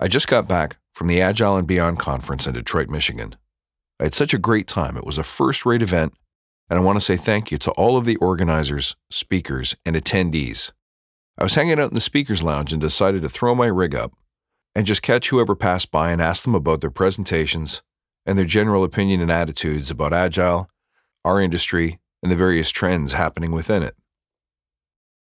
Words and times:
I 0.00 0.06
just 0.06 0.28
got 0.28 0.46
back 0.46 0.76
from 0.94 1.08
the 1.08 1.20
Agile 1.20 1.56
and 1.56 1.66
Beyond 1.66 1.98
conference 1.98 2.46
in 2.46 2.54
Detroit, 2.54 2.88
Michigan. 2.88 3.34
I 3.98 4.04
had 4.04 4.14
such 4.14 4.32
a 4.32 4.38
great 4.38 4.68
time. 4.68 4.96
It 4.96 5.04
was 5.04 5.18
a 5.18 5.24
first 5.24 5.66
rate 5.66 5.82
event, 5.82 6.14
and 6.70 6.78
I 6.78 6.82
want 6.82 6.96
to 6.98 7.04
say 7.04 7.16
thank 7.16 7.50
you 7.50 7.58
to 7.58 7.72
all 7.72 7.96
of 7.96 8.04
the 8.04 8.14
organizers, 8.16 8.94
speakers, 9.10 9.76
and 9.84 9.96
attendees. 9.96 10.70
I 11.36 11.42
was 11.42 11.56
hanging 11.56 11.80
out 11.80 11.88
in 11.90 11.94
the 11.94 12.00
speakers 12.00 12.44
lounge 12.44 12.72
and 12.72 12.80
decided 12.80 13.22
to 13.22 13.28
throw 13.28 13.56
my 13.56 13.66
rig 13.66 13.96
up 13.96 14.12
and 14.72 14.86
just 14.86 15.02
catch 15.02 15.30
whoever 15.30 15.56
passed 15.56 15.90
by 15.90 16.12
and 16.12 16.22
ask 16.22 16.44
them 16.44 16.54
about 16.54 16.80
their 16.80 16.90
presentations 16.90 17.82
and 18.24 18.38
their 18.38 18.46
general 18.46 18.84
opinion 18.84 19.20
and 19.20 19.32
attitudes 19.32 19.90
about 19.90 20.12
Agile, 20.12 20.68
our 21.24 21.40
industry, 21.40 21.98
and 22.22 22.30
the 22.30 22.36
various 22.36 22.70
trends 22.70 23.14
happening 23.14 23.50
within 23.50 23.82
it. 23.82 23.96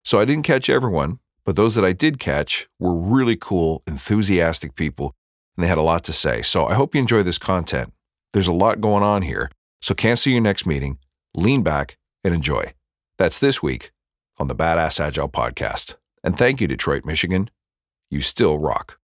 So 0.04 0.20
I 0.20 0.26
didn't 0.26 0.44
catch 0.44 0.68
everyone, 0.68 1.20
but 1.46 1.54
those 1.56 1.76
that 1.76 1.84
I 1.84 1.92
did 1.92 2.18
catch 2.18 2.68
were 2.78 2.94
really 2.94 3.36
cool, 3.36 3.82
enthusiastic 3.86 4.74
people, 4.74 5.14
and 5.56 5.64
they 5.64 5.68
had 5.68 5.78
a 5.78 5.82
lot 5.82 6.04
to 6.04 6.12
say. 6.12 6.42
So 6.42 6.66
I 6.66 6.74
hope 6.74 6.94
you 6.94 7.00
enjoy 7.00 7.22
this 7.22 7.38
content. 7.38 7.92
There's 8.32 8.48
a 8.48 8.52
lot 8.52 8.80
going 8.80 9.04
on 9.04 9.22
here, 9.22 9.50
so 9.80 9.94
cancel 9.94 10.32
your 10.32 10.42
next 10.42 10.66
meeting, 10.66 10.98
lean 11.34 11.62
back, 11.62 11.96
and 12.24 12.34
enjoy. 12.34 12.74
That's 13.16 13.38
this 13.38 13.62
week 13.62 13.92
on 14.38 14.48
the 14.48 14.56
Badass 14.56 15.00
Agile 15.00 15.28
Podcast. 15.28 15.94
And 16.24 16.36
thank 16.36 16.60
you, 16.60 16.66
Detroit, 16.66 17.04
Michigan. 17.04 17.48
You 18.10 18.20
still 18.20 18.58
rock. 18.58 18.98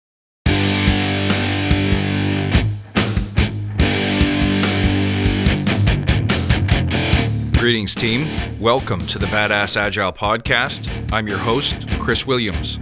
Greetings, 7.61 7.93
team. 7.93 8.27
Welcome 8.59 9.05
to 9.05 9.19
the 9.19 9.27
Badass 9.27 9.77
Agile 9.77 10.11
Podcast. 10.11 10.89
I'm 11.11 11.27
your 11.27 11.37
host, 11.37 11.87
Chris 11.99 12.25
Williams. 12.25 12.79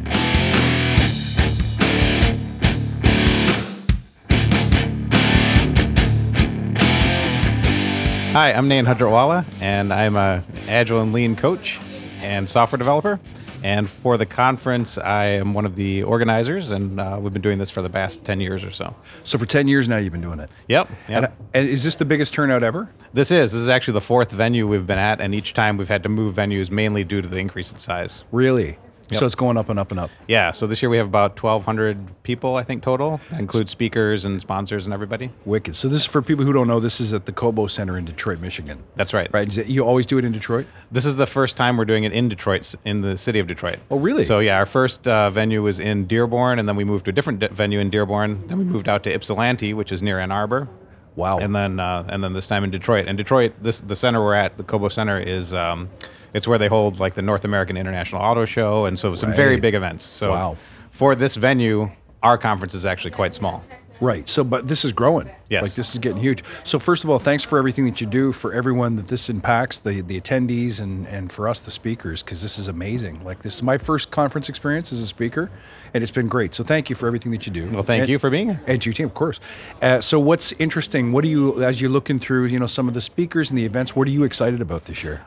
Hi, 8.31 8.53
I'm 8.53 8.69
Nayan 8.69 8.85
Hajratwala, 8.85 9.43
and 9.59 9.91
I'm 9.91 10.15
a 10.15 10.45
Agile 10.69 11.01
and 11.01 11.11
Lean 11.11 11.35
coach 11.35 11.81
and 12.21 12.49
software 12.49 12.77
developer. 12.77 13.19
And 13.63 13.89
for 13.89 14.17
the 14.17 14.25
conference, 14.25 14.97
I 14.97 15.25
am 15.25 15.53
one 15.53 15.65
of 15.65 15.75
the 15.75 16.03
organizers, 16.03 16.71
and 16.71 16.99
uh, 16.99 17.17
we've 17.19 17.33
been 17.33 17.41
doing 17.41 17.57
this 17.57 17.69
for 17.69 17.81
the 17.81 17.89
past 17.89 18.23
10 18.23 18.39
years 18.39 18.63
or 18.63 18.71
so. 18.71 18.95
So 19.23 19.37
for 19.37 19.45
10 19.45 19.67
years 19.67 19.87
now, 19.87 19.97
you've 19.97 20.13
been 20.13 20.21
doing 20.21 20.39
it. 20.39 20.49
Yep. 20.67 20.89
And, 21.07 21.23
yep. 21.23 21.37
and 21.53 21.67
is 21.67 21.83
this 21.83 21.95
the 21.95 22.05
biggest 22.05 22.33
turnout 22.33 22.63
ever? 22.63 22.89
This 23.13 23.31
is. 23.31 23.51
This 23.51 23.61
is 23.61 23.69
actually 23.69 23.93
the 23.93 24.01
fourth 24.01 24.31
venue 24.31 24.67
we've 24.67 24.87
been 24.87 24.99
at, 24.99 25.21
and 25.21 25.35
each 25.35 25.53
time 25.53 25.77
we've 25.77 25.89
had 25.89 26.03
to 26.03 26.09
move 26.09 26.35
venues 26.35 26.71
mainly 26.71 27.03
due 27.03 27.21
to 27.21 27.27
the 27.27 27.37
increase 27.37 27.71
in 27.71 27.79
size. 27.79 28.23
Really? 28.31 28.77
Yep. 29.11 29.19
So 29.19 29.25
it's 29.25 29.35
going 29.35 29.57
up 29.57 29.69
and 29.69 29.79
up 29.79 29.91
and 29.91 29.99
up. 29.99 30.09
Yeah. 30.27 30.51
So 30.51 30.67
this 30.67 30.81
year 30.81 30.89
we 30.89 30.97
have 30.97 31.07
about 31.07 31.41
1,200 31.41 32.23
people, 32.23 32.55
I 32.55 32.63
think, 32.63 32.83
total. 32.83 33.19
That 33.31 33.39
includes 33.39 33.71
speakers 33.71 34.25
and 34.25 34.39
sponsors 34.39 34.85
and 34.85 34.93
everybody. 34.93 35.31
Wicked. 35.45 35.75
So 35.75 35.87
this 35.89 36.01
is 36.01 36.05
for 36.05 36.21
people 36.21 36.45
who 36.45 36.53
don't 36.53 36.67
know. 36.67 36.79
This 36.79 36.99
is 36.99 37.13
at 37.13 37.25
the 37.25 37.31
Cobo 37.31 37.67
Center 37.67 37.97
in 37.97 38.05
Detroit, 38.05 38.39
Michigan. 38.39 38.83
That's 38.95 39.13
right. 39.13 39.31
Right. 39.33 39.57
It, 39.57 39.67
you 39.67 39.83
always 39.85 40.05
do 40.05 40.17
it 40.17 40.25
in 40.25 40.31
Detroit? 40.31 40.67
This 40.91 41.05
is 41.05 41.17
the 41.17 41.27
first 41.27 41.57
time 41.57 41.77
we're 41.77 41.85
doing 41.85 42.03
it 42.03 42.13
in 42.13 42.29
Detroit, 42.29 42.75
in 42.85 43.01
the 43.01 43.17
city 43.17 43.39
of 43.39 43.47
Detroit. 43.47 43.79
Oh, 43.89 43.97
really? 43.97 44.23
So 44.23 44.39
yeah, 44.39 44.57
our 44.57 44.65
first 44.65 45.07
uh, 45.07 45.29
venue 45.29 45.61
was 45.63 45.79
in 45.79 46.05
Dearborn, 46.05 46.59
and 46.59 46.67
then 46.67 46.75
we 46.75 46.83
moved 46.83 47.05
to 47.05 47.11
a 47.11 47.13
different 47.13 47.39
de- 47.39 47.49
venue 47.49 47.79
in 47.79 47.89
Dearborn. 47.89 48.47
Then 48.47 48.57
we 48.57 48.63
moved 48.63 48.87
out 48.87 49.03
to 49.03 49.13
Ypsilanti, 49.13 49.73
which 49.73 49.91
is 49.91 50.01
near 50.01 50.19
Ann 50.19 50.31
Arbor. 50.31 50.67
Wow. 51.15 51.39
And 51.39 51.53
then 51.55 51.79
uh, 51.79 52.05
and 52.07 52.23
then 52.23 52.33
this 52.33 52.47
time 52.47 52.63
in 52.63 52.71
Detroit. 52.71 53.07
And 53.07 53.17
Detroit, 53.17 53.53
this 53.61 53.81
the 53.81 53.95
center 53.95 54.23
we're 54.23 54.35
at, 54.35 54.57
the 54.57 54.63
Cobo 54.63 54.87
Center, 54.87 55.19
is 55.19 55.53
um, 55.53 55.89
it's 56.33 56.47
where 56.47 56.57
they 56.57 56.67
hold 56.67 56.99
like 56.99 57.13
the 57.15 57.21
North 57.21 57.45
American 57.45 57.77
International 57.77 58.21
Auto 58.21 58.45
Show, 58.45 58.85
and 58.85 58.99
so 58.99 59.15
some 59.15 59.33
very 59.33 59.59
big 59.59 59.73
events. 59.75 60.05
So 60.05 60.31
Wow. 60.31 60.57
for 60.91 61.15
this 61.15 61.35
venue, 61.35 61.91
our 62.23 62.37
conference 62.37 62.73
is 62.73 62.85
actually 62.85 63.11
quite 63.11 63.33
small. 63.33 63.63
Right. 64.01 64.27
So, 64.29 64.43
but 64.43 64.67
this 64.67 64.85
is 64.85 64.93
growing. 64.93 65.29
Yes. 65.49 65.63
Like 65.63 65.73
this 65.73 65.91
is 65.91 65.97
getting 65.97 66.19
huge. 66.19 66.43
So, 66.63 66.79
first 66.79 67.03
of 67.03 67.09
all, 67.09 67.19
thanks 67.19 67.43
for 67.43 67.57
everything 67.57 67.85
that 67.85 67.99
you 67.99 68.07
do 68.07 68.31
for 68.31 68.53
everyone 68.53 68.95
that 68.95 69.07
this 69.07 69.29
impacts, 69.29 69.79
the 69.79 70.01
the 70.01 70.19
attendees, 70.19 70.79
and 70.79 71.07
and 71.07 71.31
for 71.31 71.47
us, 71.47 71.59
the 71.59 71.71
speakers, 71.71 72.23
because 72.23 72.41
this 72.41 72.57
is 72.59 72.67
amazing. 72.67 73.23
Like 73.25 73.41
this 73.41 73.55
is 73.55 73.63
my 73.63 73.77
first 73.77 74.11
conference 74.11 74.47
experience 74.47 74.93
as 74.93 75.01
a 75.01 75.07
speaker, 75.07 75.49
and 75.93 76.01
it's 76.03 76.11
been 76.11 76.27
great. 76.27 76.53
So, 76.55 76.63
thank 76.63 76.89
you 76.89 76.95
for 76.95 77.07
everything 77.07 77.31
that 77.33 77.45
you 77.45 77.51
do. 77.51 77.69
Well, 77.69 77.83
thank 77.83 78.01
And- 78.01 78.09
you 78.09 78.19
for 78.19 78.29
being 78.29 78.47
here. 78.49 78.61
And 78.67 78.81
to 78.81 78.89
your 78.89 78.93
team, 78.93 79.07
of 79.07 79.13
course. 79.13 79.39
Uh, 79.81 79.99
so, 80.01 80.19
what's 80.19 80.51
interesting? 80.53 81.11
What 81.11 81.23
do 81.23 81.29
you, 81.29 81.61
as 81.63 81.81
you're 81.81 81.89
looking 81.89 82.19
through, 82.19 82.45
you 82.45 82.59
know, 82.59 82.67
some 82.67 82.87
of 82.87 82.93
the 82.93 83.01
speakers 83.01 83.49
and 83.49 83.57
the 83.57 83.65
events, 83.65 83.95
what 83.95 84.07
are 84.07 84.11
you 84.11 84.23
excited 84.23 84.61
about 84.61 84.85
this 84.85 85.03
year? 85.03 85.25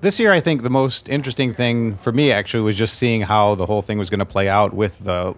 This 0.00 0.20
year, 0.20 0.32
I 0.32 0.40
think 0.40 0.62
the 0.62 0.70
most 0.70 1.08
interesting 1.08 1.52
thing 1.52 1.96
for 1.96 2.12
me 2.12 2.30
actually 2.30 2.62
was 2.62 2.78
just 2.78 2.98
seeing 2.98 3.22
how 3.22 3.56
the 3.56 3.66
whole 3.66 3.82
thing 3.82 3.98
was 3.98 4.08
going 4.10 4.20
to 4.20 4.26
play 4.26 4.48
out 4.48 4.72
with 4.72 4.98
the, 5.00 5.34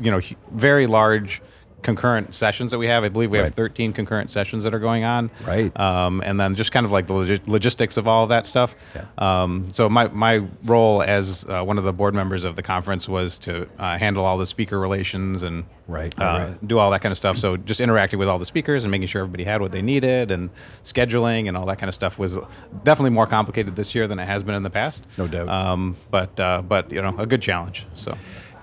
you 0.00 0.10
know, 0.10 0.20
very 0.50 0.86
large 0.86 1.42
concurrent 1.82 2.34
sessions 2.34 2.72
that 2.72 2.78
we 2.78 2.86
have. 2.88 3.04
I 3.04 3.08
believe 3.08 3.30
we 3.30 3.38
have 3.38 3.46
Right. 3.46 3.54
13 3.54 3.92
concurrent 3.92 4.30
sessions 4.30 4.64
that 4.64 4.74
are 4.74 4.78
going 4.80 5.04
on. 5.04 5.30
Right. 5.46 5.78
Um, 5.78 6.22
and 6.26 6.38
then 6.38 6.54
just 6.56 6.72
kind 6.72 6.84
of 6.84 6.90
like 6.92 7.06
the 7.06 7.12
logi- 7.14 7.40
logistics 7.46 7.96
of 7.96 8.08
all 8.08 8.24
of 8.24 8.30
that 8.30 8.46
stuff. 8.46 8.74
Um, 9.16 9.68
so 9.72 9.88
my, 9.88 10.08
my 10.08 10.42
role 10.64 11.02
as 11.02 11.44
uh, 11.48 11.62
one 11.62 11.78
of 11.78 11.84
the 11.84 11.92
board 11.92 12.14
members 12.14 12.44
of 12.44 12.56
the 12.56 12.62
conference 12.62 13.08
was 13.08 13.38
to 13.40 13.68
uh, 13.78 13.96
handle 13.96 14.24
all 14.24 14.38
the 14.38 14.46
speaker 14.46 14.78
relations 14.78 15.42
and 15.42 15.64
Right, 15.86 16.12
uh, 16.20 16.22
right. 16.50 16.68
do 16.68 16.78
all 16.78 16.90
that 16.90 17.00
kind 17.00 17.12
of 17.12 17.16
stuff. 17.16 17.38
So 17.38 17.56
just 17.56 17.80
interacting 17.80 18.18
with 18.18 18.28
all 18.28 18.38
the 18.38 18.44
speakers 18.44 18.84
and 18.84 18.90
making 18.90 19.06
sure 19.06 19.22
everybody 19.22 19.44
had 19.44 19.62
what 19.62 19.72
they 19.72 19.80
needed 19.80 20.30
and 20.30 20.50
scheduling 20.84 21.48
and 21.48 21.56
all 21.56 21.64
that 21.66 21.78
kind 21.78 21.88
of 21.88 21.94
stuff 21.94 22.18
was 22.18 22.36
definitely 22.84 23.10
more 23.10 23.26
complicated 23.26 23.74
this 23.74 23.94
year 23.94 24.06
than 24.06 24.18
it 24.18 24.26
has 24.26 24.42
been 24.42 24.54
in 24.54 24.62
the 24.64 24.68
past. 24.70 25.06
No 25.16 25.26
doubt. 25.26 25.48
Um, 25.48 25.96
but 26.10 26.38
uh, 26.38 26.60
but 26.60 26.92
you 26.92 27.00
know 27.00 27.14
a 27.16 27.24
good 27.24 27.40
challenge. 27.40 27.86
So 27.94 28.18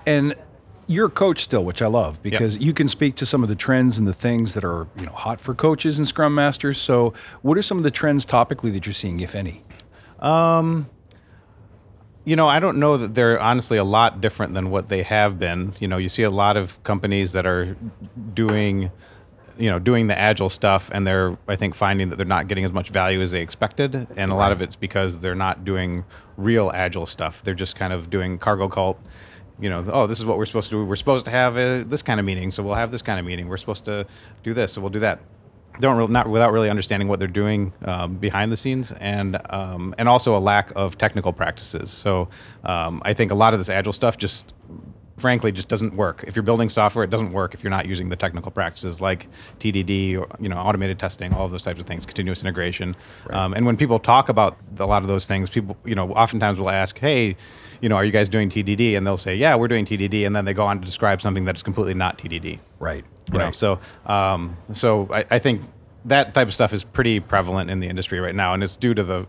And 0.06 0.36
you're 0.86 1.06
a 1.06 1.10
coach 1.10 1.42
still, 1.42 1.64
which 1.64 1.82
I 1.82 1.86
love 1.86 2.22
because 2.22 2.58
you 2.58 2.72
can 2.72 2.88
speak 2.88 3.16
to 3.16 3.26
some 3.26 3.42
of 3.42 3.48
the 3.48 3.56
trends 3.56 3.98
and 3.98 4.06
the 4.06 4.12
things 4.12 4.54
that 4.54 4.64
are 4.64 4.86
you 4.98 5.06
know 5.06 5.12
hot 5.12 5.40
for 5.40 5.54
coaches 5.54 5.98
and 5.98 6.06
scrum 6.06 6.34
masters. 6.34 6.78
So, 6.78 7.12
what 7.42 7.58
are 7.58 7.62
some 7.62 7.78
of 7.78 7.84
the 7.84 7.90
trends 7.90 8.24
topically 8.24 8.72
that 8.72 8.86
you're 8.86 8.92
seeing, 8.92 9.20
if 9.20 9.34
any? 9.34 9.62
Um, 10.20 10.88
you 12.24 12.36
know 12.36 12.48
I 12.48 12.60
don't 12.60 12.78
know 12.78 12.98
that 12.98 13.14
they're 13.14 13.40
honestly 13.40 13.78
a 13.78 13.84
lot 13.84 14.20
different 14.20 14.54
than 14.54 14.70
what 14.70 14.88
they 14.88 15.02
have 15.02 15.38
been. 15.38 15.74
You 15.80 15.88
know 15.88 15.96
you 15.96 16.08
see 16.08 16.22
a 16.22 16.30
lot 16.30 16.56
of 16.56 16.82
companies 16.82 17.32
that 17.32 17.46
are 17.46 17.76
doing 18.34 18.90
you 19.58 19.70
know 19.70 19.78
doing 19.78 20.06
the 20.06 20.18
agile 20.18 20.50
stuff 20.50 20.90
and 20.92 21.06
they're 21.06 21.38
i 21.48 21.56
think 21.56 21.74
finding 21.74 22.10
that 22.10 22.16
they're 22.16 22.26
not 22.26 22.46
getting 22.46 22.66
as 22.66 22.72
much 22.72 22.90
value 22.90 23.22
as 23.22 23.30
they 23.30 23.40
expected 23.40 24.06
and 24.16 24.30
a 24.30 24.34
lot 24.34 24.52
of 24.52 24.60
it's 24.60 24.76
because 24.76 25.20
they're 25.20 25.34
not 25.34 25.64
doing 25.64 26.04
real 26.36 26.70
agile 26.74 27.06
stuff 27.06 27.42
they're 27.42 27.54
just 27.54 27.74
kind 27.74 27.90
of 27.90 28.10
doing 28.10 28.36
cargo 28.36 28.68
cult 28.68 29.00
you 29.60 29.70
know 29.70 29.84
oh 29.92 30.06
this 30.06 30.18
is 30.18 30.24
what 30.24 30.38
we're 30.38 30.46
supposed 30.46 30.70
to 30.70 30.76
do. 30.76 30.84
We're 30.84 30.96
supposed 30.96 31.24
to 31.26 31.30
have 31.30 31.56
uh 31.56 31.84
this 31.86 32.02
kind 32.02 32.20
of 32.20 32.26
meeting 32.26 32.50
so 32.50 32.62
we'll 32.62 32.74
have 32.74 32.90
this 32.90 33.02
kind 33.02 33.18
of 33.18 33.26
meeting. 33.26 33.48
We're 33.48 33.56
supposed 33.56 33.84
to 33.86 34.06
do 34.42 34.54
this 34.54 34.72
so 34.72 34.80
we'll 34.80 34.90
do 34.90 35.00
that. 35.00 35.20
Don't 35.80 35.96
real 35.96 36.08
not 36.08 36.28
without 36.28 36.52
really 36.52 36.70
understanding 36.70 37.08
what 37.08 37.18
they're 37.18 37.28
doing 37.28 37.72
um, 37.84 38.16
behind 38.16 38.50
the 38.50 38.56
scenes 38.56 38.92
and 38.92 39.38
um, 39.50 39.94
and 39.98 40.08
also 40.08 40.36
a 40.36 40.40
lack 40.40 40.72
of 40.74 40.96
technical 40.96 41.32
practices. 41.32 41.90
So 41.90 42.28
um, 42.64 43.02
i 43.04 43.12
think 43.12 43.30
a 43.30 43.34
lot 43.34 43.52
of 43.52 43.60
this 43.60 43.68
agile 43.68 43.92
stuff 43.92 44.16
just 44.16 44.52
frankly 45.16 45.52
just 45.52 45.68
doesn't 45.68 45.94
work. 45.94 46.24
If 46.26 46.36
you're 46.36 46.42
building 46.42 46.68
software, 46.68 47.04
it 47.04 47.10
doesn't 47.10 47.32
work 47.32 47.54
if 47.54 47.62
you're 47.62 47.70
not 47.70 47.86
using 47.86 48.08
the 48.08 48.16
technical 48.16 48.50
practices 48.50 49.00
like 49.00 49.28
TDD 49.60 50.18
or 50.18 50.28
you 50.40 50.48
know 50.48 50.58
automated 50.58 50.98
testing, 50.98 51.32
all 51.32 51.46
of 51.46 51.52
those 51.52 51.62
types 51.62 51.80
of 51.80 51.86
things, 51.86 52.06
continuous 52.06 52.42
integration. 52.42 52.96
Um, 53.30 53.54
and 53.54 53.66
when 53.66 53.76
people 53.76 53.98
talk 53.98 54.28
about 54.28 54.58
a 54.78 54.86
lot 54.86 55.02
of 55.02 55.08
those 55.08 55.26
things, 55.26 55.50
people 55.50 55.76
you 55.84 55.94
know 55.94 56.10
oftentimes 56.12 56.58
will 56.58 56.70
ask, 56.70 56.98
"Hey, 56.98 57.36
you 57.80 57.88
know, 57.88 57.96
are 57.96 58.04
you 58.04 58.12
guys 58.12 58.28
doing 58.28 58.48
TDD?" 58.48 58.96
And 58.96 59.06
they'll 59.06 59.16
say, 59.16 59.36
"Yeah, 59.36 59.54
we're 59.56 59.68
doing 59.68 59.84
TDD," 59.84 60.26
and 60.26 60.34
then 60.34 60.44
they 60.44 60.54
go 60.54 60.66
on 60.66 60.78
to 60.78 60.84
describe 60.84 61.20
something 61.20 61.44
that 61.44 61.56
is 61.56 61.62
completely 61.62 61.94
not 61.94 62.18
TDD. 62.18 62.58
Right. 62.78 63.04
You 63.32 63.38
know, 63.38 63.50
so 63.50 63.80
um, 64.06 64.56
so 64.72 65.08
I, 65.10 65.24
I 65.30 65.38
think 65.38 65.62
that 66.04 66.34
type 66.34 66.48
of 66.48 66.54
stuff 66.54 66.72
is 66.72 66.84
pretty 66.84 67.20
prevalent 67.20 67.70
in 67.70 67.80
the 67.80 67.88
industry 67.88 68.20
right 68.20 68.34
now, 68.34 68.54
and 68.54 68.62
it's 68.62 68.76
due 68.76 68.94
to 68.94 69.02
the, 69.02 69.26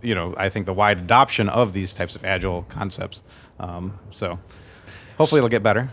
you 0.00 0.14
know, 0.14 0.34
I 0.36 0.48
think 0.48 0.66
the 0.66 0.72
wide 0.72 0.98
adoption 0.98 1.48
of 1.48 1.72
these 1.72 1.92
types 1.92 2.14
of 2.14 2.24
agile 2.24 2.62
concepts. 2.68 3.22
Um, 3.58 3.98
so 4.10 4.38
hopefully 5.18 5.40
it'll 5.40 5.48
get 5.48 5.62
better. 5.62 5.90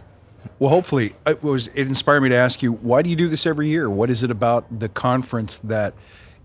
Well, 0.60 0.70
hopefully, 0.70 1.14
it 1.26 1.44
was. 1.44 1.68
It 1.70 1.88
inspired 1.88 2.22
me 2.22 2.30
to 2.30 2.36
ask 2.36 2.62
you, 2.62 2.74
why 2.74 3.02
do 3.02 3.10
you 3.10 3.16
do 3.16 3.28
this 3.28 3.46
every 3.46 3.68
year? 3.68 3.90
What 3.90 4.10
is 4.10 4.24
it 4.24 4.32
about 4.32 4.80
the 4.80 4.90
conference 4.90 5.58
that 5.58 5.94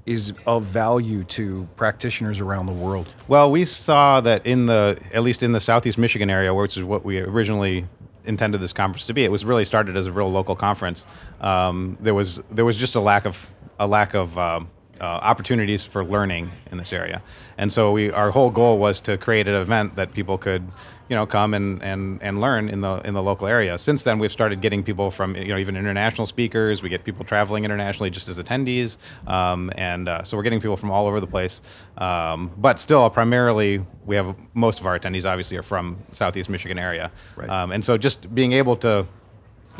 is 0.06 0.32
of 0.46 0.64
value 0.64 1.24
to 1.24 1.68
practitioners 1.76 2.40
around 2.40 2.66
the 2.66 2.72
world? 2.72 3.08
Well, 3.28 3.50
we 3.50 3.64
saw 3.64 4.20
that 4.20 4.44
in 4.46 4.66
the 4.66 4.98
at 5.12 5.22
least 5.22 5.42
in 5.42 5.52
the 5.52 5.60
southeast 5.60 5.98
Michigan 5.98 6.30
area, 6.30 6.52
which 6.52 6.76
is 6.76 6.84
what 6.84 7.04
we 7.04 7.18
originally 7.18 7.86
intended 8.24 8.60
this 8.60 8.72
conference 8.72 9.06
to 9.06 9.14
be. 9.14 9.24
It 9.24 9.30
was 9.30 9.44
really 9.44 9.64
started 9.64 9.96
as 9.96 10.06
a 10.06 10.12
real 10.12 10.30
local 10.30 10.56
conference. 10.56 11.06
Um, 11.40 11.96
there 12.00 12.14
was 12.14 12.40
there 12.50 12.64
was 12.64 12.76
just 12.76 12.94
a 12.94 13.00
lack 13.00 13.24
of 13.24 13.48
a 13.78 13.86
lack 13.86 14.14
of 14.14 14.36
um, 14.38 14.70
uh, 15.02 15.04
opportunities 15.04 15.84
for 15.84 16.04
learning 16.04 16.52
in 16.70 16.78
this 16.78 16.92
area, 16.92 17.20
and 17.58 17.72
so 17.72 17.90
we 17.92 18.10
our 18.12 18.30
whole 18.30 18.50
goal 18.50 18.78
was 18.78 19.00
to 19.00 19.18
create 19.18 19.48
an 19.48 19.54
event 19.54 19.96
that 19.96 20.12
people 20.12 20.38
could 20.38 20.62
you 21.08 21.16
know 21.16 21.26
come 21.26 21.52
and, 21.52 21.82
and, 21.82 22.22
and 22.22 22.40
learn 22.40 22.68
in 22.68 22.80
the 22.80 23.00
in 23.04 23.12
the 23.12 23.22
local 23.22 23.46
area. 23.46 23.76
Since 23.76 24.04
then, 24.04 24.18
we've 24.18 24.32
started 24.32 24.60
getting 24.60 24.82
people 24.84 25.10
from 25.10 25.34
you 25.36 25.48
know 25.48 25.58
even 25.58 25.76
international 25.76 26.26
speakers. 26.26 26.82
We 26.82 26.88
get 26.88 27.04
people 27.04 27.24
traveling 27.24 27.64
internationally 27.64 28.10
just 28.10 28.28
as 28.28 28.38
attendees, 28.38 28.96
um, 29.26 29.72
and 29.76 30.08
uh, 30.08 30.22
so 30.22 30.36
we're 30.36 30.44
getting 30.44 30.60
people 30.60 30.76
from 30.76 30.90
all 30.90 31.06
over 31.06 31.20
the 31.20 31.26
place. 31.26 31.60
Um, 31.98 32.50
but 32.56 32.78
still, 32.80 33.10
primarily, 33.10 33.84
we 34.06 34.16
have 34.16 34.36
most 34.54 34.80
of 34.80 34.86
our 34.86 34.98
attendees 34.98 35.24
obviously 35.28 35.56
are 35.56 35.62
from 35.64 35.98
Southeast 36.12 36.48
Michigan 36.48 36.78
area, 36.78 37.10
Right. 37.36 37.50
um, 37.50 37.72
and 37.72 37.84
so 37.84 37.98
just 37.98 38.32
being 38.34 38.52
able 38.52 38.76
to 38.76 39.06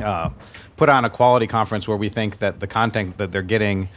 uh, 0.03 0.31
put 0.77 0.89
on 0.89 1.05
a 1.05 1.11
quality 1.11 1.47
conference 1.47 1.87
where 1.87 1.97
we 1.97 2.09
think 2.09 2.39
that 2.39 2.61
the 2.61 2.67
content 2.67 3.19
that 3.19 3.31
they're 3.31 3.43
getting 3.43 3.89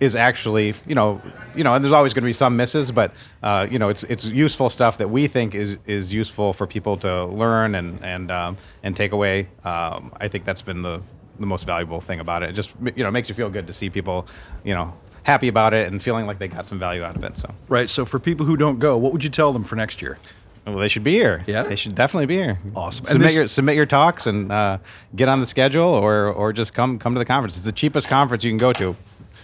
is 0.00 0.16
actually, 0.16 0.74
you 0.86 0.94
know, 0.94 1.20
you 1.54 1.62
know, 1.64 1.74
and 1.74 1.84
there's 1.84 1.92
always 1.92 2.12
going 2.14 2.22
to 2.22 2.26
be 2.26 2.32
some 2.32 2.56
misses, 2.56 2.90
but 2.92 3.12
uh, 3.42 3.66
you 3.70 3.78
know, 3.78 3.88
it's 3.88 4.02
it's 4.04 4.24
useful 4.24 4.68
stuff 4.68 4.98
that 4.98 5.08
we 5.08 5.26
think 5.26 5.54
is 5.54 5.78
is 5.86 6.12
useful 6.12 6.52
for 6.52 6.66
people 6.66 6.96
to 6.98 7.26
learn 7.26 7.74
and 7.74 8.02
and 8.04 8.30
um, 8.30 8.56
and 8.82 8.96
take 8.96 9.12
away. 9.12 9.48
Um, 9.64 10.12
I 10.20 10.28
think 10.28 10.44
that's 10.44 10.62
been 10.62 10.82
the 10.82 11.00
the 11.38 11.46
most 11.46 11.64
valuable 11.66 12.00
thing 12.00 12.20
about 12.20 12.42
it. 12.42 12.50
It 12.50 12.52
just 12.54 12.74
you 12.96 13.04
know 13.04 13.10
makes 13.10 13.28
you 13.28 13.34
feel 13.34 13.50
good 13.50 13.66
to 13.66 13.72
see 13.72 13.88
people, 13.90 14.26
you 14.64 14.74
know, 14.74 14.94
happy 15.22 15.48
about 15.48 15.74
it 15.74 15.86
and 15.88 16.02
feeling 16.02 16.26
like 16.26 16.38
they 16.38 16.48
got 16.48 16.66
some 16.66 16.78
value 16.78 17.02
out 17.02 17.16
of 17.16 17.24
it. 17.24 17.38
So 17.38 17.52
Right. 17.68 17.88
So 17.88 18.04
for 18.04 18.18
people 18.18 18.46
who 18.46 18.56
don't 18.56 18.78
go, 18.78 18.96
what 18.98 19.12
would 19.12 19.24
you 19.24 19.30
tell 19.30 19.52
them 19.52 19.64
for 19.64 19.76
next 19.76 20.02
year? 20.02 20.18
well, 20.66 20.78
they 20.78 20.88
should 20.88 21.04
be 21.04 21.12
here. 21.12 21.44
Yeah? 21.46 21.62
they 21.64 21.76
should 21.76 21.94
definitely 21.94 22.26
be 22.26 22.36
here. 22.36 22.58
Awesome. 22.74 23.04
Submit 23.04 23.28
this- 23.28 23.36
your 23.36 23.48
submit 23.48 23.76
your 23.76 23.86
talks 23.86 24.26
and 24.26 24.50
uh, 24.50 24.78
get 25.14 25.28
on 25.28 25.40
the 25.40 25.46
schedule, 25.46 25.84
or 25.88 26.28
or 26.28 26.52
just 26.52 26.74
come 26.74 26.98
come 26.98 27.14
to 27.14 27.18
the 27.18 27.24
conference. 27.24 27.56
It's 27.56 27.66
the 27.66 27.72
cheapest 27.72 28.08
conference 28.08 28.42
you 28.44 28.50
can 28.50 28.58
go 28.58 28.72
to. 28.72 28.96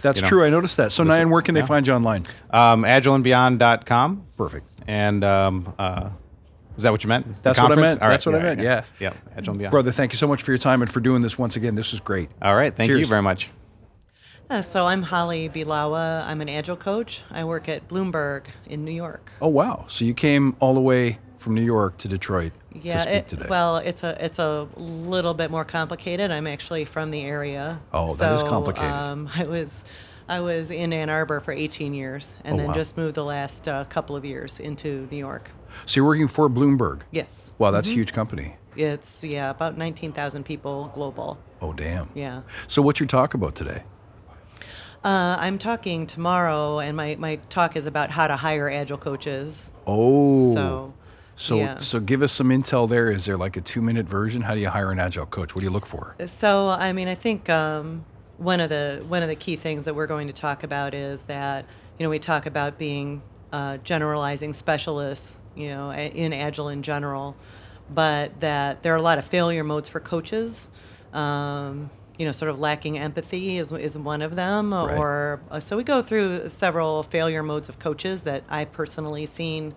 That's 0.03 0.19
you 0.19 0.23
know. 0.23 0.29
true. 0.29 0.45
I 0.45 0.51
noticed 0.51 0.77
that. 0.77 0.93
So, 0.93 1.05
This- 1.05 1.15
Nayan, 1.15 1.31
where 1.31 1.43
can 1.43 1.55
they 1.55 1.61
yeah. 1.61 1.67
find 1.67 1.87
you 1.87 1.93
online? 1.93 2.25
Um, 2.51 2.83
agileandbeyond.com. 2.83 4.27
Perfect. 4.37 4.67
And 4.87 5.23
um, 5.25 5.75
uh, 5.79 6.11
is 6.77 6.85
that 6.85 6.93
what 6.93 7.05
you 7.05 7.09
meant? 7.09 7.43
That's 7.43 7.61
what 7.61 7.73
I 7.73 7.75
meant. 7.75 8.01
All 8.01 8.09
right, 8.09 8.15
That's 8.15 8.27
what 8.27 8.35
I 8.35 8.41
meant, 8.43 8.61
yeah. 8.61 8.85
Yeah. 8.99 9.13
Agile 9.37 9.53
and 9.53 9.59
Beyond. 9.59 9.71
Brother, 9.71 9.93
thank 9.93 10.13
you 10.13 10.19
so 10.19 10.27
much 10.27 10.43
for 10.43 10.51
your 10.51 10.59
time 10.59 10.83
and 10.83 10.91
for 10.91 11.01
doing 11.01 11.23
this 11.23 11.39
once 11.39 11.57
again. 11.57 11.75
This 11.75 11.93
was 11.93 12.01
great. 12.01 12.31
All 12.41 12.57
right. 12.57 12.75
Thank 12.75 12.91
you 12.91 13.05
very 13.05 13.23
much. 13.23 13.51
Uh, 14.49 14.63
so 14.63 14.87
I'm 14.87 15.03
Holly 15.03 15.49
Bielawa. 15.49 16.27
I'm 16.27 16.41
an 16.41 16.49
agile 16.49 16.77
coach. 16.77 17.23
I 17.31 17.45
work 17.45 17.69
at 17.69 17.87
Bloomberg 17.87 18.47
in 18.67 18.85
New 18.85 18.91
York. 18.93 19.31
Oh, 19.41 19.49
wow. 19.49 19.85
So 19.89 20.05
you 20.05 20.13
came 20.15 20.57
all 20.59 20.75
the 20.75 20.81
way 20.81 21.19
from 21.41 21.55
New 21.55 21.63
York 21.65 21.97
to 21.99 22.09
Detroit 22.09 22.53
Yeah, 22.75 22.93
to 22.93 22.99
speak 23.01 23.15
it- 23.15 23.29
today. 23.29 23.47
well, 23.49 23.79
it's 23.79 24.03
a 24.03 24.23
it's 24.25 24.39
a 24.39 24.69
little 24.77 25.35
bit 25.35 25.51
more 25.51 25.65
complicated. 25.65 26.31
I'm 26.31 26.47
actually 26.47 26.85
from 26.85 27.11
the 27.11 27.23
area. 27.23 27.81
Oh, 27.93 28.15
that 28.15 28.33
is 28.33 28.43
complicated. 28.43 28.93
Um, 28.95 29.29
I 29.35 29.45
was 29.45 29.85
I 30.29 30.41
was 30.41 30.71
in 30.71 30.93
Ann 30.93 31.11
Arbor 31.11 31.41
for 31.41 31.53
18 31.53 31.93
years, 31.95 32.37
and 32.45 32.55
Oh, 32.55 32.59
then 32.59 32.67
wow. 32.69 32.73
just 32.75 32.97
moved 32.97 33.15
the 33.17 33.25
last 33.25 33.67
uh, 33.67 33.85
couple 33.87 34.15
of 34.15 34.25
years 34.25 34.61
into 34.61 35.09
New 35.11 35.17
York. 35.17 35.51
so 35.87 35.99
you're 35.99 36.07
working 36.07 36.29
for 36.29 36.49
Bloomberg. 36.49 37.01
Yes, 37.11 37.53
Wow, 37.59 37.71
that's 37.73 37.89
a 37.89 37.93
huge 37.93 38.13
company. 38.13 38.57
it's 38.77 39.25
yeah 39.25 39.51
about 39.51 39.77
19,000 39.79 40.45
people 40.45 40.91
global. 40.95 41.39
Oh, 41.63 41.73
damn. 41.73 42.09
Yeah. 42.15 42.43
So 42.69 42.81
what's 42.83 43.01
your 43.01 43.07
talk 43.07 43.35
about 43.35 43.55
today? 43.55 43.83
Uh, 45.03 45.37
I'm 45.41 45.59
talking 45.59 46.07
tomorrow, 46.07 46.79
and 46.79 46.95
my, 46.97 47.17
my 47.17 47.37
talk 47.49 47.75
is 47.75 47.87
about 47.87 48.11
how 48.11 48.27
to 48.27 48.37
hire 48.37 48.69
agile 48.71 48.99
coaches. 48.99 49.71
Oh. 49.87 50.53
So, 50.55 50.93
So, 51.41 51.57
yeah. 51.57 51.79
so 51.79 52.01
give 52.01 52.21
us 52.21 52.33
some 52.33 52.51
intel 52.51 52.87
there. 52.87 53.11
Is 53.11 53.25
there 53.25 53.39
like 53.39 53.57
a 53.57 53.63
two 53.63 53.81
minute 53.81 54.07
version? 54.07 54.43
How 54.43 54.55
do 54.55 54.61
you 54.61 54.69
hire 54.69 54.93
an 54.93 54.99
agile 54.99 55.25
coach? 55.25 55.55
What 55.55 55.61
do 55.61 55.65
you 55.65 55.71
look 55.71 55.87
for? 55.87 56.15
So, 56.27 56.69
I 56.69 56.93
mean, 56.93 57.09
I 57.09 57.15
think 57.15 57.49
um, 57.49 58.05
one 58.37 58.61
of 58.61 58.69
the 58.69 59.03
one 59.09 59.23
of 59.23 59.31
the 59.31 59.37
key 59.37 59.57
things 59.57 59.85
that 59.85 59.95
we're 59.95 60.07
going 60.07 60.27
to 60.27 60.35
talk 60.35 60.65
about 60.65 60.95
is 60.95 61.23
that 61.23 61.65
you 61.99 62.05
know 62.05 62.11
we 62.11 62.19
talk 62.19 62.45
about 62.45 62.77
being 62.77 63.23
uh, 63.53 63.79
generalizing 63.79 64.53
specialists, 64.53 65.39
you 65.57 65.69
know, 65.69 65.91
in 65.93 66.35
agile 66.35 66.69
in 66.69 66.83
general, 66.83 67.35
but 67.89 68.39
that 68.41 68.83
there 68.83 68.93
are 68.93 68.99
a 68.99 69.03
lot 69.03 69.17
of 69.17 69.25
failure 69.25 69.65
modes 69.65 69.89
for 69.89 69.99
coaches. 69.99 70.69
Um, 71.15 71.89
you 72.19 72.27
know, 72.27 72.33
sort 72.33 72.51
of 72.51 72.59
lacking 72.59 72.99
empathy 72.99 73.57
is, 73.57 73.73
is 73.73 73.97
one 73.97 74.21
of 74.21 74.37
them, 74.37 74.75
Right. 74.75 74.95
or 74.99 75.41
uh, 75.51 75.59
so 75.59 75.75
we 75.75 75.85
go 75.85 76.03
through 76.03 76.49
several 76.49 77.03
failure 77.03 77.43
modes 77.43 77.71
of 77.71 77.79
coaches 77.79 78.25
that 78.25 78.45
I 78.51 78.67
personally 78.67 79.25
seen. 79.25 79.75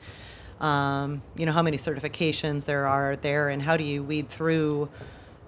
Um, 0.63 1.21
you 1.35 1.45
know 1.45 1.51
how 1.51 1.61
many 1.61 1.77
certifications 1.77 2.63
there 2.63 2.87
are 2.87 3.17
there, 3.17 3.49
and 3.49 3.61
how 3.61 3.75
do 3.75 3.83
you 3.83 4.01
weed 4.01 4.29
through 4.29 4.89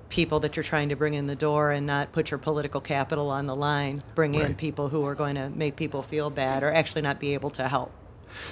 people 0.09 0.39
that 0.41 0.56
you're 0.56 0.63
trying 0.63 0.89
to 0.89 0.95
bring 0.95 1.13
in 1.13 1.25
the 1.25 1.35
door 1.35 1.71
and 1.71 1.85
not 1.85 2.12
put 2.12 2.31
your 2.31 2.38
political 2.38 2.81
capital 2.81 3.29
on 3.29 3.47
the 3.47 3.56
line. 3.56 4.03
Bring 4.13 4.35
in 4.35 4.56
people 4.56 4.89
who 4.89 5.06
are 5.06 5.15
going 5.15 5.35
to 5.35 5.50
make 5.50 5.75
people 5.75 6.03
feel 6.03 6.29
bad 6.29 6.63
or 6.63 6.71
actually 6.71 7.01
not 7.01 7.19
be 7.19 7.33
able 7.33 7.50
to 7.51 7.67
help. 7.67 7.91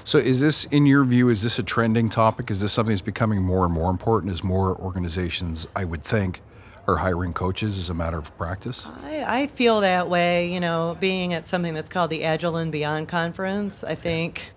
So, 0.04 0.18
is 0.18 0.40
this, 0.40 0.66
in 0.66 0.86
your 0.86 1.04
view, 1.04 1.30
is 1.30 1.42
this 1.42 1.60
a 1.60 1.64
trending 1.64 2.10
topic? 2.10 2.50
Is 2.50 2.62
this 2.62 2.72
something 2.72 2.94
that's 2.94 3.02
becoming 3.02 3.42
more 3.42 3.66
and 3.66 3.74
more 3.74 3.90
important 3.90 4.32
as 4.32 4.44
more 4.44 4.76
organizations, 4.78 5.68
I 5.76 5.84
would 5.84 6.04
think, 6.04 6.42
are 6.88 6.98
hiring 6.98 7.34
coaches 7.34 7.78
as 7.78 7.90
a 7.90 7.94
matter 7.94 8.18
of 8.18 8.36
practice? 8.38 8.88
I, 9.04 9.42
I 9.42 9.48
feel 9.48 9.82
that 9.82 10.10
way, 10.10 10.52
you 10.52 10.60
know, 10.60 10.96
being 11.00 11.34
at 11.34 11.48
something 11.48 11.74
that's 11.74 11.90
called 11.90 12.10
the 12.10 12.24
Agile 12.24 12.58
and 12.58 12.72
Beyond 12.72 13.08
Conference. 13.10 13.84
I 13.84 13.96
think 13.96 14.52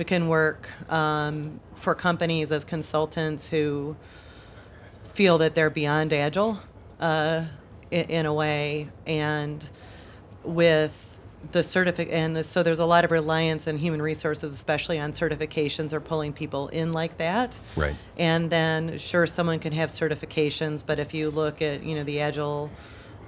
we 0.00 0.04
can 0.04 0.28
work 0.28 0.70
um, 0.90 1.60
for 1.74 1.94
companies 1.94 2.50
as 2.52 2.64
consultants 2.64 3.50
who 3.50 3.94
feel 5.12 5.36
that 5.36 5.54
they're 5.54 5.68
beyond 5.68 6.14
Agile 6.14 6.58
uh, 7.00 7.44
in, 7.90 8.04
in 8.06 8.24
a 8.24 8.32
way. 8.32 8.88
And 9.04 9.68
with 10.42 11.18
the 11.52 11.62
certificate, 11.62 12.14
and 12.14 12.46
so 12.46 12.62
there's 12.62 12.78
a 12.78 12.86
lot 12.86 13.04
of 13.04 13.10
reliance 13.10 13.66
in 13.66 13.76
human 13.76 14.00
resources, 14.00 14.54
especially 14.54 14.98
on 14.98 15.12
certifications 15.12 15.92
or 15.92 16.00
pulling 16.00 16.32
people 16.32 16.68
in 16.68 16.92
like 16.92 17.18
that. 17.18 17.54
Right. 17.76 17.94
And 18.16 18.48
then, 18.48 18.96
sure, 18.96 19.26
someone 19.26 19.58
can 19.58 19.74
have 19.74 19.90
certifications, 19.90 20.82
but 20.84 20.98
if 20.98 21.12
you 21.12 21.30
look 21.30 21.60
at, 21.60 21.82
you 21.82 21.94
know, 21.94 22.04
the 22.04 22.20
Agile 22.20 22.70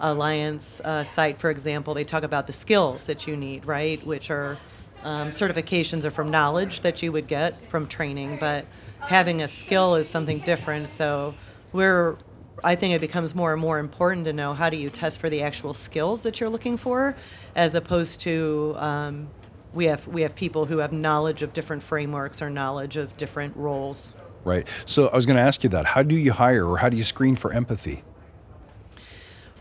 Alliance 0.01 0.81
uh, 0.81 1.05
site, 1.05 1.39
for 1.39 1.51
example, 1.51 1.93
they 1.93 2.05
talk 2.05 2.23
about 2.23 2.47
the 2.47 2.55
skills 2.55 3.05
that 3.05 3.27
you 3.27 3.37
need, 3.37 3.67
right? 3.67 4.03
Which 4.07 4.31
are 4.31 4.57
um, 5.05 5.31
certifications 5.31 6.05
are 6.05 6.11
from 6.11 6.31
knowledge 6.31 6.81
that 6.81 7.03
you 7.03 7.13
would 7.13 7.27
get 7.27 7.71
from 7.71 7.87
training, 7.87 8.39
but 8.39 8.67
having 9.01 9.43
a 9.43 9.49
skill 9.49 9.95
is 9.97 10.09
something 10.09 10.39
different. 10.41 10.89
So 10.89 11.35
we're, 11.73 12.17
I 12.63 12.75
think 12.77 12.95
it 12.95 13.01
becomes 13.01 13.35
more 13.35 13.53
and 13.53 13.61
more 13.61 13.79
important 13.79 14.25
to 14.27 14.33
know 14.33 14.53
how 14.53 14.71
do 14.71 14.77
you 14.77 14.89
test 14.89 15.21
for 15.21 15.29
the 15.29 15.43
actual 15.43 15.75
skills 15.75 16.23
that 16.23 16.41
you're 16.41 16.51
looking 16.51 16.77
for, 16.77 17.17
as 17.55 17.75
opposed 17.75 18.21
to 18.21 18.75
um, 18.79 19.29
we 19.75 19.87
have 19.87 20.07
we 20.07 20.23
have 20.23 20.35
people 20.35 20.67
who 20.67 20.79
have 20.79 20.93
knowledge 20.93 21.43
of 21.43 21.53
different 21.53 21.83
frameworks 21.83 22.43
or 22.43 22.51
knowledge 22.51 22.97
of 22.97 23.17
different 23.17 23.57
roles. 23.57 24.13
Right. 24.45 24.67
So, 24.87 25.09
I 25.09 25.17
was 25.17 25.25
going 25.25 25.37
to 25.37 25.43
ask 25.43 25.63
you 25.63 25.71
that. 25.71 25.87
How 25.87 26.03
do 26.03 26.17
you 26.17 26.33
hire 26.33 26.67
or 26.67 26.79
how 26.79 26.89
do 26.89 26.97
you 26.97 27.05
screen 27.05 27.37
for 27.37 27.53
empathy? 27.53 28.03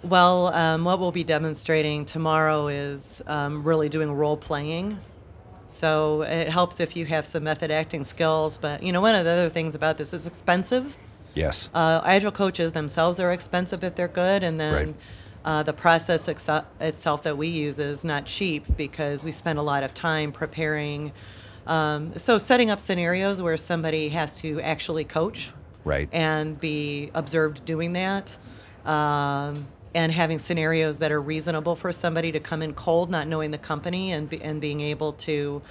Well, 0.03 0.47
um, 0.47 0.83
what 0.83 0.99
we'll 0.99 1.11
be 1.11 1.23
demonstrating 1.23 2.05
tomorrow 2.05 2.67
is 2.67 3.21
um, 3.27 3.63
really 3.63 3.87
doing 3.87 4.11
role 4.11 4.35
playing. 4.35 4.97
So 5.71 6.23
it 6.23 6.49
helps 6.49 6.79
if 6.79 6.95
you 6.95 7.05
have 7.05 7.25
some 7.25 7.43
method 7.45 7.71
acting 7.71 8.03
skills. 8.03 8.57
But 8.57 8.83
you 8.83 8.91
know, 8.91 9.01
one 9.01 9.15
of 9.15 9.25
the 9.25 9.31
other 9.31 9.49
things 9.49 9.73
about 9.73 9.97
this 9.97 10.13
is 10.13 10.27
expensive. 10.27 10.95
Yes. 11.33 11.69
Uh, 11.73 12.01
agile 12.03 12.31
coaches 12.31 12.73
themselves 12.73 13.19
are 13.19 13.31
expensive 13.31 13.83
if 13.83 13.95
they're 13.95 14.09
good, 14.09 14.43
and 14.43 14.59
then 14.59 14.73
Right. 14.73 14.95
uh, 15.45 15.63
the 15.63 15.71
process 15.73 16.27
ex- 16.27 16.49
itself 16.81 17.23
that 17.23 17.37
we 17.37 17.47
use 17.47 17.79
is 17.79 18.03
not 18.03 18.25
cheap 18.25 18.65
because 18.75 19.23
we 19.23 19.31
spend 19.31 19.57
a 19.57 19.61
lot 19.61 19.83
of 19.83 19.93
time 19.93 20.33
preparing. 20.33 21.13
Um, 21.65 22.17
so 22.17 22.37
setting 22.37 22.69
up 22.69 22.79
scenarios 22.81 23.41
where 23.41 23.55
somebody 23.55 24.09
has 24.09 24.35
to 24.41 24.59
actually 24.61 25.05
coach, 25.05 25.53
Right. 25.85 26.09
and 26.11 26.59
be 26.59 27.11
observed 27.13 27.63
doing 27.63 27.93
that. 27.93 28.35
Um, 28.85 29.67
and 29.93 30.11
having 30.11 30.39
scenarios 30.39 30.99
that 30.99 31.11
are 31.11 31.21
reasonable 31.21 31.75
for 31.75 31.91
somebody 31.91 32.31
to 32.31 32.39
come 32.39 32.61
in 32.61 32.73
cold, 32.73 33.09
not 33.09 33.27
knowing 33.27 33.51
the 33.51 33.57
company, 33.57 34.11
and 34.11 34.29
be, 34.29 34.41
and 34.41 34.61
being 34.61 34.79
able 34.81 35.13
to, 35.13 35.61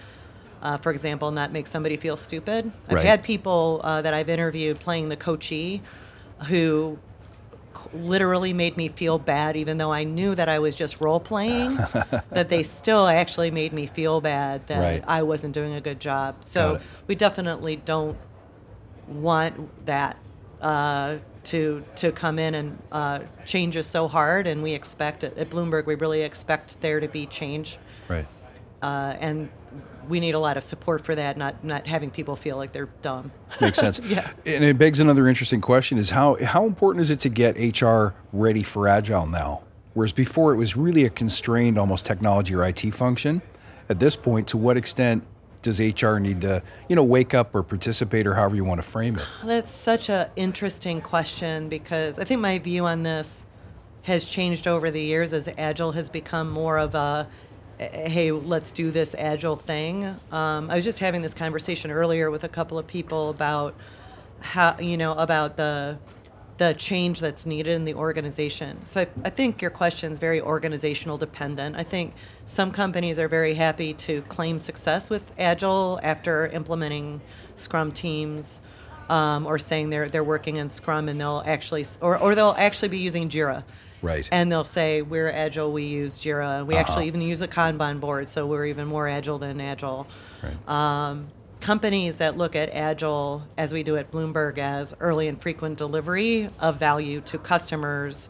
uh, 0.62 0.76
for 0.76 0.92
example, 0.92 1.30
not 1.30 1.52
make 1.52 1.66
somebody 1.66 1.96
feel 1.96 2.16
stupid. 2.16 2.70
I've 2.88 2.96
Right. 2.96 3.06
had 3.06 3.22
people 3.22 3.80
uh, 3.82 4.02
that 4.02 4.12
I've 4.12 4.28
interviewed 4.28 4.78
playing 4.80 5.08
the 5.08 5.16
coachee, 5.16 5.80
who 6.46 6.98
literally 7.94 8.52
made 8.52 8.76
me 8.76 8.88
feel 8.88 9.18
bad, 9.18 9.56
even 9.56 9.78
though 9.78 9.92
I 9.92 10.04
knew 10.04 10.34
that 10.34 10.48
I 10.48 10.58
was 10.58 10.74
just 10.74 11.00
role 11.00 11.20
playing. 11.20 11.78
that 12.30 12.48
they 12.48 12.62
still 12.62 13.06
actually 13.06 13.50
made 13.50 13.72
me 13.72 13.86
feel 13.86 14.20
bad 14.20 14.66
that 14.68 14.78
Right. 14.80 15.04
I 15.06 15.22
wasn't 15.22 15.54
doing 15.54 15.74
a 15.74 15.80
good 15.80 15.98
job. 16.00 16.36
So 16.44 16.78
we 17.06 17.14
definitely 17.14 17.76
don't 17.76 18.16
want 19.08 19.86
that 19.86 20.16
uh, 20.60 21.16
to 21.44 21.82
to 21.96 22.12
come 22.12 22.38
in 22.38 22.54
and 22.54 22.78
uh, 22.92 23.20
change 23.44 23.76
is 23.76 23.86
so 23.86 24.08
hard, 24.08 24.46
and 24.46 24.62
we 24.62 24.72
expect 24.72 25.24
at, 25.24 25.36
at 25.38 25.50
Bloomberg 25.50 25.86
we 25.86 25.94
really 25.94 26.22
expect 26.22 26.80
there 26.80 27.00
to 27.00 27.08
be 27.08 27.26
change, 27.26 27.78
Right. 28.08 28.26
uh, 28.82 29.14
and 29.18 29.48
we 30.08 30.18
need 30.20 30.34
a 30.34 30.38
lot 30.38 30.56
of 30.56 30.64
support 30.64 31.04
for 31.04 31.14
that. 31.14 31.36
Not 31.36 31.62
not 31.64 31.86
having 31.86 32.10
people 32.10 32.36
feel 32.36 32.56
like 32.56 32.72
they're 32.72 32.88
dumb. 33.02 33.30
Makes 33.60 33.78
sense. 33.78 34.00
Yeah. 34.04 34.30
And 34.46 34.64
it 34.64 34.78
begs 34.78 35.00
another 35.00 35.28
interesting 35.28 35.60
question 35.60 35.98
is 35.98 36.10
how 36.10 36.36
how 36.44 36.66
important 36.66 37.02
is 37.02 37.10
it 37.10 37.20
to 37.20 37.28
get 37.28 37.56
HR 37.80 38.14
ready 38.32 38.62
for 38.62 38.88
agile 38.88 39.26
now? 39.26 39.62
Whereas 39.94 40.12
before 40.12 40.52
it 40.52 40.56
was 40.56 40.76
really 40.76 41.04
a 41.04 41.10
constrained 41.10 41.78
almost 41.78 42.06
technology 42.06 42.54
or 42.54 42.64
IT 42.64 42.80
function. 42.94 43.42
At 43.88 43.98
this 43.98 44.14
point, 44.14 44.46
to 44.48 44.56
what 44.56 44.76
extent 44.76 45.24
does 45.62 45.80
HR 45.80 46.18
need 46.18 46.40
to, 46.42 46.62
you 46.88 46.96
know, 46.96 47.04
wake 47.04 47.34
up 47.34 47.54
or 47.54 47.62
participate 47.62 48.26
or 48.26 48.34
however 48.34 48.56
you 48.56 48.64
want 48.64 48.80
to 48.80 48.86
frame 48.86 49.18
it? 49.18 49.24
That's 49.44 49.72
such 49.72 50.08
an 50.08 50.28
interesting 50.36 51.00
question 51.00 51.68
because 51.68 52.18
I 52.18 52.24
think 52.24 52.40
my 52.40 52.58
view 52.58 52.86
on 52.86 53.02
this 53.02 53.44
has 54.02 54.26
changed 54.26 54.66
over 54.66 54.90
the 54.90 55.02
years 55.02 55.32
as 55.32 55.48
agile 55.58 55.92
has 55.92 56.08
become 56.08 56.50
more 56.50 56.78
of 56.78 56.94
a 56.94 57.28
hey 57.78 58.30
let's 58.30 58.72
do 58.72 58.90
this 58.90 59.14
agile 59.18 59.56
thing 59.56 60.04
um, 60.32 60.70
i 60.70 60.74
was 60.74 60.84
just 60.84 60.98
having 60.98 61.22
this 61.22 61.32
conversation 61.32 61.90
earlier 61.90 62.30
with 62.30 62.44
a 62.44 62.48
couple 62.48 62.78
of 62.78 62.86
people 62.86 63.30
about 63.30 63.74
how 64.40 64.76
you 64.78 64.96
know 64.96 65.12
about 65.12 65.56
the 65.56 65.98
the 66.60 66.74
change 66.74 67.20
that's 67.20 67.46
needed 67.46 67.72
in 67.72 67.86
the 67.86 67.94
organization. 67.94 68.84
So 68.84 69.00
I, 69.00 69.06
I 69.24 69.30
think 69.30 69.62
your 69.62 69.70
question 69.70 70.12
is 70.12 70.18
very 70.18 70.42
organizational 70.42 71.16
dependent. 71.16 71.74
I 71.74 71.84
think 71.84 72.12
some 72.44 72.70
companies 72.70 73.18
are 73.18 73.28
very 73.28 73.54
happy 73.54 73.94
to 73.94 74.20
claim 74.28 74.58
success 74.58 75.08
with 75.08 75.32
Agile 75.38 75.98
after 76.02 76.46
implementing 76.48 77.22
Scrum 77.56 77.92
teams. 77.92 78.60
Um, 79.08 79.44
or 79.44 79.58
saying 79.58 79.90
they're 79.90 80.08
they're 80.08 80.22
working 80.22 80.54
in 80.54 80.68
Scrum 80.68 81.08
and 81.08 81.20
they'll 81.20 81.42
actually 81.44 81.84
or, 82.00 82.16
or 82.16 82.36
they'll 82.36 82.54
actually 82.56 82.90
be 82.90 82.98
using 82.98 83.28
Jira. 83.28 83.64
Right. 84.02 84.28
And 84.30 84.52
they'll 84.52 84.62
say 84.78 85.02
we're 85.02 85.28
agile, 85.28 85.72
we 85.72 85.86
use 85.86 86.16
Jira. 86.16 86.64
We 86.64 86.76
actually 86.76 87.08
even 87.08 87.20
use 87.20 87.42
a 87.42 87.48
Kanban 87.48 87.98
board, 87.98 88.28
so 88.28 88.46
we're 88.46 88.66
even 88.66 88.86
more 88.86 89.08
agile 89.08 89.38
than 89.38 89.60
agile. 89.60 90.06
Right. 90.44 90.68
Um, 90.68 91.26
companies 91.60 92.16
that 92.16 92.36
look 92.36 92.56
at 92.56 92.70
agile, 92.70 93.44
as 93.56 93.72
we 93.72 93.82
do 93.82 93.96
at 93.96 94.10
Bloomberg, 94.10 94.58
as 94.58 94.94
early 95.00 95.28
and 95.28 95.40
frequent 95.40 95.78
delivery 95.78 96.50
of 96.58 96.76
value 96.76 97.20
to 97.22 97.38
customers, 97.38 98.28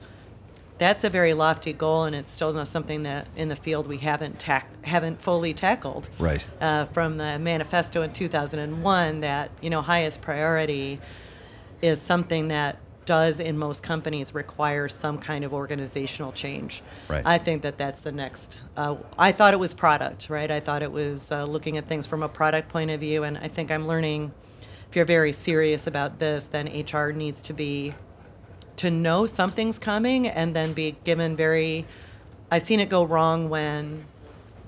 that's 0.78 1.04
a 1.04 1.10
very 1.10 1.34
lofty 1.34 1.74
goal, 1.74 2.04
and 2.04 2.16
it's 2.16 2.32
still 2.32 2.52
not 2.52 2.66
something 2.66 3.02
that 3.02 3.26
in 3.36 3.48
the 3.48 3.56
field 3.56 3.86
we 3.86 3.98
haven't 3.98 4.38
tack 4.38 4.66
haven't 4.82 5.20
fully 5.20 5.52
tackled. 5.52 6.08
Right. 6.18 6.44
Uh, 6.60 6.86
from 6.86 7.18
the 7.18 7.38
manifesto 7.38 8.00
in 8.02 8.12
2001, 8.12 9.20
that 9.20 9.50
you 9.60 9.68
know 9.68 9.82
highest 9.82 10.22
priority 10.22 10.98
is 11.82 12.00
something 12.00 12.48
that 12.48 12.78
does 13.04 13.40
in 13.40 13.58
most 13.58 13.82
companies 13.82 14.34
require 14.34 14.88
some 14.88 15.18
kind 15.18 15.44
of 15.44 15.52
organizational 15.52 16.32
change. 16.32 16.82
Right. 17.08 17.24
I 17.24 17.38
think 17.38 17.62
that 17.62 17.78
that's 17.78 18.00
the 18.00 18.12
next. 18.12 18.62
Uh, 18.76 18.96
I 19.18 19.32
thought 19.32 19.54
it 19.54 19.60
was 19.60 19.74
product, 19.74 20.30
right? 20.30 20.50
I 20.50 20.60
thought 20.60 20.82
it 20.82 20.92
was 20.92 21.32
uh, 21.32 21.44
looking 21.44 21.76
at 21.76 21.86
things 21.88 22.06
from 22.06 22.22
a 22.22 22.28
product 22.28 22.68
point 22.68 22.90
of 22.90 23.00
view, 23.00 23.24
and 23.24 23.38
I 23.38 23.48
think 23.48 23.70
I'm 23.70 23.86
learning. 23.86 24.32
If 24.88 24.96
you're 24.96 25.04
very 25.04 25.32
serious 25.32 25.86
about 25.86 26.18
this, 26.18 26.46
then 26.46 26.66
HR 26.66 27.10
needs 27.10 27.42
to 27.42 27.52
be 27.52 27.94
to 28.76 28.90
know 28.90 29.26
something's 29.26 29.78
coming 29.78 30.26
and 30.26 30.54
then 30.54 30.72
be 30.72 30.96
given 31.04 31.36
very. 31.36 31.86
I've 32.50 32.66
seen 32.66 32.80
it 32.80 32.88
go 32.88 33.04
wrong 33.04 33.48
when 33.48 34.06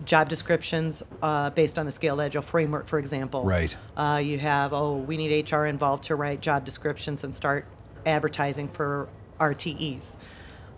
job 0.05 0.29
descriptions 0.29 1.03
uh, 1.23 1.51
based 1.51 1.79
on 1.79 1.87
the 1.87 1.93
scaled 1.93 2.21
agile 2.21 2.43
framework, 2.43 2.87
for 2.87 2.99
example. 2.99 3.45
Right. 3.45 3.77
Uh, 3.97 4.21
you 4.23 4.39
have, 4.39 4.73
oh, 4.73 4.97
we 4.97 5.17
need 5.17 5.51
HR 5.51 5.65
involved 5.65 6.05
to 6.05 6.17
write 6.17 6.41
job 6.41 6.65
descriptions 6.65 7.25
and 7.25 7.35
start 7.35 7.67
advertising 8.07 8.69
for 8.69 9.09
RTEs. 9.39 10.17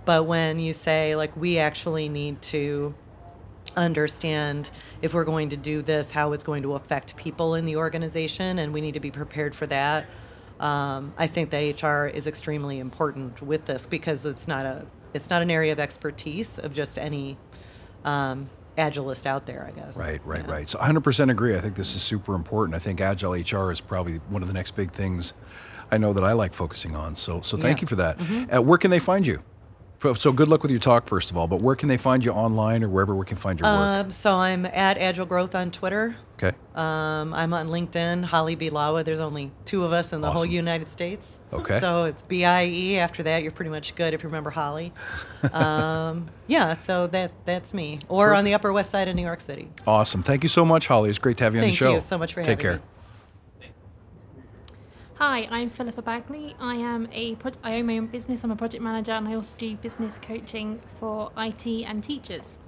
But 0.05 0.25
when 0.25 0.59
you 0.59 0.73
say, 0.73 1.17
like, 1.17 1.37
we 1.37 1.59
actually 1.59 2.09
need 2.09 2.43
to 2.43 2.95
understand 3.77 4.71
if 5.03 5.15
we're 5.15 5.25
going 5.25 5.49
to 5.51 5.57
do 5.57 5.83
this, 5.83 6.11
how 6.11 6.33
it's 6.33 6.45
going 6.45 6.63
to 6.63 6.75
affect 6.75 7.17
people 7.17 7.55
in 7.55 7.65
the 7.65 7.77
organization, 7.77 8.59
and 8.59 8.73
we 8.73 8.81
need 8.81 8.95
to 8.95 9.01
be 9.01 9.11
prepared 9.11 9.55
for 9.55 9.67
that. 9.67 10.07
Um, 10.61 11.15
I 11.19 11.27
think 11.27 11.51
that 11.51 11.83
HR 11.83 12.07
is 12.07 12.27
extremely 12.27 12.79
important 12.79 13.43
with 13.43 13.65
this 13.65 13.87
because 13.87 14.25
it's 14.25 14.47
not 14.47 14.65
a 14.65 14.87
it's 15.13 15.31
not 15.31 15.43
an 15.43 15.51
area 15.51 15.73
of 15.73 15.79
expertise 15.79 16.59
of 16.59 16.75
just 16.75 16.99
any 16.99 17.37
um, 18.05 18.51
agilist 18.77 19.27
out 19.27 19.47
there, 19.47 19.65
I 19.67 19.79
guess. 19.79 19.97
Right, 19.97 20.21
right, 20.25 20.45
Yeah. 20.45 20.51
right. 20.51 20.69
So 20.69 20.79
100% 20.79 21.31
agree. 21.31 21.57
I 21.57 21.61
think 21.61 21.77
this 21.77 21.95
is 21.95 22.03
super 22.03 22.35
important. 22.35 22.75
I 22.75 22.81
think 22.81 23.01
agile 23.01 23.33
HR 23.33 23.71
is 23.71 23.81
probably 23.81 24.17
one 24.29 24.43
of 24.43 24.49
the 24.49 24.55
next 24.55 24.73
big 24.73 24.91
things 24.91 25.33
I 25.91 25.99
know 25.99 26.13
that 26.13 26.25
I 26.25 26.33
like 26.33 26.55
focusing 26.55 26.95
on. 26.97 27.17
So, 27.17 27.41
so 27.41 27.57
thank 27.57 27.79
Yeah. 27.79 27.83
you 27.83 27.89
for 27.89 27.97
that. 27.97 28.19
Uh, 28.55 28.63
where 28.63 28.79
can 28.79 28.91
they 28.91 28.99
find 29.01 29.27
you? 29.27 29.41
So 30.19 30.33
good 30.33 30.49
luck 30.49 30.61
with 30.61 30.71
your 30.71 30.81
talk, 30.81 31.09
first 31.09 31.31
of 31.31 31.37
all. 31.39 31.47
But 31.47 31.63
where 31.63 31.75
can 31.75 31.89
they 31.89 31.97
find 31.97 32.23
you 32.23 32.31
online 32.31 32.85
or 32.85 32.91
wherever 32.91 33.15
we 33.15 33.25
can 33.25 33.39
find 33.39 33.59
your 33.59 33.67
work? 33.67 33.81
Um, 34.05 34.11
so 34.11 34.35
I'm 34.35 34.67
at 34.67 34.99
Agile 34.99 35.25
Growth 35.25 35.55
on 35.55 35.71
Twitter. 35.71 36.17
Okay. 36.37 36.55
Um, 36.75 37.33
I'm 37.33 37.55
on 37.55 37.69
LinkedIn, 37.69 38.25
Holly 38.25 38.55
Bielawa. 38.55 39.03
There's 39.03 39.21
only 39.21 39.51
two 39.65 39.83
of 39.83 39.93
us 39.95 40.13
in 40.13 40.21
the 40.21 40.31
whole 40.31 40.45
United 40.45 40.91
States. 40.91 41.39
Okay. 41.55 41.81
So 41.81 42.05
it's 42.05 42.21
B 42.21 42.45
I 42.45 42.67
E. 42.67 42.99
After 42.99 43.23
that, 43.23 43.43
you're 43.43 43.53
pretty 43.53 43.71
much 43.71 43.95
good 43.95 44.13
if 44.13 44.23
you 44.23 44.29
remember 44.29 44.51
Holly. 44.51 44.93
um, 45.55 46.27
yeah, 46.49 46.75
so 46.75 47.07
that 47.07 47.33
that's 47.47 47.73
me. 47.73 48.01
Or 48.09 48.35
on 48.35 48.45
the 48.45 48.53
Upper 48.53 48.75
West 48.75 48.91
Side 48.91 49.09
of 49.09 49.17
New 49.17 49.23
York 49.23 49.41
City. 49.41 49.71
Awesome. 49.87 50.23
Thank 50.23 50.43
you 50.43 50.51
so 50.51 50.67
much, 50.67 50.87
Holly. 50.87 51.09
It's 51.09 51.19
great 51.19 51.39
to 51.39 51.45
have 51.45 51.55
you 51.55 51.61
on 51.63 51.69
the 51.69 51.73
show. 51.73 51.87
Thank 51.93 52.03
you 52.03 52.07
so 52.09 52.19
much 52.19 52.35
for 52.35 52.43
Take 52.43 52.59
having 52.59 52.63
care. 52.63 52.77
me. 52.77 52.83
Hi, 55.27 55.49
I'm 55.51 55.71
Philippa 55.71 56.03
Bagley. 56.03 56.55
I 56.61 56.75
am 56.75 57.09
a 57.11 57.35
pro- 57.37 57.53
I 57.63 57.77
own 57.77 57.87
my 57.87 57.97
own 57.97 58.09
business. 58.09 58.45
I'm 58.45 58.51
a 58.51 58.57
project 58.57 58.83
manager, 58.83 59.13
and 59.13 59.27
I 59.27 59.35
also 59.37 59.57
do 59.57 59.75
business 59.77 60.19
coaching 60.19 60.83
for 61.01 61.33
IT 61.39 61.67
and 61.67 62.05
teachers. 62.05 62.59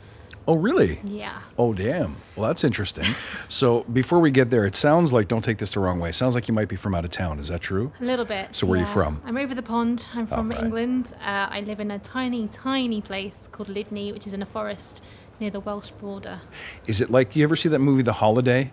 Oh, 0.48 0.54
really? 0.54 0.98
Yeah. 1.04 1.42
Oh, 1.58 1.75
damn. 1.75 2.16
Well, 2.34 2.48
that's 2.48 2.64
interesting. 2.64 3.04
so 3.50 3.82
before 3.92 4.20
we 4.20 4.30
get 4.30 4.48
there, 4.48 4.64
it 4.64 4.75
sounds 4.75 5.12
like, 5.12 5.28
don't 5.28 5.44
take 5.44 5.58
this 5.58 5.72
the 5.72 5.80
wrong 5.80 6.00
way, 6.00 6.08
it 6.08 6.14
sounds 6.14 6.34
like 6.34 6.48
you 6.48 6.54
might 6.54 6.68
be 6.68 6.76
from 6.76 6.94
out 6.94 7.04
of 7.04 7.10
town. 7.10 7.40
Is 7.40 7.48
that 7.48 7.60
true? 7.60 7.92
A 8.00 8.04
little 8.04 8.25
bit. 8.25 8.56
So 8.56 8.66
where 8.66 8.78
are 8.78 8.80
you 8.80 8.86
from? 8.86 9.20
I'm 9.26 9.36
over 9.36 9.54
the 9.54 9.62
pond. 9.62 10.06
I'm 10.14 10.26
from 10.26 10.50
Alright. 10.50 10.64
England. 10.64 11.12
Uh, 11.20 11.48
I 11.50 11.60
live 11.60 11.78
in 11.78 11.90
a 11.90 11.98
tiny, 11.98 12.48
tiny 12.48 13.02
place 13.02 13.50
called 13.52 13.68
Lydney, 13.68 14.14
which 14.14 14.26
is 14.26 14.32
in 14.32 14.40
a 14.40 14.46
forest 14.46 15.04
near 15.40 15.50
the 15.50 15.60
Welsh 15.60 15.90
border. 15.90 16.40
Is 16.86 17.02
it 17.02 17.10
like, 17.10 17.36
you 17.36 17.44
ever 17.44 17.54
see 17.54 17.68
that 17.68 17.80
movie, 17.80 18.02
The 18.02 18.14
Holiday? 18.14 18.72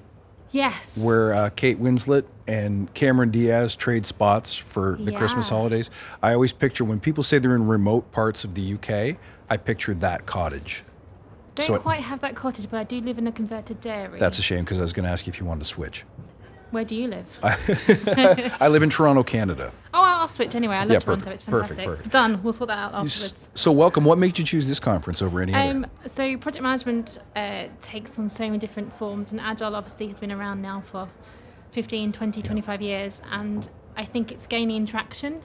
Yes. 0.54 0.98
where 1.04 1.34
uh, 1.34 1.50
Kate 1.50 1.82
Winslet 1.82 2.26
and 2.48 2.94
Cameron 2.94 3.32
Diaz 3.32 3.76
trade 3.76 4.06
spots 4.06 4.56
for 4.56 4.98
the 5.00 5.12
Christmas 5.12 5.50
holidays. 5.50 5.90
I 6.22 6.34
always 6.34 6.54
picture 6.54 6.86
when 6.86 7.00
people 7.00 7.24
say 7.24 7.40
they're 7.40 7.56
in 7.56 7.68
remote 7.68 8.12
parts 8.12 8.44
of 8.44 8.54
the 8.54 8.74
UK, 8.76 9.18
I 9.50 9.58
picture 9.58 9.94
that 9.96 10.26
cottage. 10.26 10.84
Don't 11.56 11.68
so 11.68 11.76
it- 11.76 11.82
quite 11.82 12.02
have 12.02 12.22
that 12.22 12.36
cottage, 12.36 12.70
but 12.70 12.78
I 12.78 12.84
do 12.84 13.00
live 13.02 13.18
in 13.18 13.28
a 13.28 13.32
converted 13.32 13.82
dairy. 13.82 14.18
That's 14.18 14.40
a 14.40 14.42
shame 14.42 14.64
because 14.64 14.80
I 14.80 14.82
was 14.82 14.94
going 14.94 15.06
to 15.06 15.12
ask 15.12 15.28
you 15.28 15.32
if 15.32 15.40
you 15.40 15.46
wanted 15.46 15.60
to 15.62 15.66
switch. 15.66 16.04
Where 16.74 16.84
do 16.84 16.96
you 16.96 17.08
live? 17.08 17.40
I 17.44 18.68
live 18.68 18.82
in 18.82 18.90
Toronto, 18.90 19.22
Canada. 19.24 19.72
oh, 19.94 20.02
I'll 20.02 20.28
switch 20.28 20.56
anyway. 20.56 20.76
I 20.76 20.86
love 20.86 20.92
Yeah, 20.92 21.00
Toronto. 21.00 21.26
perfect, 21.26 21.34
It's 21.36 21.44
fantastic. 21.44 21.86
perfect. 21.86 22.10
Done. 22.10 22.42
We'll 22.42 22.52
sort 22.52 22.70
that 22.70 22.80
out 22.80 22.94
afterwards. 22.94 23.50
So, 23.54 23.72
welcome. 23.72 24.06
What 24.06 24.18
made 24.18 24.40
you 24.40 24.44
choose 24.44 24.66
this 24.66 24.80
conference 24.80 25.22
over 25.22 25.40
any 25.40 25.54
other? 25.54 25.70
Um, 25.70 25.86
so 26.08 26.36
project 26.38 26.64
management 26.64 27.20
uh, 27.36 27.66
takes 27.80 28.18
on 28.18 28.28
so 28.28 28.46
many 28.46 28.58
different 28.58 28.92
forms 28.92 29.32
and 29.32 29.40
agile 29.40 29.76
obviously 29.76 30.08
has 30.08 30.18
been 30.20 30.32
around 30.32 30.62
now 30.64 30.82
for 30.82 31.08
15 31.74 32.12
20 32.12 32.42
25 32.44 32.82
years 32.84 33.22
and 33.32 33.68
i 33.98 34.06
think 34.06 34.32
it's 34.32 34.46
gaining 34.46 34.86
traction 34.86 35.42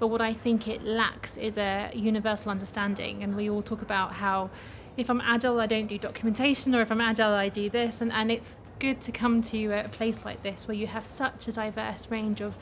but 0.00 0.08
what 0.08 0.20
i 0.20 0.32
think 0.32 0.66
it 0.66 0.82
lacks 0.82 1.36
is 1.36 1.56
a 1.56 1.88
universal 1.94 2.50
understanding 2.50 3.22
and 3.22 3.36
we 3.36 3.48
all 3.48 3.62
talk 3.62 3.80
about 3.80 4.12
how 4.14 4.50
if 4.96 5.08
i'm 5.08 5.20
agile 5.20 5.60
i 5.60 5.66
don't 5.66 5.86
do 5.86 5.96
documentation 5.96 6.74
or 6.74 6.80
if 6.80 6.90
i'm 6.90 7.00
agile 7.00 7.32
i 7.32 7.48
do 7.48 7.70
this 7.70 8.00
and, 8.00 8.10
and 8.12 8.32
it's 8.32 8.58
good 8.78 9.00
to 9.02 9.12
come 9.12 9.42
to 9.42 9.66
a 9.72 9.88
place 9.88 10.18
like 10.24 10.42
this 10.42 10.68
where 10.68 10.76
you 10.76 10.86
have 10.86 11.04
such 11.04 11.48
a 11.48 11.52
diverse 11.52 12.10
range 12.10 12.40
of 12.40 12.56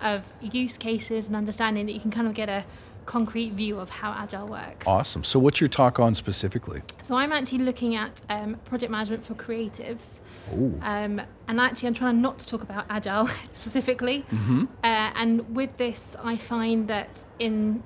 of 0.00 0.30
use 0.42 0.76
cases 0.76 1.26
and 1.26 1.34
understanding 1.34 1.86
that 1.86 1.92
you 1.92 2.00
can 2.00 2.10
kind 2.10 2.26
of 2.26 2.34
get 2.34 2.50
a 2.50 2.64
concrete 3.06 3.52
view 3.52 3.78
of 3.78 3.88
how 3.88 4.12
agile 4.12 4.48
works 4.48 4.86
awesome. 4.86 5.24
So, 5.24 5.38
what's 5.38 5.60
your 5.60 5.68
talk 5.68 5.98
on 5.98 6.14
specifically? 6.14 6.82
so 7.02 7.14
I'm 7.14 7.32
actually 7.32 7.58
looking 7.58 7.94
at 7.94 8.20
um, 8.28 8.56
project 8.64 8.90
management 8.90 9.24
for 9.24 9.34
creatives. 9.34 10.20
Um, 10.82 11.22
and 11.48 11.60
actually, 11.60 11.88
I'm 11.88 11.94
trying 11.94 12.20
not 12.20 12.38
to 12.40 12.46
talk 12.46 12.62
about 12.62 12.86
agile 12.88 13.26
specifically. 13.52 14.24
Mm-hmm. 14.30 14.64
Uh, 14.82 14.86
and 15.14 15.56
with 15.56 15.76
this, 15.76 16.16
I 16.22 16.36
find 16.36 16.88
that 16.88 17.24
in 17.38 17.82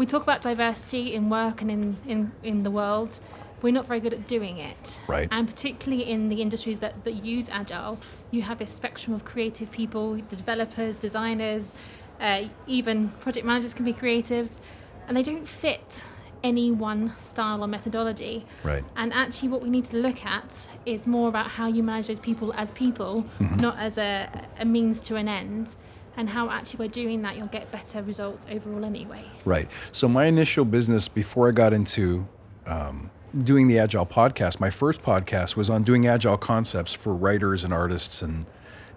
we 0.00 0.06
talk 0.06 0.22
about 0.22 0.40
diversity 0.40 1.14
in 1.14 1.28
work 1.28 1.60
and 1.60 1.70
in, 1.70 1.96
in, 2.06 2.32
in 2.42 2.62
the 2.62 2.70
world. 2.70 3.20
We're 3.62 3.72
not 3.72 3.86
very 3.86 4.00
good 4.00 4.12
at 4.12 4.26
doing 4.26 4.58
it. 4.58 4.98
Right. 5.06 5.28
And 5.30 5.46
particularly 5.46 6.08
in 6.08 6.28
the 6.28 6.40
industries 6.40 6.80
that, 6.80 7.04
that 7.04 7.24
use 7.24 7.48
agile, 7.48 7.98
you 8.30 8.42
have 8.42 8.58
this 8.58 8.70
spectrum 8.70 9.14
of 9.14 9.24
creative 9.24 9.70
people, 9.70 10.14
the 10.14 10.36
developers, 10.36 10.96
designers, 10.96 11.74
uh, 12.20 12.44
even 12.66 13.08
project 13.08 13.46
managers 13.46 13.74
can 13.74 13.84
be 13.84 13.92
creatives, 13.92 14.60
and 15.08 15.16
they 15.16 15.22
don't 15.22 15.48
fit 15.48 16.06
any 16.42 16.70
one 16.70 17.14
style 17.18 17.62
or 17.62 17.66
methodology. 17.66 18.46
Right. 18.62 18.84
And 18.96 19.12
actually, 19.12 19.48
what 19.48 19.62
we 19.62 19.68
need 19.68 19.84
to 19.86 19.96
look 19.96 20.24
at 20.24 20.68
is 20.86 21.06
more 21.06 21.28
about 21.28 21.50
how 21.50 21.66
you 21.66 21.82
manage 21.82 22.08
those 22.08 22.20
people 22.20 22.52
as 22.54 22.72
people, 22.72 23.26
not 23.58 23.78
as 23.78 23.98
a, 23.98 24.28
a 24.58 24.64
means 24.64 25.00
to 25.02 25.16
an 25.16 25.28
end. 25.28 25.76
And 26.16 26.28
how 26.28 26.50
actually 26.50 26.78
by 26.78 26.86
doing 26.88 27.22
that, 27.22 27.36
you'll 27.36 27.46
get 27.46 27.70
better 27.70 28.02
results 28.02 28.46
overall 28.50 28.84
anyway. 28.84 29.24
Right. 29.44 29.68
So 29.92 30.08
my 30.08 30.26
initial 30.26 30.64
business 30.64 31.08
before 31.08 31.48
I 31.48 31.52
got 31.52 31.72
into 31.72 32.26
um, 32.66 33.10
doing 33.44 33.68
the 33.68 33.78
Agile 33.78 34.06
podcast, 34.06 34.60
my 34.60 34.70
first 34.70 35.02
podcast 35.02 35.56
was 35.56 35.70
on 35.70 35.82
doing 35.82 36.06
Agile 36.06 36.36
concepts 36.36 36.92
for 36.92 37.14
writers 37.14 37.64
and 37.64 37.72
artists 37.72 38.22
and 38.22 38.46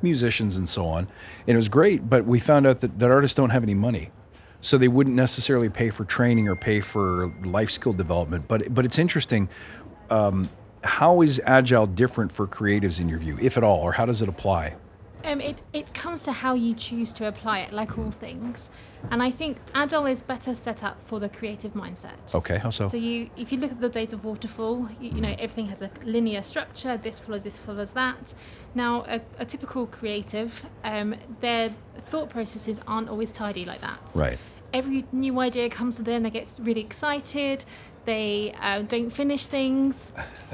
musicians 0.02 0.58
and 0.58 0.68
so 0.68 0.86
on. 0.86 1.08
And 1.48 1.54
it 1.54 1.56
was 1.56 1.70
great, 1.70 2.10
but 2.10 2.26
we 2.26 2.40
found 2.40 2.68
out 2.68 2.82
that, 2.82 3.00
that 3.00 3.12
artists 3.12 3.36
don't 3.36 3.52
have 3.52 3.64
any 3.64 3.74
money. 3.74 4.10
So 4.62 4.78
they 4.78 4.88
wouldn't 4.88 5.16
necessarily 5.16 5.70
pay 5.70 5.90
for 5.90 6.06
training 6.06 6.48
or 6.48 6.56
pay 6.56 6.80
for 6.80 7.34
life 7.44 7.70
skill 7.70 7.92
development. 7.92 8.48
But 8.48 8.74
but 8.74 8.86
it's 8.86 8.98
interesting. 8.98 9.50
Um, 10.10 10.50
how 10.86 11.22
is 11.22 11.42
Agile 11.46 11.86
different 11.86 12.32
for 12.32 12.48
creatives 12.48 13.00
in 13.00 13.10
your 13.10 13.20
view, 13.20 13.38
if 13.42 13.58
at 13.58 13.64
all, 13.64 13.80
or 13.80 13.92
how 13.92 14.06
does 14.06 14.22
it 14.22 14.30
apply? 14.30 14.76
Um, 15.24 15.40
it, 15.40 15.62
it 15.72 15.94
comes 15.94 16.24
to 16.24 16.32
how 16.32 16.54
you 16.54 16.74
choose 16.74 17.14
to 17.14 17.28
apply 17.28 17.60
it, 17.60 17.72
like 17.72 17.98
all 17.98 18.12
things. 18.12 18.70
And 19.10 19.24
I 19.24 19.32
think 19.32 19.58
Agile 19.74 20.06
is 20.06 20.22
better 20.22 20.54
set 20.54 20.84
up 20.84 21.02
for 21.02 21.20
the 21.20 21.30
creative 21.30 21.74
mindset. 21.74 22.36
Okay, 22.36 22.58
how 22.58 22.70
so? 22.70 22.88
So 22.88 22.98
you, 22.98 23.30
if 23.38 23.52
you 23.52 23.58
look 23.58 23.72
at 23.72 23.80
the 23.80 23.90
days 23.90 24.14
of 24.14 24.26
waterfall, 24.26 24.90
you, 25.00 25.12
you 25.12 25.22
know 25.22 25.36
everything 25.40 25.68
has 25.68 25.82
a 25.82 25.90
linear 26.04 26.42
structure. 26.42 26.98
This 26.98 27.20
follows 27.20 27.44
this 27.44 27.60
follows 27.60 27.94
that. 27.94 28.34
Now, 28.76 29.04
a, 29.08 29.22
a 29.40 29.46
typical 29.46 29.88
creative, 29.88 30.66
um, 30.84 31.16
their 31.40 31.74
thought 32.02 32.30
processes 32.30 32.80
aren't 32.88 33.10
always 33.10 33.32
tidy 33.32 33.66
like 33.66 33.82
that. 33.82 34.00
Right. 34.16 34.38
every 34.74 35.06
new 35.12 35.40
idea 35.40 35.70
comes 35.70 35.98
to 35.98 36.04
them, 36.04 36.24
they 36.24 36.32
get 36.32 36.60
really 36.62 36.82
excited, 36.82 37.64
they 38.06 38.54
uh, 38.62 38.82
don't 38.82 39.10
finish 39.10 39.46
things. 39.46 40.12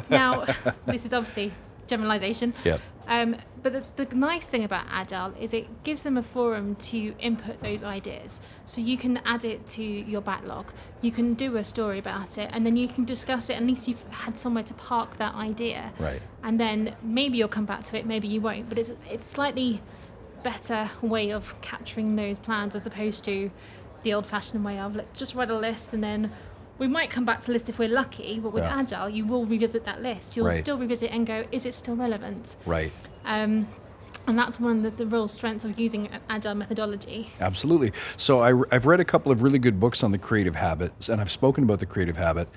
now, 0.09 0.45
this 0.85 1.05
is 1.05 1.13
obviously 1.13 1.51
generalization. 1.87 2.53
Yep. 2.63 2.81
Um, 3.09 3.37
but 3.63 3.73
the, 3.73 4.05
the 4.05 4.15
nice 4.15 4.45
thing 4.45 4.63
about 4.63 4.85
Agile 4.89 5.33
is 5.39 5.53
it 5.53 5.83
gives 5.83 6.03
them 6.03 6.15
a 6.15 6.23
forum 6.23 6.75
to 6.75 7.13
input 7.19 7.59
those 7.59 7.83
ideas. 7.83 8.39
So 8.65 8.79
you 8.81 8.97
can 8.97 9.19
add 9.25 9.43
it 9.43 9.67
to 9.69 9.83
your 9.83 10.21
backlog. 10.21 10.71
You 11.01 11.11
can 11.11 11.33
do 11.33 11.57
a 11.57 11.63
story 11.63 11.97
about 11.97 12.37
it, 12.37 12.49
and 12.53 12.65
then 12.65 12.77
you 12.77 12.87
can 12.87 13.05
discuss 13.05 13.49
it. 13.49 13.57
At 13.57 13.63
least 13.63 13.87
you've 13.87 14.03
had 14.09 14.37
somewhere 14.37 14.63
to 14.63 14.73
park 14.75 15.17
that 15.17 15.33
idea. 15.33 15.91
Right. 15.99 16.21
And 16.43 16.59
then 16.59 16.95
maybe 17.01 17.37
you'll 17.39 17.47
come 17.47 17.65
back 17.65 17.83
to 17.85 17.97
it, 17.97 18.05
maybe 18.05 18.27
you 18.27 18.41
won't. 18.41 18.69
But 18.69 18.77
it's 18.77 18.91
it's 19.09 19.27
slightly 19.27 19.81
better 20.43 20.89
way 21.01 21.31
of 21.31 21.59
capturing 21.61 22.15
those 22.15 22.39
plans 22.39 22.75
as 22.75 22.85
opposed 22.85 23.25
to 23.25 23.51
the 24.03 24.13
old-fashioned 24.13 24.63
way 24.63 24.79
of 24.79 24.95
let's 24.95 25.11
just 25.11 25.35
write 25.35 25.49
a 25.49 25.57
list 25.57 25.93
and 25.93 26.01
then 26.01 26.31
we 26.79 26.87
might 26.87 27.09
come 27.09 27.25
back 27.25 27.39
to 27.39 27.45
the 27.47 27.53
list 27.53 27.69
if 27.69 27.77
we're 27.77 27.89
lucky, 27.89 28.39
but 28.39 28.51
with 28.53 28.63
Yeah. 28.63 28.79
Agile, 28.79 29.09
you 29.09 29.25
will 29.25 29.45
revisit 29.45 29.83
that 29.85 30.01
list. 30.01 30.35
You'll 30.35 30.47
Right. 30.47 30.57
still 30.57 30.77
revisit 30.77 31.11
and 31.11 31.27
go, 31.27 31.43
is 31.51 31.65
it 31.65 31.73
still 31.73 31.95
relevant? 31.95 32.55
Right. 32.65 32.91
Um, 33.25 33.67
and 34.27 34.37
that's 34.37 34.59
one 34.59 34.77
of 34.77 34.83
the, 34.83 35.03
the 35.03 35.05
real 35.05 35.27
strengths 35.27 35.65
of 35.65 35.79
using 35.79 36.07
agile 36.29 36.55
methodology. 36.55 37.29
Absolutely. 37.41 37.91
So 38.17 38.41
I, 38.41 38.53
have 38.71 38.85
read 38.85 38.99
a 38.99 39.05
couple 39.05 39.31
of 39.31 39.41
really 39.41 39.59
good 39.59 39.79
books 39.79 40.03
on 40.03 40.11
the 40.11 40.17
creative 40.17 40.55
habits, 40.55 41.09
and 41.09 41.19
I've 41.19 41.31
spoken 41.31 41.63
about 41.63 41.79
the 41.79 41.85
creative 41.85 42.17
habit. 42.17 42.47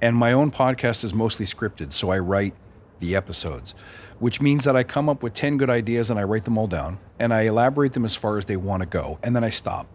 And 0.00 0.16
my 0.16 0.32
own 0.32 0.50
podcast 0.50 1.04
is 1.04 1.14
mostly 1.14 1.46
scripted, 1.46 1.92
so 1.92 2.10
I 2.10 2.18
write 2.18 2.54
the 2.98 3.16
episodes, 3.16 3.74
which 4.18 4.40
means 4.40 4.64
that 4.64 4.76
I 4.76 4.82
come 4.84 5.08
up 5.08 5.22
with 5.22 5.32
10 5.34 5.56
good 5.56 5.70
ideas 5.70 6.10
and 6.10 6.18
I 6.20 6.22
write 6.24 6.44
them 6.44 6.56
all 6.58 6.66
down 6.68 6.98
and 7.18 7.32
I 7.34 7.42
elaborate 7.42 7.92
them 7.94 8.04
as 8.04 8.14
far 8.14 8.36
as 8.38 8.44
they 8.46 8.56
want 8.56 8.82
to 8.82 8.86
go, 8.86 9.18
and 9.22 9.34
then 9.34 9.42
I 9.44 9.50
stop. 9.50 9.86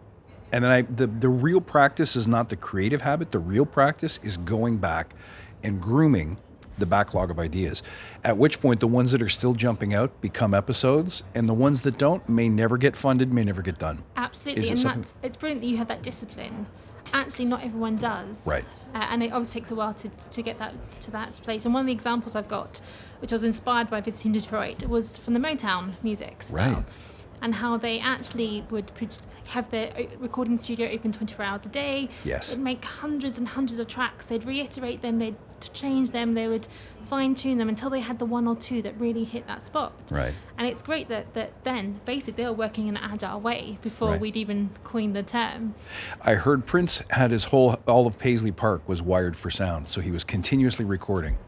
And 0.52 0.64
then 0.64 0.70
I 0.70 0.82
the, 0.82 1.06
the 1.06 1.28
real 1.28 1.60
practice 1.60 2.16
is 2.16 2.26
not 2.26 2.48
the 2.48 2.56
creative 2.56 3.02
habit, 3.02 3.32
the 3.32 3.38
real 3.38 3.66
practice 3.66 4.18
is 4.22 4.36
going 4.36 4.78
back 4.78 5.14
and 5.62 5.80
grooming 5.80 6.38
the 6.78 6.86
backlog 6.86 7.30
of 7.30 7.38
ideas. 7.40 7.82
At 8.22 8.36
which 8.38 8.60
point 8.60 8.78
the 8.80 8.86
ones 8.86 9.10
that 9.12 9.20
are 9.20 9.28
still 9.28 9.52
jumping 9.54 9.94
out 9.94 10.20
become 10.20 10.54
episodes 10.54 11.24
and 11.34 11.48
the 11.48 11.54
ones 11.54 11.82
that 11.82 11.98
don't 11.98 12.28
may 12.28 12.48
never 12.48 12.78
get 12.78 12.94
funded, 12.94 13.32
may 13.32 13.42
never 13.42 13.62
get 13.62 13.78
done. 13.78 14.04
Absolutely, 14.16 14.62
Is 14.64 14.70
and 14.70 14.78
something- 14.78 15.00
that's 15.02 15.14
it's 15.22 15.36
brilliant 15.36 15.62
that 15.62 15.68
you 15.68 15.76
have 15.78 15.88
that 15.88 16.02
discipline. 16.02 16.66
Actually, 17.12 17.46
not 17.46 17.64
everyone 17.64 17.96
does. 17.96 18.46
Right. 18.46 18.64
Uh, 18.94 18.98
and 19.10 19.22
it 19.22 19.32
obviously 19.32 19.60
takes 19.60 19.70
a 19.70 19.74
while 19.74 19.94
to, 19.94 20.08
to 20.08 20.42
get 20.42 20.58
that 20.58 20.74
to 21.00 21.10
that 21.10 21.32
place. 21.42 21.64
And 21.64 21.72
one 21.74 21.80
of 21.80 21.86
the 21.86 21.92
examples 21.92 22.34
I've 22.36 22.48
got, 22.48 22.80
which 23.20 23.32
I 23.32 23.34
was 23.34 23.44
inspired 23.44 23.88
by 23.90 24.00
visiting 24.00 24.32
Detroit, 24.32 24.86
was 24.86 25.16
from 25.18 25.34
the 25.34 25.40
Motown 25.40 25.94
music. 26.02 26.42
style, 26.42 26.56
Right. 26.74 26.84
And 27.40 27.56
how 27.56 27.76
they 27.76 27.98
actually 28.00 28.64
would 28.70 28.92
have 29.48 29.70
their 29.70 29.92
o- 29.96 30.06
recording 30.18 30.58
studio 30.58 30.88
open 30.90 31.12
24 31.12 31.44
hours 31.44 31.66
a 31.66 31.68
day. 31.68 32.08
Yes. 32.24 32.50
They'd 32.50 32.58
make 32.58 32.84
hundreds 32.84 33.38
and 33.38 33.48
hundreds 33.48 33.78
of 33.78 33.86
tracks. 33.86 34.26
They'd 34.26 34.44
reiterate 34.44 35.02
them. 35.02 35.18
They'd 35.18 35.36
change 35.72 36.10
them. 36.10 36.34
They 36.34 36.46
would 36.48 36.68
fine 37.04 37.34
tune 37.34 37.58
them 37.58 37.68
until 37.68 37.88
they 37.90 38.00
had 38.00 38.18
the 38.18 38.26
one 38.26 38.46
or 38.46 38.54
two 38.54 38.82
that 38.82 38.98
really 39.00 39.24
hit 39.24 39.46
that 39.46 39.62
spot. 39.62 39.92
Right. 40.12 40.34
And 40.58 40.66
it's 40.66 40.82
great 40.82 41.08
that, 41.08 41.32
that 41.34 41.64
then 41.64 42.00
basically 42.04 42.34
they 42.42 42.44
were 42.48 42.52
working 42.54 42.86
in 42.88 42.96
an 42.96 43.02
agile 43.02 43.40
way 43.40 43.78
before 43.82 44.10
Right. 44.10 44.20
we'd 44.20 44.36
even 44.36 44.70
coined 44.84 45.16
the 45.16 45.22
term. 45.22 45.74
I 46.22 46.34
heard 46.34 46.66
Prince 46.66 47.02
had 47.10 47.30
his 47.30 47.44
whole 47.44 47.78
all 47.86 48.06
of 48.06 48.18
Paisley 48.18 48.52
Park 48.52 48.86
was 48.88 49.02
wired 49.02 49.36
for 49.36 49.50
sound, 49.50 49.88
so 49.88 50.00
he 50.00 50.10
was 50.10 50.24
continuously 50.24 50.84
recording. 50.84 51.38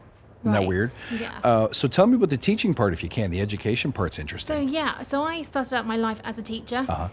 Isn't 0.41 0.53
that 0.53 0.65
weird? 0.65 0.91
yeah. 1.19 1.39
Uh, 1.43 1.67
so 1.71 1.87
tell 1.87 2.07
me 2.07 2.15
about 2.15 2.29
the 2.29 2.37
teaching 2.37 2.73
part, 2.73 2.93
if 2.93 3.03
you 3.03 3.09
can. 3.09 3.29
The 3.29 3.41
education 3.41 3.91
part's 3.91 4.17
interesting. 4.17 4.67
So 4.67 4.73
yeah, 4.73 5.03
so 5.03 5.21
I 5.23 5.43
started 5.43 5.75
out 5.75 5.85
my 5.85 5.97
life 5.97 6.19
as 6.23 6.39
a 6.39 6.41
teacher. 6.41 6.83
Uh-huh. 6.89 7.09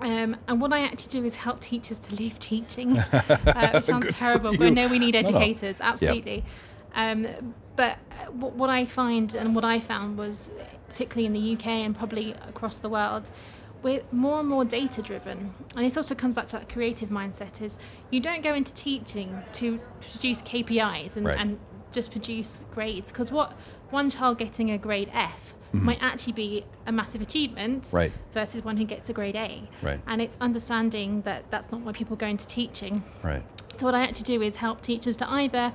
Um, 0.00 0.36
and 0.48 0.60
what 0.60 0.72
I 0.72 0.80
actually 0.80 1.20
do 1.20 1.24
is 1.24 1.36
help 1.36 1.60
teachers 1.60 1.98
to 2.00 2.14
leave 2.14 2.38
teaching. 2.38 2.98
uh, 3.12 3.70
it 3.74 3.84
sounds 3.84 4.12
terrible, 4.12 4.56
but. 4.56 4.66
I 4.66 4.70
know 4.70 4.88
we 4.88 4.98
need 4.98 5.14
No, 5.14 5.20
no. 5.20 5.28
educators, 5.28 5.80
absolutely. 5.80 6.44
Um, 6.94 7.54
but 7.76 7.98
uh, 8.10 8.30
what, 8.32 8.54
what 8.54 8.70
I 8.70 8.84
find 8.84 9.34
and 9.34 9.54
what 9.54 9.64
I 9.64 9.80
found 9.80 10.18
was, 10.18 10.50
particularly 10.88 11.26
in 11.26 11.32
the 11.32 11.54
UK 11.54 11.66
and 11.66 11.96
probably 11.96 12.32
across 12.48 12.78
the 12.78 12.88
world, 12.88 13.30
we're 13.82 14.02
more 14.12 14.40
and 14.40 14.48
more 14.48 14.64
data 14.64 15.02
driven. 15.02 15.54
And 15.76 15.84
this 15.84 15.96
also 15.96 16.14
comes 16.14 16.34
back 16.34 16.46
to 16.46 16.52
that 16.58 16.68
creative 16.68 17.10
mindset 17.10 17.60
is 17.60 17.78
you 18.10 18.20
don't 18.20 18.42
go 18.42 18.54
into 18.54 18.72
teaching 18.72 19.42
to 19.54 19.78
produce 20.00 20.40
KPIs 20.42 21.16
and, 21.16 21.26
Right. 21.26 21.38
and 21.38 21.58
just 21.92 22.10
produce 22.10 22.64
grades 22.72 23.12
because 23.12 23.30
what 23.30 23.52
one 23.90 24.10
child 24.10 24.38
getting 24.38 24.70
a 24.70 24.78
grade 24.78 25.10
F 25.12 25.54
might 25.82 25.98
actually 26.02 26.32
be 26.34 26.64
a 26.86 26.92
massive 26.92 27.20
achievement 27.22 27.84
Mm-hmm. 27.84 27.96
Right. 27.96 28.12
versus 28.32 28.64
one 28.64 28.76
who 28.76 28.84
gets 28.84 29.08
a 29.08 29.12
grade 29.12 29.36
A. 29.36 29.68
Right. 29.82 30.00
And 30.06 30.22
it's 30.22 30.36
understanding 30.40 31.22
that 31.22 31.50
that's 31.50 31.70
not 31.72 31.80
why 31.82 31.92
people 31.92 32.16
go 32.16 32.26
into 32.26 32.46
teaching. 32.46 33.02
Right. 33.22 33.42
So 33.76 33.86
what 33.86 33.94
I 33.94 34.02
actually 34.02 34.38
do 34.38 34.42
is 34.42 34.56
help 34.56 34.80
teachers 34.82 35.16
to 35.16 35.30
either 35.30 35.72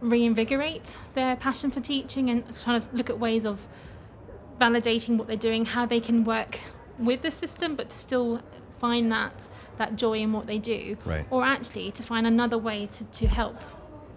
reinvigorate 0.00 0.96
their 1.14 1.36
passion 1.36 1.70
for 1.70 1.80
teaching 1.80 2.30
and 2.30 2.44
kind 2.64 2.76
of 2.82 2.92
look 2.94 3.10
at 3.10 3.18
ways 3.18 3.44
of 3.44 3.66
validating 4.60 5.16
what 5.16 5.28
they're 5.28 5.36
doing, 5.36 5.64
how 5.64 5.86
they 5.86 6.00
can 6.00 6.24
work 6.24 6.58
with 6.98 7.22
the 7.22 7.30
system 7.30 7.74
but 7.74 7.92
still 7.92 8.42
find 8.80 9.10
that 9.10 9.48
that 9.76 9.96
joy 9.96 10.18
in 10.18 10.32
what 10.32 10.46
they 10.46 10.58
do. 10.58 10.96
Right. 11.04 11.26
Or 11.30 11.44
actually 11.44 11.90
to 11.92 12.02
find 12.02 12.26
another 12.26 12.58
way 12.58 12.86
to, 12.86 13.04
to 13.04 13.26
help 13.26 13.62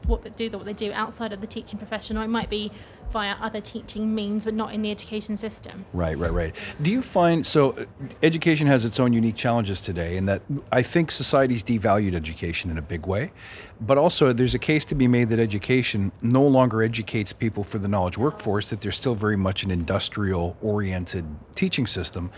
what 0.06 0.24
they 0.24 0.32
do 0.32 0.50
what 0.58 0.66
they 0.66 0.74
do 0.74 0.92
outside 0.94 1.32
of 1.32 1.42
the 1.42 1.48
teaching 1.48 1.78
profession 1.78 2.18
or 2.18 2.24
it 2.24 2.28
might 2.28 2.50
be 2.50 2.72
via 3.12 3.36
other 3.42 3.62
teaching 3.62 4.16
means 4.16 4.46
but 4.46 4.54
not 4.54 4.74
in 4.74 4.82
the 4.82 4.92
education 4.92 5.38
system. 5.38 5.86
Right, 5.94 6.18
right, 6.18 6.32
right. 6.32 6.56
Do 6.82 6.92
you 6.92 7.02
find 7.02 7.46
so 7.46 7.76
education 8.24 8.68
has 8.68 8.86
its 8.86 9.00
own 9.00 9.14
unique 9.14 9.36
challenges 9.36 9.82
today, 9.82 10.18
and 10.18 10.28
that 10.30 10.42
I 10.72 10.82
think 10.82 11.12
society's 11.12 11.64
devalued 11.64 12.16
education 12.16 12.72
in 12.72 12.78
a 12.78 12.82
big 12.82 13.06
way, 13.06 13.32
but 13.80 13.98
also 13.98 14.32
there's 14.34 14.56
a 14.56 14.60
case 14.60 14.86
to 14.86 14.96
be 14.96 15.08
made 15.08 15.30
that 15.30 15.40
education 15.40 16.12
no 16.22 16.46
longer 16.46 16.84
educates 16.84 17.34
people 17.34 17.64
for 17.64 17.78
the 17.78 17.88
knowledge 17.88 18.18
workforce, 18.18 18.70
that 18.70 18.82
there's 18.82 18.96
still 18.96 19.16
very 19.16 19.38
much 19.38 19.64
an 19.64 19.72
industrial 19.72 20.56
oriented 20.62 21.26
teaching 21.56 21.88
system. 21.88 22.32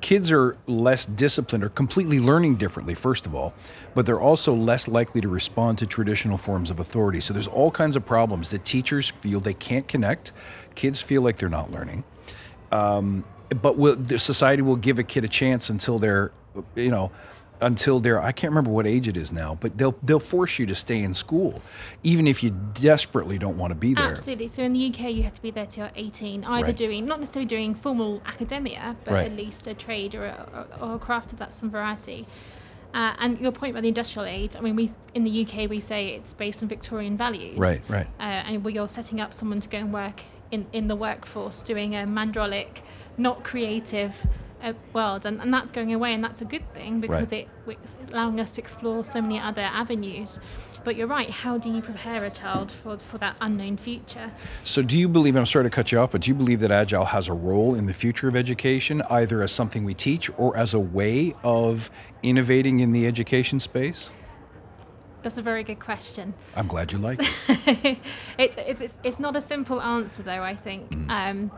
Kids 0.00 0.30
are 0.30 0.56
less 0.66 1.06
disciplined 1.06 1.64
or 1.64 1.70
completely 1.70 2.20
learning 2.20 2.56
differently, 2.56 2.94
first 2.94 3.24
of 3.24 3.34
all, 3.34 3.54
but 3.94 4.04
they're 4.04 4.20
also 4.20 4.54
less 4.54 4.86
likely 4.86 5.20
to 5.20 5.28
respond 5.28 5.78
to 5.78 5.86
traditional 5.86 6.36
forms 6.36 6.70
of 6.70 6.78
authority. 6.78 7.20
So 7.20 7.32
there's 7.32 7.48
all 7.48 7.70
kinds 7.70 7.96
of 7.96 8.04
problems 8.04 8.50
that 8.50 8.64
teachers 8.64 9.08
feel 9.08 9.40
they 9.40 9.54
can't 9.54 9.88
connect, 9.88 10.32
kids 10.74 11.00
feel 11.00 11.22
like 11.22 11.38
they're 11.38 11.48
not 11.48 11.72
learning 11.72 12.04
um, 12.74 13.24
but 13.62 13.78
will, 13.78 13.96
the 13.96 14.18
society 14.18 14.60
will 14.60 14.76
give 14.76 14.98
a 14.98 15.04
kid 15.04 15.24
a 15.24 15.28
chance 15.28 15.70
until 15.70 15.98
they're, 15.98 16.32
you 16.74 16.90
know, 16.90 17.12
until 17.60 18.00
they're 18.00 18.20
I 18.20 18.32
can't 18.32 18.50
remember 18.50 18.70
what 18.70 18.86
age 18.86 19.08
it 19.08 19.16
is 19.16 19.32
now, 19.32 19.56
but 19.60 19.76
they'll 19.78 19.96
they'll 20.02 20.20
force 20.20 20.58
you 20.58 20.66
to 20.66 20.74
stay 20.74 21.00
in 21.02 21.14
school, 21.14 21.60
even 22.02 22.26
if 22.26 22.42
you 22.42 22.50
desperately 22.74 23.38
don't 23.38 23.56
want 23.56 23.70
to 23.70 23.74
be 23.74 23.94
there. 23.94 24.10
Absolutely. 24.10 24.48
So 24.48 24.62
in 24.62 24.72
the 24.72 24.86
UK, 24.88 25.12
you 25.12 25.22
have 25.22 25.32
to 25.34 25.42
be 25.42 25.50
there 25.50 25.66
till 25.66 25.84
you're 25.84 25.92
18, 25.96 26.44
either 26.44 26.66
Right. 26.66 26.76
doing 26.76 27.06
not 27.06 27.20
necessarily 27.20 27.46
doing 27.46 27.74
formal 27.74 28.22
academia, 28.26 28.96
but 29.04 29.14
Right. 29.14 29.26
at 29.30 29.36
least 29.36 29.66
a 29.66 29.74
trade 29.74 30.14
or 30.14 30.24
a, 30.26 30.66
or 30.80 30.94
a 30.96 30.98
craft 30.98 31.32
of 31.32 31.38
that 31.38 31.52
some 31.52 31.70
variety. 31.70 32.26
Uh, 32.92 33.12
and 33.18 33.40
your 33.40 33.50
point 33.50 33.72
about 33.72 33.82
the 33.82 33.88
industrial 33.88 34.26
age, 34.26 34.54
I 34.56 34.60
mean, 34.60 34.76
we 34.76 34.88
in 35.14 35.24
the 35.24 35.42
UK 35.44 35.68
we 35.68 35.80
say 35.80 36.10
it's 36.14 36.32
based 36.32 36.62
on 36.62 36.68
Victorian 36.68 37.16
values, 37.16 37.58
Right, 37.58 37.80
right. 37.88 38.06
Uh, 38.20 38.22
and 38.22 38.64
where 38.64 38.72
you're 38.72 38.86
setting 38.88 39.20
up 39.20 39.34
someone 39.34 39.58
to 39.60 39.68
go 39.68 39.78
and 39.78 39.92
work 39.92 40.22
in, 40.52 40.66
in 40.72 40.86
the 40.86 40.94
workforce, 40.94 41.60
doing 41.62 41.94
a 41.96 42.06
mandrolic, 42.06 42.82
not 43.16 43.42
creative 43.42 44.26
world, 44.92 45.26
and, 45.26 45.40
and 45.42 45.52
that's 45.52 45.72
going 45.72 45.92
away, 45.92 46.14
and 46.14 46.24
that's 46.24 46.40
a 46.40 46.44
good 46.44 46.72
thing 46.72 47.00
because 47.00 47.30
Right. 47.32 47.48
it 47.66 47.78
it's 47.82 47.94
allowing 48.10 48.40
us 48.40 48.52
to 48.52 48.60
explore 48.60 49.04
so 49.04 49.20
many 49.20 49.38
other 49.38 49.62
avenues. 49.62 50.38
But 50.84 50.96
you're 50.96 51.06
right. 51.06 51.30
How 51.30 51.56
do 51.58 51.70
you 51.70 51.80
prepare 51.82 52.24
a 52.24 52.30
child 52.30 52.70
for 52.70 52.98
for 52.98 53.18
that 53.18 53.36
unknown 53.40 53.76
future? 53.76 54.30
So, 54.64 54.82
do 54.82 54.98
you 54.98 55.08
believe? 55.08 55.34
And 55.34 55.40
I'm 55.40 55.46
sorry 55.46 55.64
to 55.64 55.70
cut 55.70 55.92
you 55.92 55.98
off, 55.98 56.12
but 56.12 56.22
do 56.22 56.30
you 56.30 56.34
believe 56.34 56.60
that 56.60 56.70
agile 56.70 57.06
has 57.06 57.28
a 57.28 57.32
role 57.34 57.74
in 57.74 57.86
the 57.86 57.94
future 57.94 58.28
of 58.28 58.36
education, 58.36 59.02
either 59.10 59.42
as 59.42 59.52
something 59.52 59.84
we 59.84 59.94
teach 59.94 60.30
or 60.38 60.56
as 60.56 60.72
a 60.74 60.80
way 60.80 61.34
of 61.42 61.90
innovating 62.22 62.80
in 62.80 62.92
the 62.92 63.06
education 63.06 63.60
space? 63.60 64.10
That's 65.22 65.38
a 65.38 65.42
very 65.42 65.64
good 65.64 65.80
question. 65.80 66.34
I'm 66.54 66.66
glad 66.68 66.92
you 66.92 66.98
like 66.98 67.18
it. 67.22 67.98
it's, 68.38 68.56
it's, 68.58 68.80
it's, 68.82 68.96
it's 69.02 69.18
not 69.18 69.34
a 69.36 69.40
simple 69.40 69.80
answer, 69.80 70.22
though, 70.22 70.42
I 70.42 70.54
think. 70.54 70.94
Um, 71.08 71.50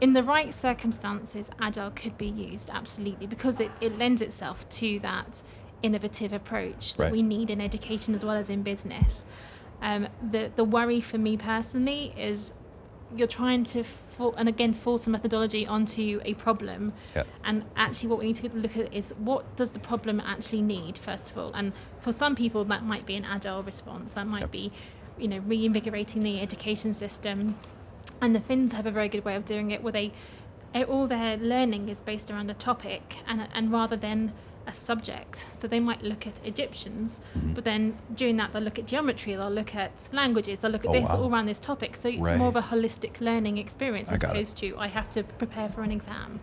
in 0.00 0.12
the 0.14 0.22
right 0.22 0.52
circumstances, 0.54 1.50
Agile 1.60 1.90
could 1.90 2.16
be 2.16 2.26
used, 2.28 2.70
absolutely, 2.72 3.26
because 3.26 3.60
it, 3.60 3.70
it 3.80 3.98
lends 3.98 4.22
itself 4.22 4.68
to 4.70 4.98
that 5.00 5.42
innovative 5.82 6.32
approach 6.32 6.94
that 6.94 7.04
Right. 7.04 7.12
we 7.12 7.22
need 7.22 7.50
in 7.50 7.60
education 7.60 8.14
as 8.14 8.24
well 8.24 8.36
as 8.36 8.50
in 8.50 8.62
business. 8.62 9.26
Um, 9.82 10.08
the, 10.22 10.50
the 10.56 10.64
worry 10.64 11.00
for 11.00 11.18
me 11.18 11.36
personally 11.36 12.12
is 12.16 12.52
you're 13.16 13.26
trying 13.26 13.64
to, 13.64 13.82
for, 13.82 14.32
and 14.36 14.48
again, 14.48 14.72
force 14.72 15.06
a 15.06 15.10
methodology 15.10 15.66
onto 15.66 16.20
a 16.24 16.34
problem. 16.34 16.92
Yeah. 17.16 17.24
And 17.44 17.64
actually, 17.76 18.08
what 18.10 18.20
we 18.20 18.26
need 18.26 18.36
to 18.36 18.48
look 18.56 18.76
at 18.76 18.94
is 18.94 19.12
what 19.18 19.56
does 19.56 19.72
the 19.72 19.80
problem 19.80 20.20
actually 20.20 20.62
need, 20.62 20.96
first 20.96 21.30
of 21.30 21.38
all. 21.38 21.52
And 21.52 21.72
for 21.98 22.12
some 22.12 22.36
people, 22.36 22.64
that 22.66 22.84
might 22.84 23.06
be 23.06 23.16
an 23.16 23.24
agile 23.24 23.62
response. 23.64 24.12
That 24.12 24.26
might 24.28 24.40
Yep. 24.42 24.50
be, 24.52 24.72
you 25.18 25.28
know, 25.28 25.38
reinvigorating 25.38 26.22
the 26.22 26.40
education 26.40 26.94
system. 26.94 27.56
And 28.20 28.34
the 28.34 28.40
Finns 28.40 28.72
have 28.72 28.86
a 28.86 28.90
very 28.90 29.08
good 29.08 29.24
way 29.24 29.34
of 29.34 29.44
doing 29.44 29.70
it, 29.70 29.82
where 29.82 29.92
they 29.92 30.12
eh, 30.74 30.84
all 30.84 31.06
their 31.06 31.36
learning 31.36 31.88
is 31.88 32.00
based 32.00 32.30
around 32.30 32.50
a 32.50 32.54
topic, 32.54 33.16
and 33.26 33.48
and 33.54 33.72
rather 33.72 33.96
than 33.96 34.32
a 34.66 34.72
subject. 34.74 35.46
So 35.52 35.66
they 35.66 35.80
might 35.80 36.02
look 36.02 36.26
at 36.26 36.44
Egyptians, 36.46 37.20
but 37.34 37.64
then 37.64 37.94
during 38.14 38.36
that 38.36 38.52
they'll 38.52 38.62
look 38.62 38.78
at 38.78 38.86
geometry, 38.86 39.34
they'll 39.34 39.48
look 39.50 39.74
at 39.74 40.08
languages, 40.12 40.58
they'll 40.58 40.70
look 40.70 40.84
at 40.84 40.90
Oh, 40.90 40.92
this 41.00 41.08
wow. 41.10 41.22
all 41.22 41.32
around 41.32 41.46
this 41.46 41.58
topic. 41.58 41.96
So 41.96 42.08
it's 42.10 42.18
Right. 42.20 42.36
more 42.36 42.48
of 42.48 42.56
a 42.56 42.60
holistic 42.62 43.20
learning 43.22 43.56
experience 43.56 44.12
as 44.12 44.20
got 44.20 44.28
it. 44.28 44.30
opposed 44.36 44.58
to 44.58 44.76
I 44.78 44.88
have 44.88 45.08
to 45.10 45.24
prepare 45.24 45.70
for 45.70 45.82
an 45.82 45.90
exam. 45.90 46.40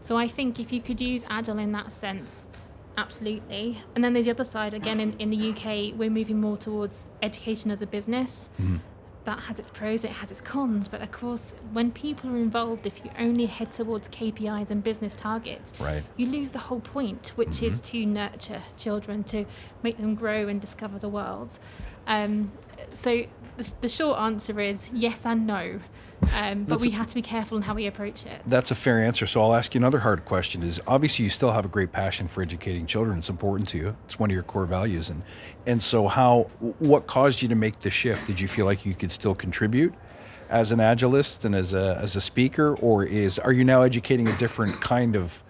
So 0.00 0.16
I 0.16 0.26
think 0.26 0.58
if 0.58 0.72
you 0.72 0.80
could 0.80 1.00
use 1.02 1.22
Agile 1.28 1.58
in 1.58 1.72
that 1.72 1.92
sense, 1.92 2.48
absolutely. 2.96 3.82
And 3.94 4.02
then 4.02 4.14
there's 4.14 4.24
the 4.24 4.30
other 4.32 4.44
side. 4.44 4.72
Again, 4.74 4.98
in, 4.98 5.12
in 5.18 5.28
the 5.30 5.50
UK, 5.50 5.92
we're 5.98 6.10
moving 6.10 6.40
more 6.40 6.56
towards 6.56 7.06
education 7.22 7.70
as 7.70 7.82
a 7.82 7.86
business. 7.86 8.48
Mm-hmm. 8.60 8.76
That 9.24 9.40
has 9.40 9.58
its 9.58 9.70
pros, 9.70 10.04
it 10.04 10.12
has 10.12 10.30
its 10.30 10.40
cons. 10.40 10.88
But 10.88 11.02
of 11.02 11.12
course, 11.12 11.54
when 11.72 11.90
people 11.92 12.30
are 12.30 12.38
involved, 12.38 12.86
if 12.86 13.04
you 13.04 13.10
only 13.18 13.46
head 13.46 13.70
towards 13.70 14.08
KPIs 14.08 14.70
and 14.70 14.82
business 14.82 15.14
targets, 15.14 15.78
Right. 15.78 16.02
you 16.16 16.26
lose 16.26 16.50
the 16.50 16.58
whole 16.58 16.80
point, 16.80 17.32
which 17.36 17.62
is 17.62 17.80
to 17.82 18.06
nurture 18.06 18.62
children, 18.78 19.22
to 19.24 19.44
make 19.82 19.98
them 19.98 20.14
grow 20.14 20.48
and 20.48 20.60
discover 20.60 20.98
the 20.98 21.08
world. 21.08 21.58
Um, 22.06 22.52
so 22.94 23.24
the, 23.58 23.74
the 23.82 23.88
short 23.88 24.18
answer 24.18 24.58
is 24.58 24.90
yes 24.92 25.26
and 25.26 25.46
no. 25.46 25.80
Um, 26.34 26.64
but 26.64 26.70
That's 26.70 26.82
we 26.82 26.90
have 26.90 27.06
to 27.08 27.14
be 27.14 27.22
careful 27.22 27.56
in 27.56 27.62
how 27.62 27.74
we 27.74 27.86
approach 27.86 28.26
it. 28.26 28.42
That's 28.46 28.70
a 28.70 28.74
fair 28.74 29.02
answer. 29.02 29.26
So 29.26 29.40
I'll 29.42 29.54
ask 29.54 29.74
you 29.74 29.78
another 29.78 29.98
hard 29.98 30.24
question 30.24 30.62
is 30.62 30.80
obviously 30.86 31.24
you 31.24 31.30
still 31.30 31.52
have 31.52 31.64
a 31.64 31.68
great 31.68 31.92
passion 31.92 32.28
for 32.28 32.42
educating 32.42 32.86
children. 32.86 33.18
It's 33.18 33.30
important 33.30 33.68
to 33.70 33.78
you. 33.78 33.96
It's 34.04 34.18
one 34.18 34.30
of 34.30 34.34
your 34.34 34.42
core 34.42 34.66
values. 34.66 35.08
And 35.10 35.22
and 35.66 35.82
so 35.82 36.08
how 36.08 36.50
what 36.78 37.06
caused 37.06 37.42
you 37.42 37.48
to 37.48 37.54
make 37.54 37.80
the 37.80 37.90
shift? 37.90 38.26
Did 38.26 38.40
you 38.40 38.48
feel 38.48 38.66
like 38.66 38.84
you 38.84 38.94
could 38.94 39.12
still 39.12 39.34
contribute 39.34 39.94
as 40.48 40.72
an 40.72 40.78
agilist 40.78 41.44
and 41.44 41.54
as 41.54 41.72
a 41.72 41.98
as 42.00 42.16
a 42.16 42.20
speaker 42.20 42.74
or 42.76 43.04
is 43.04 43.38
are 43.38 43.52
you 43.52 43.64
now 43.64 43.82
educating 43.82 44.28
a 44.28 44.36
different 44.36 44.80
kind 44.80 45.16
of 45.16 45.42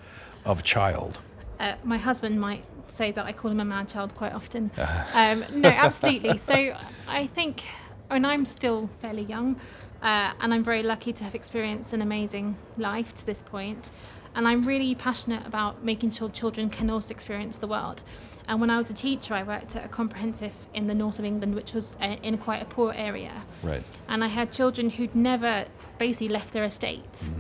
of 0.45 0.63
child? 0.63 1.19
uh, 1.61 1.75
my 1.85 1.99
husband 1.99 2.41
might 2.41 2.65
say 2.87 3.13
that 3.13 3.25
I 3.25 3.33
call 3.33 3.51
him 3.51 3.61
a 3.61 3.65
mad 3.65 3.89
child 3.89 4.15
quite 4.17 4.33
often. 4.33 4.71
Um, 5.15 5.45
no, 5.55 5.69
absolutely. 5.69 6.39
So 6.39 6.75
I 7.07 7.27
think, 7.27 7.63
and 8.09 8.27
I'm 8.27 8.47
still 8.47 8.89
fairly 9.01 9.23
young, 9.23 9.57
uh, 10.03 10.33
and 10.41 10.55
I'm 10.55 10.65
very 10.65 10.83
lucky 10.83 11.13
to 11.13 11.25
have 11.25 11.35
experienced 11.35 11.93
an 11.93 12.03
amazing 12.03 12.57
life 12.77 13.15
to 13.17 13.27
this 13.27 13.43
point. 13.43 13.91
And 14.35 14.47
I'm 14.47 14.65
really 14.65 14.95
passionate 14.95 15.45
about 15.47 15.85
making 15.85 16.13
sure 16.13 16.29
children 16.29 16.71
can 16.71 16.89
also 16.89 17.13
experience 17.13 17.59
the 17.59 17.67
world. 17.67 18.03
And 18.47 18.61
when 18.61 18.71
I 18.71 18.77
was 18.77 18.89
a 18.89 18.95
teacher, 18.95 19.35
I 19.35 19.43
worked 19.43 19.75
at 19.75 19.85
a 19.85 19.89
comprehensive 19.89 20.55
in 20.73 20.87
the 20.87 20.95
north 20.95 21.19
of 21.19 21.25
England, 21.25 21.55
which 21.55 21.73
was 21.73 21.97
uh, 22.01 22.17
in 22.23 22.39
quite 22.39 22.63
a 22.63 22.65
poor 22.65 22.93
area. 22.93 23.43
Right. 23.63 23.83
And 24.09 24.23
I 24.23 24.29
had 24.29 24.53
children 24.53 24.91
who'd 24.91 25.15
never 25.15 25.67
basically 25.99 26.29
left 26.29 26.53
their 26.53 26.65
estates. 26.65 27.31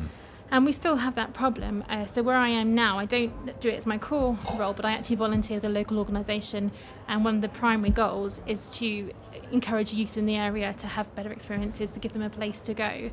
And 0.52 0.64
we 0.66 0.72
still 0.72 0.96
have 0.96 1.14
that 1.14 1.32
problem. 1.32 1.84
Uh, 1.88 2.06
so 2.06 2.22
where 2.22 2.36
I 2.36 2.48
am 2.48 2.74
now, 2.74 2.98
I 2.98 3.04
don't 3.04 3.60
do 3.60 3.68
it 3.68 3.74
as 3.76 3.86
my 3.86 3.98
core 3.98 4.36
role, 4.58 4.72
but 4.72 4.84
I 4.84 4.92
actually 4.92 5.16
volunteer 5.16 5.58
with 5.58 5.64
a 5.64 5.68
local 5.68 5.98
organisation. 5.98 6.72
And 7.06 7.24
one 7.24 7.36
of 7.36 7.40
the 7.40 7.48
primary 7.48 7.90
goals 7.90 8.40
is 8.46 8.68
to 8.70 9.12
encourage 9.52 9.92
youth 9.94 10.16
in 10.16 10.26
the 10.26 10.36
area 10.36 10.72
to 10.74 10.86
have 10.88 11.14
better 11.14 11.30
experiences, 11.30 11.92
to 11.92 12.00
give 12.00 12.12
them 12.12 12.22
a 12.22 12.30
place 12.30 12.62
to 12.62 12.74
go. 12.74 13.10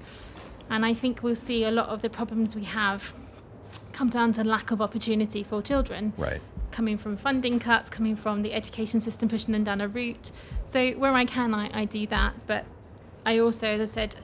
And 0.69 0.83
I 0.85 0.93
think 0.95 1.21
we'll 1.21 1.35
see 1.35 1.63
a 1.63 1.71
lot 1.71 1.89
of 1.89 2.01
the 2.01 2.09
problems 2.09 2.55
we 2.55 2.63
have 2.63 3.13
come 3.93 4.09
down 4.09 4.31
to 4.33 4.43
lack 4.43 4.71
of 4.71 4.81
opportunity 4.81 5.43
for 5.43 5.61
children 5.61 6.13
Right. 6.17 6.41
coming 6.71 6.97
from 6.97 7.17
funding 7.17 7.59
cuts, 7.59 7.89
coming 7.89 8.15
from 8.15 8.41
the 8.41 8.53
education 8.53 8.99
system 8.99 9.29
pushing 9.29 9.51
them 9.51 9.63
down 9.63 9.79
a 9.81 9.87
route. 9.87 10.31
So 10.65 10.91
where 10.93 11.13
I 11.13 11.25
can, 11.25 11.53
I, 11.53 11.81
I 11.81 11.85
do 11.85 12.07
that. 12.07 12.33
But 12.47 12.65
I 13.25 13.37
also, 13.39 13.67
as 13.67 13.81
I 13.81 13.85
said, 13.85 14.15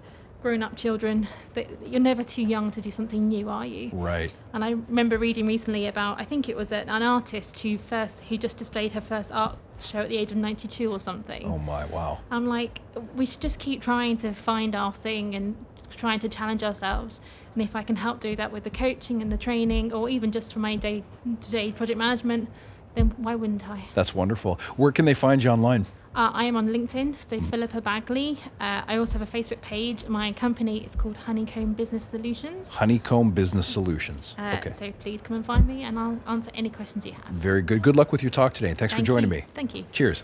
grown-up 0.43 0.75
children, 0.75 1.27
that 1.55 1.67
you're 1.87 2.01
never 2.01 2.21
too 2.21 2.43
young 2.43 2.69
to 2.69 2.81
do 2.81 2.91
something 2.91 3.29
new, 3.29 3.49
are 3.49 3.65
you? 3.65 3.89
Right. 3.93 4.31
And 4.53 4.63
I 4.63 4.71
remember 4.71 5.17
reading 5.17 5.47
recently 5.47 5.87
about, 5.87 6.19
I 6.19 6.25
think 6.25 6.49
it 6.49 6.55
was 6.55 6.71
an 6.71 6.89
an 6.89 7.01
artist 7.01 7.57
who 7.59 7.77
first, 7.77 8.25
who 8.25 8.37
just 8.37 8.57
displayed 8.57 8.91
her 8.91 9.01
first 9.01 9.31
art 9.31 9.57
show 9.79 10.01
at 10.01 10.09
the 10.09 10.17
age 10.17 10.31
of 10.31 10.37
92 10.37 10.91
or 10.91 10.99
something. 10.99 11.45
Oh 11.45 11.57
my 11.57 11.85
wow. 11.85 12.19
I'm 12.29 12.47
like, 12.47 12.81
we 13.15 13.25
should 13.25 13.41
just 13.41 13.57
keep 13.57 13.81
trying 13.81 14.17
to 14.17 14.33
find 14.33 14.75
our 14.75 14.93
thing 14.93 15.33
and 15.33 15.55
trying 15.89 16.19
to 16.19 16.29
challenge 16.29 16.61
ourselves. 16.61 17.21
And 17.53 17.63
if 17.63 17.75
I 17.75 17.83
can 17.83 17.95
help 17.95 18.19
do 18.19 18.35
that 18.35 18.51
with 18.51 18.63
the 18.63 18.69
coaching 18.69 19.21
and 19.21 19.31
the 19.31 19.37
training, 19.37 19.93
or 19.93 20.09
even 20.09 20.31
just 20.31 20.53
for 20.53 20.59
my 20.59 20.75
day 20.75 21.03
to 21.39 21.51
day 21.51 21.71
project 21.71 21.97
management, 21.97 22.49
then 22.95 23.13
why 23.17 23.35
wouldn't 23.35 23.67
I? 23.67 23.85
That's 23.93 24.13
wonderful. 24.13 24.59
Where 24.75 24.91
can 24.91 25.05
they 25.05 25.13
find 25.13 25.43
you 25.43 25.49
online? 25.51 25.85
Uh, 26.15 26.29
I 26.31 26.45
am 26.45 26.55
on 26.55 26.67
LinkedIn, 26.67 27.15
so 27.27 27.41
Philippa 27.41 27.81
Bagley. 27.81 28.37
Uh, 28.59 28.83
I 28.87 28.97
also 28.97 29.17
have 29.17 29.27
a 29.27 29.37
Facebook 29.37 29.61
page. 29.61 30.05
My 30.07 30.31
company 30.31 30.83
is 30.85 30.95
called 30.95 31.17
Honeycomb 31.17 31.73
Business 31.73 32.03
Solutions. 32.03 32.71
Honeycomb 32.75 33.31
Business 33.31 33.65
Solutions. 33.65 34.35
Uh, 34.37 34.57
okay. 34.59 34.69
So 34.69 34.91
please 34.99 35.21
come 35.21 35.37
and 35.37 35.45
find 35.45 35.67
me, 35.67 35.81
and 35.81 35.97
I'll 35.97 36.19
answer 36.27 36.51
any 36.53 36.69
questions 36.69 37.03
you 37.07 37.13
have. 37.13 37.25
Very 37.33 37.63
good. 37.63 37.81
Good 37.81 37.95
luck 37.95 38.11
with 38.11 38.21
your 38.21 38.29
talk 38.29 38.53
today. 38.53 38.75
Thanks 38.75 38.93
for 38.93 39.01
joining 39.01 39.31
you. 39.31 39.37
me. 39.37 39.45
Thank 39.55 39.73
you. 39.73 39.85
Cheers. 39.91 40.23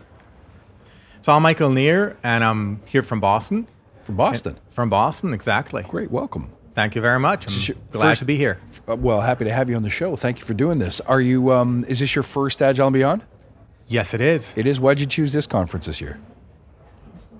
So 1.21 1.33
I'm 1.33 1.41
Michael 1.41 1.71
Nir, 1.71 2.17
and 2.21 2.43
I'm 2.43 2.81
here 2.85 3.01
from 3.01 3.19
Boston. 3.19 3.67
From 4.03 4.15
Boston. 4.15 4.59
From 4.69 4.91
Boston, 4.91 5.33
exactly. 5.33 5.83
Great. 5.87 6.11
Welcome. 6.11 6.51
Thank 6.75 6.93
you 6.93 7.01
very 7.01 7.19
much. 7.19 7.47
I'm 7.47 7.53
is 7.53 7.71
glad 7.91 8.09
first- 8.11 8.19
to 8.19 8.25
be 8.25 8.35
here. 8.35 8.59
Uh, 8.87 8.95
well, 8.95 9.21
happy 9.21 9.43
to 9.45 9.51
have 9.51 9.71
you 9.71 9.75
on 9.75 9.81
the 9.81 9.89
show. 9.89 10.15
Thank 10.15 10.37
you 10.37 10.45
for 10.45 10.53
doing 10.53 10.77
this. 10.77 11.01
Are 11.01 11.19
you? 11.19 11.51
Um, 11.51 11.83
is 11.87 11.99
this 11.99 12.15
your 12.15 12.21
first 12.23 12.61
Agile 12.61 12.87
and 12.87 12.93
Beyond? 12.93 13.23
Yes, 13.89 14.13
it 14.13 14.21
is. 14.21 14.53
It 14.55 14.65
is. 14.67 14.79
Why'd 14.79 14.99
you 14.99 15.05
choose 15.07 15.33
this 15.33 15.47
conference 15.47 15.87
this 15.87 15.99
year? 15.99 16.19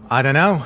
I 0.10 0.22
don't 0.24 0.34
know. 0.34 0.66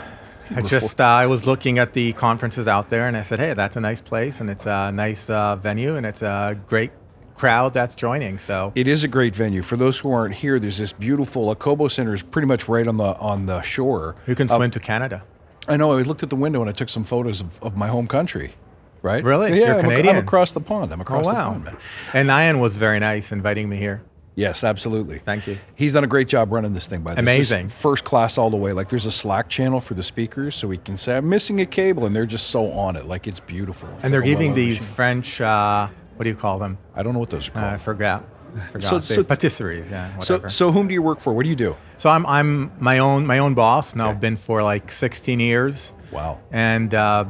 I 0.56 0.62
just 0.62 1.00
uh, 1.00 1.04
I 1.04 1.28
was 1.28 1.46
looking 1.46 1.78
at 1.78 1.94
the 1.94 2.14
conferences 2.14 2.68
out 2.68 2.90
there, 2.90 3.08
and 3.08 3.18
I 3.18 3.22
said, 3.22 3.40
"Hey, 3.40 3.54
that's 3.54 3.76
a 3.76 3.82
nice 3.82 4.02
place, 4.02 4.40
and 4.40 4.50
it's 4.50 4.66
a 4.66 4.92
nice 4.92 5.30
uh, 5.30 5.58
venue, 5.58 5.96
and 5.96 6.06
it's 6.06 6.22
a 6.22 6.58
great 6.68 6.92
crowd 7.36 7.74
that's 7.74 7.96
joining." 7.96 8.40
So 8.40 8.72
It 8.76 8.88
is 8.88 9.04
a 9.04 9.08
great 9.10 9.36
venue. 9.36 9.62
For 9.62 9.76
those 9.76 10.00
who 10.00 10.12
aren't 10.12 10.36
here, 10.36 10.60
there's 10.60 10.78
this 10.78 10.94
beautiful 10.94 11.54
Akobo 11.54 11.92
Center 11.92 12.14
is 12.14 12.24
pretty 12.24 12.48
much 12.48 12.68
right 12.70 12.88
on 12.88 12.98
the 12.98 13.18
on 13.18 13.46
the 13.46 13.62
shore. 13.62 14.16
you 14.26 14.36
can 14.36 14.50
Uh, 14.50 14.56
swim 14.56 14.72
to 14.72 14.80
Canada. 14.80 15.24
I 15.68 15.76
know. 15.78 15.94
I 15.94 16.02
looked 16.04 16.24
at 16.24 16.30
the 16.30 16.36
window 16.38 16.62
and 16.62 16.70
I 16.70 16.74
took 16.74 16.90
some 16.90 17.04
photos 17.04 17.42
of, 17.42 17.62
of 17.62 17.76
my 17.76 17.88
home 17.88 18.08
country. 18.08 18.54
Right? 19.02 19.24
Really? 19.24 19.60
Yeah. 19.60 19.66
You're 19.68 19.76
I'm, 19.76 19.82
Canadian? 19.82 20.16
I'm 20.16 20.24
across 20.24 20.54
the 20.54 20.62
pond. 20.62 20.94
I'm 20.94 21.00
Oh 21.00 21.04
across 21.04 21.26
the 21.28 21.34
pond, 21.34 21.64
man. 21.66 21.78
And 22.14 22.30
Ian 22.30 22.60
was 22.60 22.78
very 22.78 23.00
nice 23.00 23.32
inviting 23.34 23.68
me 23.68 23.78
here. 23.78 24.02
Yes, 24.36 24.64
absolutely. 24.64 25.20
Thank 25.20 25.46
you. 25.48 25.60
He's 25.76 25.94
done 25.94 26.04
a 26.04 26.08
great 26.08 26.28
job 26.28 26.52
running 26.52 26.74
this 26.74 26.88
thing. 26.88 27.02
By 27.02 27.12
the 27.14 27.18
way. 27.18 27.22
Amazing. 27.22 27.70
first 27.70 28.04
class 28.04 28.38
all 28.38 28.50
the 28.50 28.58
way. 28.58 28.74
Like 28.74 28.90
there's 28.90 29.06
a 29.06 29.12
Slack 29.12 29.48
channel 29.50 29.80
for 29.80 29.94
the 29.94 30.02
speakers, 30.04 30.56
so 30.56 30.68
we 30.68 30.78
can 30.78 30.98
say 30.98 31.16
I'm 31.18 31.30
missing 31.30 31.62
a 31.62 31.66
cable, 31.66 32.06
and 32.08 32.16
they're 32.16 32.26
just 32.26 32.48
so 32.48 32.72
on 32.72 32.96
it. 32.96 33.06
Like 33.06 33.28
it's 33.28 33.40
beautiful. 33.40 33.90
It's 33.90 34.06
And 34.06 34.14
they're 34.14 34.22
giving 34.24 34.56
these 34.56 34.80
machine. 34.80 34.94
French. 34.96 35.40
Uh, 35.42 35.88
what 36.16 36.24
do 36.24 36.30
you 36.30 36.36
call 36.36 36.58
them? 36.60 36.78
I 36.96 37.04
don't 37.04 37.14
know 37.14 37.20
what 37.20 37.30
those 37.30 37.50
are 37.50 37.58
Uh, 37.58 37.62
I 37.66 37.70
called. 37.70 37.82
forgot. 37.82 38.24
I 38.56 38.60
forgot. 38.68 38.88
So- 38.88 39.00
so- 39.00 39.24
patisseries. 39.24 39.90
Yeah. 39.90 40.18
so, 40.20 40.36
Whatever. 40.36 40.50
so 40.50 40.72
whom 40.72 40.88
do 40.88 40.94
you 40.94 41.02
work 41.02 41.20
for? 41.20 41.34
What 41.34 41.44
do 41.44 41.50
you 41.50 41.56
do? 41.56 41.76
So 41.98 42.10
I'm 42.10 42.26
I'm 42.26 42.72
my 42.80 43.00
own 43.00 43.26
my 43.28 43.38
own 43.40 43.54
boss 43.56 43.96
now. 43.96 44.10
I've 44.10 44.20
been 44.22 44.36
for 44.36 44.62
like 44.64 44.92
16 44.92 45.40
years, 45.40 45.94
Wow. 46.12 46.40
and 46.52 46.94
uh, 46.94 47.26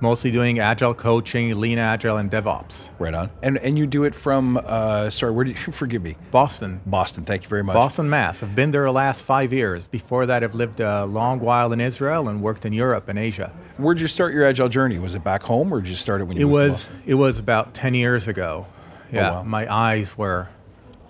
mostly 0.00 0.30
doing 0.30 0.58
agile 0.58 0.94
coaching, 0.94 1.58
lean 1.60 1.78
agile, 1.78 2.16
and 2.16 2.30
DevOps. 2.30 2.90
Right 2.98 3.14
on. 3.14 3.30
And 3.42 3.58
and 3.58 3.78
you 3.78 3.86
do 3.86 4.04
it 4.04 4.14
from 4.14 4.60
uh, 4.64 5.10
sorry, 5.10 5.32
where 5.32 5.44
did 5.44 5.56
you 5.66 5.72
forgive 5.72 6.02
me? 6.02 6.16
Boston, 6.30 6.80
Boston. 6.86 7.24
Thank 7.24 7.42
you 7.42 7.48
very 7.48 7.64
much. 7.64 7.74
Boston, 7.74 8.08
Mass. 8.08 8.42
I've 8.42 8.54
been 8.54 8.70
there 8.70 8.84
the 8.84 8.92
last 8.92 9.22
five 9.22 9.52
years. 9.52 9.86
Before 9.86 10.26
that, 10.26 10.44
I've 10.44 10.54
lived 10.54 10.80
a 10.80 11.04
long 11.06 11.40
while 11.40 11.72
in 11.72 11.80
Israel 11.80 12.28
and 12.28 12.40
worked 12.40 12.64
in 12.64 12.72
Europe 12.72 13.08
and 13.08 13.18
Asia. 13.18 13.52
Where'd 13.76 14.00
you 14.00 14.08
start 14.08 14.34
your 14.34 14.44
agile 14.44 14.68
journey? 14.68 14.98
Was 14.98 15.14
it 15.14 15.22
back 15.22 15.42
home, 15.42 15.72
or 15.72 15.80
did 15.80 15.88
you 15.88 15.94
start 15.94 16.20
it 16.20 16.24
when 16.24 16.36
you 16.36 16.48
It 16.48 16.50
was 16.50 16.88
it 17.06 17.14
was 17.14 17.38
about 17.38 17.74
10 17.74 17.94
years 17.94 18.28
ago. 18.28 18.66
Yeah, 19.12 19.30
wow. 19.30 19.42
my 19.42 19.72
eyes 19.72 20.18
were 20.18 20.48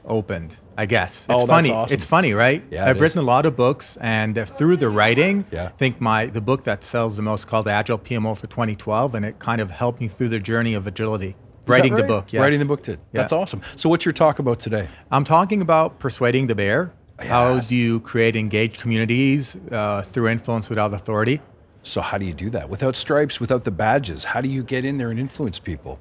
opened. 0.05 0.57
I 0.79 0.87
guess 0.87 1.27
Oh, 1.29 1.35
it's 1.35 1.43
that's 1.43 1.51
funny. 1.51 1.71
awesome. 1.73 1.95
It's 1.95 2.05
funny, 2.07 2.33
right? 2.35 2.63
Yeah, 2.71 2.87
I've 2.89 2.97
is. 2.97 3.03
written 3.03 3.19
a 3.19 3.23
lot 3.35 3.45
of 3.47 3.57
books, 3.57 3.99
and 4.01 4.39
uh, 4.39 4.45
through 4.45 4.77
the 4.77 4.89
writing, 4.89 5.45
Yeah. 5.51 5.65
I 5.65 5.69
think 5.71 6.01
my 6.01 6.27
the 6.27 6.41
book 6.41 6.63
that 6.65 6.85
sells 6.85 7.17
the 7.17 7.23
most 7.23 7.49
called 7.49 7.67
Agile 7.67 7.99
PMO 7.99 8.37
for 8.37 8.47
2012, 8.47 9.15
and 9.17 9.27
it 9.27 9.41
kind 9.41 9.61
of 9.61 9.73
helped 9.73 10.01
me 10.01 10.07
through 10.07 10.29
the 10.29 10.39
journey 10.39 10.75
of 10.75 10.87
agility. 10.87 11.31
Is 11.31 11.69
Writing 11.69 11.97
the 11.97 12.05
book, 12.05 12.33
yes. 12.33 12.41
Writing 12.41 12.61
the 12.61 12.65
book 12.65 12.83
did. 12.85 12.99
Yeah. 13.13 13.21
That's 13.23 13.33
awesome. 13.33 13.61
So 13.77 13.89
what's 13.91 14.05
your 14.05 14.13
talk 14.13 14.39
about 14.39 14.61
today? 14.61 14.87
I'm 15.11 15.25
talking 15.25 15.61
about 15.61 15.99
persuading 15.99 16.47
the 16.47 16.55
bear. 16.55 16.93
How 17.19 17.59
do 17.59 17.75
you 17.75 17.99
create 18.01 18.37
engaged 18.37 18.81
communities 18.81 19.57
uh, 19.73 20.03
through 20.03 20.29
influence 20.29 20.71
without 20.71 20.95
authority? 20.95 21.41
So 21.83 22.01
how 22.01 22.17
do 22.19 22.25
you 22.25 22.35
do 22.35 22.49
that 22.51 22.69
without 22.71 22.95
stripes, 22.95 23.41
without 23.41 23.65
the 23.65 23.71
badges? 23.73 24.25
How 24.25 24.41
do 24.41 24.49
you 24.49 24.63
get 24.63 24.85
in 24.85 24.99
there 24.99 25.11
and 25.11 25.19
influence 25.19 25.59
people? 25.59 25.99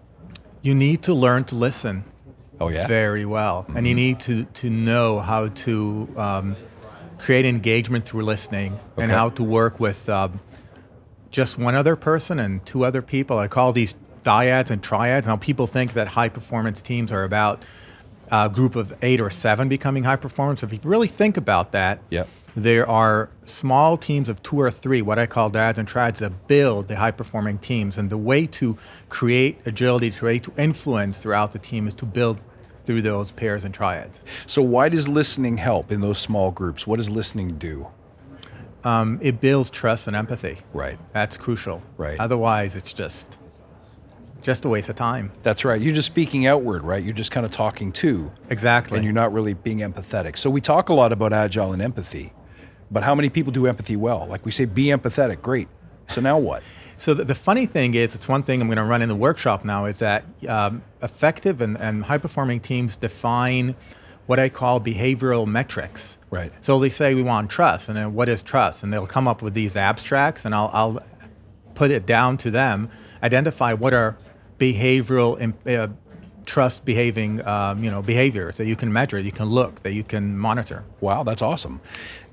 You 0.62 0.76
need 0.76 1.02
to 1.04 1.14
learn 1.16 1.44
to 1.46 1.56
listen. 1.56 2.04
Oh 2.60 2.70
yeah. 2.70 2.88
very 2.88 3.26
well, 3.26 3.66
and 3.76 3.86
you 3.88 3.94
need 3.94 4.20
to 4.22 4.46
to 4.46 4.70
know 4.70 5.20
how 5.20 5.48
to 5.48 6.08
um, 6.18 6.56
create 7.20 7.46
engagement 7.46 8.06
through 8.06 8.24
listening 8.24 8.80
and 8.98 9.12
how 9.12 9.30
to 9.30 9.44
work 9.44 9.80
with 9.80 10.10
um, 10.10 10.40
just 11.32 11.58
one 11.58 11.76
other 11.76 11.96
person 11.96 12.40
and 12.40 12.66
two 12.66 12.84
other 12.84 13.02
people. 13.02 13.38
I 13.38 13.48
call 13.48 13.74
these 13.74 13.96
dyads 14.24 14.72
and 14.72 14.82
triads. 14.82 15.28
Now 15.28 15.36
people 15.38 15.68
think 15.68 15.94
that 15.94 16.10
high 16.10 16.30
performance 16.30 16.82
teams 16.82 17.12
are 17.12 17.24
about 17.24 17.64
a 18.32 18.50
group 18.50 18.76
of 18.76 18.94
eight 19.02 19.22
or 19.22 19.30
seven 19.30 19.70
becoming 19.70 20.04
high 20.04 20.16
performance. 20.18 20.64
If 20.64 20.74
you 20.74 20.80
really 20.84 21.08
think 21.08 21.38
about 21.38 21.72
that, 21.72 22.00
Yep. 22.10 22.28
There 22.58 22.90
are 22.90 23.30
small 23.44 23.98
teams 23.98 24.30
of 24.30 24.42
two 24.42 24.60
or 24.60 24.72
three, 24.72 25.04
what 25.04 25.20
I 25.20 25.28
call 25.28 25.52
dyads 25.52 25.78
and 25.78 25.88
triads, 25.88 26.22
that 26.22 26.48
build 26.48 26.88
the 26.88 26.96
high 26.96 27.12
performing 27.12 27.60
teams. 27.60 28.00
And 28.00 28.10
the 28.10 28.18
way 28.18 28.48
to 28.48 28.80
create 29.10 29.60
agility, 29.68 30.10
to, 30.10 30.40
to 30.40 30.54
influence 30.58 31.20
throughout 31.20 31.52
the 31.52 31.60
team 31.60 31.88
is 31.88 31.94
to 31.94 32.06
build 32.08 32.44
through 32.84 33.04
those 33.04 33.30
pairs 33.30 33.64
and 33.64 33.76
triads. 33.76 34.24
So 34.48 34.64
why 34.64 34.90
does 34.90 35.08
listening 35.08 35.58
help 35.58 35.92
in 35.92 36.02
those 36.02 36.18
small 36.18 36.50
groups? 36.50 36.88
What 36.88 36.98
does 36.98 37.12
listening 37.12 37.60
do? 37.60 37.90
Um, 38.84 39.20
it 39.22 39.40
builds 39.40 39.70
trust 39.70 40.08
and 40.08 40.16
empathy. 40.16 40.58
Right. 40.74 40.98
That's 41.14 41.38
crucial. 41.38 41.84
Right. 41.96 42.20
Otherwise, 42.20 42.76
it's 42.76 42.92
just 42.92 43.38
just 44.42 44.66
a 44.66 44.70
waste 44.70 44.90
of 44.90 44.96
time. 44.96 45.32
That's 45.44 45.64
right. 45.64 45.80
You're 45.80 45.94
just 45.94 46.08
speaking 46.08 46.48
outward, 46.48 46.82
right? 46.82 47.04
You're 47.04 47.14
just 47.14 47.32
kind 47.32 47.46
of 47.46 47.52
talking 47.52 47.92
to, 47.94 48.32
Exactly. 48.50 48.98
and 48.98 49.04
you're 49.04 49.14
not 49.14 49.34
really 49.34 49.54
being 49.54 49.80
empathetic. 49.80 50.38
So 50.38 50.50
we 50.50 50.62
talk 50.62 50.90
a 50.90 50.94
lot 50.94 51.12
about 51.12 51.34
agile 51.34 51.74
and 51.74 51.82
empathy, 51.82 52.32
but 52.92 53.04
how 53.04 53.16
many 53.16 53.30
people 53.30 53.52
do 53.52 53.68
empathy 53.68 53.96
well? 53.96 54.26
Like 54.28 54.46
we 54.46 54.52
say, 54.52 54.66
be 54.66 54.86
empathetic. 54.86 55.42
Great. 55.42 55.68
So 56.10 56.22
now 56.22 56.38
what? 56.38 56.64
So 57.00 57.14
the, 57.14 57.24
the 57.24 57.36
funny 57.36 57.68
thing 57.68 57.94
is, 57.94 58.16
it's 58.16 58.28
one 58.28 58.42
thing 58.42 58.60
I'm 58.60 58.66
going 58.68 58.78
to 58.78 58.84
run 58.84 59.04
in 59.04 59.08
the 59.08 59.16
workshop 59.16 59.64
now 59.64 59.86
is 59.86 60.00
that 60.00 60.26
um, 60.48 60.82
effective 61.00 61.62
and, 61.62 61.80
and 61.80 62.06
high 62.06 62.18
performing 62.18 62.60
teams 62.60 62.98
define 62.98 63.76
what 64.26 64.40
I 64.40 64.50
call 64.50 64.82
behavioral 64.82 65.46
metrics. 65.46 66.18
Right. 66.32 66.52
So 66.60 66.80
they 66.80 66.90
say 66.90 67.14
we 67.14 67.22
want 67.22 67.52
trust, 67.52 67.88
and 67.88 67.96
then 67.96 68.16
what 68.16 68.30
is 68.30 68.42
trust? 68.42 68.82
And 68.82 68.92
they'll 68.92 69.06
come 69.06 69.28
up 69.28 69.44
with 69.44 69.54
these 69.54 69.78
abstracts, 69.78 70.44
and 70.44 70.56
I'll, 70.56 70.72
I'll 70.74 71.04
put 71.76 71.92
it 71.92 72.08
down 72.08 72.38
to 72.38 72.50
them, 72.50 72.90
identify 73.22 73.74
what 73.74 73.94
are 73.94 74.18
behavioral 74.58 75.54
uh, 75.68 75.88
trust 76.48 76.86
behaving, 76.86 77.46
um, 77.46 77.84
you 77.84 77.92
know, 77.92 78.02
behaviors 78.02 78.58
that 78.58 78.66
you 78.66 78.76
can 78.76 78.92
measure, 78.92 79.20
you 79.20 79.32
can 79.32 79.46
look, 79.46 79.84
that 79.84 79.94
you 79.94 80.04
can 80.04 80.38
monitor. 80.38 80.86
Wow, 81.02 81.24
that's 81.24 81.42
awesome. 81.42 81.82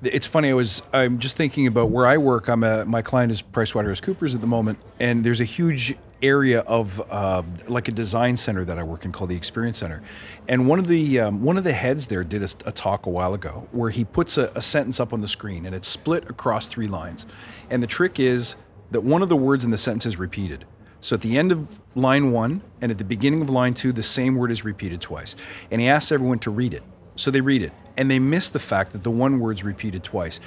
It's 0.02 0.26
funny. 0.26 0.50
I 0.50 0.54
was 0.54 0.82
I'm 0.92 1.18
just 1.18 1.36
thinking 1.36 1.66
about 1.66 1.90
where 1.90 2.06
I 2.06 2.16
work. 2.16 2.48
I'm 2.48 2.62
a 2.62 2.84
my 2.84 3.02
client 3.02 3.32
is 3.32 3.42
PricewaterhouseCoopers 3.42 4.34
at 4.34 4.40
the 4.40 4.46
moment, 4.46 4.78
and 5.00 5.24
there's 5.24 5.40
a 5.40 5.44
huge 5.44 5.96
area 6.22 6.60
of 6.60 7.02
uh, 7.10 7.42
like 7.68 7.88
a 7.88 7.92
design 7.92 8.36
center 8.36 8.64
that 8.64 8.78
I 8.78 8.82
work 8.82 9.04
in 9.04 9.12
called 9.12 9.30
the 9.30 9.36
Experience 9.36 9.78
Center, 9.78 10.02
and 10.48 10.68
one 10.68 10.78
of 10.78 10.86
the 10.86 11.20
um, 11.20 11.42
one 11.42 11.58
of 11.58 11.64
the 11.64 11.72
heads 11.72 12.06
there 12.06 12.22
did 12.22 12.42
a, 12.42 12.48
a 12.66 12.72
talk 12.72 13.06
a 13.06 13.10
while 13.10 13.34
ago 13.34 13.66
where 13.72 13.90
he 13.90 14.04
puts 14.04 14.38
a, 14.38 14.52
a 14.54 14.62
sentence 14.62 15.00
up 15.00 15.12
on 15.12 15.20
the 15.20 15.28
screen 15.28 15.66
and 15.66 15.74
it's 15.74 15.88
split 15.88 16.30
across 16.30 16.66
three 16.66 16.86
lines, 16.86 17.26
and 17.68 17.82
the 17.82 17.86
trick 17.86 18.20
is 18.20 18.54
that 18.90 19.00
one 19.00 19.22
of 19.22 19.28
the 19.28 19.36
words 19.36 19.64
in 19.64 19.70
the 19.70 19.78
sentence 19.78 20.06
is 20.06 20.18
repeated. 20.18 20.64
So 21.04 21.16
at 21.16 21.20
the 21.20 21.36
end 21.36 21.52
of 21.52 21.78
line 21.94 22.32
one 22.32 22.62
and 22.80 22.90
at 22.90 22.96
the 22.96 23.04
beginning 23.04 23.42
of 23.42 23.50
line 23.50 23.74
two, 23.74 23.92
the 23.92 24.02
same 24.02 24.36
word 24.36 24.50
is 24.50 24.64
repeated 24.64 25.02
twice. 25.02 25.36
And 25.70 25.78
he 25.78 25.86
asks 25.86 26.10
everyone 26.10 26.38
to 26.38 26.50
read 26.50 26.72
it. 26.72 26.82
So 27.16 27.30
they 27.30 27.42
read 27.42 27.60
it. 27.60 27.74
And 27.98 28.10
they 28.10 28.18
miss 28.18 28.48
the 28.48 28.58
fact 28.58 28.92
that 28.92 29.04
the 29.04 29.10
one 29.10 29.38
word's 29.38 29.62
repeated 29.62 30.02
twice. 30.02 30.40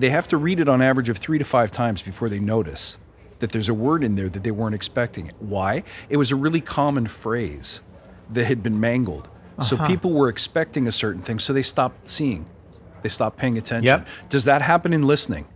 They 0.00 0.10
have 0.10 0.26
to 0.26 0.36
read 0.36 0.58
it 0.58 0.68
on 0.68 0.82
average 0.82 1.08
of 1.10 1.18
three 1.18 1.38
to 1.38 1.44
five 1.44 1.70
times 1.70 2.02
before 2.02 2.28
they 2.28 2.40
notice 2.40 2.98
that 3.38 3.52
there's 3.52 3.68
a 3.68 3.74
word 3.74 4.02
in 4.02 4.16
there 4.16 4.28
that 4.28 4.42
they 4.42 4.50
weren't 4.50 4.74
expecting. 4.74 5.30
Why? 5.38 5.84
It 6.08 6.16
was 6.16 6.32
a 6.32 6.36
really 6.36 6.60
common 6.60 7.06
phrase 7.06 7.80
that 8.30 8.46
had 8.46 8.64
been 8.64 8.80
mangled. 8.80 9.28
So 9.62 9.76
uh-huh. 9.76 9.86
people 9.86 10.10
were 10.10 10.28
expecting 10.28 10.88
a 10.88 10.92
certain 10.92 11.22
thing, 11.22 11.38
so 11.38 11.52
they 11.52 11.62
stopped 11.62 12.08
seeing. 12.08 12.46
They 13.02 13.08
stopped 13.10 13.38
paying 13.38 13.56
attention. 13.58 13.84
Yep. 13.84 14.08
Does 14.28 14.44
that 14.46 14.60
happen 14.60 14.92
in 14.92 15.02
listening? 15.02 15.46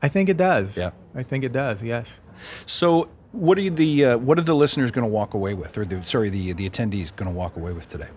I 0.00 0.08
think 0.08 0.30
it 0.30 0.38
does. 0.38 0.78
Yeah. 0.78 0.92
I 1.14 1.22
think 1.22 1.44
it 1.44 1.52
does, 1.52 1.82
yes. 1.82 2.20
So, 2.64 3.10
what 3.32 3.58
are 3.58 3.70
the 3.70 4.04
uh, 4.04 4.18
what 4.18 4.38
are 4.38 4.42
the 4.42 4.54
listeners 4.54 4.90
going 4.90 5.04
to 5.04 5.12
walk 5.12 5.34
away 5.34 5.54
with, 5.54 5.76
or 5.76 5.84
the 5.84 6.02
sorry, 6.04 6.30
the 6.30 6.52
the 6.52 6.68
attendees 6.68 7.14
going 7.14 7.30
to 7.30 7.36
walk 7.36 7.56
away 7.56 7.72
with 7.72 7.88
today? 7.88 8.08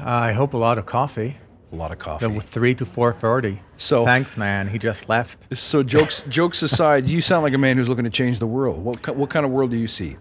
I 0.00 0.32
hope 0.32 0.54
a 0.54 0.58
lot 0.58 0.78
of 0.78 0.86
coffee. 0.86 1.36
A 1.72 1.76
lot 1.76 1.90
of 1.90 1.98
coffee. 1.98 2.28
The 2.28 2.40
three 2.40 2.74
to 2.76 2.86
four 2.86 3.12
thirty. 3.12 3.60
So- 3.76 4.04
thanks, 4.04 4.36
man. 4.36 4.68
He 4.68 4.78
just 4.78 5.08
left. 5.08 5.56
so, 5.56 5.82
jokes 5.82 6.22
jokes 6.28 6.62
aside, 6.62 7.08
you 7.08 7.20
sound 7.20 7.42
like 7.42 7.52
a 7.54 7.58
man 7.58 7.76
who's 7.76 7.88
looking 7.88 8.04
to 8.04 8.10
change 8.10 8.38
the 8.38 8.46
world. 8.46 8.84
What 8.84 9.16
what 9.16 9.30
kind 9.30 9.44
of 9.44 9.52
world 9.52 9.70
do 9.70 9.76
you 9.76 9.88
see? 9.88 10.16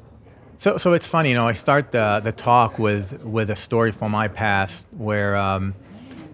So, 0.57 0.77
so 0.77 0.93
it's 0.93 1.07
funny, 1.07 1.29
you 1.29 1.35
know. 1.35 1.47
I 1.47 1.53
start 1.53 1.91
the 1.91 2.21
the 2.23 2.31
talk 2.31 2.79
with 2.79 3.23
with 3.23 3.49
a 3.49 3.55
story 3.55 3.91
from 3.91 4.11
my 4.11 4.27
past 4.27 4.87
where 4.91 5.35
um, 5.35 5.75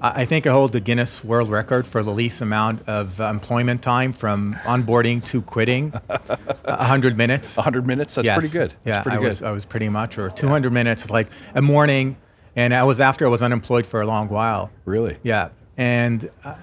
I 0.02 0.24
think 0.26 0.48
I 0.48 0.52
hold 0.52 0.72
the 0.72 0.80
Guinness 0.80 1.24
World 1.26 1.50
Record 1.50 1.86
for 1.86 2.02
the 2.04 2.12
least 2.12 2.40
amount 2.42 2.88
of 2.88 3.20
employment 3.20 3.82
time 3.82 4.14
from 4.14 4.54
onboarding 4.64 5.24
to 5.26 5.42
quitting. 5.42 5.90
100 6.64 7.18
minutes. 7.18 7.58
100 7.58 7.86
minutes. 7.86 8.16
That's 8.16 8.26
Yes. 8.26 8.40
pretty 8.40 8.58
good. 8.58 8.78
That's 8.84 8.96
yeah, 8.98 9.02
pretty 9.04 9.18
I 9.18 9.20
good. 9.20 9.26
was 9.26 9.42
I 9.44 9.52
was 9.52 9.66
pretty 9.66 9.90
much 9.90 10.18
or 10.18 10.30
200 10.30 10.72
minutes 10.72 11.10
like 11.12 11.28
a 11.54 11.62
morning, 11.62 12.16
and 12.56 12.74
I 12.74 12.84
was 12.84 13.00
after 13.02 13.26
I 13.26 13.30
was 13.30 13.42
unemployed 13.42 13.86
for 13.86 14.02
a 14.02 14.06
long 14.08 14.30
while. 14.30 14.72
really? 14.86 15.18
Yeah, 15.24 15.50
and 15.78 16.30
uh, 16.46 16.56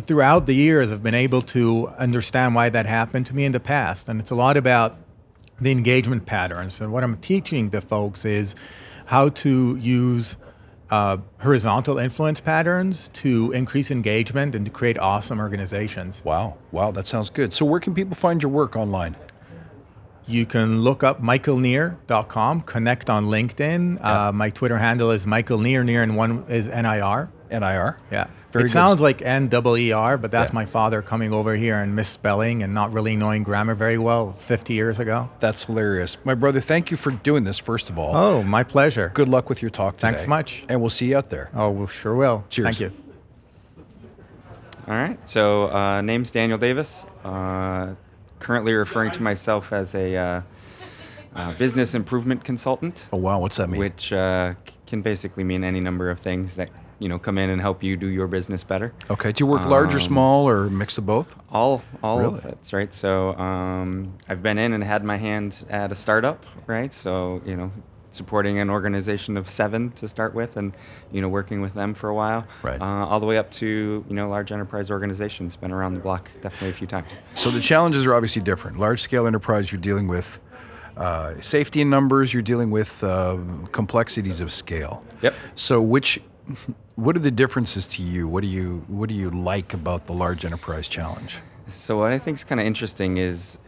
throughout 0.00 0.46
the 0.46 0.54
years, 0.54 0.90
I've 0.90 1.02
been 1.02 1.14
able 1.14 1.42
to 1.42 1.88
understand 1.98 2.54
why 2.54 2.70
that 2.70 2.86
happened 2.86 3.26
to 3.26 3.34
me 3.34 3.44
in 3.44 3.52
the 3.52 3.60
past, 3.60 4.08
and 4.08 4.18
it's 4.18 4.30
a 4.30 4.34
lot 4.34 4.56
about 4.56 4.96
the 5.60 5.70
engagement 5.70 6.24
patterns. 6.24 6.80
And 6.80 6.90
what 6.90 7.04
I'm 7.04 7.18
teaching 7.18 7.68
the 7.70 7.80
folks 7.82 8.24
is 8.24 8.54
how 9.06 9.28
to 9.28 9.76
use 9.76 10.36
uh, 10.92 11.16
horizontal 11.40 11.96
influence 11.98 12.38
patterns 12.38 13.08
to 13.14 13.50
increase 13.52 13.90
engagement 13.90 14.54
and 14.54 14.66
to 14.66 14.70
create 14.70 14.98
awesome 14.98 15.40
organizations. 15.40 16.22
Wow. 16.22 16.58
Wow. 16.70 16.90
That 16.90 17.06
sounds 17.06 17.30
good. 17.30 17.54
So, 17.54 17.64
where 17.64 17.80
can 17.80 17.94
people 17.94 18.14
find 18.14 18.42
your 18.42 18.52
work 18.52 18.76
online? 18.76 19.16
You 20.26 20.46
can 20.46 20.82
look 20.82 21.02
up 21.02 21.20
michaelnir.com, 21.20 22.60
connect 22.60 23.10
on 23.10 23.26
LinkedIn. 23.26 24.04
Uh, 24.04 24.32
my 24.32 24.50
Twitter 24.50 24.78
handle 24.78 25.10
is 25.10 25.26
Michael 25.26 25.58
Nir, 25.58 25.82
and 25.82 26.14
one 26.14 26.44
is 26.48 26.68
NIR. 26.68 27.28
NIR. 27.52 27.98
Yeah. 28.10 28.26
Very 28.50 28.64
it 28.64 28.66
good. 28.66 28.72
sounds 28.72 29.00
like 29.00 29.22
N 29.22 29.48
double 29.48 29.76
E 29.78 29.92
R, 29.92 30.18
but 30.18 30.30
that's 30.30 30.50
Yeah. 30.50 30.54
my 30.56 30.66
father 30.66 31.00
coming 31.00 31.32
over 31.32 31.54
here 31.56 31.76
and 31.76 31.94
misspelling 31.96 32.62
and 32.62 32.74
not 32.74 32.92
really 32.92 33.16
knowing 33.16 33.42
grammar 33.44 33.74
very 33.74 33.96
well 33.96 34.32
50 34.32 34.74
years 34.74 34.98
ago. 35.00 35.30
That's 35.40 35.64
hilarious. 35.64 36.18
My 36.24 36.34
brother, 36.34 36.60
thank 36.60 36.90
you 36.90 36.96
for 36.98 37.12
doing 37.12 37.44
this. 37.44 37.58
First 37.58 37.88
of 37.88 37.98
all, 37.98 38.14
Oh, 38.14 38.42
my 38.42 38.62
pleasure. 38.62 39.10
good 39.14 39.28
luck 39.28 39.48
with 39.48 39.62
your 39.62 39.70
talk 39.70 39.96
today. 39.96 40.08
Thanks 40.08 40.26
much. 40.26 40.64
And 40.68 40.80
we'll 40.80 40.90
see 40.90 41.06
you 41.06 41.16
out 41.16 41.30
there. 41.30 41.48
Oh, 41.54 41.70
well, 41.70 41.86
sure 41.86 42.14
will. 42.14 42.44
Cheers. 42.50 42.66
Thank 42.78 42.80
you. 42.80 42.92
All 44.88 44.94
right. 44.94 45.16
So, 45.28 45.70
uh, 45.70 46.00
name's 46.02 46.30
Daniel 46.30 46.58
Davis. 46.58 47.06
Uh, 47.24 47.94
currently 48.40 48.72
referring 48.74 49.12
to 49.12 49.22
myself 49.22 49.72
as 49.72 49.94
a 49.94 50.16
uh, 50.16 50.40
uh, 51.36 51.52
business 51.54 51.94
improvement 51.94 52.42
consultant, 52.44 53.08
Oh 53.12 53.16
wow, 53.16 53.38
what's 53.38 53.56
that 53.56 53.70
mean? 53.70 53.78
which 53.80 54.12
uh, 54.12 54.52
c- 54.66 54.74
can 54.86 55.00
basically 55.00 55.44
mean 55.44 55.62
any 55.64 55.80
number 55.80 56.10
of 56.10 56.18
things 56.18 56.56
that 56.56 56.68
you 57.02 57.08
know 57.08 57.18
come 57.18 57.36
in 57.42 57.50
and 57.50 57.60
help 57.60 57.82
you 57.82 57.96
do 57.96 58.06
your 58.06 58.28
business 58.28 58.62
better. 58.64 58.92
Okay. 59.10 59.32
Do 59.32 59.42
you 59.42 59.48
work 59.50 59.64
large 59.66 59.92
or 59.92 59.96
Um, 60.02 60.10
small 60.12 60.48
or 60.48 60.70
mix 60.70 60.98
of 60.98 61.04
both? 61.06 61.34
All, 61.50 61.82
all 62.02 62.18
Really? 62.20 62.38
of 62.38 62.44
it, 62.46 62.70
right. 62.72 62.92
So 62.94 63.34
um, 63.36 64.14
I've 64.28 64.42
been 64.42 64.58
in 64.58 64.72
and 64.72 64.82
had 64.84 65.02
my 65.04 65.16
hand 65.16 65.66
at 65.68 65.90
a 65.92 65.94
startup, 65.94 66.44
right? 66.66 66.92
So 66.94 67.42
you 67.44 67.56
know, 67.56 67.70
supporting 68.10 68.58
an 68.60 68.68
organization 68.70 69.36
of 69.36 69.48
seven 69.48 69.90
to 69.92 70.06
start 70.06 70.34
with, 70.34 70.56
and 70.56 70.72
you 71.10 71.20
know, 71.22 71.28
working 71.28 71.60
with 71.62 71.74
them 71.74 71.94
for 71.94 72.08
a 72.10 72.14
while, 72.14 72.44
Right. 72.62 72.80
Uh, 72.80 73.06
all 73.08 73.20
the 73.20 73.26
way 73.26 73.38
up 73.38 73.50
to 73.52 73.66
you 74.08 74.14
know, 74.14 74.28
large 74.28 74.52
enterprise 74.52 74.90
organizations. 74.90 75.56
Been 75.56 75.72
around 75.72 75.94
the 75.94 76.00
block 76.00 76.30
definitely 76.40 76.70
a 76.70 76.74
few 76.74 76.86
times. 76.86 77.18
So 77.34 77.50
the 77.50 77.60
challenges 77.60 78.06
are 78.06 78.14
obviously 78.14 78.42
different. 78.42 78.78
Large 78.78 79.00
scale 79.02 79.26
enterprise, 79.26 79.72
you're 79.72 79.80
dealing 79.90 80.08
with 80.08 80.38
uh, 80.96 81.40
safety 81.40 81.80
in 81.80 81.88
numbers. 81.90 82.32
You're 82.34 82.42
dealing 82.52 82.70
with 82.70 83.02
uh, 83.02 83.38
complexities 83.72 84.40
of 84.40 84.52
scale. 84.52 85.02
Yep. 85.22 85.34
So 85.54 85.80
which, 85.80 86.20
what 86.96 87.16
are 87.16 87.20
the 87.20 87.30
differences 87.30 87.86
to 87.86 88.02
you? 88.02 88.28
What 88.28 88.42
do 88.42 88.48
you 88.48 88.84
what 88.88 89.08
do 89.08 89.14
you 89.14 89.30
like 89.30 89.74
about 89.74 90.06
the 90.06 90.12
large 90.12 90.44
enterprise 90.44 90.88
challenge? 90.88 91.38
So 91.68 91.98
what 91.98 92.12
I 92.12 92.18
think 92.18 92.36
is 92.38 92.44
kind 92.44 92.60
of 92.60 92.66
interesting 92.66 93.16
is 93.16 93.58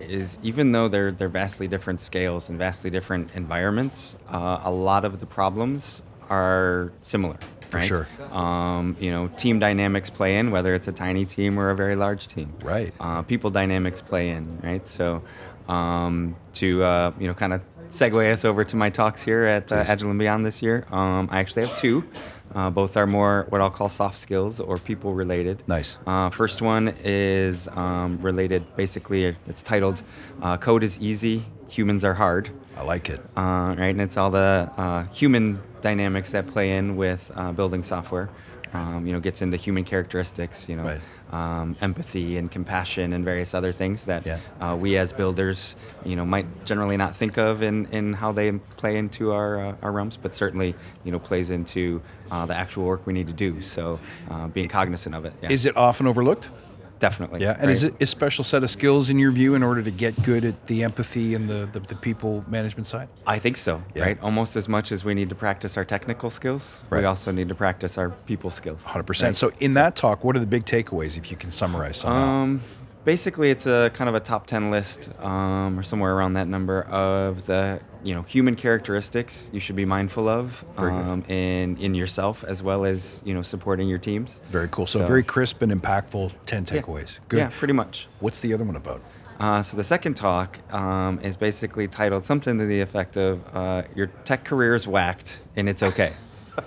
is 0.00 0.38
even 0.42 0.72
though 0.72 0.88
they're 0.88 1.10
they're 1.10 1.28
vastly 1.28 1.66
different 1.68 2.00
scales 2.00 2.50
and 2.50 2.58
vastly 2.58 2.90
different 2.90 3.30
environments, 3.34 4.16
uh, 4.28 4.60
a 4.62 4.70
lot 4.70 5.04
of 5.04 5.20
the 5.20 5.26
problems 5.26 6.02
are 6.30 6.92
similar. 7.00 7.38
For 7.68 7.82
sure. 7.82 8.08
Um, 8.30 8.96
you 8.98 9.10
know, 9.10 9.28
team 9.36 9.58
dynamics 9.58 10.08
play 10.08 10.38
in, 10.38 10.50
whether 10.50 10.74
it's 10.74 10.88
a 10.88 10.92
tiny 10.92 11.26
team 11.26 11.58
or 11.58 11.68
a 11.68 11.76
very 11.76 11.96
large 11.96 12.26
team. 12.26 12.54
Right. 12.62 12.94
Uh, 12.98 13.20
people 13.20 13.50
dynamics 13.50 14.00
play 14.00 14.30
in, 14.30 14.58
right? 14.62 14.86
So 14.86 15.22
um, 15.68 16.34
to 16.54 16.82
uh, 16.82 17.12
you 17.20 17.26
know, 17.26 17.34
kind 17.34 17.52
of 17.52 17.60
segue 17.90 18.32
us 18.32 18.44
over 18.46 18.64
to 18.64 18.76
my 18.76 18.88
talks 18.88 19.22
here 19.22 19.44
at 19.44 19.70
uh, 19.70 19.84
Agile 19.86 20.10
and 20.10 20.18
Beyond 20.18 20.46
this 20.46 20.62
year, 20.62 20.86
um, 20.90 21.28
I 21.30 21.40
actually 21.40 21.66
have 21.66 21.76
two. 21.76 22.04
Uh, 22.54 22.70
both 22.70 22.96
are 22.96 23.06
more 23.06 23.46
what 23.50 23.60
I'll 23.60 23.70
call 23.70 23.88
soft 23.88 24.18
skills 24.18 24.60
or 24.60 24.78
people 24.78 25.14
related. 25.14 25.62
Nice. 25.66 25.98
Uh, 26.06 26.30
first 26.30 26.62
one 26.62 26.94
is 27.04 27.68
um, 27.68 28.18
related, 28.22 28.64
basically, 28.76 29.36
it's 29.46 29.62
titled 29.62 30.02
uh, 30.42 30.56
Code 30.56 30.82
is 30.82 30.98
Easy, 31.00 31.42
Humans 31.68 32.04
Are 32.04 32.14
Hard. 32.14 32.50
I 32.76 32.82
like 32.82 33.10
it. 33.10 33.20
Uh, 33.36 33.74
right, 33.76 33.88
and 33.90 34.00
it's 34.00 34.16
all 34.16 34.30
the 34.30 34.70
uh, 34.76 35.04
human 35.12 35.60
dynamics 35.80 36.30
that 36.30 36.46
play 36.46 36.76
in 36.76 36.96
with 36.96 37.30
uh, 37.34 37.52
building 37.52 37.82
software. 37.82 38.28
Um, 38.74 39.06
you 39.06 39.14
know, 39.14 39.20
gets 39.20 39.40
into 39.40 39.56
human 39.56 39.82
characteristics, 39.82 40.68
you 40.68 40.76
know, 40.76 40.84
Right. 40.84 41.00
Um, 41.32 41.76
empathy 41.80 42.38
and 42.38 42.50
compassion 42.50 43.12
and 43.12 43.24
various 43.24 43.54
other 43.54 43.72
things 43.72 44.04
that 44.06 44.24
Yeah. 44.26 44.38
uh, 44.60 44.76
we 44.76 44.96
as 44.96 45.12
builders, 45.12 45.76
you 46.04 46.16
know, 46.16 46.24
might 46.24 46.46
generally 46.64 46.96
not 46.96 47.14
think 47.14 47.36
of 47.38 47.62
in, 47.62 47.86
in 47.92 48.14
how 48.14 48.32
they 48.32 48.52
play 48.52 48.96
into 48.96 49.32
our, 49.32 49.60
uh, 49.66 49.74
our 49.82 49.92
realms, 49.92 50.16
but 50.16 50.34
certainly, 50.34 50.74
you 51.04 51.12
know, 51.12 51.18
plays 51.18 51.50
into 51.50 52.00
uh, 52.30 52.46
the 52.46 52.54
actual 52.54 52.84
work 52.84 53.06
we 53.06 53.12
need 53.12 53.26
to 53.26 53.32
do. 53.32 53.60
So, 53.60 54.00
uh, 54.30 54.48
being 54.48 54.68
cognizant 54.68 55.14
of 55.14 55.24
it. 55.24 55.32
Yeah. 55.42 55.52
Is 55.52 55.66
it 55.66 55.76
often 55.76 56.06
overlooked? 56.06 56.50
Definitely. 56.98 57.40
Yeah, 57.40 57.56
and 57.60 57.70
is 57.70 57.84
it 57.84 57.94
a 58.00 58.06
special 58.06 58.42
set 58.44 58.62
of 58.62 58.70
skills 58.70 59.08
in 59.08 59.18
your 59.18 59.30
view 59.30 59.54
in 59.54 59.62
order 59.62 59.82
to 59.82 59.90
get 59.90 60.20
good 60.24 60.44
at 60.44 60.66
the 60.66 60.82
empathy 60.82 61.34
and 61.34 61.48
the, 61.48 61.68
the, 61.72 61.80
the 61.80 61.94
people 61.94 62.44
management 62.48 62.86
side? 62.86 63.08
I 63.26 63.38
think 63.38 63.56
so, 63.56 63.82
Yeah. 63.94 64.02
right? 64.04 64.20
Almost 64.22 64.56
as 64.56 64.68
much 64.68 64.90
as 64.90 65.04
we 65.04 65.14
need 65.14 65.28
to 65.28 65.34
practice 65.34 65.76
our 65.76 65.84
technical 65.84 66.30
skills, 66.30 66.82
Right. 66.90 67.00
we 67.00 67.04
also 67.04 67.30
need 67.30 67.48
to 67.48 67.54
practice 67.54 67.98
our 67.98 68.10
people 68.10 68.50
skills. 68.50 68.82
100%. 68.84 69.22
right? 69.22 69.36
So 69.36 69.52
in 69.60 69.74
that 69.74 69.94
talk, 69.96 70.24
what 70.24 70.34
are 70.36 70.40
the 70.40 70.46
big 70.46 70.64
takeaways 70.64 71.16
if 71.16 71.30
you 71.30 71.36
can 71.36 71.50
summarize 71.50 71.98
somehow? 71.98 72.18
Um, 72.28 72.60
basically, 73.08 73.50
it's 73.50 73.64
a 73.64 73.90
kind 73.94 74.06
of 74.10 74.14
a 74.14 74.20
top 74.20 74.46
ten 74.46 74.70
list, 74.70 75.08
um, 75.22 75.78
or 75.78 75.82
somewhere 75.82 76.14
around 76.14 76.34
that 76.34 76.46
number 76.46 76.82
of 76.82 77.46
the 77.46 77.80
you 78.04 78.14
know 78.14 78.20
human 78.22 78.54
characteristics 78.54 79.50
you 79.52 79.60
should 79.60 79.76
be 79.76 79.86
mindful 79.86 80.28
of 80.28 80.62
um, 80.76 81.24
in 81.28 81.78
in 81.78 81.94
yourself 81.94 82.44
as 82.44 82.62
well 82.62 82.84
as 82.84 83.22
you 83.24 83.32
know 83.32 83.40
supporting 83.40 83.88
your 83.88 83.98
teams. 83.98 84.40
very 84.50 84.68
cool. 84.70 84.84
So, 84.84 85.06
very 85.06 85.22
crisp 85.22 85.62
and 85.62 85.72
impactful 85.72 86.32
10 86.44 86.66
Yeah. 86.70 86.82
takeaways. 86.82 87.20
Good. 87.28 87.38
Yeah, 87.38 87.50
pretty 87.58 87.72
much. 87.72 88.08
What's 88.20 88.40
the 88.40 88.52
other 88.52 88.64
one 88.64 88.76
about? 88.76 89.00
Uh, 89.40 89.62
so 89.62 89.76
the 89.76 89.84
second 89.84 90.14
talk 90.14 90.58
um, 90.74 91.18
is 91.22 91.34
basically 91.36 91.88
titled 91.88 92.22
something 92.24 92.58
to 92.58 92.66
the 92.66 92.80
effect 92.82 93.16
of 93.16 93.40
uh, 93.54 93.84
"Your 93.94 94.08
tech 94.28 94.44
career 94.44 94.74
is 94.74 94.86
whacked 94.86 95.30
and 95.56 95.66
it's 95.66 95.82
okay." 95.82 96.12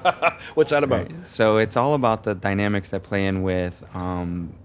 What's 0.55 0.71
that 0.71 0.83
about? 0.83 1.07
So 1.23 1.57
it's 1.57 1.77
all 1.77 1.93
about 1.93 2.23
the 2.23 2.33
dynamics 2.33 2.89
that 2.89 3.03
play 3.03 3.27
in 3.27 3.43
with, 3.43 3.75
um, 3.93 4.55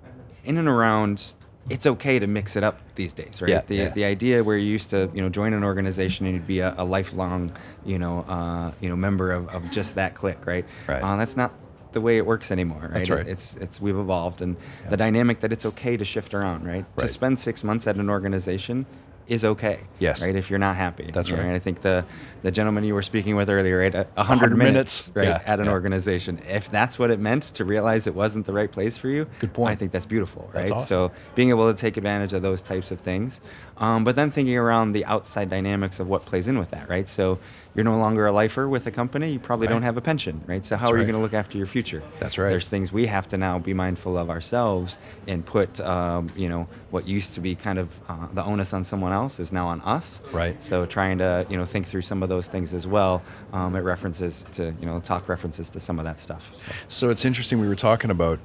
in 0.44 0.56
and 0.56 0.68
around. 0.68 1.36
It's 1.68 1.86
okay 1.86 2.18
to 2.18 2.26
mix 2.26 2.56
it 2.56 2.62
up 2.62 2.78
these 2.94 3.12
days, 3.12 3.42
right? 3.42 3.50
Yeah, 3.50 3.62
the 3.66 3.74
yeah. 3.74 3.90
the 3.90 4.04
idea 4.04 4.44
where 4.44 4.56
you 4.56 4.70
used 4.70 4.90
to, 4.90 5.10
you 5.12 5.20
know, 5.20 5.28
join 5.28 5.52
an 5.52 5.64
organization 5.64 6.26
and 6.26 6.34
you'd 6.36 6.46
be 6.46 6.60
a, 6.60 6.74
a 6.78 6.84
lifelong, 6.84 7.52
you 7.84 7.98
know, 7.98 8.20
uh, 8.28 8.72
you 8.80 8.88
know, 8.88 8.96
member 8.96 9.32
of, 9.32 9.48
of 9.54 9.70
just 9.70 9.96
that 9.96 10.14
clique, 10.14 10.46
right? 10.46 10.64
Right. 10.86 11.02
Uh, 11.02 11.16
that's 11.16 11.36
not 11.36 11.52
the 11.92 12.00
way 12.00 12.18
it 12.18 12.26
works 12.26 12.50
anymore, 12.50 12.82
right? 12.82 12.92
That's 12.92 13.10
right. 13.10 13.26
It's 13.26 13.56
it's 13.56 13.80
we've 13.80 13.96
evolved, 13.96 14.42
and 14.42 14.56
the 14.88 14.96
dynamic 14.96 15.40
that 15.40 15.52
it's 15.52 15.66
okay 15.66 15.96
to 15.96 16.04
shift 16.04 16.34
around, 16.34 16.66
right? 16.66 16.74
right? 16.74 16.98
To 16.98 17.08
spend 17.08 17.38
six 17.38 17.64
months 17.64 17.86
at 17.86 17.96
an 17.96 18.10
organization 18.10 18.86
is 19.28 19.44
okay. 19.44 19.80
Yes. 19.98 20.22
Right. 20.22 20.34
If 20.34 20.50
you're 20.50 20.58
not 20.58 20.76
happy. 20.76 21.10
That's 21.12 21.30
right. 21.30 21.40
and 21.40 21.52
I 21.52 21.58
think 21.58 21.80
the 21.80 22.04
the 22.42 22.50
gentleman 22.50 22.84
you 22.84 22.94
were 22.94 23.02
speaking 23.02 23.34
with 23.34 23.50
earlier, 23.50 23.78
right? 23.78 23.94
A, 23.94 24.02
a 24.02 24.22
100 24.22 24.24
hundred 24.24 24.56
minutes, 24.56 25.08
minutes, 25.08 25.10
right, 25.14 25.26
yeah, 25.26 25.52
at 25.52 25.58
an 25.58 25.66
yeah. 25.66 25.72
organization. 25.72 26.40
If 26.48 26.70
that's 26.70 26.98
what 26.98 27.10
it 27.10 27.18
meant 27.18 27.44
to 27.54 27.64
realize 27.64 28.06
it 28.06 28.14
wasn't 28.14 28.46
the 28.46 28.52
right 28.52 28.70
place 28.70 28.96
for 28.96 29.08
you, 29.08 29.26
Good 29.40 29.52
point. 29.52 29.72
I 29.72 29.74
think 29.74 29.90
that's 29.90 30.06
beautiful, 30.06 30.48
right? 30.54 30.68
That's 30.68 30.72
awesome. 30.72 30.86
So 30.86 31.12
being 31.34 31.50
able 31.50 31.72
to 31.72 31.78
take 31.78 31.96
advantage 31.96 32.32
of 32.32 32.42
those 32.42 32.62
types 32.62 32.90
of 32.90 33.00
things, 33.00 33.40
um, 33.78 34.04
but 34.04 34.14
then 34.14 34.30
thinking 34.30 34.56
around 34.56 34.92
the 34.92 35.04
outside 35.06 35.50
dynamics 35.50 35.98
of 35.98 36.08
what 36.08 36.24
plays 36.24 36.46
in 36.46 36.58
with 36.58 36.70
that, 36.70 36.88
right? 36.88 37.08
So 37.08 37.38
you're 37.76 37.84
no 37.84 37.98
longer 37.98 38.26
a 38.26 38.32
lifer 38.32 38.66
with 38.68 38.86
a 38.86 38.90
company. 38.90 39.32
You 39.32 39.38
probably 39.38 39.66
Right. 39.66 39.74
don't 39.74 39.82
have 39.82 39.96
a 39.96 40.00
pension, 40.00 40.40
right? 40.46 40.64
So 40.64 40.76
how 40.76 40.80
That's 40.86 40.92
are 40.92 40.94
you 40.96 41.02
right. 41.02 41.06
going 41.12 41.18
to 41.18 41.22
look 41.22 41.34
after 41.34 41.58
your 41.58 41.66
future? 41.66 42.02
That's 42.18 42.38
right. 42.38 42.48
There's 42.48 42.66
things 42.68 42.90
we 42.92 43.06
have 43.06 43.28
to 43.28 43.36
now 43.36 43.58
be 43.58 43.74
mindful 43.74 44.16
of 44.16 44.30
ourselves 44.30 44.96
and 45.28 45.44
put, 45.44 45.78
um, 45.80 46.30
you 46.34 46.48
know, 46.48 46.66
what 46.90 47.06
used 47.06 47.34
to 47.34 47.40
be 47.40 47.54
kind 47.54 47.78
of 47.78 47.88
uh, 48.08 48.26
the 48.32 48.42
onus 48.44 48.72
on 48.72 48.82
someone 48.82 49.12
else 49.12 49.38
is 49.38 49.52
now 49.52 49.66
on 49.68 49.80
us. 49.82 50.22
Right. 50.32 50.62
So 50.64 50.86
trying 50.86 51.18
to, 51.18 51.46
you 51.50 51.56
know, 51.58 51.64
think 51.66 51.86
through 51.86 52.02
some 52.02 52.22
of 52.22 52.28
those 52.28 52.48
things 52.48 52.72
as 52.74 52.86
well. 52.86 53.22
Um, 53.52 53.76
it 53.76 53.80
references 53.80 54.46
to, 54.52 54.74
you 54.80 54.86
know, 54.86 54.98
talk 55.00 55.28
references 55.28 55.68
to 55.70 55.78
some 55.80 55.98
of 55.98 56.04
that 56.06 56.18
stuff. 56.18 56.52
So. 56.56 56.72
So 56.88 57.10
it's 57.10 57.24
interesting. 57.24 57.60
We 57.60 57.68
were 57.68 57.76
talking 57.76 58.10
about 58.10 58.38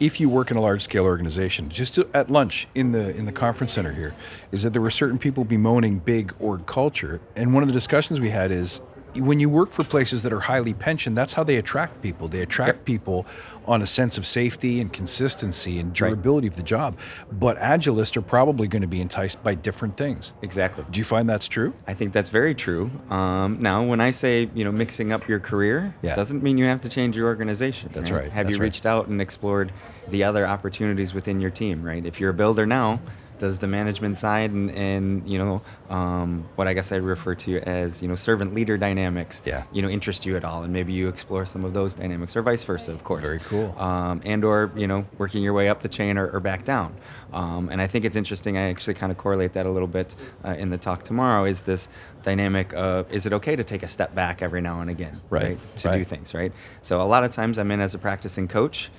if 0.00 0.20
you 0.20 0.28
work 0.28 0.50
in 0.50 0.56
a 0.56 0.60
large 0.60 0.82
scale 0.82 1.04
organization, 1.04 1.68
just 1.68 1.94
to, 1.94 2.08
at 2.14 2.30
lunch 2.30 2.66
in 2.74 2.92
the 2.92 3.14
in 3.16 3.26
the 3.26 3.32
conference 3.32 3.72
center 3.72 3.92
here, 3.92 4.14
is 4.52 4.62
that 4.62 4.72
there 4.72 4.82
were 4.82 4.90
certain 4.90 5.18
people 5.18 5.44
bemoaning 5.44 5.98
big 5.98 6.34
org 6.38 6.66
culture, 6.66 7.20
and 7.36 7.54
one 7.54 7.62
of 7.62 7.68
the 7.68 7.72
discussions 7.72 8.20
we 8.20 8.30
had 8.30 8.50
is 8.50 8.80
when 9.16 9.40
you 9.40 9.48
work 9.48 9.70
for 9.70 9.84
places 9.84 10.22
that 10.22 10.32
are 10.32 10.40
highly 10.40 10.74
pensioned, 10.74 11.16
that's 11.16 11.32
how 11.34 11.44
they 11.44 11.56
attract 11.56 12.02
people. 12.02 12.28
They 12.28 12.40
attract 12.42 12.78
Yep. 12.78 12.84
people 12.84 13.26
on 13.66 13.80
a 13.80 13.86
sense 13.86 14.18
of 14.18 14.26
safety 14.26 14.78
and 14.80 14.92
consistency 14.92 15.78
and 15.78 15.92
durability 15.94 16.46
of 16.46 16.56
the 16.56 16.62
job. 16.62 16.98
But 17.32 17.56
agilists 17.58 18.14
are 18.16 18.22
probably 18.22 18.68
going 18.68 18.82
to 18.82 18.88
be 18.88 19.00
enticed 19.00 19.42
by 19.42 19.54
different 19.54 19.96
things. 19.96 20.32
Exactly. 20.42 20.84
Do 20.90 20.98
you 21.00 21.04
find 21.04 21.28
that's 21.28 21.48
true? 21.48 21.72
I 21.86 21.94
think 21.94 22.12
that's 22.12 22.28
very 22.28 22.54
true. 22.54 22.90
Um, 23.08 23.58
now, 23.60 23.82
when 23.82 24.00
I 24.02 24.10
say 24.10 24.50
you 24.54 24.64
know 24.64 24.72
mixing 24.72 25.12
up 25.12 25.26
your 25.28 25.40
career, 25.40 25.94
Yeah. 26.02 26.14
doesn't 26.14 26.42
mean 26.42 26.58
you 26.58 26.66
have 26.66 26.82
to 26.82 26.88
change 26.90 27.16
your 27.16 27.26
organization. 27.26 27.88
That's 27.92 28.10
right, 28.10 28.30
Have 28.32 28.46
that's 28.46 28.56
you 28.56 28.60
right. 28.60 28.66
reached 28.66 28.84
out 28.84 29.06
and 29.08 29.20
explored 29.20 29.72
the 30.08 30.24
other 30.24 30.46
opportunities 30.46 31.14
within 31.14 31.40
your 31.40 31.50
team? 31.50 31.82
Right. 31.82 32.04
If 32.04 32.20
you're 32.20 32.30
a 32.30 32.34
builder 32.34 32.66
now, 32.66 33.00
does 33.38 33.58
the 33.58 33.66
management 33.66 34.16
side 34.16 34.50
and, 34.50 34.70
and 34.70 35.28
you 35.28 35.38
know 35.38 35.62
um, 35.90 36.44
what 36.56 36.66
I 36.68 36.72
guess 36.74 36.92
I 36.92 36.96
refer 36.96 37.34
to 37.34 37.58
as 37.60 38.00
you 38.02 38.08
know 38.08 38.14
servant 38.14 38.54
leader 38.54 38.76
dynamics, 38.78 39.42
Yeah. 39.44 39.64
you 39.72 39.82
know 39.82 39.88
interest 39.88 40.24
you 40.26 40.36
at 40.36 40.44
all, 40.44 40.62
and 40.62 40.72
maybe 40.72 40.92
you 40.92 41.08
explore 41.08 41.44
some 41.46 41.64
of 41.64 41.74
those 41.74 41.94
dynamics, 41.94 42.36
or 42.36 42.42
vice 42.42 42.64
versa, 42.64 42.92
of 42.92 43.04
course. 43.04 43.22
Very 43.22 43.40
cool. 43.40 43.74
Um, 43.78 44.20
and 44.24 44.44
or 44.44 44.70
you 44.76 44.86
know 44.86 45.04
working 45.18 45.42
your 45.42 45.52
way 45.52 45.68
up 45.68 45.82
the 45.82 45.88
chain 45.88 46.16
or, 46.18 46.28
or 46.28 46.40
back 46.40 46.64
down. 46.64 46.94
Um, 47.32 47.68
and 47.70 47.80
I 47.82 47.86
think 47.86 48.04
it's 48.04 48.16
interesting. 48.16 48.56
I 48.56 48.70
actually 48.70 48.94
kind 48.94 49.10
of 49.10 49.18
correlate 49.18 49.52
that 49.54 49.66
a 49.66 49.70
little 49.70 49.88
bit 49.88 50.14
uh, 50.44 50.50
in 50.50 50.70
the 50.70 50.78
talk 50.78 51.02
tomorrow. 51.04 51.44
Is 51.44 51.62
this 51.62 51.88
dynamic 52.22 52.72
of 52.74 53.10
is 53.12 53.26
it 53.26 53.32
okay 53.34 53.56
to 53.56 53.64
take 53.64 53.82
a 53.82 53.88
step 53.88 54.14
back 54.14 54.40
every 54.42 54.60
now 54.60 54.80
and 54.80 54.88
again, 54.90 55.20
Right, 55.30 55.58
to 55.76 55.92
do 55.92 56.04
things, 56.04 56.32
right? 56.34 56.52
So 56.82 57.00
a 57.00 57.04
lot 57.04 57.24
of 57.24 57.32
times 57.32 57.58
I'm 57.58 57.70
in 57.70 57.80
as 57.80 57.94
a 57.94 57.98
practicing 57.98 58.48
coach. 58.48 58.90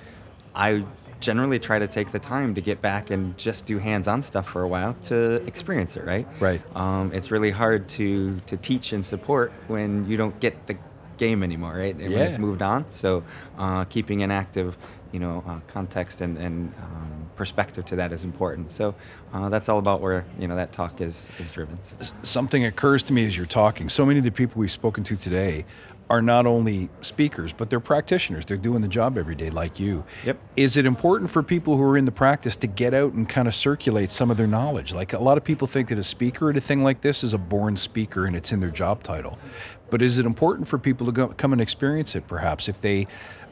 I 0.56 0.84
generally 1.20 1.58
try 1.58 1.78
to 1.78 1.86
take 1.86 2.12
the 2.12 2.18
time 2.18 2.54
to 2.54 2.60
get 2.62 2.80
back 2.80 3.10
and 3.10 3.36
just 3.36 3.66
do 3.66 3.78
hands-on 3.78 4.22
stuff 4.22 4.48
for 4.48 4.62
a 4.62 4.68
while 4.68 4.94
to 5.02 5.34
experience 5.46 5.96
it, 5.96 6.04
right? 6.04 6.26
Right. 6.40 6.62
Um, 6.74 7.12
it's 7.12 7.30
really 7.30 7.50
hard 7.50 7.88
to 7.90 8.40
to 8.46 8.56
teach 8.56 8.92
and 8.92 9.04
support 9.04 9.52
when 9.68 10.08
you 10.08 10.16
don't 10.16 10.38
get 10.40 10.66
the 10.66 10.76
game 11.18 11.42
anymore, 11.42 11.74
right? 11.76 11.94
And 11.94 12.10
Yeah. 12.10 12.18
when 12.18 12.26
it's 12.28 12.38
moved 12.38 12.62
on. 12.62 12.86
So 12.90 13.22
uh, 13.58 13.84
keeping 13.84 14.22
an 14.22 14.30
active, 14.30 14.76
you 15.12 15.20
know, 15.20 15.44
uh, 15.46 15.60
context 15.66 16.20
and, 16.20 16.36
and 16.38 16.74
um, 16.82 17.30
perspective 17.36 17.84
to 17.86 17.96
that 17.96 18.12
is 18.12 18.24
important. 18.24 18.70
So 18.70 18.94
uh, 19.32 19.48
that's 19.48 19.68
all 19.68 19.78
about 19.78 20.00
where 20.00 20.24
you 20.38 20.48
know 20.48 20.56
that 20.56 20.72
talk 20.72 21.00
is 21.00 21.30
is 21.38 21.50
driven. 21.50 21.78
So. 21.82 21.94
something 22.22 22.64
occurs 22.64 23.02
to 23.04 23.12
me 23.12 23.26
as 23.26 23.36
you're 23.36 23.46
talking. 23.46 23.88
So 23.90 24.06
many 24.06 24.18
of 24.18 24.24
the 24.24 24.30
people 24.30 24.58
we've 24.60 24.72
spoken 24.72 25.04
to 25.04 25.16
today 25.16 25.64
are 26.08 26.22
not 26.22 26.46
only 26.46 26.88
speakers, 27.00 27.52
but 27.52 27.68
they're 27.68 27.80
practitioners. 27.80 28.46
They're 28.46 28.56
doing 28.56 28.82
the 28.82 28.88
job 28.88 29.18
every 29.18 29.34
day, 29.34 29.50
like 29.50 29.80
you. 29.80 30.04
Yep. 30.24 30.38
Is 30.56 30.76
it 30.76 30.86
important 30.86 31.30
for 31.30 31.42
people 31.42 31.76
who 31.76 31.82
are 31.82 31.98
in 31.98 32.04
the 32.04 32.12
practice 32.12 32.54
to 32.56 32.66
get 32.66 32.94
out 32.94 33.12
and 33.14 33.28
kind 33.28 33.48
of 33.48 33.54
circulate 33.54 34.12
some 34.12 34.30
of 34.30 34.36
their 34.36 34.46
knowledge? 34.46 34.94
Like 34.94 35.12
a 35.12 35.18
lot 35.18 35.36
of 35.36 35.44
people 35.44 35.66
think 35.66 35.88
that 35.88 35.98
a 35.98 36.04
speaker 36.04 36.48
at 36.50 36.56
a 36.56 36.60
thing 36.60 36.84
like 36.84 37.00
this 37.00 37.24
is 37.24 37.34
a 37.34 37.38
born 37.38 37.76
speaker 37.76 38.24
and 38.24 38.36
it's 38.36 38.52
in 38.52 38.60
their 38.60 38.70
job 38.70 39.02
title. 39.02 39.38
But 39.90 40.02
is 40.02 40.18
it 40.18 40.26
important 40.26 40.68
for 40.68 40.78
people 40.78 41.06
to 41.06 41.12
go, 41.12 41.28
come 41.28 41.52
and 41.52 41.60
experience 41.60 42.14
it, 42.14 42.26
perhaps, 42.26 42.68
if 42.68 42.80
they 42.80 43.06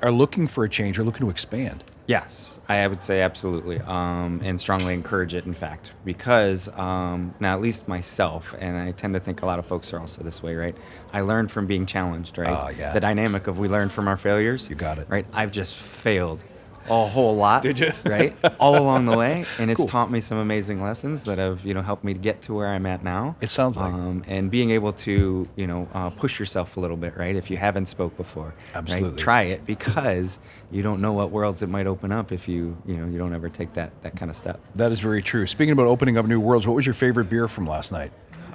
are 0.05 0.13
looking 0.13 0.47
for 0.47 0.65
a 0.65 0.69
change 0.69 0.99
or 0.99 1.03
looking 1.03 1.23
to 1.23 1.31
expand? 1.31 1.83
Yes, 2.07 2.61
I 2.69 2.87
would 2.87 3.03
say 3.03 3.23
absolutely, 3.23 3.81
um, 3.81 4.41
and 4.45 4.61
strongly 4.61 4.93
encourage 4.93 5.35
it. 5.35 5.47
In 5.47 5.55
fact, 5.55 5.93
because 6.05 6.69
um, 6.79 7.35
now 7.41 7.55
at 7.55 7.63
least 7.63 7.89
myself, 7.89 8.55
and 8.59 8.77
I 8.77 8.93
tend 8.93 9.15
to 9.15 9.21
think 9.21 9.41
a 9.41 9.47
lot 9.47 9.59
of 9.59 9.65
folks 9.65 9.91
are 9.95 9.99
also 9.99 10.23
this 10.23 10.43
way, 10.43 10.55
right? 10.55 10.77
I 11.15 11.23
learned 11.23 11.51
from 11.51 11.67
being 11.67 11.87
challenged, 11.87 12.37
right? 12.37 12.51
Ah, 12.51 12.69
yeah. 12.69 12.93
The 12.93 13.01
dynamic 13.01 13.47
of 13.47 13.59
we 13.59 13.69
learn 13.69 13.89
from 13.89 14.07
our 14.07 14.19
failures. 14.19 14.69
You 14.69 14.77
got 14.77 14.99
it. 14.99 15.09
right? 15.09 15.25
I've 15.33 15.51
just 15.51 15.75
failed 15.77 16.45
a 16.91 17.07
whole 17.07 17.35
lot. 17.37 17.63
Did 17.63 17.79
you? 17.79 17.93
Right, 18.05 18.37
all 18.61 18.77
along 18.79 19.05
the 19.07 19.17
way, 19.17 19.45
and 19.59 19.71
it's 19.71 19.79
Cool. 19.79 19.87
taught 19.87 20.11
me 20.11 20.21
some 20.21 20.39
amazing 20.39 20.83
lessons 20.83 21.25
that 21.25 21.39
have 21.39 21.65
you 21.65 21.75
know 21.75 21.83
helped 21.83 22.05
me 22.05 22.15
get 22.15 22.43
to 22.43 22.55
where 22.55 22.69
I'm 22.69 22.87
at 22.87 23.03
now. 23.03 23.37
It 23.41 23.51
sounds 23.51 23.77
like. 23.77 23.93
um, 23.93 24.23
and 24.27 24.51
being 24.51 24.71
able 24.71 24.93
to 24.93 25.49
you 25.57 25.67
know 25.67 25.89
uh, 25.95 26.11
push 26.11 26.39
yourself 26.39 26.77
a 26.77 26.81
little 26.81 26.97
bit, 26.97 27.17
right? 27.17 27.37
If 27.37 27.51
you 27.51 27.57
haven't 27.57 27.87
spoke 27.87 28.17
before, 28.17 28.55
right? 28.75 28.77
Absolutely. 28.77 29.21
Try 29.21 29.43
it 29.43 29.65
because 29.67 30.39
you 30.71 30.83
don't 30.83 31.01
know 31.01 31.13
what 31.13 31.31
worlds 31.31 31.63
it 31.63 31.69
might 31.69 31.87
open 31.87 32.13
up 32.13 32.33
if 32.33 32.49
you 32.49 32.77
you 32.87 32.97
know 32.97 33.07
you 33.07 33.19
don't 33.19 33.35
ever 33.35 33.49
take 33.49 33.73
that 33.75 33.91
that 34.03 34.17
kind 34.17 34.31
of 34.31 34.37
step. 34.37 34.61
That 34.75 34.93
is 34.93 35.01
very 35.01 35.23
true. 35.23 35.47
Speaking 35.47 35.73
about 35.73 35.87
opening 35.87 36.17
up 36.19 36.27
new 36.27 36.41
worlds, 36.41 36.67
what 36.67 36.75
was 36.75 36.87
your 36.87 36.95
favorite 36.95 37.31
beer 37.31 37.49
from 37.49 37.67
last 37.67 37.93
night? 37.93 38.13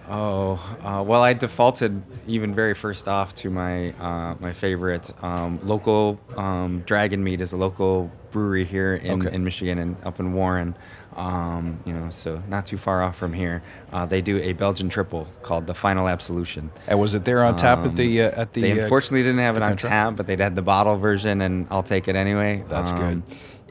Oh 0.09 0.53
uh, 0.83 1.03
well, 1.03 1.21
I 1.21 1.33
defaulted 1.33 2.01
even 2.27 2.53
very 2.55 2.73
first 2.73 3.07
off 3.07 3.35
to 3.35 3.49
my 3.49 3.91
uh, 3.93 4.35
my 4.39 4.53
favorite 4.53 5.11
um, 5.23 5.59
local 5.63 6.19
um, 6.35 6.83
Dragonmead 6.87 7.41
is 7.41 7.53
a 7.53 7.57
local 7.57 8.11
brewery 8.31 8.63
here 8.65 8.95
in, 8.95 9.25
Okay. 9.25 9.35
in 9.35 9.43
Michigan 9.43 9.77
and 9.77 9.95
up 10.03 10.19
in 10.19 10.33
Warren. 10.33 10.75
Um, 11.15 11.79
you 11.85 11.93
know, 11.93 12.09
so 12.09 12.41
not 12.47 12.65
too 12.65 12.77
far 12.77 13.03
off 13.03 13.15
from 13.17 13.33
here. 13.33 13.61
Uh, 13.91 14.05
they 14.05 14.21
do 14.21 14.37
a 14.39 14.53
Belgian 14.53 14.89
triple 14.89 15.27
called 15.41 15.67
the 15.67 15.73
Final 15.73 16.07
Absolution. 16.07 16.71
And 16.87 16.99
was 16.99 17.13
it 17.13 17.25
there 17.25 17.43
on 17.43 17.55
tap 17.55 17.79
at 17.79 17.95
the 17.95 18.21
uh, 18.23 18.27
Um, 18.31 18.39
at 18.39 18.53
the? 18.53 18.61
they 18.61 18.71
uh, 18.71 18.83
unfortunately 18.83 19.23
didn't 19.23 19.39
have 19.39 19.57
it 19.57 19.63
on 19.63 19.75
tap, 19.75 20.15
but 20.15 20.27
they'd 20.27 20.39
had 20.39 20.55
the 20.55 20.61
bottle 20.61 20.95
version, 20.97 21.41
and 21.41 21.67
I'll 21.69 21.83
take 21.83 22.07
it 22.07 22.15
anyway. 22.15 22.63
That's 22.69 22.91
good. 22.91 23.21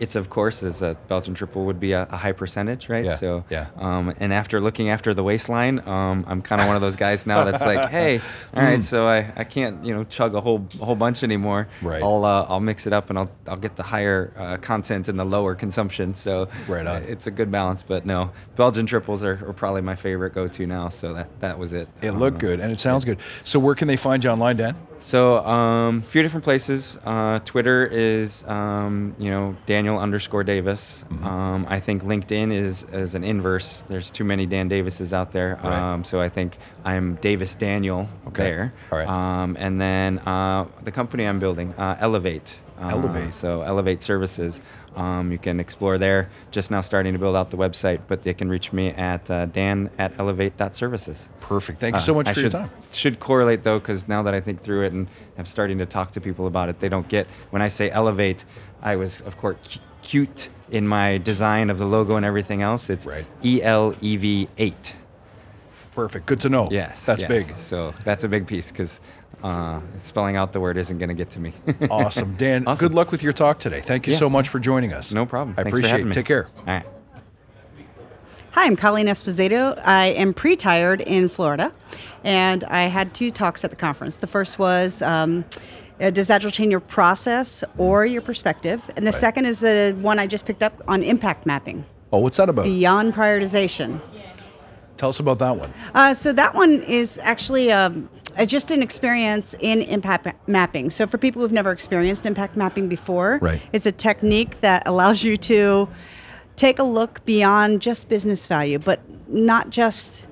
It's 0.01 0.15
of 0.17 0.31
course 0.31 0.63
as 0.63 0.83
a 0.83 0.97
Belgian 1.09 1.35
triple 1.35 1.65
would 1.67 1.81
be 1.81 1.93
a, 1.93 2.03
a 2.11 2.17
high 2.17 2.33
percentage, 2.33 2.89
right? 2.89 3.05
Yeah, 3.05 3.15
So 3.15 3.45
yeah. 3.51 3.67
Um, 3.77 4.15
and 4.19 4.33
after 4.33 4.61
looking 4.61 4.89
after 4.91 5.15
the 5.15 5.23
waistline, 5.23 5.81
um, 5.89 6.25
I'm 6.29 6.43
kind 6.43 6.61
of 6.61 6.67
one 6.67 6.77
of 6.77 6.83
those 6.83 6.97
guys 6.97 7.27
now 7.27 7.45
that's 7.45 7.65
like, 7.65 7.89
hey, 7.91 8.21
all 8.55 8.63
right, 8.63 8.83
so 8.83 9.07
I, 9.07 9.33
I 9.37 9.45
can't 9.45 9.85
you 9.85 9.95
know 9.95 10.05
chug 10.05 10.35
a 10.35 10.41
whole 10.41 10.67
whole 10.81 10.97
bunch 10.97 11.23
anymore. 11.23 11.69
Right. 11.83 12.03
I'll 12.03 12.25
uh, 12.25 12.47
I'll 12.49 12.61
mix 12.61 12.87
it 12.87 12.93
up 12.93 13.11
and 13.11 13.19
I'll 13.19 13.31
I'll 13.47 13.57
get 13.57 13.77
the 13.77 13.83
higher 13.83 14.33
uh, 14.37 14.57
content 14.59 15.09
and 15.09 15.19
the 15.19 15.25
lower 15.25 15.55
consumption. 15.55 16.15
So 16.15 16.49
Right 16.67 16.87
on. 16.87 17.03
it's 17.05 17.27
a 17.27 17.31
good 17.31 17.51
balance. 17.51 17.83
But 17.83 18.07
no, 18.07 18.31
Belgian 18.57 18.87
triples 18.87 19.25
are, 19.25 19.45
are 19.49 19.53
probably 19.53 19.83
my 19.83 19.95
favorite 19.97 20.35
go-to 20.35 20.67
now. 20.67 20.89
So 20.89 21.15
that 21.15 21.41
that 21.41 21.59
was 21.59 21.73
it. 21.73 21.89
It 22.03 22.13
looked 22.13 22.39
good 22.39 22.61
and 22.61 22.73
it 22.73 22.81
sounds 22.81 23.05
good. 23.05 23.19
So 23.45 23.59
where 23.59 23.75
can 23.75 23.89
they 23.89 23.97
find 23.97 24.23
you 24.23 24.31
online, 24.31 24.57
Dan? 24.57 24.77
So 25.01 25.45
um, 25.47 25.99
a 25.99 26.03
few 26.03 26.23
different 26.23 26.45
places. 26.45 26.99
Uh, 27.05 27.39
Twitter 27.41 27.87
is 27.87 28.45
um, 28.45 29.15
you 29.19 29.31
know 29.31 29.57
Daniel 29.67 29.99
underscore 29.99 30.45
Davis. 30.45 31.05
Mm-hmm. 31.09 31.27
Um, 31.27 31.67
I 31.69 31.81
think 31.81 32.03
LinkedIn 32.03 32.53
is 32.53 32.85
is 32.93 33.15
an 33.15 33.25
inverse. 33.25 33.85
There's 33.89 34.11
too 34.11 34.25
many 34.25 34.47
Dan 34.47 34.69
Davises 34.69 35.13
out 35.13 35.33
there. 35.33 35.59
Right. 35.63 35.73
Um, 35.73 36.05
so 36.05 36.21
I 36.21 36.29
think 36.29 36.59
I'm 36.85 37.15
Davis 37.17 37.55
Daniel 37.55 38.09
Okay. 38.29 38.43
there. 38.45 38.73
All 38.91 38.99
right. 38.99 39.09
Um, 39.09 39.57
and 39.59 39.81
then 39.81 40.19
uh, 40.21 40.67
the 40.83 40.91
company 40.93 41.25
I'm 41.27 41.39
building, 41.39 41.75
uh, 41.75 41.97
Elevate. 42.01 42.61
Uh, 42.81 42.89
Elevate. 42.89 43.35
So 43.35 43.63
Elevate 43.63 44.03
Services. 44.03 44.61
Um, 44.99 45.31
you 45.31 45.39
can 45.39 45.61
explore 45.61 45.97
there. 45.97 46.29
Just 46.51 46.71
now 46.73 46.81
starting 46.81 47.13
to 47.13 47.19
build 47.21 47.37
out 47.37 47.51
the 47.51 47.57
website, 47.57 48.01
but 48.09 48.23
they 48.23 48.35
can 48.35 48.49
reach 48.49 48.73
me 48.73 48.89
at 48.91 49.31
uh, 49.31 49.47
dan 49.47 49.91
at 49.97 50.13
elev8.services. 50.17 51.29
Perfect. 51.41 51.79
Thank 51.79 51.95
you 51.95 52.01
so 52.01 52.13
Uh, 52.13 52.17
much 52.17 52.29
I 52.29 52.35
for 52.35 52.41
should, 52.41 52.53
your 52.53 52.63
time. 52.65 52.71
Should 52.93 53.21
correlate 53.21 53.63
though, 53.63 53.79
because 53.79 54.09
now 54.09 54.23
that 54.25 54.35
I 54.35 54.41
think 54.41 54.61
through 54.61 54.87
it 54.87 54.93
and 54.93 55.07
I'm 55.39 55.45
starting 55.45 55.79
to 55.79 55.87
talk 55.87 56.11
to 56.13 56.21
people 56.21 56.47
about 56.49 56.69
it, 56.69 56.81
they 56.81 56.89
don't 56.89 57.09
get 57.09 57.29
when 57.51 57.63
I 57.63 57.69
say 57.69 57.91
elevate. 57.91 58.45
I 58.83 58.97
was 58.97 59.21
of 59.21 59.37
course 59.39 59.57
cu- 59.73 59.81
cute 60.03 60.49
in 60.71 60.87
my 60.89 61.19
design 61.19 61.71
of 61.71 61.79
the 61.79 61.87
logo 61.87 62.17
and 62.17 62.27
everything 62.27 62.61
else. 62.63 62.91
It's 62.91 63.07
Right. 63.07 63.25
E 63.45 63.63
L 63.63 63.95
E 64.01 64.17
V 64.17 64.49
eight. 64.59 64.97
Perfect. 65.95 66.27
Good 66.27 66.41
to 66.43 66.49
know. 66.49 66.69
Yes, 66.71 67.07
That's 67.07 67.21
yes. 67.23 67.29
big. 67.29 67.45
So 67.57 67.93
that's 68.05 68.23
a 68.25 68.29
big 68.29 68.47
piece 68.47 68.71
because 68.73 69.01
uh, 69.43 69.81
spelling 69.99 70.37
out 70.37 70.53
the 70.53 70.61
word 70.61 70.77
isn't 70.77 70.99
going 70.99 71.09
to 71.09 71.15
get 71.15 71.31
to 71.31 71.41
me. 71.41 71.53
Awesome. 71.91 72.35
Dan, 72.37 72.67
Awesome. 72.67 72.89
good 72.89 72.95
luck 72.95 73.11
with 73.13 73.23
your 73.23 73.33
talk 73.33 73.61
today. 73.61 73.81
Thank 73.81 74.07
you 74.07 74.13
Yeah. 74.13 74.19
so 74.19 74.29
much 74.31 74.49
for 74.49 74.59
joining 74.59 74.93
us. 74.93 75.13
no 75.13 75.27
problem. 75.27 75.55
I 75.59 75.63
Thanks 75.63 75.79
appreciate 75.79 76.01
it. 76.01 76.07
me. 76.07 76.13
Take 76.13 76.27
care. 76.27 76.49
All 76.59 76.65
right. 76.67 76.87
Hi, 78.53 78.67
I'm 78.67 78.77
Colleen 78.77 79.07
Esposito. 79.07 79.81
I 79.85 80.07
am 80.07 80.35
pre-tired 80.35 81.01
in 81.03 81.29
Florida, 81.29 81.73
and 82.25 82.65
I 82.65 82.87
had 82.89 83.15
two 83.15 83.31
talks 83.31 83.63
at 83.65 83.71
the 83.71 83.77
conference. 83.77 84.17
The 84.17 84.27
first 84.27 84.59
was, 84.59 85.01
um, 85.03 85.45
uh, 86.01 86.11
does 86.11 86.29
Agile 86.31 86.51
change 86.51 86.71
your 86.73 86.81
process 86.81 87.63
or 87.77 88.05
your 88.05 88.23
perspective? 88.23 88.91
And 88.97 89.07
the 89.07 89.13
second 89.13 89.45
is 89.47 89.61
the 89.61 89.97
one 90.01 90.19
I 90.19 90.27
just 90.27 90.45
picked 90.45 90.63
up 90.65 90.83
on 90.89 91.03
impact 91.05 91.47
mapping, 91.47 91.85
Oh, 92.13 92.19
what's 92.19 92.39
that 92.39 92.49
about? 92.49 92.65
beyond 92.65 93.15
prioritization. 93.15 94.01
Tell 94.99 95.09
us 95.09 95.21
about 95.21 95.39
that 95.39 95.57
one. 95.57 95.73
Uh, 95.95 96.13
so 96.13 96.33
that 96.33 96.55
one 96.55 96.83
is 96.83 97.19
actually 97.23 97.71
um, 97.71 98.11
uh, 98.37 98.45
just 98.45 98.73
an 98.73 98.83
experience 98.83 99.55
in 99.61 99.81
impact 99.81 100.27
mapping. 100.49 100.91
So 100.91 101.07
for 101.07 101.19
people 101.19 101.41
who've 101.41 101.53
never 101.53 101.71
experienced 101.71 102.27
impact 102.27 102.57
mapping 102.57 102.89
before, 102.89 103.39
Right. 103.41 103.63
it's 103.73 103.87
a 103.87 103.93
technique 103.93 104.61
that 104.61 104.83
allows 104.87 105.23
you 105.23 105.37
to 105.37 105.89
take 106.57 106.81
a 106.81 106.83
look 106.83 107.25
beyond 107.25 107.81
just 107.81 108.09
business 108.09 108.49
value, 108.49 108.81
but 108.81 109.01
not 109.29 109.71
just 109.71 110.27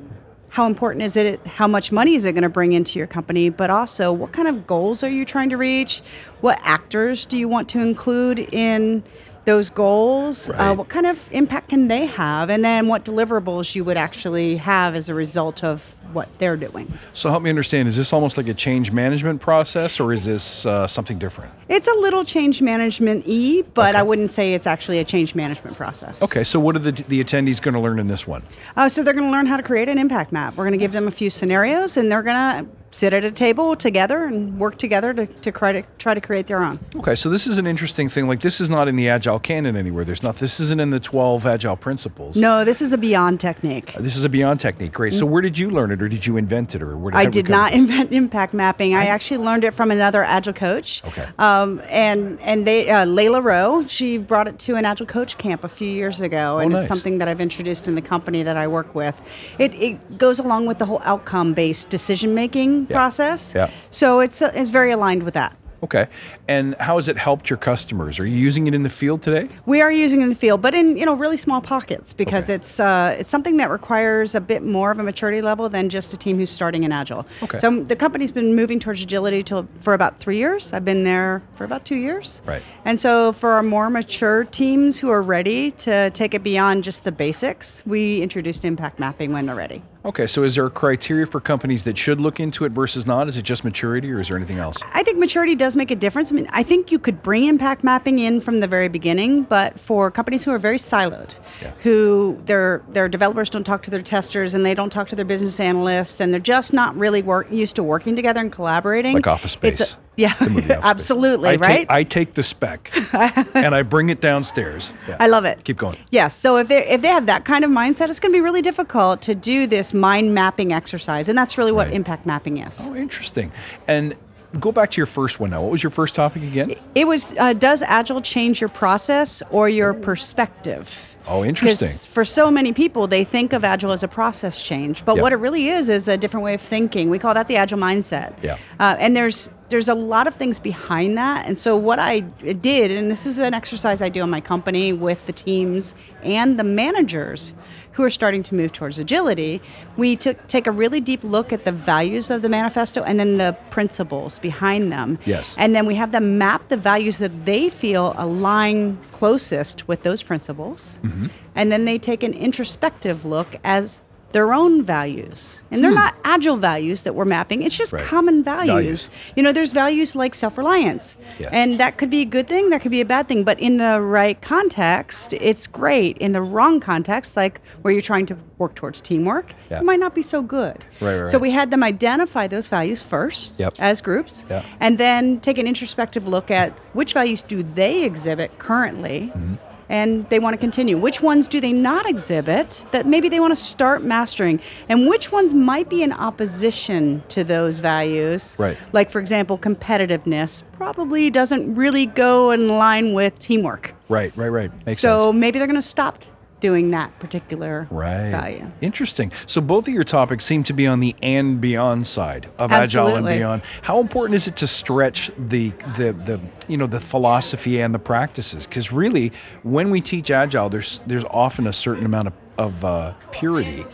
how 0.49 0.67
important 0.67 1.05
is 1.05 1.17
it, 1.17 1.47
how 1.47 1.69
much 1.69 1.93
money 1.93 2.17
is 2.17 2.25
it 2.25 2.33
going 2.33 2.43
to 2.43 2.49
bring 2.49 2.73
into 2.73 2.99
your 2.99 3.07
company, 3.07 3.49
but 3.51 3.71
also 3.71 4.13
what 4.13 4.33
kind 4.33 4.49
of 4.49 4.67
goals 4.67 5.05
are 5.05 5.09
you 5.11 5.25
trying 5.25 5.51
to 5.51 5.57
reach? 5.57 6.01
What 6.41 6.59
actors 6.65 7.25
do 7.25 7.37
you 7.39 7.47
want 7.47 7.69
to 7.69 7.81
include 7.81 8.41
in 8.41 9.05
those 9.47 9.71
goals? 9.71 10.51
Uh, 10.51 10.75
what 10.75 10.89
kind 10.89 11.07
of 11.07 11.29
impact 11.33 11.71
can 11.71 11.89
they 11.89 12.05
have? 12.07 12.51
And 12.51 12.65
then 12.65 12.89
what 12.89 13.05
deliverables 13.05 13.75
you 13.75 13.85
would 13.85 13.97
actually 13.97 14.59
have 14.59 14.95
as 14.95 15.09
a 15.09 15.15
result 15.15 15.65
of 15.65 15.97
what 16.13 16.29
they're 16.39 16.57
doing. 16.57 16.93
So 17.13 17.31
help 17.31 17.43
me 17.43 17.51
understand, 17.51 17.89
is 17.89 17.97
this 17.97 18.13
almost 18.13 18.37
like 18.37 18.49
a 18.49 18.55
change 18.55 18.93
management 18.93 19.41
process 19.41 20.01
or 20.01 20.13
is 20.13 20.25
this 20.25 20.67
uh, 20.67 20.87
something 20.87 21.19
different? 21.19 21.53
It's 21.69 21.89
a 21.89 21.95
little 21.95 22.25
change 22.25 22.63
management 22.63 23.25
e, 23.27 23.63
but 23.63 23.97
I 23.97 24.03
wouldn't 24.03 24.31
say 24.31 24.55
it's 24.55 24.67
actually 24.67 24.99
a 24.99 25.05
change 25.05 25.35
management 25.35 25.77
process. 25.77 26.23
Okay, 26.23 26.45
so 26.45 26.61
what 26.61 26.77
are 26.77 26.81
the, 26.81 26.93
the 26.93 27.23
attendees 27.23 27.61
going 27.61 27.75
to 27.75 27.81
learn 27.81 27.99
in 27.99 28.07
this 28.07 28.27
one? 28.27 28.43
Uh, 28.77 28.89
so 28.89 29.03
they're 29.03 29.15
going 29.15 29.27
to 29.27 29.33
learn 29.33 29.47
how 29.47 29.57
to 29.57 29.63
create 29.63 29.89
an 29.89 29.99
impact 29.99 30.33
map. 30.33 30.57
We're 30.57 30.65
going 30.65 30.79
to 30.79 30.83
give 30.83 30.93
them 30.93 31.09
a 31.09 31.11
few 31.11 31.31
scenarios, 31.31 31.97
and 31.97 32.11
they're 32.11 32.23
going 32.23 32.65
to 32.65 32.71
sit 32.97 33.13
at 33.13 33.25
a 33.25 33.31
table 33.31 33.77
together 33.77 34.25
and 34.25 34.59
work 34.59 34.79
together 34.79 35.13
to, 35.13 35.27
to 35.27 35.53
try 35.53 35.73
to 35.73 35.83
try 35.99 36.15
to 36.15 36.21
create 36.21 36.47
their 36.47 36.63
own. 36.63 36.79
Okay, 36.97 37.15
so 37.15 37.29
this 37.29 37.47
is 37.47 37.59
an 37.59 37.67
interesting 37.67 38.09
thing. 38.09 38.27
Like 38.27 38.41
this 38.41 38.61
is 38.61 38.71
not 38.71 38.89
in 38.89 38.97
the 38.97 39.09
agile 39.09 39.39
canon 39.39 39.77
anywhere. 39.77 40.05
There's 40.05 40.23
not. 40.23 40.37
This 40.37 40.61
isn't 40.61 40.81
in 40.81 40.91
the 40.91 41.01
12 41.01 41.47
agile 41.47 41.77
principles. 41.77 42.37
No, 42.37 42.65
this 42.65 42.81
is 42.81 42.93
a 42.93 42.99
beyond 42.99 43.39
technique. 43.41 43.93
This 43.99 44.17
is 44.17 44.25
a 44.25 44.29
beyond 44.29 44.61
technique. 44.61 44.93
Great. 44.93 45.15
So 45.15 45.27
where 45.27 45.43
did 45.43 45.59
you 45.59 45.71
learn 45.71 45.91
it, 45.91 45.96
or 46.03 46.09
did 46.09 46.27
you 46.27 46.37
invent 46.37 46.75
it, 46.75 46.83
or 46.83 46.97
where 46.97 47.15
I 47.17 47.27
did 47.27 47.49
not 47.49 47.73
invent 47.81 48.13
impact 48.13 48.55
mapping. 48.55 48.95
I 48.95 49.07
actually 49.07 49.39
learned 49.39 49.65
it 49.65 49.75
from 49.75 49.91
another 49.91 50.23
agile 50.23 50.53
coach. 50.53 51.03
Okay. 51.05 51.27
Um, 51.39 51.81
and 51.89 52.41
and 52.41 52.67
they 52.67 52.89
uh, 52.91 53.07
Layla 53.07 53.43
Rowe, 53.43 53.87
she 53.87 54.19
brought 54.19 54.49
it 54.49 54.59
to 54.61 54.75
an 54.77 54.85
agile 54.85 55.07
coach 55.07 55.39
camp 55.39 55.65
a 55.65 55.69
few 55.69 55.89
years 55.91 56.21
ago, 56.21 56.59
and 56.59 56.73
Oh, 56.73 56.77
nice. 56.77 56.83
it's 56.83 56.89
something 56.89 57.19
that 57.19 57.29
I've 57.29 57.41
introduced 57.41 57.89
in 57.89 57.95
the 57.95 58.03
company 58.03 58.43
that 58.43 58.57
I 58.57 58.67
work 58.69 58.95
with. 58.95 59.21
It, 59.59 59.75
it 59.75 60.19
goes 60.19 60.39
along 60.39 60.67
with 60.67 60.79
the 60.79 60.87
whole 60.87 61.01
outcome 61.05 61.55
based 61.55 61.91
decision 61.91 62.35
making 62.35 62.87
Yeah. 62.89 62.97
process. 62.97 63.53
Yeah. 63.55 63.71
So 63.91 64.21
it's 64.21 64.43
uh, 64.43 64.53
it's 64.55 64.71
very 64.71 64.91
aligned 64.93 65.23
with 65.23 65.35
that. 65.35 65.57
Okay. 65.83 66.07
And 66.49 66.75
how 66.77 66.97
has 66.97 67.09
it 67.09 67.17
helped 67.19 67.51
your 67.51 67.57
customers? 67.59 68.19
Are 68.19 68.27
you 68.27 68.37
using 68.37 68.67
it 68.67 68.75
in 68.75 68.83
the 68.83 68.91
field 68.91 69.23
today? 69.23 69.49
We 69.67 69.83
are 69.83 69.93
using 69.93 70.21
it 70.21 70.25
in 70.25 70.29
the 70.31 70.35
field, 70.37 70.63
but 70.63 70.75
in 70.75 70.97
you 70.97 71.05
know 71.05 71.15
really 71.15 71.37
small 71.37 71.61
pockets 71.61 72.13
because 72.13 72.45
Okay. 72.49 72.55
it's 72.55 72.81
uh, 72.81 73.17
it's 73.19 73.31
something 73.31 73.57
that 73.59 73.71
requires 73.71 74.35
a 74.35 74.41
bit 74.41 74.63
more 74.63 74.91
of 74.91 74.99
a 74.99 75.03
maturity 75.03 75.43
level 75.43 75.69
than 75.69 75.89
just 75.89 76.15
a 76.15 76.17
team 76.17 76.39
who's 76.39 76.51
starting 76.51 76.85
in 76.85 76.93
agile. 76.93 77.27
Okay. 77.43 77.59
So 77.59 77.83
the 77.83 77.97
company's 77.97 78.33
been 78.33 78.55
moving 78.55 78.81
towards 78.81 79.03
agility 79.03 79.43
till, 79.43 79.69
for 79.81 79.95
about 79.95 80.19
three 80.19 80.39
years. 80.39 80.73
I've 80.73 80.85
been 80.85 81.05
there 81.05 81.43
for 81.55 81.65
about 81.65 81.85
two 81.85 81.97
years. 81.97 82.43
Right. 82.47 82.63
And 82.85 82.99
so 82.99 83.33
for 83.33 83.51
our 83.53 83.63
more 83.63 83.91
mature 83.91 84.45
teams 84.45 84.99
who 84.99 85.11
are 85.11 85.23
ready 85.23 85.71
to 85.73 86.11
take 86.11 86.35
it 86.35 86.43
beyond 86.43 86.85
just 86.85 87.05
the 87.05 87.13
basics, 87.13 87.83
we 87.87 88.23
introduced 88.23 88.65
impact 88.65 88.99
mapping 88.99 89.33
when 89.33 89.47
they're 89.47 89.55
ready. 89.57 89.83
Okay. 90.07 90.27
So 90.27 90.43
is 90.45 90.55
there 90.55 90.65
a 90.67 90.71
criteria 90.71 91.27
for 91.27 91.41
companies 91.41 91.83
that 91.83 91.99
should 91.99 92.21
look 92.21 92.41
into 92.41 92.65
it 92.65 92.73
versus 92.73 93.07
not? 93.07 93.29
Is 93.29 93.37
it 93.37 93.43
just 93.43 93.65
maturity, 93.65 94.11
or 94.11 94.21
is 94.21 94.29
there 94.29 94.37
anything 94.37 94.59
else? 94.59 94.79
I 94.95 95.03
think 95.03 95.19
maturity 95.19 95.55
does 95.57 95.77
make 95.77 95.91
a 95.91 95.97
difference. 95.97 96.33
I 96.33 96.37
mean, 96.37 96.47
I 96.53 96.63
think 96.63 96.91
you 96.93 96.99
could 96.99 97.23
bring 97.23 97.47
impact 97.47 97.83
mapping 97.85 98.19
in 98.21 98.41
from 98.41 98.61
the 98.61 98.69
very 98.69 98.89
beginning, 98.89 99.43
but 99.43 99.79
for 99.79 100.11
companies 100.11 100.45
who 100.45 100.53
are 100.53 100.59
very 100.59 100.79
siloed, 100.79 101.39
Yeah. 101.61 101.73
who 101.83 102.41
their 102.47 102.83
their 102.89 103.09
developers 103.09 103.51
don't 103.51 103.65
talk 103.65 103.83
to 103.83 103.91
their 103.91 104.01
testers 104.03 104.55
and 104.55 104.65
they 104.65 104.75
don't 104.75 104.91
talk 104.91 105.09
to 105.09 105.17
their 105.17 105.25
business 105.25 105.59
analysts, 105.61 106.21
and 106.21 106.33
they're 106.33 106.41
just 106.41 106.73
not 106.73 106.97
really 106.97 107.23
work, 107.23 107.51
used 107.51 107.77
to 107.77 107.83
working 107.83 108.15
together 108.17 108.41
and 108.41 108.53
collaborating. 108.53 109.15
Like 109.15 109.27
Office 109.27 109.59
it's 109.63 109.81
a- 109.81 109.85
Space. 109.87 109.97
Yeah, 110.17 110.35
The 110.35 110.51
movie 110.51 110.73
Office 110.73 110.85
absolutely, 110.85 111.51
I 111.51 111.57
right? 111.57 111.77
Take, 111.79 111.91
I 111.91 112.03
take 112.05 112.35
the 112.35 112.43
spec 112.43 112.91
and 113.55 113.75
I 113.75 113.83
bring 113.83 114.09
it 114.09 114.21
downstairs. 114.21 114.91
Yeah. 115.09 115.17
I 115.21 115.27
love 115.29 115.45
it. 115.45 115.63
Keep 115.65 115.77
going. 115.77 115.97
Yes. 116.11 116.35
So 116.37 116.57
if 116.57 116.69
they 116.69 116.87
if 116.89 117.03
they 117.03 117.09
have 117.09 117.27
that 117.27 117.45
kind 117.45 117.65
of 117.65 117.71
mindset, 117.71 118.09
it's 118.09 118.21
going 118.21 118.33
to 118.33 118.37
be 118.37 118.41
really 118.41 118.63
difficult 118.63 119.23
to 119.23 119.35
do 119.35 119.67
this 119.67 119.93
mind 119.95 120.35
mapping 120.35 120.73
exercise, 120.73 121.29
and 121.29 121.37
that's 121.39 121.57
really 121.59 121.73
what 121.73 121.87
Right. 121.89 121.95
impact 121.95 122.27
mapping 122.27 122.59
is. 122.59 122.89
Oh, 122.91 122.97
interesting. 122.97 123.53
And 123.87 124.15
go 124.59 124.73
back 124.73 124.91
to 124.93 124.97
your 124.99 125.07
first 125.07 125.39
one 125.39 125.51
now. 125.51 125.61
What 125.63 125.71
was 125.71 125.83
your 125.83 125.91
first 125.91 126.15
topic 126.15 126.43
again? 126.43 126.75
It 126.95 127.07
was 127.07 127.35
uh, 127.39 127.53
does 127.53 127.83
agile 127.83 128.21
change 128.23 128.61
your 128.61 128.71
process 128.71 129.43
or 129.51 129.69
your 129.69 129.93
perspective? 130.41 131.13
Oh, 131.29 131.45
interesting. 131.45 131.87
Because 131.87 132.07
for 132.07 132.25
so 132.25 132.51
many 132.53 132.73
people, 132.73 133.09
they 133.09 133.25
think 133.25 133.53
of 133.53 133.65
agile 133.65 133.91
as 133.91 134.05
a 134.05 134.09
process 134.09 134.63
change, 134.63 135.05
but 135.05 135.17
Yep. 135.17 135.23
what 135.23 135.33
it 135.33 135.37
really 135.37 135.69
is 135.69 135.89
is 135.89 136.07
a 136.09 136.17
different 136.17 136.45
way 136.45 136.55
of 136.55 136.61
thinking. 136.61 137.11
We 137.11 137.19
call 137.19 137.35
that 137.35 137.49
the 137.49 137.57
agile 137.57 137.79
mindset. 137.81 138.35
Yeah. 138.43 138.57
Uh, 138.79 138.95
and 139.01 139.17
there's 139.17 139.53
there's 139.69 139.89
a 139.89 139.95
lot 139.95 140.27
of 140.27 140.35
things 140.35 140.59
behind 140.59 141.19
that. 141.19 141.47
And 141.47 141.59
so 141.59 141.77
what 141.77 141.99
I 141.99 142.21
did, 142.21 142.91
and 142.91 143.11
this 143.11 143.27
is 143.27 143.39
an 143.39 143.55
exercise 143.55 144.01
I 144.03 144.09
do 144.09 144.23
in 144.23 144.31
my 144.31 144.41
company 144.41 144.93
with 144.93 145.27
the 145.27 145.33
teams 145.33 145.95
and 146.23 146.59
the 146.59 146.65
managers 146.65 147.55
who 147.93 148.03
are 148.03 148.11
starting 148.11 148.43
to 148.43 148.55
move 148.55 148.73
towards 148.73 148.99
agility, 148.99 149.61
we 149.97 150.15
took 150.17 150.47
take 150.47 150.67
a 150.67 150.71
really 150.71 151.01
deep 151.01 151.25
look 151.25 151.53
at 151.53 151.65
the 151.65 151.73
values 151.73 152.31
of 152.31 152.43
the 152.43 152.49
manifesto 152.49 153.03
and 153.03 153.19
then 153.19 153.39
the 153.39 153.57
principles 153.71 154.39
behind 154.39 154.93
them. 154.93 155.19
Yes. 155.25 155.55
And 155.59 155.75
then 155.75 155.87
we 155.87 155.95
have 155.95 156.13
them 156.13 156.37
map 156.37 156.69
the 156.69 156.77
values 156.77 157.19
that 157.19 157.47
they 157.47 157.69
feel 157.71 158.15
align 158.19 158.99
closest 159.13 159.89
with 159.89 160.03
those 160.03 160.23
principles. 160.23 161.01
Mm-hmm. 161.03 161.27
And 161.55 161.73
then 161.73 161.87
they 161.87 161.99
take 161.99 162.23
an 162.23 162.35
introspective 162.35 163.25
look 163.25 163.57
as 163.65 164.03
their 164.37 164.53
own 164.53 164.83
values. 164.83 165.65
And 165.71 165.83
they're 165.83 165.99
not 166.05 166.15
agile 166.25 166.57
values 166.73 166.99
that 167.05 167.15
we're 167.15 167.25
mapping, 167.37 167.63
it's 167.63 167.79
just 167.83 167.93
Hmm. 167.93 167.97
Right. 167.97 168.07
common 168.15 168.37
values. 168.45 168.69
Values. 168.69 169.11
You 169.37 169.43
know, 169.43 169.53
there's 169.57 169.73
values 169.73 170.15
like 170.23 170.35
self 170.35 170.59
reliance. 170.59 171.17
Yes. 171.39 171.51
And 171.61 171.81
that 171.81 171.97
could 171.99 172.11
be 172.11 172.21
a 172.21 172.31
good 172.37 172.47
thing, 172.47 172.65
that 172.71 172.81
could 172.83 172.91
be 172.91 173.01
a 173.01 173.11
bad 173.17 173.25
thing. 173.29 173.45
But 173.51 173.59
in 173.69 173.79
the 173.79 173.95
right 174.19 174.39
context, 174.43 175.33
it's 175.51 175.67
great. 175.67 176.19
In 176.19 176.33
the 176.33 176.43
wrong 176.43 176.81
context, 176.81 177.35
like 177.37 177.61
where 177.83 177.93
you're 177.95 178.09
trying 178.13 178.27
to 178.27 178.37
work 178.59 178.75
towards 178.75 179.01
teamwork, 179.01 179.55
Yeah. 179.71 179.79
it 179.81 179.85
might 179.91 180.01
not 180.01 180.15
be 180.15 180.23
so 180.23 180.43
good. 180.43 180.79
Right, 181.01 181.19
right, 181.21 181.29
So 181.33 181.39
we 181.39 181.51
had 181.53 181.71
them 181.71 181.83
identify 181.83 182.47
those 182.47 182.69
values 182.69 183.01
first 183.03 183.55
Yep. 183.59 183.75
as 183.79 184.01
groups, 184.03 184.45
Yeah. 184.51 184.63
and 184.85 184.99
then 184.99 185.41
take 185.41 185.57
an 185.63 185.67
introspective 185.67 186.25
look 186.27 186.51
at 186.51 186.73
which 186.99 187.13
values 187.21 187.41
do 187.43 187.63
they 187.63 187.95
exhibit 188.11 188.51
currently, 188.59 189.19
Mm-hmm. 189.35 189.55
And 189.89 190.29
they 190.31 190.39
want 190.39 190.55
to 190.55 190.59
continue? 190.59 190.99
Which 190.99 191.21
ones 191.21 191.49
do 191.49 191.61
they 191.61 191.73
not 191.73 192.09
exhibit 192.09 192.85
that 192.93 193.07
maybe 193.07 193.29
they 193.29 193.41
want 193.41 193.53
to 193.53 193.61
start 193.61 194.03
mastering? 194.03 194.61
And 194.89 195.09
which 195.09 195.33
ones 195.33 195.55
might 195.55 195.89
be 195.89 196.03
in 196.03 196.13
opposition 196.13 197.23
to 197.29 197.45
those 197.45 197.79
values? 197.81 198.57
Right. 198.59 198.77
Like, 198.93 199.11
for 199.11 199.21
example, 199.21 199.59
competitiveness 199.59 200.63
probably 200.73 201.31
doesn't 201.31 201.75
really 201.75 202.07
go 202.07 202.51
in 202.51 202.69
line 202.69 203.15
with 203.15 203.39
teamwork. 203.39 203.95
Right, 204.09 204.37
right, 204.37 204.49
right. 204.49 204.87
Makes 204.87 205.01
so 205.01 205.27
sense. 205.31 205.37
maybe 205.37 205.59
they're 205.59 205.67
going 205.67 205.77
to 205.77 205.83
stop 205.83 206.23
doing 206.61 206.91
that 206.91 207.19
particular 207.19 207.87
Right. 207.91 208.31
value. 208.31 208.71
Interesting. 208.81 209.31
So 209.47 209.61
both 209.61 209.87
of 209.89 209.95
your 209.95 210.05
topics 210.05 210.45
seem 210.45 210.63
to 210.65 210.73
be 210.73 210.87
on 210.87 211.01
the 211.01 211.15
and 211.23 211.61
beyond 211.61 212.07
side 212.07 212.49
of 212.59 212.73
agile 212.73 213.15
and 213.15 213.27
beyond. 213.27 213.63
How 213.83 214.01
important 214.01 214.37
is 214.37 214.47
it 214.47 214.57
to 214.57 214.67
stretch 214.67 215.31
the 215.39 215.71
the 215.97 216.13
the 216.13 216.41
you 216.69 216.77
know 216.77 216.87
the 216.87 217.01
philosophy 217.01 217.81
and 217.81 217.95
the 217.95 217.99
practices? 217.99 218.67
Because 218.67 218.91
really, 218.91 219.33
when 219.63 219.91
we 219.91 220.01
teach 220.01 220.31
agile, 220.31 220.69
there's 220.69 221.01
there's 221.07 221.25
often 221.25 221.67
a 221.67 221.73
certain 221.73 222.07
amount 222.07 222.29
of, 222.29 222.35
of 222.59 222.85
uh, 222.85 223.15
purity 223.33 223.85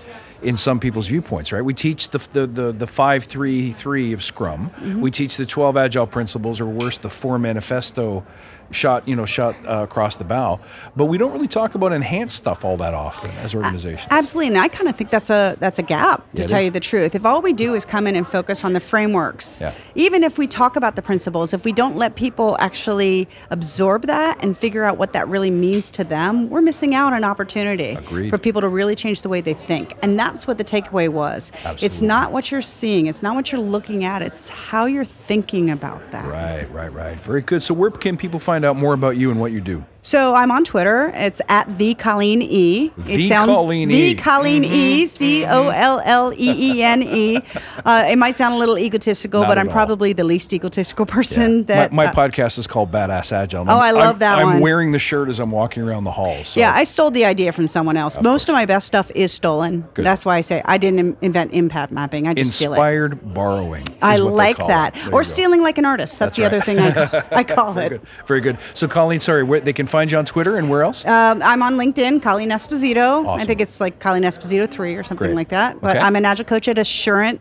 in 0.43 0.57
some 0.57 0.81
people's 0.81 1.07
viewpoints, 1.07 1.53
right? 1.53 1.63
We 1.63 1.75
teach 1.75 2.09
the 2.11 2.19
the 2.33 2.47
the, 2.47 2.73
the 2.73 2.87
five 2.87 3.25
three 3.25 3.73
three 3.73 4.13
of 4.13 4.23
Scrum. 4.23 4.71
Mm-hmm. 4.71 5.01
We 5.01 5.11
teach 5.11 5.37
the 5.37 5.47
twelve 5.47 5.77
agile 5.77 6.07
principles, 6.07 6.61
or 6.61 6.67
worse, 6.67 6.99
the 6.99 7.11
four 7.11 7.39
manifesto 7.39 8.25
shot 8.73 9.07
you 9.07 9.15
know 9.17 9.27
shot 9.27 9.55
uh, 9.67 9.83
across 9.85 10.17
the 10.17 10.25
bow. 10.25 10.61
But 10.97 11.07
we 11.07 11.19
don't 11.19 11.33
really 11.33 11.49
talk 11.49 11.75
about 11.75 11.93
enhanced 11.93 12.37
stuff 12.37 12.65
all 12.65 12.77
that 12.79 12.95
often 12.95 13.31
as 13.43 13.55
organizations. 13.55 14.09
Absolutely, 14.11 14.49
and 14.49 14.59
I 14.59 14.69
kind 14.69 14.89
of 14.89 14.97
think 14.97 15.11
that's 15.11 15.31
a 15.31 15.57
that's 15.61 15.79
a 15.79 15.83
gap 15.83 16.21
to 16.35 16.43
Yeah, 16.43 16.47
tell 16.47 16.63
you 16.63 16.71
the 16.71 16.81
truth. 16.81 17.15
If 17.15 17.25
all 17.27 17.43
we 17.43 17.53
do 17.53 17.75
is 17.75 17.85
come 17.85 18.07
in 18.07 18.17
and 18.17 18.27
focus 18.27 18.65
on 18.65 18.73
the 18.73 18.81
frameworks, 18.81 19.61
Yeah. 19.61 19.73
even 19.95 20.23
if 20.25 20.39
we 20.39 20.47
talk 20.47 20.77
about 20.77 20.97
the 20.97 21.03
principles, 21.03 21.53
if 21.53 21.65
we 21.65 21.73
don't 21.73 21.97
let 21.97 22.15
people 22.15 22.57
actually 22.61 23.29
absorb 23.51 24.07
that 24.07 24.43
and 24.43 24.57
figure 24.57 24.85
out 24.85 24.97
what 24.99 25.13
that 25.13 25.29
really 25.29 25.51
means 25.51 25.91
to 25.93 26.05
them, 26.05 26.49
we're 26.51 26.63
missing 26.63 26.95
out 26.95 27.13
on 27.13 27.19
an 27.19 27.25
opportunity 27.25 27.91
Agreed. 27.95 28.31
for 28.31 28.39
people 28.39 28.61
to 28.61 28.69
really 28.69 28.95
change 28.97 29.23
the 29.23 29.29
way 29.29 29.41
they 29.41 29.55
think. 29.55 29.95
And 30.03 30.19
that's 30.19 30.47
what 30.47 30.59
the 30.59 30.65
takeaway 30.65 31.09
was. 31.09 31.53
It's 31.81 32.03
not 32.03 32.33
what 32.33 32.51
you're 32.51 32.61
seeing, 32.63 33.07
it's 33.07 33.23
not 33.23 33.35
what 33.35 33.53
you're 33.53 33.61
looking 33.61 34.05
at, 34.05 34.23
it's 34.23 34.49
how 34.49 34.87
you're 34.87 35.05
thinking 35.05 35.71
about 35.71 36.11
that. 36.11 36.25
Right, 36.27 36.71
right, 36.73 36.93
right. 36.93 37.19
Very 37.21 37.43
good. 37.43 37.63
So, 37.63 37.75
where 37.75 37.91
can 37.91 38.17
people 38.17 38.39
find 38.41 38.62
out 38.65 38.77
more 38.77 38.95
about 38.95 39.17
you 39.17 39.31
and 39.31 39.41
what 39.41 39.53
you 39.53 39.61
do? 39.61 39.85
So 40.05 40.35
I'm 40.35 40.51
on 40.51 40.65
Twitter. 40.65 41.13
It's 41.15 41.41
at 41.49 41.79
the 41.79 41.95
Colleen 41.95 42.43
E. 42.43 42.89
The 42.99 43.29
Colleen 43.29 43.89
the 43.89 43.95
E. 43.95 44.15
Colleen 44.17 44.65
E. 44.65 45.07
C 45.07 45.45
O 45.45 45.69
L 45.69 46.03
L 46.05 46.33
E 46.35 46.37
E 46.77 46.83
N 46.83 47.05
E. 47.05 47.37
Uh, 47.85 48.07
It 48.09 48.17
might 48.19 48.35
sound 48.35 48.57
a 48.57 48.59
little 48.59 48.77
egotistical, 48.77 49.43
Not 49.43 49.49
but 49.49 49.59
I'm 49.59 49.69
all. 49.69 49.73
probably 49.73 50.13
the 50.13 50.25
least 50.25 50.53
egotistical 50.53 51.07
person 51.07 51.59
My, 51.59 51.63
that. 51.67 51.93
my 51.93 52.07
uh, 52.07 52.13
podcast 52.13 52.59
is 52.59 52.67
called 52.67 52.91
Badass 52.91 53.31
Agile. 53.31 53.65
Oh, 53.69 53.79
I'm- 53.79 53.79
I 53.79 53.91
love 53.93 54.07
I'm- 54.07 54.19
that 54.19 54.39
I'm 54.41 54.47
one. 54.55 54.61
wearing 54.61 54.91
the 54.91 54.99
shirt 54.99 55.29
as 55.29 55.39
I'm 55.39 55.53
walking 55.53 55.85
around 55.85 56.03
the 56.03 56.11
halls. 56.11 56.49
So. 56.49 56.59
yeah, 56.61 56.75
I 56.75 56.83
stole 56.83 57.13
the 57.13 57.25
idea 57.25 57.53
from 57.53 57.69
someone 57.69 57.97
else. 57.97 58.21
Most 58.21 58.49
of 58.49 58.55
my 58.55 58.67
best 58.67 58.89
stuff 58.89 59.13
is 59.15 59.31
stolen. 59.31 59.85
Good. 59.95 60.05
That's 60.05 60.25
why 60.25 60.37
I 60.37 60.41
say 60.41 60.63
I 60.65 60.79
didn't 60.79 61.17
invent 61.23 61.53
impact 61.53 61.93
mapping. 61.93 62.27
I 62.27 62.35
just 62.35 62.57
steal 62.57 62.73
it. 62.73 62.77
Inspired 62.77 63.35
borrowing. 63.35 63.85
I 64.03 64.17
like 64.17 64.59
that. 64.59 64.97
it. 64.97 65.01
There 65.05 65.15
Or 65.15 65.21
go. 65.21 65.23
stealing 65.23 65.63
like 65.63 65.79
an 65.79 65.85
artist. 65.85 66.19
That's, 66.19 66.37
That's 66.37 66.53
the 66.53 66.57
right. 66.59 66.87
other 66.89 67.05
thing 67.13 67.31
I, 67.31 67.37
I 67.41 67.45
call 67.45 67.73
Very 67.73 67.87
it. 67.87 67.89
good. 67.91 68.01
Very 68.27 68.41
good. 68.41 68.59
So, 68.75 68.89
Colleen, 68.89 69.21
sorry, 69.21 69.45
where, 69.45 69.61
they 69.61 69.73
can 69.73 69.87
find 69.93 70.11
you 70.11 70.17
on 70.19 70.25
Twitter 70.25 70.57
and 70.57 70.69
where 70.71 70.83
else? 70.83 71.05
Um, 71.05 71.43
I'm 71.43 71.63
on 71.63 71.75
LinkedIn, 71.77 72.23
Colleen 72.23 72.49
Esposito. 72.49 73.29
I 73.29 73.45
think 73.45 73.61
it's 73.61 73.79
like 73.81 74.01
Colleen 74.01 74.23
Esposito 74.25 74.69
3 74.69 74.95
or 74.97 75.03
something 75.03 75.27
Great. 75.29 75.37
like 75.37 75.51
that. 75.51 75.81
But 75.83 75.97
Okay. 75.97 76.05
I'm 76.05 76.17
an 76.17 76.25
agile 76.25 76.47
coach 76.47 76.67
at 76.67 76.79
Assurant, 76.79 77.41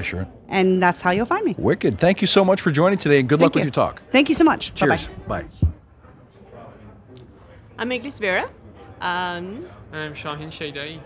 sure. 0.00 0.26
and 0.48 0.80
that's 0.80 1.00
how 1.02 1.10
you'll 1.10 1.26
find 1.26 1.44
me. 1.44 1.56
Wicked. 1.58 1.98
Thank 1.98 2.20
you 2.20 2.28
so 2.28 2.44
much 2.44 2.60
for 2.60 2.70
joining 2.70 2.98
today, 2.98 3.18
and 3.18 3.28
good 3.28 3.40
luck 3.40 3.52
Thank 3.52 3.66
with 3.66 3.76
your 3.76 3.84
talk. 3.86 4.00
Thank 4.12 4.28
you 4.28 4.34
so 4.36 4.44
much. 4.44 4.72
Cheers. 4.74 5.08
Bye-bye. 5.26 5.42
Bye. 5.42 5.48
I'm 7.78 7.90
Eglys 7.90 8.18
Vera. 8.20 8.44
Um, 9.00 9.66
And 9.92 10.02
I'm 10.02 10.14
Shahin 10.14 10.50
Sheidaei. 10.50 11.00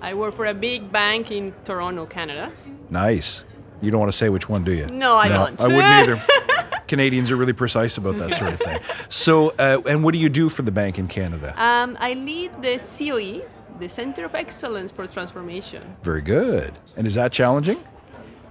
I 0.00 0.14
work 0.14 0.34
for 0.36 0.46
a 0.46 0.54
big 0.54 0.90
bank 0.92 1.30
in 1.30 1.52
Toronto, 1.64 2.06
Canada. 2.06 2.52
Nice. 2.88 3.44
You 3.82 3.90
don't 3.90 4.00
want 4.00 4.12
to 4.12 4.16
say 4.18 4.28
which 4.28 4.48
one, 4.48 4.62
do 4.62 4.72
you? 4.72 4.86
No, 4.86 5.14
I 5.14 5.28
don't. 5.28 5.60
I 5.60 5.64
wouldn't 5.66 5.84
either. 5.84 6.16
Canadians 6.90 7.30
are 7.30 7.36
really 7.36 7.52
precise 7.52 7.96
about 7.96 8.16
that 8.18 8.36
sort 8.36 8.52
of 8.52 8.58
thing. 8.58 8.80
So, 9.08 9.50
uh, 9.58 9.80
and 9.86 10.02
what 10.04 10.12
do 10.12 10.18
you 10.18 10.28
do 10.28 10.48
for 10.48 10.62
the 10.62 10.72
bank 10.72 10.98
in 10.98 11.06
Canada? 11.08 11.54
Um, 11.56 11.96
I 12.00 12.14
lead 12.14 12.50
the 12.62 12.76
COE, 12.78 13.46
the 13.78 13.88
Center 13.88 14.24
of 14.24 14.34
Excellence 14.34 14.90
for 14.90 15.06
Transformation. 15.06 15.82
Very 16.02 16.20
good. 16.22 16.72
And 16.96 17.06
is 17.06 17.14
that 17.14 17.32
challenging? 17.32 17.78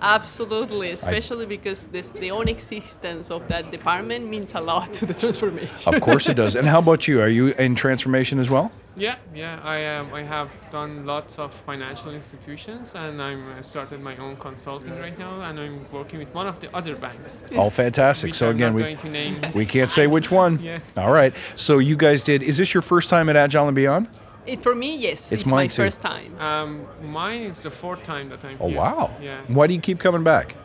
Absolutely, 0.02 0.92
especially 0.92 1.46
because 1.46 1.86
this, 1.88 2.10
the 2.10 2.32
own 2.32 2.48
existence 2.48 3.30
of 3.30 3.48
that 3.50 3.70
department 3.72 4.28
means 4.30 4.56
a 4.56 4.62
lot 4.62 4.94
to 4.94 5.06
the 5.06 5.14
transformation. 5.14 5.76
Of 5.94 6.02
course 6.02 6.30
it 6.30 6.36
does. 6.36 6.56
And 6.56 6.68
how 6.68 6.80
about 6.80 7.08
you? 7.08 7.22
Are 7.22 7.28
you 7.28 7.48
in 7.50 7.76
transformation 7.76 8.40
as 8.40 8.50
well? 8.50 8.72
Yeah, 8.96 9.16
yeah. 9.34 9.60
I 9.64 9.86
um, 9.96 10.14
I 10.14 10.24
have 10.24 10.50
done 10.72 11.06
lots 11.06 11.40
of 11.40 11.54
financial 11.54 12.12
institutions, 12.14 12.94
and 12.96 13.22
I'm 13.22 13.42
I 13.58 13.62
started 13.62 14.02
my 14.02 14.16
own 14.18 14.36
consulting 14.38 14.98
right 15.00 15.18
now, 15.18 15.42
and 15.42 15.60
I'm 15.60 15.86
working 15.92 16.20
with 16.20 16.34
one 16.34 16.48
of 16.48 16.60
the 16.60 16.74
other 16.76 16.96
banks. 16.96 17.38
All 17.56 17.70
fantastic. 17.70 18.30
Which 18.30 18.36
So 18.38 18.50
I'm 18.50 18.56
again, 18.56 18.70
not 18.72 18.76
we 18.76 18.82
going 18.84 18.98
to 18.98 19.10
name. 19.10 19.42
we 19.54 19.66
can't 19.66 19.92
say 19.92 20.08
which 20.08 20.32
one. 20.32 20.60
Yeah. 20.70 20.80
All 20.98 21.12
right. 21.12 21.34
So 21.56 21.80
you 21.80 21.96
guys 21.96 22.24
did. 22.24 22.44
Is 22.44 22.58
this 22.58 22.74
your 22.74 22.82
first 22.82 23.10
time 23.10 23.30
at 23.30 23.36
Agile 23.36 23.68
and 23.68 23.76
Beyond? 23.76 24.08
It, 24.54 24.62
for 24.62 24.76
me, 24.76 24.98
yes, 24.98 25.32
It's 25.32 25.44
it's, 25.44 25.46
my 25.52 25.68
too. 25.68 25.84
first 25.84 26.02
time. 26.02 26.32
Um, 26.40 26.88
mine 27.02 27.42
is 27.52 27.60
the 27.60 27.70
fourth 27.70 28.04
time 28.04 28.30
that 28.30 28.44
I'm 28.44 28.58
Oh 28.60 28.68
here. 28.70 28.78
wow. 28.78 29.12
Yeah. 29.22 29.42
Why 29.48 29.68
do 29.68 29.74
you 29.74 29.82
keep 29.82 30.00
coming 30.00 30.24
back? 30.24 30.56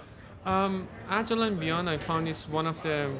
Um, 0.46 0.88
Agile 1.08 1.42
and 1.42 1.58
Beyond, 1.60 1.88
I 1.88 1.98
found 1.98 2.28
is 2.28 2.48
one 2.48 2.66
of 2.66 2.80
the 2.82 3.10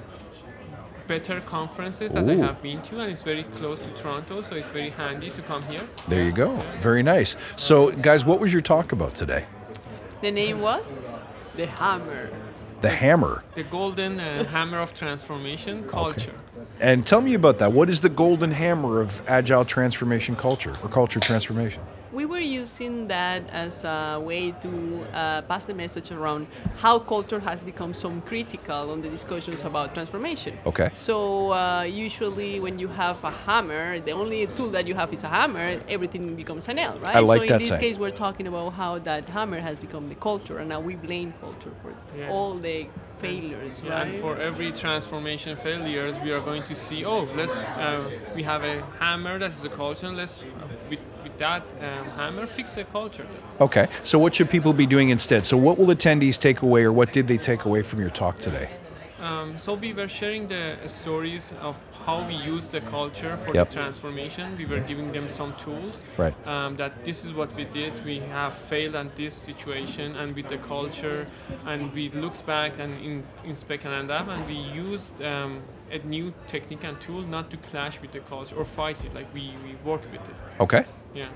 better 1.06 1.40
conferences 1.42 2.12
that 2.12 2.28
I 2.28 2.34
have 2.36 2.62
been 2.62 2.80
to, 2.82 2.98
and 3.00 3.10
it's 3.12 3.20
very 3.22 3.44
close 3.58 3.78
to 3.78 3.90
Toronto, 3.90 4.42
so 4.42 4.56
it's 4.56 4.70
very 4.70 4.90
handy 4.90 5.30
to 5.30 5.42
come 5.42 5.62
here. 5.64 5.82
There 6.08 6.24
you 6.24 6.32
go. 6.32 6.56
Very 6.80 7.02
nice. 7.02 7.36
So 7.56 7.90
guys, 7.92 8.24
what 8.24 8.40
was 8.40 8.52
your 8.52 8.62
talk 8.62 8.92
about 8.92 9.14
today? 9.14 9.44
The 10.22 10.30
name 10.30 10.60
was 10.60 11.12
The 11.56 11.66
Hammer. 11.66 12.30
The 12.80 12.90
hammer. 12.90 13.42
The 13.54 13.62
golden 13.64 14.20
uh, 14.20 14.44
hammer 14.44 14.78
of 14.78 14.92
transformation 14.94 15.84
culture. 15.88 16.34
And 16.84 17.06
tell 17.06 17.22
me 17.22 17.32
about 17.32 17.60
that. 17.60 17.72
What 17.72 17.88
is 17.88 18.02
the 18.02 18.10
golden 18.10 18.50
hammer 18.50 19.00
of 19.00 19.22
agile 19.26 19.64
transformation 19.64 20.36
culture 20.36 20.74
or 20.82 20.90
culture 20.90 21.18
transformation? 21.18 21.82
We 22.12 22.26
were 22.26 22.46
using 22.62 23.08
that 23.08 23.42
as 23.50 23.84
a 23.84 24.20
way 24.22 24.52
to 24.60 25.06
uh, 25.14 25.42
pass 25.48 25.64
the 25.64 25.72
message 25.72 26.12
around 26.12 26.46
how 26.76 26.98
culture 26.98 27.40
has 27.40 27.64
become 27.64 27.94
so 27.94 28.10
critical 28.26 28.90
on 28.90 29.00
the 29.00 29.08
discussions 29.08 29.64
about 29.64 29.94
transformation. 29.94 30.58
Okay. 30.66 30.90
So 30.92 31.52
uh, 31.52 31.82
usually 31.84 32.60
when 32.60 32.78
you 32.78 32.88
have 32.88 33.24
a 33.24 33.30
hammer, 33.30 33.98
the 34.00 34.12
only 34.12 34.46
tool 34.48 34.68
that 34.76 34.86
you 34.86 34.94
have 34.94 35.10
is 35.14 35.24
a 35.24 35.28
hammer. 35.28 35.80
Everything 35.88 36.36
becomes 36.36 36.68
a 36.68 36.74
nail, 36.74 36.98
right? 37.02 37.16
I 37.16 37.20
like 37.20 37.40
so 37.40 37.46
that 37.46 37.54
in 37.54 37.58
this 37.60 37.68
saying. 37.70 37.80
case, 37.80 37.98
we're 37.98 38.10
talking 38.26 38.46
about 38.46 38.74
how 38.74 38.98
that 38.98 39.30
hammer 39.30 39.58
has 39.58 39.78
become 39.78 40.10
the 40.10 40.16
culture, 40.16 40.58
and 40.58 40.68
now 40.68 40.80
we 40.80 40.96
blame 40.96 41.32
culture 41.40 41.72
for 41.80 41.94
Yeah. 42.14 42.30
all 42.30 42.52
the 42.58 42.86
failures, 43.24 43.82
Yeah, 43.84 43.90
right? 43.90 44.06
and 44.08 44.20
for 44.20 44.36
every 44.36 44.70
transformation 44.72 45.56
failures, 45.56 46.14
we 46.24 46.30
are 46.32 46.40
going 46.40 46.62
to 46.64 46.74
see. 46.74 47.04
Oh, 47.04 47.22
let's. 47.34 47.56
Uh, 47.56 48.10
we 48.34 48.42
have 48.42 48.62
a 48.64 48.76
hammer 49.00 49.38
that 49.38 49.52
is 49.52 49.64
a 49.64 49.68
culture. 49.68 50.06
and 50.06 50.16
Let's 50.16 50.42
uh, 50.42 50.68
with, 50.90 51.00
with 51.22 51.36
that 51.38 51.62
um, 51.80 52.06
hammer 52.20 52.46
fix 52.46 52.72
the 52.74 52.84
culture. 52.84 53.26
Okay. 53.60 53.86
So 54.02 54.18
what 54.18 54.34
should 54.34 54.50
people 54.50 54.72
be 54.72 54.86
doing 54.86 55.08
instead? 55.10 55.46
So 55.46 55.56
what 55.56 55.78
will 55.78 55.94
attendees 55.94 56.38
take 56.38 56.62
away 56.62 56.82
or 56.84 56.92
what 56.92 57.12
did 57.12 57.28
they 57.28 57.38
take 57.38 57.64
away 57.64 57.82
from 57.82 58.00
your 58.00 58.10
talk 58.10 58.38
today? 58.38 58.68
Um, 59.20 59.56
so 59.56 59.74
we 59.74 59.92
were 59.94 60.08
sharing 60.08 60.48
the 60.48 60.76
stories 60.86 61.52
of 61.60 61.76
how 62.06 62.26
we 62.26 62.34
use 62.34 62.68
the 62.68 62.80
culture 62.80 63.36
for 63.38 63.54
Yep. 63.54 63.68
the 63.68 63.74
transformation. 63.74 64.56
We 64.58 64.66
were 64.66 64.80
giving 64.80 65.12
them 65.12 65.28
some 65.28 65.54
tools. 65.56 66.02
Right. 66.18 66.34
Um, 66.46 66.76
that 66.76 67.04
this 67.04 67.24
is 67.24 67.32
what 67.32 67.54
we 67.56 67.64
did. 67.64 67.92
We 68.04 68.18
have 68.32 68.54
failed 68.54 68.94
at 68.94 69.16
this 69.16 69.34
situation 69.34 70.16
and 70.16 70.34
with 70.36 70.48
the 70.48 70.58
culture, 70.58 71.26
and 71.66 71.92
we 71.94 72.10
looked 72.10 72.44
back 72.46 72.72
and 72.78 72.92
in, 73.02 73.22
inspect 73.44 73.84
and 73.84 73.94
adapt, 73.94 74.28
and 74.28 74.46
we 74.46 74.54
used 74.54 75.20
um, 75.22 75.62
a 75.90 75.98
new 75.98 76.32
technique 76.46 76.84
and 76.84 77.00
tool 77.00 77.22
not 77.22 77.50
to 77.50 77.56
clash 77.56 78.00
with 78.00 78.12
the 78.12 78.20
culture 78.20 78.56
or 78.56 78.64
fight 78.64 79.02
it. 79.04 79.14
Like 79.14 79.32
we, 79.32 79.54
we 79.64 79.74
worked 79.84 80.10
with 80.12 80.20
it. 80.28 80.36
Okay. 80.60 80.84
Yeah. 81.14 81.28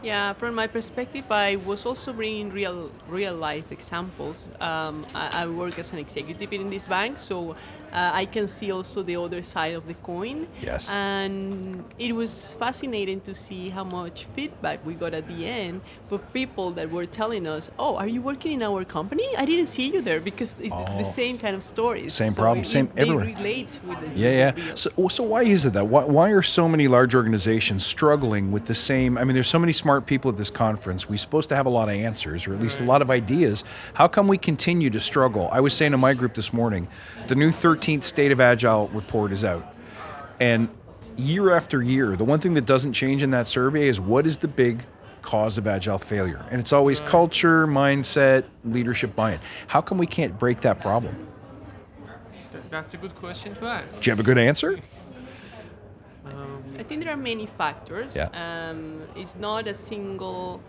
Yeah, 0.00 0.32
from 0.34 0.54
my 0.54 0.68
perspective, 0.68 1.24
I 1.28 1.56
was 1.56 1.84
also 1.84 2.12
bringing 2.12 2.50
real, 2.52 2.92
real 3.08 3.34
life 3.34 3.72
examples. 3.72 4.46
Um, 4.60 5.04
I, 5.12 5.42
I 5.42 5.46
work 5.48 5.76
as 5.76 5.92
an 5.92 5.98
executive 5.98 6.52
in 6.52 6.70
this 6.70 6.86
bank, 6.86 7.18
so 7.18 7.56
uh, 7.92 8.10
I 8.12 8.24
can 8.26 8.48
see 8.48 8.70
also 8.72 9.02
the 9.02 9.16
other 9.16 9.42
side 9.42 9.74
of 9.74 9.86
the 9.86 9.94
coin. 9.94 10.46
Yes. 10.60 10.88
And 10.88 11.84
it 11.98 12.14
was 12.14 12.54
fascinating 12.58 13.20
to 13.22 13.34
see 13.34 13.68
how 13.70 13.84
much 13.84 14.26
feedback 14.34 14.84
we 14.84 14.94
got 14.94 15.14
at 15.14 15.26
the 15.28 15.46
end 15.46 15.80
for 16.08 16.18
people 16.18 16.70
that 16.72 16.90
were 16.90 17.06
telling 17.06 17.46
us, 17.46 17.70
"Oh, 17.78 17.96
are 17.96 18.06
you 18.08 18.20
working 18.22 18.52
in 18.52 18.62
our 18.62 18.84
company? 18.84 19.26
I 19.36 19.44
didn't 19.44 19.68
see 19.68 19.86
you 19.92 20.00
there," 20.02 20.20
because 20.20 20.54
it's, 20.60 20.74
it's 20.74 20.90
the 20.90 21.08
Oh. 21.08 21.20
same 21.22 21.38
kind 21.38 21.54
of 21.56 21.62
stories. 21.62 22.14
Same 22.14 22.32
So 22.32 22.42
problem, 22.42 22.60
it- 22.64 22.66
same 22.68 22.88
they 22.94 23.02
everywhere. 23.02 23.24
relate 23.26 23.80
with 23.86 24.00
the 24.00 24.10
Yeah, 24.18 24.52
yeah. 24.56 24.74
So, 24.74 24.90
so 25.08 25.22
why 25.24 25.42
is 25.44 25.64
it 25.64 25.72
that? 25.74 25.86
Why, 25.86 26.04
why 26.04 26.30
are 26.30 26.42
so 26.42 26.68
many 26.68 26.88
large 26.88 27.14
organizations 27.14 27.84
struggling 27.86 28.52
with 28.52 28.66
the 28.66 28.74
same? 28.74 29.16
I 29.18 29.24
mean, 29.24 29.34
there's 29.34 29.48
so 29.48 29.58
many 29.58 29.72
smart 29.72 30.06
people 30.06 30.30
at 30.30 30.36
this 30.36 30.50
conference. 30.50 31.08
We're 31.08 31.18
supposed 31.18 31.48
to 31.50 31.56
have 31.56 31.66
a 31.66 31.70
lot 31.70 31.88
of 31.88 31.94
answers, 31.94 32.46
or 32.46 32.52
at 32.54 32.60
least 32.60 32.80
a 32.80 32.84
lot 32.84 33.02
of 33.02 33.10
ideas. 33.10 33.64
How 33.94 34.08
come 34.08 34.28
we 34.28 34.38
continue 34.38 34.90
to 34.90 35.00
struggle? 35.00 35.48
I 35.52 35.60
was 35.60 35.72
saying 35.74 35.92
to 35.92 35.98
my 35.98 36.14
group 36.14 36.34
this 36.34 36.52
morning, 36.52 36.88
the 37.26 37.34
new 37.34 37.52
13th 37.78 38.04
State 38.04 38.32
of 38.32 38.40
Agile 38.40 38.88
report 38.88 39.32
is 39.32 39.44
out, 39.44 39.74
and 40.40 40.68
year 41.16 41.54
after 41.54 41.82
year, 41.82 42.16
the 42.16 42.24
one 42.24 42.40
thing 42.40 42.54
that 42.54 42.66
doesn't 42.66 42.92
change 42.92 43.22
in 43.22 43.30
that 43.30 43.48
survey 43.48 43.88
is 43.88 44.00
what 44.00 44.26
is 44.26 44.38
the 44.38 44.48
big 44.48 44.84
cause 45.22 45.58
of 45.58 45.66
agile 45.66 45.98
failure? 45.98 46.44
And 46.50 46.60
it's 46.60 46.72
always 46.72 47.00
culture, 47.00 47.66
mindset, 47.66 48.44
leadership 48.64 49.14
buy-in. 49.16 49.40
How 49.66 49.80
come 49.80 49.98
we 49.98 50.06
can't 50.06 50.38
break 50.38 50.60
that 50.62 50.80
problem? 50.80 51.26
That's 52.70 52.94
a 52.94 52.96
good 52.96 53.14
question 53.14 53.54
to 53.56 53.66
ask. 53.66 54.00
Do 54.00 54.08
you 54.08 54.12
have 54.12 54.20
a 54.20 54.22
good 54.22 54.38
answer? 54.38 54.78
I 56.78 56.82
think 56.84 57.02
there 57.02 57.12
are 57.12 57.16
many 57.16 57.46
factors. 57.46 58.14
Yeah. 58.14 58.28
Um, 58.70 59.02
it's 59.16 59.34
not 59.36 59.66
a 59.66 59.74
single. 59.74 60.62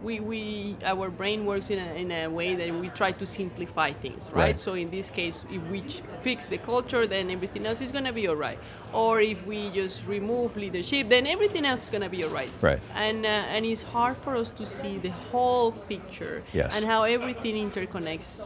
We, 0.00 0.20
we 0.20 0.76
our 0.84 1.10
brain 1.10 1.44
works 1.44 1.70
in 1.70 1.78
a, 1.80 1.92
in 1.94 2.12
a 2.12 2.28
way 2.28 2.54
that 2.54 2.72
we 2.72 2.88
try 2.90 3.10
to 3.12 3.26
simplify 3.26 3.92
things, 3.92 4.30
right? 4.30 4.38
Right. 4.38 4.58
So 4.58 4.74
in 4.74 4.90
this 4.90 5.10
case, 5.10 5.44
if 5.50 5.60
we 5.70 5.80
fix 6.20 6.46
the 6.46 6.58
culture, 6.58 7.04
then 7.06 7.30
everything 7.30 7.66
else 7.66 7.80
is 7.80 7.90
gonna 7.90 8.12
be 8.12 8.28
all 8.28 8.36
right. 8.36 8.58
Or 8.92 9.20
if 9.20 9.44
we 9.44 9.70
just 9.70 10.06
remove 10.06 10.56
leadership, 10.56 11.08
then 11.08 11.26
everything 11.26 11.64
else 11.64 11.84
is 11.84 11.90
gonna 11.90 12.08
be 12.08 12.22
all 12.22 12.30
right. 12.30 12.50
Right. 12.60 12.80
And 12.94 13.24
uh, 13.26 13.28
and 13.28 13.64
it's 13.64 13.82
hard 13.82 14.16
for 14.18 14.36
us 14.36 14.50
to 14.50 14.64
see 14.66 14.98
the 14.98 15.10
whole 15.10 15.72
picture 15.72 16.42
Yes. 16.52 16.76
and 16.76 16.84
how 16.86 17.02
everything 17.02 17.56
interconnects 17.70 18.42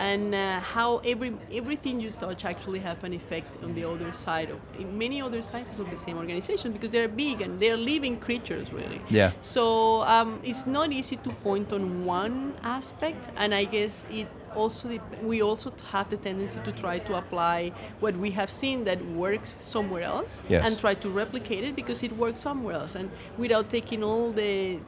and 0.00 0.34
uh, 0.34 0.58
how 0.74 0.98
every 1.12 1.30
everything 1.60 2.00
you 2.00 2.10
touch 2.24 2.44
actually 2.52 2.80
have 2.80 3.04
an 3.04 3.12
effect 3.12 3.50
on 3.62 3.74
the 3.74 3.84
other 3.84 4.10
side 4.26 4.48
of 4.54 4.58
in 4.82 4.88
many 5.04 5.20
other 5.26 5.42
sizes 5.42 5.78
of 5.78 5.86
the 5.90 5.96
same 6.06 6.16
organization 6.16 6.72
because 6.72 6.90
they're 6.90 7.14
big 7.26 7.36
and 7.44 7.60
they're 7.60 7.76
living 7.92 8.14
creatures 8.26 8.72
really 8.72 9.00
Yeah. 9.10 9.30
so 9.42 10.02
um, 10.14 10.40
it's 10.42 10.66
not 10.66 10.90
easy 11.00 11.16
to 11.26 11.30
point 11.48 11.68
on 11.78 12.04
one 12.06 12.54
aspect 12.62 13.28
and 13.36 13.54
i 13.54 13.64
guess 13.64 14.06
it 14.10 14.26
also 14.56 14.98
we 15.22 15.42
also 15.42 15.68
have 15.92 16.08
the 16.10 16.16
tendency 16.16 16.60
to 16.68 16.72
try 16.72 16.98
to 16.98 17.12
apply 17.22 17.58
what 18.00 18.14
we 18.16 18.30
have 18.40 18.50
seen 18.50 18.84
that 18.84 19.00
works 19.24 19.54
somewhere 19.60 20.02
else 20.02 20.40
Yes. 20.48 20.62
and 20.66 20.72
try 20.84 20.94
to 20.94 21.08
replicate 21.10 21.62
it 21.68 21.76
because 21.76 22.02
it 22.02 22.12
works 22.16 22.40
somewhere 22.48 22.74
else 22.74 22.94
and 22.96 23.08
without 23.38 23.66
taking 23.70 24.02
all 24.02 24.32
the 24.32 24.78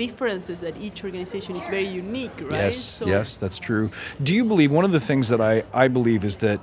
differences 0.00 0.60
that 0.60 0.74
each 0.78 1.04
organization 1.04 1.54
is 1.56 1.66
very 1.66 1.86
unique 1.86 2.32
right 2.40 2.72
Yes, 2.72 3.02
yes, 3.06 3.36
that's 3.36 3.58
true. 3.58 3.90
Do 4.22 4.34
you 4.34 4.44
believe 4.44 4.70
one 4.70 4.86
of 4.86 4.92
the 4.92 5.00
things 5.00 5.28
that 5.28 5.42
I, 5.42 5.62
I 5.74 5.88
believe 5.88 6.24
is 6.24 6.38
that 6.38 6.58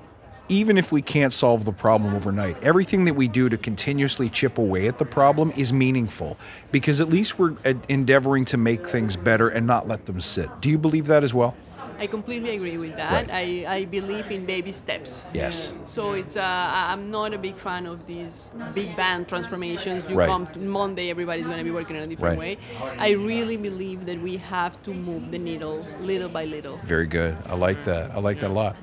even 0.49 0.75
if 0.75 0.91
we 0.91 1.03
can't 1.03 1.31
solve 1.31 1.63
the 1.63 1.71
problem 1.71 2.15
overnight, 2.15 2.55
everything 2.63 3.05
that 3.05 3.13
we 3.13 3.27
do 3.27 3.47
to 3.47 3.57
continuously 3.57 4.27
chip 4.29 4.57
away 4.57 4.88
at 4.88 4.97
the 4.97 5.05
problem 5.05 5.51
is 5.55 5.71
meaningful 5.71 6.35
because 6.71 6.99
at 6.99 7.09
least 7.09 7.38
we're 7.38 7.55
endeavoring 7.89 8.43
to 8.45 8.57
make 8.57 8.89
things 8.89 9.15
better 9.15 9.49
and 9.49 9.67
not 9.67 9.88
let 9.88 10.07
them 10.07 10.19
sit. 10.19 10.49
Do 10.59 10.69
you 10.69 10.79
believe 10.79 11.05
that 11.05 11.23
as 11.23 11.33
well? 11.33 11.55
I 11.99 12.07
completely 12.07 12.55
agree 12.55 12.77
with 12.77 12.95
that. 12.97 13.29
I, 13.33 13.65
I 13.67 13.85
believe 13.85 14.29
in 14.31 14.45
baby 14.45 14.71
steps. 14.71 15.23
Yes. 15.33 15.71
So 15.85 16.13
it's 16.13 16.37
uh, 16.37 16.41
I- 16.41 16.91
I'm 16.93 17.09
not 17.09 17.33
a 17.33 17.37
big 17.37 17.55
fan 17.57 17.85
of 17.87 18.05
these 18.05 18.49
big 18.73 18.95
bang 18.95 19.25
transformations. 19.25 20.07
You 20.09 20.15
Right. 20.17 20.27
come 20.29 20.45
to 20.47 20.59
Monday, 20.59 21.09
everybody's 21.09 21.45
going 21.47 21.57
to 21.57 21.63
be 21.63 21.71
working 21.71 21.95
in 21.95 22.03
a 22.03 22.07
different 22.07 22.39
Right. 22.39 22.59
way. 22.59 22.97
I 22.99 23.11
really 23.11 23.57
believe 23.57 24.05
that 24.05 24.19
we 24.21 24.37
have 24.37 24.81
to 24.83 24.93
move 24.93 25.31
the 25.31 25.39
needle 25.39 25.85
little 26.01 26.29
by 26.29 26.45
little. 26.45 26.77
Very 26.83 27.07
good. 27.07 27.35
I 27.49 27.55
like 27.55 27.83
that. 27.85 28.11
I 28.11 28.19
like 28.19 28.39
that 28.41 28.51
a 28.51 28.53
lot. 28.53 28.75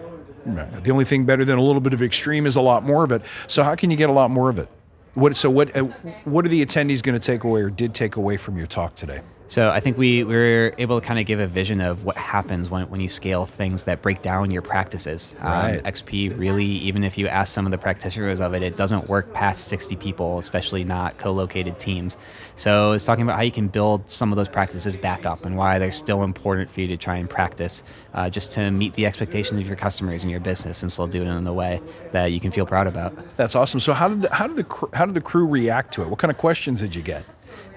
The 0.82 0.90
only 0.90 1.04
thing 1.04 1.24
better 1.24 1.44
than 1.44 1.58
a 1.58 1.62
little 1.62 1.80
bit 1.80 1.92
of 1.92 2.02
extreme 2.02 2.46
is 2.46 2.56
a 2.56 2.60
lot 2.60 2.82
more 2.84 3.04
of 3.04 3.12
it. 3.12 3.22
So 3.46 3.62
how 3.62 3.74
can 3.74 3.90
you 3.90 3.96
get 3.96 4.08
a 4.08 4.12
lot 4.12 4.30
more 4.30 4.50
of 4.50 4.58
it? 4.58 4.68
What? 5.14 5.36
So 5.36 5.50
what? 5.50 5.76
Uh, 5.76 5.84
what 6.24 6.44
are 6.44 6.48
the 6.48 6.64
attendees 6.64 7.02
going 7.02 7.18
to 7.18 7.24
take 7.24 7.44
away 7.44 7.60
or 7.60 7.70
did 7.70 7.94
take 7.94 8.16
away 8.16 8.36
from 8.36 8.56
your 8.56 8.66
talk 8.66 8.94
today? 8.94 9.20
So 9.52 9.68
I 9.68 9.80
think 9.80 9.98
we, 9.98 10.24
we 10.24 10.34
were 10.34 10.74
able 10.78 10.98
to 10.98 11.06
kind 11.06 11.20
of 11.20 11.26
give 11.26 11.38
a 11.38 11.46
vision 11.46 11.82
of 11.82 12.06
what 12.06 12.16
happens 12.16 12.70
when, 12.70 12.88
when 12.88 13.02
you 13.02 13.06
scale 13.06 13.44
things 13.44 13.84
that 13.84 14.00
break 14.00 14.22
down 14.22 14.50
your 14.50 14.62
practices. 14.62 15.34
Right. 15.42 15.76
Um, 15.76 15.84
XP 15.84 16.38
really, 16.38 16.64
even 16.64 17.04
if 17.04 17.18
you 17.18 17.28
ask 17.28 17.52
some 17.52 17.66
of 17.66 17.70
the 17.70 17.76
practitioners 17.76 18.40
of 18.40 18.54
it, 18.54 18.62
it 18.62 18.76
doesn't 18.76 19.10
work 19.10 19.30
past 19.34 19.68
60 19.68 19.96
people, 19.96 20.38
especially 20.38 20.84
not 20.84 21.18
co-located 21.18 21.78
teams. 21.78 22.16
So 22.56 22.92
it's 22.92 23.04
talking 23.04 23.24
about 23.24 23.36
how 23.36 23.42
you 23.42 23.52
can 23.52 23.68
build 23.68 24.08
some 24.08 24.32
of 24.32 24.36
those 24.36 24.48
practices 24.48 24.96
back 24.96 25.26
up 25.26 25.44
and 25.44 25.54
why 25.54 25.78
they're 25.78 25.90
still 25.90 26.22
important 26.22 26.70
for 26.70 26.80
you 26.80 26.86
to 26.86 26.96
try 26.96 27.16
and 27.16 27.28
practice 27.28 27.82
uh, 28.14 28.30
just 28.30 28.52
to 28.52 28.70
meet 28.70 28.94
the 28.94 29.04
expectations 29.04 29.60
of 29.60 29.66
your 29.66 29.76
customers 29.76 30.22
and 30.22 30.30
your 30.30 30.40
business 30.40 30.82
and 30.82 30.90
still 30.90 31.06
do 31.06 31.20
it 31.20 31.26
in 31.26 31.46
a 31.46 31.52
way 31.52 31.78
that 32.12 32.32
you 32.32 32.40
can 32.40 32.52
feel 32.52 32.64
proud 32.64 32.86
about. 32.86 33.14
That's 33.36 33.54
awesome. 33.54 33.80
So 33.80 33.92
how 33.92 34.08
did 34.08 34.22
the, 34.22 34.34
how 34.34 34.46
did 34.46 34.56
the 34.56 34.64
cr- 34.64 34.96
how 34.96 35.04
did 35.04 35.14
the 35.14 35.20
crew 35.20 35.46
react 35.46 35.92
to 35.92 36.02
it? 36.02 36.08
What 36.08 36.18
kind 36.18 36.30
of 36.30 36.38
questions 36.38 36.80
did 36.80 36.94
you 36.94 37.02
get? 37.02 37.26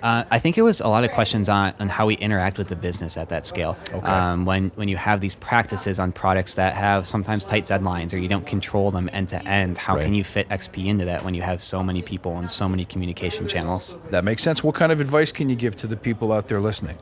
Uh, 0.05 0.23
I 0.29 0.37
think 0.37 0.55
it 0.55 0.61
was 0.61 0.81
a 0.81 0.87
lot 0.87 1.03
of 1.03 1.09
questions 1.13 1.49
on, 1.49 1.73
on 1.79 1.89
how 1.89 2.05
we 2.05 2.13
interact 2.17 2.59
with 2.59 2.67
the 2.67 2.75
business 2.75 3.17
at 3.17 3.29
that 3.29 3.43
scale. 3.43 3.75
Okay. 3.91 4.05
Um, 4.05 4.45
when 4.45 4.69
when 4.75 4.87
you 4.87 4.97
have 4.97 5.19
these 5.19 5.33
practices 5.33 5.97
on 5.97 6.11
products 6.11 6.53
that 6.53 6.75
have 6.75 7.07
sometimes 7.07 7.43
tight 7.43 7.65
deadlines 7.65 8.13
or 8.13 8.17
you 8.17 8.27
don't 8.27 8.45
control 8.45 8.91
them 8.91 9.09
end 9.13 9.29
to 9.29 9.43
end, 9.47 9.79
how 9.79 9.95
Right. 9.95 10.03
can 10.05 10.13
you 10.13 10.23
fit 10.23 10.47
XP 10.49 10.85
into 10.85 11.05
that 11.05 11.25
when 11.25 11.33
you 11.33 11.41
have 11.41 11.59
so 11.59 11.81
many 11.81 12.03
people 12.03 12.37
and 12.37 12.51
so 12.51 12.69
many 12.69 12.85
communication 12.85 13.47
channels? 13.47 13.97
That 14.11 14.23
makes 14.23 14.43
sense. 14.43 14.63
What 14.63 14.75
kind 14.75 14.91
of 14.91 15.01
advice 15.01 15.31
can 15.31 15.49
you 15.49 15.55
give 15.55 15.75
to 15.77 15.87
the 15.87 15.97
people 15.97 16.31
out 16.31 16.49
there 16.49 16.61
listening? 16.61 16.97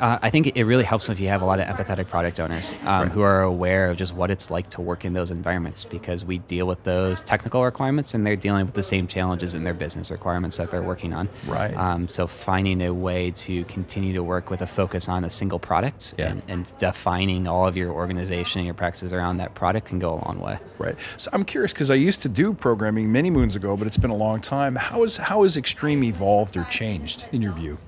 Uh, 0.00 0.18
I 0.22 0.30
think 0.30 0.56
it 0.56 0.64
really 0.64 0.84
helps 0.84 1.08
if 1.08 1.18
you 1.18 1.28
have 1.28 1.42
a 1.42 1.44
lot 1.44 1.58
of 1.60 1.66
empathetic 1.66 2.08
product 2.08 2.38
owners 2.40 2.76
um, 2.84 3.10
who 3.10 3.22
are 3.22 3.42
aware 3.42 3.90
of 3.90 3.96
just 3.96 4.14
what 4.14 4.30
it's 4.30 4.50
like 4.50 4.70
to 4.70 4.80
work 4.80 5.04
in 5.04 5.12
those 5.12 5.30
environments 5.30 5.84
because 5.84 6.24
we 6.24 6.38
deal 6.38 6.66
with 6.66 6.82
those 6.84 7.20
technical 7.20 7.64
requirements 7.64 8.14
and 8.14 8.26
they're 8.26 8.36
dealing 8.36 8.64
with 8.66 8.74
the 8.74 8.82
same 8.82 9.06
challenges 9.06 9.54
in 9.54 9.64
their 9.64 9.74
business 9.74 10.10
requirements 10.10 10.56
that 10.56 10.70
they're 10.70 10.82
working 10.82 11.12
on. 11.12 11.28
Right. 11.46 11.76
Um, 11.76 12.06
so 12.08 12.26
finding 12.26 12.82
a 12.82 12.92
way 12.94 13.32
to 13.32 13.64
continue 13.64 14.12
to 14.14 14.22
work 14.22 14.50
with 14.50 14.62
a 14.62 14.66
focus 14.66 15.08
on 15.08 15.24
a 15.24 15.30
single 15.30 15.58
product 15.58 16.14
Yeah. 16.18 16.28
and, 16.30 16.42
and 16.48 16.66
defining 16.78 17.48
all 17.48 17.66
of 17.66 17.76
your 17.76 17.90
organization 17.92 18.60
and 18.60 18.66
your 18.66 18.74
practices 18.74 19.12
around 19.12 19.38
that 19.38 19.54
product 19.54 19.88
can 19.88 19.98
go 19.98 20.10
a 20.14 20.20
long 20.26 20.38
way. 20.40 20.58
Right. 20.78 20.94
So 21.16 21.30
I'm 21.32 21.44
curious 21.44 21.72
because 21.72 21.90
I 21.90 21.94
used 21.94 22.22
to 22.22 22.28
do 22.28 22.52
programming 22.52 23.10
many 23.10 23.30
moons 23.30 23.56
ago, 23.56 23.76
but 23.76 23.86
it's 23.86 23.96
been 23.96 24.10
a 24.10 24.16
long 24.16 24.40
time. 24.40 24.76
How 24.76 25.02
is 25.02 25.16
how 25.16 25.42
has 25.42 25.56
Extreme 25.56 26.04
evolved 26.04 26.56
or 26.56 26.64
changed 26.64 27.26
in 27.32 27.42
your 27.42 27.52
view? 27.52 27.78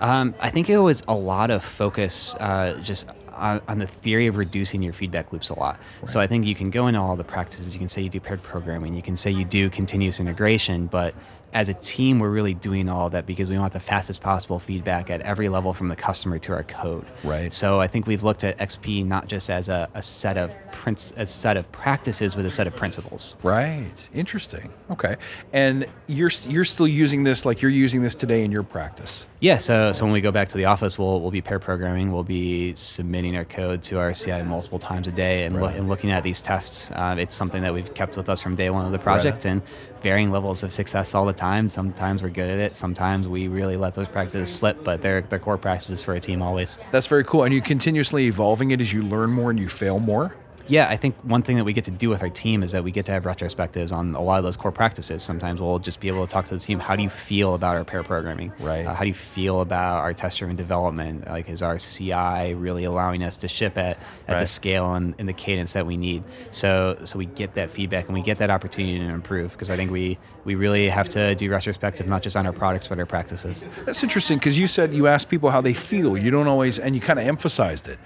Um, 0.00 0.34
I 0.40 0.50
think 0.50 0.68
it 0.68 0.78
was 0.78 1.02
a 1.08 1.14
lot 1.14 1.50
of 1.50 1.64
focus 1.64 2.34
uh, 2.36 2.80
just 2.82 3.08
on, 3.32 3.60
on 3.68 3.78
the 3.78 3.86
theory 3.86 4.26
of 4.26 4.36
reducing 4.36 4.82
your 4.82 4.92
feedback 4.92 5.32
loops 5.32 5.50
a 5.50 5.58
lot. 5.58 5.78
So 6.06 6.20
I 6.20 6.26
think 6.26 6.46
you 6.46 6.54
can 6.54 6.70
go 6.70 6.86
into 6.86 7.00
all 7.00 7.16
the 7.16 7.24
practices. 7.24 7.74
You 7.74 7.78
can 7.78 7.88
say 7.88 8.02
you 8.02 8.08
do 8.08 8.20
paired 8.20 8.42
programming. 8.42 8.94
You 8.94 9.02
can 9.02 9.16
say 9.16 9.30
you 9.30 9.44
do 9.44 9.70
continuous 9.70 10.20
integration, 10.20 10.86
but 10.86 11.14
as 11.52 11.70
a 11.70 11.74
team, 11.74 12.18
we're 12.18 12.30
really 12.30 12.52
doing 12.52 12.88
all 12.88 13.08
that 13.08 13.24
because 13.24 13.48
we 13.48 13.58
want 13.58 13.72
the 13.72 13.80
fastest 13.80 14.20
possible 14.20 14.58
feedback 14.58 15.08
at 15.08 15.22
every 15.22 15.48
level 15.48 15.72
from 15.72 15.88
the 15.88 15.96
customer 15.96 16.38
to 16.40 16.52
our 16.52 16.64
code. 16.64 17.06
Right. 17.24 17.50
So 17.50 17.80
I 17.80 17.86
think 17.86 18.06
we've 18.06 18.22
looked 18.22 18.44
at 18.44 18.58
XP 18.58 19.06
not 19.06 19.28
just 19.28 19.48
as 19.48 19.70
a, 19.70 19.88
a 19.94 20.02
set 20.02 20.36
of 20.36 20.54
princ- 20.72 21.16
a 21.16 21.24
set 21.24 21.56
of 21.56 21.70
practices, 21.72 22.34
but 22.34 22.44
a 22.44 22.50
set 22.50 22.66
of 22.66 22.76
principles. 22.76 23.38
Right. 23.42 23.90
Interesting. 24.12 24.70
Okay. 24.90 25.16
And 25.54 25.86
you're 26.08 26.30
you're 26.46 26.64
still 26.64 26.88
using 26.88 27.22
this 27.22 27.46
like 27.46 27.62
you're 27.62 27.70
using 27.70 28.02
this 28.02 28.14
today 28.14 28.44
in 28.44 28.52
your 28.52 28.62
practice. 28.62 29.26
Yeah, 29.38 29.58
so, 29.58 29.92
so 29.92 30.04
when 30.04 30.14
we 30.14 30.22
go 30.22 30.32
back 30.32 30.48
to 30.48 30.56
the 30.56 30.64
office, 30.64 30.98
we'll, 30.98 31.20
we'll 31.20 31.30
be 31.30 31.42
pair 31.42 31.58
programming. 31.58 32.10
We'll 32.10 32.22
be 32.24 32.74
submitting 32.74 33.36
our 33.36 33.44
code 33.44 33.82
to 33.84 33.98
our 33.98 34.14
CI 34.14 34.42
multiple 34.42 34.78
times 34.78 35.08
a 35.08 35.12
day 35.12 35.44
and, 35.44 35.56
loo- 35.56 35.66
and 35.66 35.88
looking 35.90 36.10
at 36.10 36.22
these 36.22 36.40
tests. 36.40 36.90
Uh, 36.90 37.16
it's 37.18 37.34
something 37.34 37.62
that 37.62 37.74
we've 37.74 37.92
kept 37.92 38.16
with 38.16 38.30
us 38.30 38.40
from 38.40 38.54
day 38.56 38.70
one 38.70 38.86
of 38.86 38.92
the 38.92 38.98
project 38.98 39.44
and 39.44 39.60
varying 40.00 40.30
levels 40.30 40.62
of 40.62 40.72
success 40.72 41.14
all 41.14 41.26
the 41.26 41.34
time. 41.34 41.68
Sometimes 41.68 42.22
we're 42.22 42.30
good 42.30 42.48
at 42.48 42.58
it. 42.58 42.76
Sometimes 42.76 43.28
we 43.28 43.46
really 43.48 43.76
let 43.76 43.92
those 43.92 44.08
practices 44.08 44.50
slip, 44.50 44.82
but 44.82 45.02
they're, 45.02 45.20
they're 45.20 45.38
core 45.38 45.58
practices 45.58 46.02
for 46.02 46.14
a 46.14 46.20
team 46.20 46.40
always. 46.40 46.78
That's 46.90 47.06
very 47.06 47.24
cool. 47.24 47.44
And 47.44 47.52
you 47.52 47.60
continuously 47.60 48.24
evolving 48.26 48.70
it 48.70 48.80
as 48.80 48.90
you 48.90 49.02
learn 49.02 49.32
more 49.32 49.50
and 49.50 49.60
you 49.60 49.68
fail 49.68 49.98
more. 49.98 50.34
Yeah, 50.68 50.88
I 50.88 50.96
think 50.96 51.14
one 51.22 51.42
thing 51.42 51.56
that 51.56 51.64
we 51.64 51.72
get 51.72 51.84
to 51.84 51.90
do 51.92 52.08
with 52.08 52.22
our 52.22 52.28
team 52.28 52.62
is 52.62 52.72
that 52.72 52.82
we 52.82 52.90
get 52.90 53.04
to 53.06 53.12
have 53.12 53.22
retrospectives 53.22 53.92
on 53.92 54.14
a 54.16 54.20
lot 54.22 54.38
of 54.38 54.44
those 54.44 54.56
core 54.56 54.72
practices. 54.72 55.22
Sometimes 55.22 55.60
we'll 55.60 55.78
just 55.78 56.00
be 56.00 56.08
able 56.08 56.26
to 56.26 56.30
talk 56.32 56.44
to 56.46 56.54
the 56.54 56.60
team. 56.60 56.80
How 56.80 56.96
do 56.96 57.02
you 57.04 57.08
feel 57.08 57.54
about 57.54 57.76
our 57.76 57.84
pair 57.84 58.02
programming? 58.02 58.52
Right. 58.58 58.84
Uh, 58.84 58.92
how 58.92 59.02
do 59.02 59.08
you 59.08 59.14
feel 59.14 59.60
about 59.60 59.98
our 60.00 60.12
test-driven 60.12 60.56
development? 60.56 61.26
Like, 61.28 61.48
is 61.48 61.62
our 61.62 61.78
CI 61.78 62.54
really 62.54 62.84
allowing 62.84 63.22
us 63.22 63.36
to 63.38 63.48
ship 63.48 63.78
at, 63.78 63.96
at 64.26 64.32
Right. 64.34 64.38
the 64.40 64.46
scale 64.46 64.94
and, 64.94 65.14
and 65.18 65.28
the 65.28 65.32
cadence 65.32 65.72
that 65.74 65.86
we 65.86 65.96
need? 65.96 66.24
So, 66.50 66.98
so 67.04 67.16
we 67.18 67.26
get 67.26 67.54
that 67.54 67.70
feedback 67.70 68.06
and 68.06 68.14
we 68.14 68.22
get 68.22 68.38
that 68.38 68.50
opportunity 68.50 68.98
to 68.98 69.04
improve 69.04 69.52
because 69.52 69.70
I 69.70 69.76
think 69.76 69.90
we 69.90 70.18
we 70.44 70.54
really 70.54 70.88
have 70.88 71.08
to 71.10 71.34
do 71.34 71.50
retrospective 71.50 72.06
not 72.06 72.22
just 72.22 72.36
on 72.36 72.46
our 72.46 72.52
products 72.52 72.86
but 72.86 72.98
our 73.00 73.06
practices. 73.06 73.64
That's 73.84 74.02
interesting 74.04 74.38
because 74.38 74.56
you 74.56 74.68
said 74.68 74.92
you 74.94 75.06
ask 75.08 75.28
people 75.28 75.50
how 75.50 75.60
they 75.60 75.74
feel. 75.74 76.16
You 76.16 76.30
don't 76.30 76.46
always, 76.46 76.78
and 76.78 76.94
you 76.94 77.00
kind 77.00 77.18
of 77.18 77.26
emphasized 77.26 77.88
it. 77.88 77.98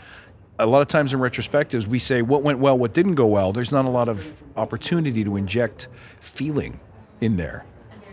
A 0.60 0.66
lot 0.66 0.82
of 0.82 0.88
times 0.88 1.14
in 1.14 1.20
retrospectives, 1.20 1.86
we 1.86 1.98
say 1.98 2.20
what 2.20 2.42
went 2.42 2.58
well, 2.58 2.76
what 2.76 2.92
didn't 2.92 3.14
go 3.14 3.26
well. 3.26 3.52
There's 3.52 3.72
not 3.72 3.86
a 3.86 3.88
lot 3.88 4.08
of 4.08 4.42
opportunity 4.56 5.24
to 5.24 5.36
inject 5.36 5.88
feeling 6.20 6.78
in 7.22 7.36
there. 7.36 7.64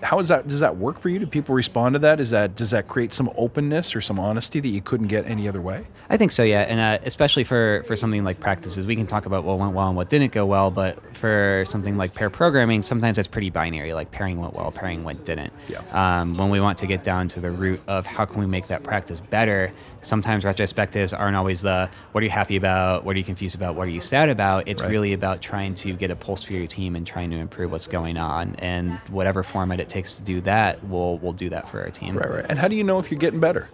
How 0.03 0.19
is 0.19 0.27
that? 0.27 0.47
Does 0.47 0.59
that 0.59 0.77
work 0.77 0.99
for 0.99 1.09
you? 1.09 1.19
Do 1.19 1.25
people 1.25 1.55
respond 1.55 1.93
to 1.93 1.99
that? 1.99 2.19
Is 2.19 2.29
that 2.29 2.55
does 2.55 2.69
that 2.69 2.87
create 2.87 3.13
some 3.13 3.31
openness 3.35 3.95
or 3.95 4.01
some 4.01 4.19
honesty 4.19 4.59
that 4.59 4.67
you 4.67 4.81
couldn't 4.81 5.07
get 5.07 5.25
any 5.25 5.47
other 5.47 5.59
way? 5.59 5.87
I 6.09 6.17
think 6.17 6.31
so, 6.31 6.43
yeah, 6.43 6.61
and 6.61 6.79
uh, 6.79 6.99
especially 7.03 7.43
for 7.43 7.83
for 7.85 7.95
something 7.95 8.23
like 8.23 8.39
practices, 8.39 8.85
we 8.85 8.95
can 8.95 9.07
talk 9.07 9.25
about 9.25 9.43
what 9.43 9.57
went 9.57 9.73
well 9.73 9.87
and 9.87 9.97
what 9.97 10.09
didn't 10.09 10.31
go 10.31 10.45
well. 10.45 10.69
But 10.69 11.15
for 11.15 11.63
something 11.67 11.97
like 11.97 12.13
pair 12.13 12.29
programming, 12.29 12.83
sometimes 12.83 13.17
it's 13.17 13.27
pretty 13.27 13.49
binary. 13.49 13.93
Like 13.93 14.11
pairing 14.11 14.39
went 14.39 14.53
well, 14.53 14.71
pairing 14.71 15.03
went 15.03 15.25
didn't. 15.25 15.51
Yeah. 15.67 15.81
Um, 15.91 16.35
when 16.35 16.49
we 16.49 16.59
want 16.59 16.77
to 16.77 16.85
get 16.85 17.03
down 17.03 17.27
to 17.29 17.39
the 17.39 17.51
root 17.51 17.81
of 17.87 18.05
how 18.05 18.25
can 18.25 18.39
we 18.39 18.45
make 18.45 18.67
that 18.67 18.83
practice 18.83 19.19
better, 19.19 19.73
sometimes 20.01 20.43
retrospectives 20.43 21.17
aren't 21.17 21.35
always 21.35 21.61
the 21.61 21.89
what 22.11 22.21
are 22.21 22.25
you 22.25 22.31
happy 22.31 22.55
about, 22.57 23.03
what 23.03 23.15
are 23.15 23.19
you 23.19 23.25
confused 23.25 23.55
about, 23.55 23.75
what 23.75 23.87
are 23.87 23.91
you 23.91 24.01
sad 24.01 24.29
about. 24.29 24.67
It's 24.67 24.81
Right. 24.81 24.91
really 24.91 25.13
about 25.13 25.41
trying 25.41 25.75
to 25.75 25.93
get 25.93 26.11
a 26.11 26.15
pulse 26.15 26.43
for 26.43 26.53
your 26.53 26.67
team 26.67 26.95
and 26.95 27.05
trying 27.05 27.29
to 27.31 27.37
improve 27.37 27.71
what's 27.71 27.87
going 27.87 28.17
on. 28.17 28.55
And 28.59 28.99
whatever 29.09 29.43
format 29.43 29.79
it 29.79 29.89
takes 29.89 30.15
to 30.17 30.23
do 30.23 30.41
that, 30.41 30.83
we'll 30.83 31.17
we'll 31.19 31.33
do 31.33 31.49
that 31.49 31.69
for 31.69 31.81
our 31.81 31.89
team. 31.89 32.15
Right, 32.17 32.29
right. 32.29 32.45
And 32.47 32.59
how 32.59 32.67
do 32.67 32.75
you 32.75 32.83
know 32.83 32.99
if 32.99 33.09
you're 33.11 33.19
getting 33.19 33.39
better? 33.39 33.69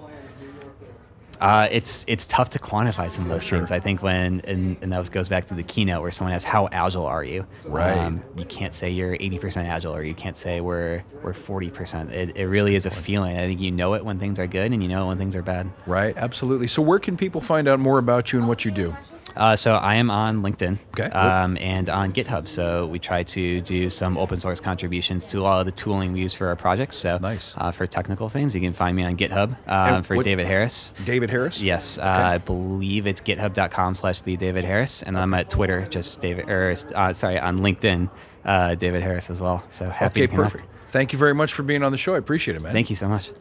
Uh, 1.41 1.67
it's 1.71 2.05
it's 2.07 2.25
tough 2.25 2.49
to 2.51 2.59
quantify 2.59 3.09
some 3.11 3.25
of 3.25 3.31
those 3.31 3.49
things. 3.49 3.69
I 3.71 3.79
think 3.79 4.01
when 4.01 4.41
and, 4.45 4.77
and 4.81 4.91
that 4.93 4.99
was, 4.99 5.09
goes 5.09 5.27
back 5.27 5.45
to 5.47 5.53
the 5.53 5.63
keynote 5.63 6.01
where 6.01 6.11
someone 6.11 6.33
asks 6.33 6.45
how 6.45 6.69
agile 6.71 7.05
are 7.05 7.23
you? 7.23 7.41
Um, 7.65 7.71
Right. 7.71 8.13
you 8.37 8.45
can't 8.45 8.73
say 8.73 8.89
you're 8.89 9.17
80% 9.17 9.65
agile 9.67 9.93
or 9.93 10.03
you 10.03 10.13
can't 10.13 10.37
say 10.37 10.61
we're 10.61 11.03
we're 11.21 11.33
40%. 11.33 12.11
It, 12.11 12.37
it 12.37 12.45
really 12.45 12.75
is 12.75 12.85
a 12.85 12.91
feeling. 12.91 13.37
I 13.37 13.47
think 13.47 13.59
you 13.59 13.71
know 13.71 13.93
it 13.93 14.05
when 14.05 14.19
things 14.19 14.39
are 14.39 14.47
good 14.47 14.71
and 14.71 14.81
you 14.81 14.89
know 14.89 15.05
it 15.05 15.07
when 15.09 15.17
things 15.17 15.35
are 15.35 15.41
bad. 15.41 15.69
Right, 15.85 16.15
absolutely. 16.17 16.67
So 16.67 16.81
where 16.81 16.99
can 16.99 17.17
people 17.17 17.41
find 17.41 17.67
out 17.67 17.79
more 17.79 17.99
about 17.99 18.31
you 18.31 18.39
and 18.39 18.47
what 18.47 18.63
you 18.63 18.71
do? 18.71 18.95
Uh, 19.35 19.55
so 19.55 19.73
I 19.75 19.95
am 19.95 20.11
on 20.11 20.41
LinkedIn 20.43 20.77
Okay, 20.93 21.09
cool. 21.09 21.19
um, 21.21 21.57
and 21.59 21.89
on 21.89 22.13
GitHub. 22.13 22.47
So 22.47 22.85
we 22.87 22.99
try 22.99 23.23
to 23.23 23.61
do 23.61 23.89
some 23.89 24.17
open 24.17 24.37
source 24.39 24.59
contributions 24.59 25.27
to 25.29 25.39
a 25.39 25.43
lot 25.43 25.59
of 25.59 25.65
the 25.65 25.71
tooling 25.71 26.13
we 26.13 26.19
use 26.21 26.33
for 26.33 26.47
our 26.47 26.55
projects. 26.55 26.97
So 26.97 27.17
Nice. 27.21 27.53
uh, 27.57 27.71
for 27.71 27.87
technical 27.87 28.29
things, 28.29 28.53
you 28.53 28.61
can 28.61 28.73
find 28.73 28.95
me 28.95 29.03
on 29.03 29.17
GitHub 29.17 29.55
And 29.67 30.05
for 30.05 30.15
what- 30.15 30.25
David 30.25 30.45
Harris. 30.47 30.93
David 31.05 31.29
Harris? 31.29 31.61
Yes, 31.61 31.97
uh, 31.97 32.03
I 32.03 32.37
believe 32.37 33.07
it's 33.07 33.21
github.com 33.21 33.95
slash 33.95 34.21
the 34.21 34.37
David 34.37 34.65
Harris, 34.65 35.01
and 35.03 35.17
I'm 35.17 35.33
at 35.33 35.49
Twitter, 35.49 35.85
just 35.87 36.21
David, 36.21 36.49
or 36.49 36.73
uh, 36.95 37.13
sorry, 37.13 37.39
on 37.39 37.59
LinkedIn, 37.59 38.09
uh, 38.45 38.75
David 38.75 39.01
Harris 39.01 39.29
as 39.29 39.41
well. 39.41 39.63
So 39.69 39.89
happy 39.89 40.21
Okay, 40.21 40.27
to 40.27 40.35
connect. 40.35 40.51
perfect. 40.53 40.69
Thank 40.89 41.11
you 41.11 41.17
very 41.17 41.33
much 41.33 41.53
for 41.53 41.63
being 41.63 41.81
on 41.81 41.91
the 41.91 41.97
show. 41.97 42.13
I 42.13 42.19
appreciate 42.19 42.55
it, 42.55 42.61
man. 42.61 42.71
Thank 42.73 42.91
you 42.91 42.95
so 42.95 43.07
much. 43.07 43.31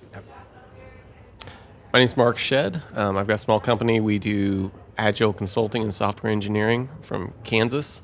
My 1.92 1.98
name's 1.98 2.16
Mark 2.16 2.38
Shead. 2.38 2.82
Um, 2.96 3.16
I've 3.16 3.26
got 3.26 3.34
a 3.34 3.38
small 3.38 3.60
company. 3.60 4.00
We 4.00 4.18
do 4.18 4.70
agile 4.96 5.32
consulting 5.32 5.82
and 5.82 5.92
software 5.92 6.32
engineering 6.32 6.88
from 7.02 7.34
Kansas, 7.44 8.02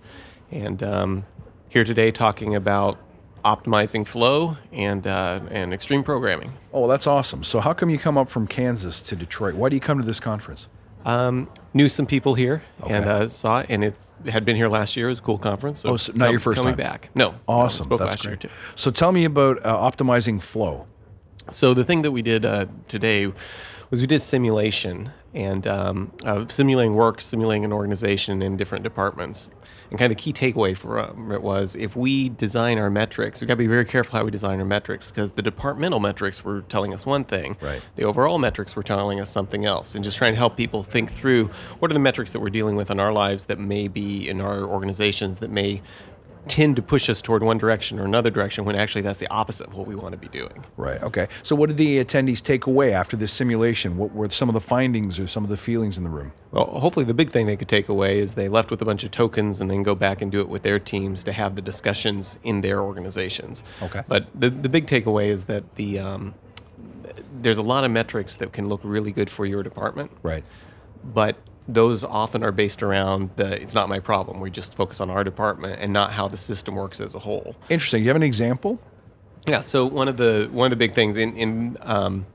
and 0.51 0.83
um, 0.83 1.25
here 1.69 1.85
today 1.85 2.11
talking 2.11 2.55
about 2.55 2.99
optimizing 3.45 4.07
flow 4.07 4.57
and 4.73 5.07
uh, 5.07 5.41
and 5.51 5.73
extreme 5.73 6.03
programming. 6.03 6.53
Oh, 6.73 6.87
that's 6.87 7.07
awesome. 7.07 7.43
So 7.45 7.61
how 7.61 7.73
come 7.73 7.89
you 7.89 7.99
come 7.99 8.19
up 8.19 8.29
from 8.29 8.47
Kansas 8.47 9.01
to 9.03 9.17
Detroit? 9.17 9.55
Why 9.55 9.71
do 9.71 9.77
you 9.77 9.81
come 9.81 9.99
to 9.99 10.07
this 10.07 10.21
conference? 10.21 10.69
Um, 11.07 11.49
knew 11.73 11.89
some 11.89 12.05
people 12.07 12.35
here 12.35 12.63
and 12.87 13.07
uh, 13.07 13.29
saw 13.29 13.61
it, 13.61 13.67
and 13.71 13.85
it 13.85 13.95
had 14.29 14.45
been 14.45 14.57
here 14.57 14.69
last 14.69 14.97
year. 14.99 15.07
It 15.07 15.13
was 15.13 15.19
a 15.21 15.23
cool 15.23 15.39
conference. 15.39 15.81
So 15.81 15.91
Oh, 15.91 15.97
so 15.97 16.13
not 16.13 16.27
come- 16.27 16.31
your 16.33 16.41
first 16.41 16.59
coming 16.59 16.77
time. 16.77 16.85
back. 16.91 17.11
No, 17.15 17.31
no, 17.31 17.37
Awesome. 17.49 17.85
spoke 17.85 18.01
that's 18.01 18.11
last 18.11 18.25
year 18.27 18.33
great. 18.35 18.41
too. 18.41 18.49
So 18.75 18.91
tell 18.91 19.13
me 19.13 19.25
about 19.25 19.65
uh, 19.65 19.75
optimizing 19.79 20.43
flow. 20.43 20.85
So 21.51 21.73
the 21.73 21.85
thing 21.85 22.03
that 22.03 22.11
we 22.11 22.21
did 22.21 22.45
uh, 22.45 22.67
today 22.89 23.33
was 23.91 24.01
we 24.01 24.07
did 24.07 24.21
simulation 24.21 25.11
and 25.35 25.67
um, 25.67 26.13
uh, 26.25 26.47
simulating 26.49 26.95
work, 26.95 27.21
simulating 27.21 27.65
an 27.65 27.73
organization 27.73 28.43
in 28.43 28.57
different 28.57 28.83
departments. 28.83 29.51
And 29.91 29.99
kind 29.99 30.11
of 30.13 30.19
the 30.19 30.23
key 30.23 30.33
takeaway 30.35 30.77
for 30.77 30.99
um, 30.99 31.33
it 31.33 31.43
was 31.43 31.75
if 31.75 31.97
we 31.97 32.29
design 32.29 32.79
our 32.79 32.91
metrics, 32.91 33.41
we've 33.41 33.49
got 33.49 33.55
to 33.55 33.59
be 33.59 33.67
very 33.67 33.87
careful 33.87 34.19
how 34.19 34.25
we 34.25 34.31
design 34.31 34.59
our 34.59 34.67
metrics 34.67 35.11
because 35.11 35.33
the 35.33 35.41
departmental 35.43 35.99
metrics 36.01 36.45
were 36.45 36.61
telling 36.63 36.93
us 36.93 37.07
one 37.07 37.25
thing, 37.25 37.57
Right. 37.63 37.81
the 37.97 38.05
overall 38.05 38.39
metrics 38.39 38.77
were 38.77 38.83
telling 38.83 39.19
us 39.19 39.31
something 39.31 39.65
else, 39.65 39.95
and 39.95 40.05
just 40.05 40.19
trying 40.19 40.33
to 40.35 40.39
help 40.39 40.57
people 40.59 40.83
think 40.83 41.11
through 41.13 41.47
what 41.79 41.91
are 41.91 41.95
the 41.95 42.01
metrics 42.01 42.33
that 42.33 42.41
we're 42.41 42.51
dealing 42.51 42.77
with 42.77 42.91
in 42.91 43.01
our 43.01 43.13
lives 43.13 43.47
that 43.47 43.59
may 43.59 43.89
be 43.89 44.29
in 44.29 44.43
our 44.43 44.63
organizations 44.65 45.39
that 45.39 45.51
may 45.51 45.81
tend 46.49 46.77
to 46.77 46.83
push 46.83 47.09
us 47.09 47.21
toward 47.23 47.43
one 47.43 47.59
direction 47.59 47.99
or 47.99 48.05
another 48.05 48.31
direction 48.31 48.65
when 48.65 48.75
actually 48.77 49.03
that's 49.03 49.19
the 49.19 49.29
opposite 49.31 49.67
of 49.69 49.75
what 49.77 49.87
we 49.87 49.95
want 49.95 50.13
to 50.13 50.19
be 50.19 50.29
doing. 50.29 50.65
Right. 50.77 51.03
Okay. 51.03 51.29
So 51.43 51.55
what 51.57 51.69
did 51.69 51.77
the 51.77 52.03
attendees 52.05 52.43
take 52.43 52.67
away 52.67 52.93
after 52.93 53.17
this 53.17 53.33
simulation? 53.33 53.97
What 53.97 54.13
were 54.15 54.29
some 54.31 54.49
of 54.49 54.55
the 54.55 54.61
findings 54.61 55.19
or 55.19 55.27
some 55.27 55.45
of 55.45 55.51
the 55.51 55.57
feelings 55.57 55.99
in 55.99 56.05
the 56.05 56.11
room? 56.11 56.33
Well, 56.51 56.65
hopefully, 56.67 57.05
the 57.05 57.15
big 57.15 57.31
thing 57.31 57.47
they 57.47 57.57
could 57.57 57.69
take 57.69 57.89
away 57.89 58.19
is 58.19 58.35
they 58.35 58.49
left 58.49 58.71
with 58.71 58.81
a 58.81 58.85
bunch 58.85 59.05
of 59.05 59.11
tokens 59.11 59.61
and 59.61 59.71
then 59.71 59.83
go 59.83 59.95
back 59.95 60.23
and 60.23 60.33
do 60.33 60.41
it 60.41 60.49
with 60.49 60.63
their 60.63 60.79
teams 60.79 61.23
to 61.25 61.33
have 61.33 61.57
the 61.57 61.63
discussions 61.63 62.39
in 62.43 62.63
their 62.63 62.81
organizations. 62.81 63.63
Okay. 63.83 64.03
But 64.09 64.29
the, 64.35 64.49
the 64.51 64.69
big 64.69 64.87
takeaway 64.87 65.27
is 65.29 65.45
that 65.45 65.75
the 65.77 65.99
um, 65.99 66.35
there's 67.43 67.59
a 67.59 67.63
lot 67.63 67.85
of 67.85 67.91
metrics 67.91 68.37
that 68.37 68.53
can 68.53 68.69
look 68.69 68.81
really 68.83 69.13
good 69.13 69.31
for 69.31 69.45
your 69.47 69.63
department, 69.63 70.11
Right. 70.23 70.45
but 71.05 71.37
those 71.69 72.03
often 72.03 72.43
are 72.43 72.51
based 72.51 72.83
around 72.83 73.31
the 73.37 73.61
it's 73.61 73.75
not 73.75 73.89
my 73.89 74.01
problem. 74.01 74.41
We 74.41 74.51
just 74.51 74.75
focus 74.75 75.01
on 75.01 75.11
our 75.11 75.23
department 75.23 75.81
and 75.81 75.93
not 75.93 76.13
how 76.13 76.27
the 76.27 76.39
system 76.39 76.75
works 76.75 77.01
as 77.01 77.15
a 77.15 77.21
whole. 77.21 77.55
Interesting. 77.69 78.03
You 78.03 78.09
have 78.09 78.17
an 78.17 78.23
example? 78.23 78.81
Yeah. 79.47 79.61
So 79.61 79.85
one 79.85 80.09
of 80.09 80.17
the 80.17 80.49
one 80.51 80.67
of 80.67 80.71
the 80.71 80.77
big 80.77 80.95
things 80.95 81.17
in 81.17 81.37
in 81.37 81.77
um, 81.83 82.27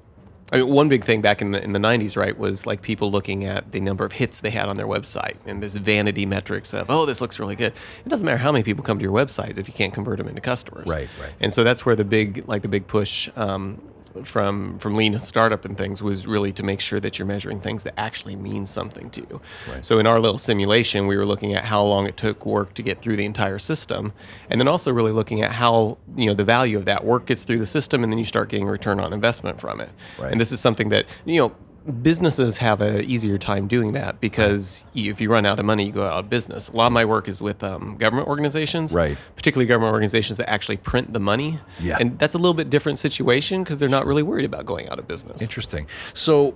I 0.51 0.57
mean, 0.57 0.69
one 0.69 0.88
big 0.88 1.03
thing 1.03 1.21
back 1.21 1.41
in 1.41 1.51
the 1.51 1.63
in 1.63 1.73
the 1.73 1.79
'90s, 1.79 2.15
right, 2.15 2.38
was 2.38 2.67
like 2.67 2.84
people 2.84 3.09
looking 3.09 3.43
at 3.43 3.71
the 3.71 3.79
number 3.79 4.05
of 4.05 4.11
hits 4.11 4.39
they 4.39 4.51
had 4.51 4.69
on 4.69 4.77
their 4.77 4.86
website 4.86 5.36
and 5.47 5.63
this 5.63 5.75
vanity 5.75 6.27
metrics 6.27 6.75
of, 6.75 6.86
oh, 6.89 7.07
this 7.07 7.21
looks 7.21 7.39
really 7.39 7.55
good. 7.55 7.73
It 8.05 8.09
doesn't 8.09 8.25
matter 8.25 8.38
how 8.38 8.51
many 8.51 8.63
people 8.63 8.84
come 8.84 8.99
to 8.99 9.03
your 9.03 9.13
websites 9.13 9.57
if 9.57 9.67
you 9.67 9.73
can't 9.73 9.93
convert 9.93 10.19
them 10.19 10.27
into 10.27 10.41
customers. 10.41 10.86
Right, 10.88 11.09
right. 11.19 11.34
And 11.39 11.51
so 11.51 11.63
that's 11.63 11.88
where 11.88 11.95
the 11.95 12.05
big 12.05 12.47
like 12.47 12.61
the 12.61 12.67
big 12.67 12.86
push. 12.86 13.29
Um, 13.36 13.81
from 14.24 14.78
from 14.80 14.95
lean 14.95 15.18
startup 15.20 15.66
and 15.66 15.78
things 15.78 16.03
was 16.03 16.28
really 16.28 16.51
to 16.51 16.64
make 16.64 16.80
sure 16.80 16.99
that 16.99 17.18
you're 17.18 17.26
measuring 17.26 17.59
things 17.59 17.84
that 17.84 17.93
actually 17.99 18.36
mean 18.36 18.66
something 18.66 19.09
to 19.11 19.22
you. 19.22 19.41
Right. 19.70 19.84
So 19.84 19.99
in 19.99 20.07
our 20.07 20.20
little 20.20 20.38
simulation, 20.38 21.07
we 21.07 21.18
were 21.18 21.26
looking 21.26 21.53
at 21.53 21.66
how 21.66 21.84
long 21.84 22.05
it 22.05 22.18
took 22.18 22.45
work 22.45 22.74
to 22.76 22.84
get 22.84 23.01
through 23.01 23.16
the 23.16 23.26
entire 23.26 23.59
system, 23.59 24.14
and 24.49 24.59
then 24.59 24.68
also 24.68 24.91
really 24.91 25.11
looking 25.11 25.41
at 25.41 25.53
how 25.53 25.97
you 26.16 26.28
know 26.28 26.34
the 26.34 26.45
value 26.45 26.78
of 26.78 26.86
that 26.86 27.03
work 27.03 27.26
gets 27.26 27.43
through 27.43 27.59
the 27.59 27.66
system, 27.66 28.03
and 28.03 28.11
then 28.11 28.20
you 28.20 28.26
start 28.26 28.49
getting 28.49 28.68
return 28.68 28.99
on 28.99 29.14
investment 29.14 29.59
from 29.59 29.82
it. 29.82 29.89
Right. 30.20 30.32
And 30.32 30.39
this 30.39 30.51
is 30.51 30.59
something 30.59 30.89
that 30.89 31.05
you 31.26 31.39
know 31.39 31.55
businesses 32.01 32.57
have 32.57 32.81
a 32.81 33.03
easier 33.03 33.38
time 33.38 33.67
doing 33.67 33.93
that 33.93 34.21
because 34.21 34.86
you, 34.93 35.11
if 35.11 35.19
you 35.19 35.29
run 35.29 35.45
out 35.45 35.59
of 35.59 35.65
money, 35.65 35.86
you 35.86 35.91
go 35.91 36.05
out 36.05 36.19
of 36.19 36.29
business. 36.29 36.69
A 36.69 36.75
lot 36.75 36.88
of 36.88 36.93
my 36.93 37.05
work 37.05 37.27
is 37.27 37.41
with 37.41 37.63
um, 37.63 37.97
government 37.97 38.27
organizations, 38.27 38.93
Right. 38.93 39.17
Particularly 39.36 39.67
government 39.67 39.91
organizations 39.91 40.38
that 40.38 40.49
actually 40.49 40.77
print 40.77 41.13
the 41.13 41.19
money. 41.19 41.59
Yeah. 41.81 41.97
And 41.99 42.17
that's 42.17 42.36
a 42.36 42.38
little 42.38 42.53
bit 42.53 42.69
different 42.69 42.99
situation 42.99 43.63
because 43.63 43.79
they're 43.79 43.89
not 43.89 44.05
really 44.05 44.23
worried 44.23 44.45
about 44.45 44.65
going 44.65 44.88
out 44.89 44.99
of 44.99 45.07
business. 45.07 45.41
Interesting. 45.41 45.88
So 46.13 46.55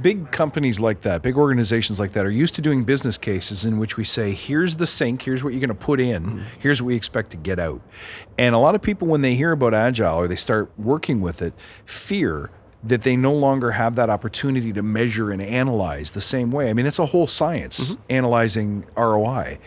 big 0.00 0.30
companies 0.30 0.78
like 0.78 1.00
that, 1.02 1.22
big 1.22 1.36
organizations 1.36 1.98
like 1.98 2.12
that, 2.12 2.24
are 2.24 2.30
used 2.30 2.54
to 2.54 2.62
doing 2.62 2.84
business 2.84 3.18
cases 3.18 3.64
in 3.64 3.78
which 3.78 3.96
we 3.96 4.04
say, 4.04 4.32
here's 4.32 4.76
the 4.76 4.86
sink, 4.86 5.22
here's 5.22 5.42
what 5.42 5.52
you're 5.52 5.60
going 5.60 5.68
to 5.68 5.74
put 5.74 6.00
in, 6.00 6.44
here's 6.58 6.80
what 6.80 6.86
we 6.86 6.94
expect 6.94 7.30
to 7.32 7.36
get 7.36 7.58
out. 7.58 7.80
And 8.38 8.54
a 8.54 8.58
lot 8.58 8.74
of 8.74 8.82
people, 8.82 9.08
when 9.08 9.22
they 9.22 9.34
hear 9.34 9.52
about 9.52 9.74
Agile 9.74 10.16
or 10.16 10.28
they 10.28 10.36
start 10.36 10.70
working 10.78 11.20
with 11.20 11.42
it, 11.42 11.54
fear 11.84 12.50
that 12.88 13.02
they 13.02 13.16
no 13.16 13.32
longer 13.32 13.72
have 13.72 13.96
that 13.96 14.08
opportunity 14.08 14.72
to 14.72 14.82
measure 14.82 15.30
and 15.30 15.42
analyze 15.42 16.12
the 16.12 16.20
same 16.20 16.50
way. 16.50 16.70
I 16.70 16.72
mean, 16.72 16.86
it's 16.86 16.98
a 16.98 17.06
whole 17.06 17.26
science 17.26 17.92
mm-hmm. 17.92 18.02
analyzing 18.10 18.86
ROI. 18.96 19.58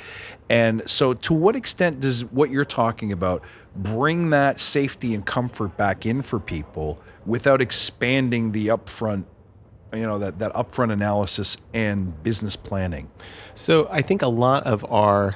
And 0.49 0.89
so, 0.89 1.13
to 1.13 1.33
what 1.33 1.55
extent 1.55 1.99
does 1.99 2.25
what 2.25 2.49
you're 2.49 2.65
talking 2.65 3.11
about 3.11 3.43
bring 3.75 4.31
that 4.31 4.59
safety 4.59 5.13
and 5.13 5.25
comfort 5.25 5.77
back 5.77 6.05
in 6.05 6.21
for 6.21 6.39
people 6.39 6.99
without 7.25 7.61
expanding 7.61 8.51
the 8.51 8.67
upfront, 8.67 9.25
you 9.93 10.01
know, 10.01 10.17
that, 10.17 10.39
that 10.39 10.51
upfront 10.53 10.91
analysis 10.91 11.57
and 11.73 12.23
business 12.23 12.55
planning? 12.55 13.11
So 13.53 13.87
I 13.91 14.01
think 14.01 14.21
a 14.21 14.27
lot 14.27 14.63
of 14.63 14.89
our 14.91 15.35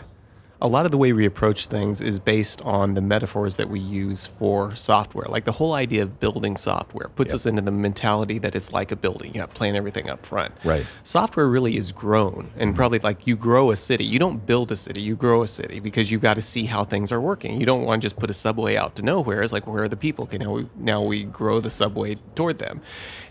a 0.63 0.67
lot 0.67 0.85
of 0.85 0.91
the 0.93 0.97
way 0.97 1.11
we 1.11 1.25
approach 1.25 1.65
things 1.65 1.99
is 1.99 2.19
based 2.19 2.61
on 2.61 2.93
the 2.93 3.01
metaphors 3.01 3.57
that 3.57 3.67
we 3.67 3.81
use 3.81 4.25
for 4.25 4.73
software. 4.75 5.25
Like 5.27 5.43
the 5.43 5.51
whole 5.51 5.73
idea 5.73 6.03
of 6.03 6.21
building 6.21 6.55
software 6.55 7.09
puts 7.09 7.33
us 7.33 7.45
into 7.45 7.61
the 7.61 7.71
mentality 7.71 8.39
that 8.39 8.55
it's 8.55 8.71
like 8.71 8.89
a 8.89 8.95
building. 8.95 9.33
You 9.33 9.41
have 9.41 9.49
to 9.49 9.55
plan 9.55 9.75
everything 9.75 10.09
up 10.09 10.25
front. 10.25 10.55
Right. 10.63 10.85
Software 11.03 11.49
really 11.49 11.75
is 11.75 11.91
grown 11.91 12.51
and 12.55 12.69
mm-hmm. 12.69 12.77
probably 12.77 12.99
like 12.99 13.27
you 13.27 13.35
grow 13.35 13.71
a 13.71 13.75
city. 13.75 14.05
You 14.05 14.19
don't 14.19 14.45
build 14.45 14.71
a 14.71 14.77
city, 14.77 15.01
you 15.01 15.17
grow 15.17 15.43
a 15.43 15.49
city 15.49 15.81
because 15.81 16.09
you've 16.11 16.21
got 16.21 16.35
to 16.35 16.41
see 16.41 16.63
how 16.63 16.85
things 16.85 17.11
are 17.11 17.19
working. 17.19 17.59
You 17.59 17.65
don't 17.65 17.83
want 17.83 18.01
to 18.01 18.05
just 18.05 18.15
put 18.15 18.29
a 18.29 18.33
subway 18.33 18.77
out 18.77 18.95
to 18.95 19.01
nowhere. 19.01 19.41
It's 19.41 19.51
like 19.51 19.67
where 19.67 19.83
are 19.83 19.89
the 19.89 19.97
people? 19.97 20.23
Okay, 20.23 20.37
now 20.37 20.51
we 20.51 20.69
now 20.77 21.03
we 21.03 21.25
grow 21.25 21.59
the 21.59 21.69
subway 21.69 22.15
toward 22.35 22.59
them. 22.59 22.79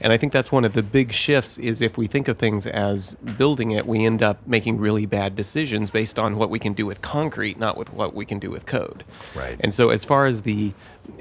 And 0.02 0.12
I 0.12 0.18
think 0.18 0.34
that's 0.34 0.52
one 0.52 0.66
of 0.66 0.74
the 0.74 0.82
big 0.82 1.12
shifts 1.12 1.56
is 1.56 1.80
if 1.80 1.96
we 1.96 2.06
think 2.06 2.28
of 2.28 2.36
things 2.36 2.66
as 2.66 3.14
building 3.38 3.70
it, 3.70 3.86
we 3.86 4.04
end 4.04 4.22
up 4.22 4.46
making 4.46 4.78
really 4.78 5.06
bad 5.06 5.34
decisions 5.34 5.90
based 5.90 6.18
on 6.18 6.36
what 6.36 6.50
we 6.50 6.58
can 6.58 6.74
do 6.74 6.84
with 6.84 7.00
concrete, 7.22 7.58
not 7.58 7.76
with 7.76 7.92
what 7.92 8.14
we 8.14 8.24
can 8.24 8.38
do 8.38 8.50
with 8.50 8.66
code. 8.66 9.04
Right. 9.34 9.56
And 9.60 9.72
so 9.72 9.90
as 9.90 10.04
far 10.04 10.26
as 10.26 10.42
the 10.42 10.72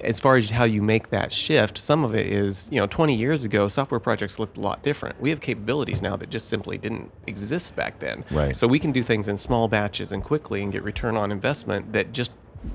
as 0.03 0.19
far 0.19 0.35
as 0.35 0.51
how 0.51 0.63
you 0.63 0.81
make 0.81 1.09
that 1.09 1.33
shift, 1.33 1.77
some 1.77 2.03
of 2.03 2.13
it 2.13 2.27
is, 2.27 2.69
you 2.71 2.79
know, 2.79 2.85
20 2.85 3.15
years 3.15 3.45
ago, 3.45 3.67
software 3.67 3.99
projects 3.99 4.37
looked 4.37 4.57
a 4.57 4.59
lot 4.61 4.83
different. 4.83 5.19
We 5.19 5.31
have 5.31 5.41
capabilities 5.41 6.03
now 6.03 6.15
that 6.17 6.29
just 6.29 6.47
simply 6.47 6.77
didn't 6.77 7.11
exist 7.25 7.75
back 7.75 7.97
then. 7.99 8.23
Right. 8.29 8.55
So 8.55 8.67
we 8.67 8.77
can 8.77 8.91
do 8.91 9.01
things 9.01 9.27
in 9.27 9.37
small 9.37 9.67
batches 9.67 10.11
and 10.11 10.23
quickly 10.23 10.61
and 10.61 10.71
get 10.71 10.83
return 10.83 11.17
on 11.17 11.31
investment 11.31 11.93
that 11.93 12.11
just 12.11 12.31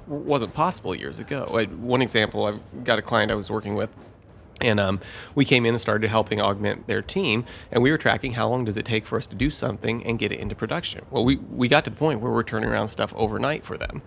wasn't 0.08 0.52
possible 0.52 0.96
years 0.96 1.20
ago. 1.20 1.44
One 1.78 2.02
example, 2.02 2.44
I've 2.44 2.60
got 2.82 2.98
a 2.98 3.02
client 3.02 3.30
I 3.30 3.36
was 3.36 3.50
working 3.50 3.76
with 3.76 3.94
and 4.60 4.80
um, 4.80 5.00
we 5.34 5.44
came 5.44 5.66
in 5.66 5.74
and 5.74 5.80
started 5.80 6.08
helping 6.08 6.40
augment 6.40 6.86
their 6.86 7.02
team, 7.02 7.44
and 7.70 7.82
we 7.82 7.90
were 7.90 7.98
tracking 7.98 8.32
how 8.32 8.48
long 8.48 8.64
does 8.64 8.76
it 8.76 8.84
take 8.84 9.06
for 9.06 9.16
us 9.18 9.26
to 9.26 9.36
do 9.36 9.50
something 9.50 10.04
and 10.06 10.18
get 10.18 10.32
it 10.32 10.40
into 10.40 10.54
production. 10.54 11.04
Well, 11.10 11.24
we, 11.24 11.36
we 11.36 11.68
got 11.68 11.84
to 11.84 11.90
the 11.90 11.96
point 11.96 12.20
where 12.20 12.32
we're 12.32 12.42
turning 12.42 12.70
around 12.70 12.88
stuff 12.88 13.12
overnight 13.16 13.64
for 13.64 13.76
them. 13.76 14.02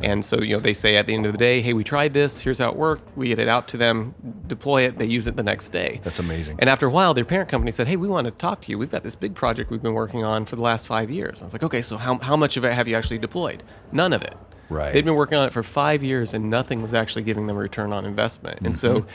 And 0.00 0.24
so, 0.24 0.40
you 0.40 0.56
know, 0.56 0.60
they 0.60 0.72
say 0.72 0.96
at 0.96 1.06
the 1.06 1.14
end 1.14 1.24
of 1.24 1.30
the 1.30 1.38
day, 1.38 1.60
hey, 1.60 1.72
we 1.72 1.84
tried 1.84 2.14
this, 2.14 2.40
here's 2.40 2.58
how 2.58 2.68
it 2.68 2.76
worked. 2.76 3.16
We 3.16 3.28
get 3.28 3.38
it 3.38 3.46
out 3.46 3.68
to 3.68 3.76
them, 3.76 4.14
deploy 4.44 4.82
it, 4.82 4.98
they 4.98 5.04
use 5.06 5.28
it 5.28 5.36
the 5.36 5.44
next 5.44 5.68
day. 5.68 6.00
That's 6.02 6.18
amazing. 6.18 6.56
And 6.58 6.68
after 6.68 6.88
a 6.88 6.90
while, 6.90 7.14
their 7.14 7.24
parent 7.24 7.48
company 7.48 7.70
said, 7.70 7.86
hey, 7.86 7.94
we 7.94 8.08
want 8.08 8.24
to 8.24 8.32
talk 8.32 8.60
to 8.62 8.72
you. 8.72 8.78
We've 8.78 8.90
got 8.90 9.04
this 9.04 9.14
big 9.14 9.36
project 9.36 9.70
we've 9.70 9.82
been 9.82 9.94
working 9.94 10.24
on 10.24 10.46
for 10.46 10.56
the 10.56 10.62
last 10.62 10.88
five 10.88 11.12
years. 11.12 11.42
I 11.42 11.44
was 11.44 11.52
like, 11.52 11.62
okay, 11.62 11.80
so 11.80 11.96
how, 11.96 12.18
how 12.18 12.36
much 12.36 12.56
of 12.56 12.64
it 12.64 12.72
have 12.72 12.88
you 12.88 12.96
actually 12.96 13.18
deployed? 13.18 13.62
None 13.92 14.12
of 14.12 14.24
it. 14.24 14.34
Right. 14.68 14.92
They'd 14.92 15.04
been 15.04 15.14
working 15.14 15.38
on 15.38 15.46
it 15.46 15.52
for 15.52 15.62
five 15.62 16.02
years 16.02 16.34
and 16.34 16.50
nothing 16.50 16.82
was 16.82 16.92
actually 16.92 17.22
giving 17.22 17.46
them 17.46 17.56
a 17.56 17.60
return 17.60 17.92
on 17.92 18.04
investment. 18.04 18.62
And 18.62 18.74
so 18.74 19.02
Mm-hmm. 19.02 19.08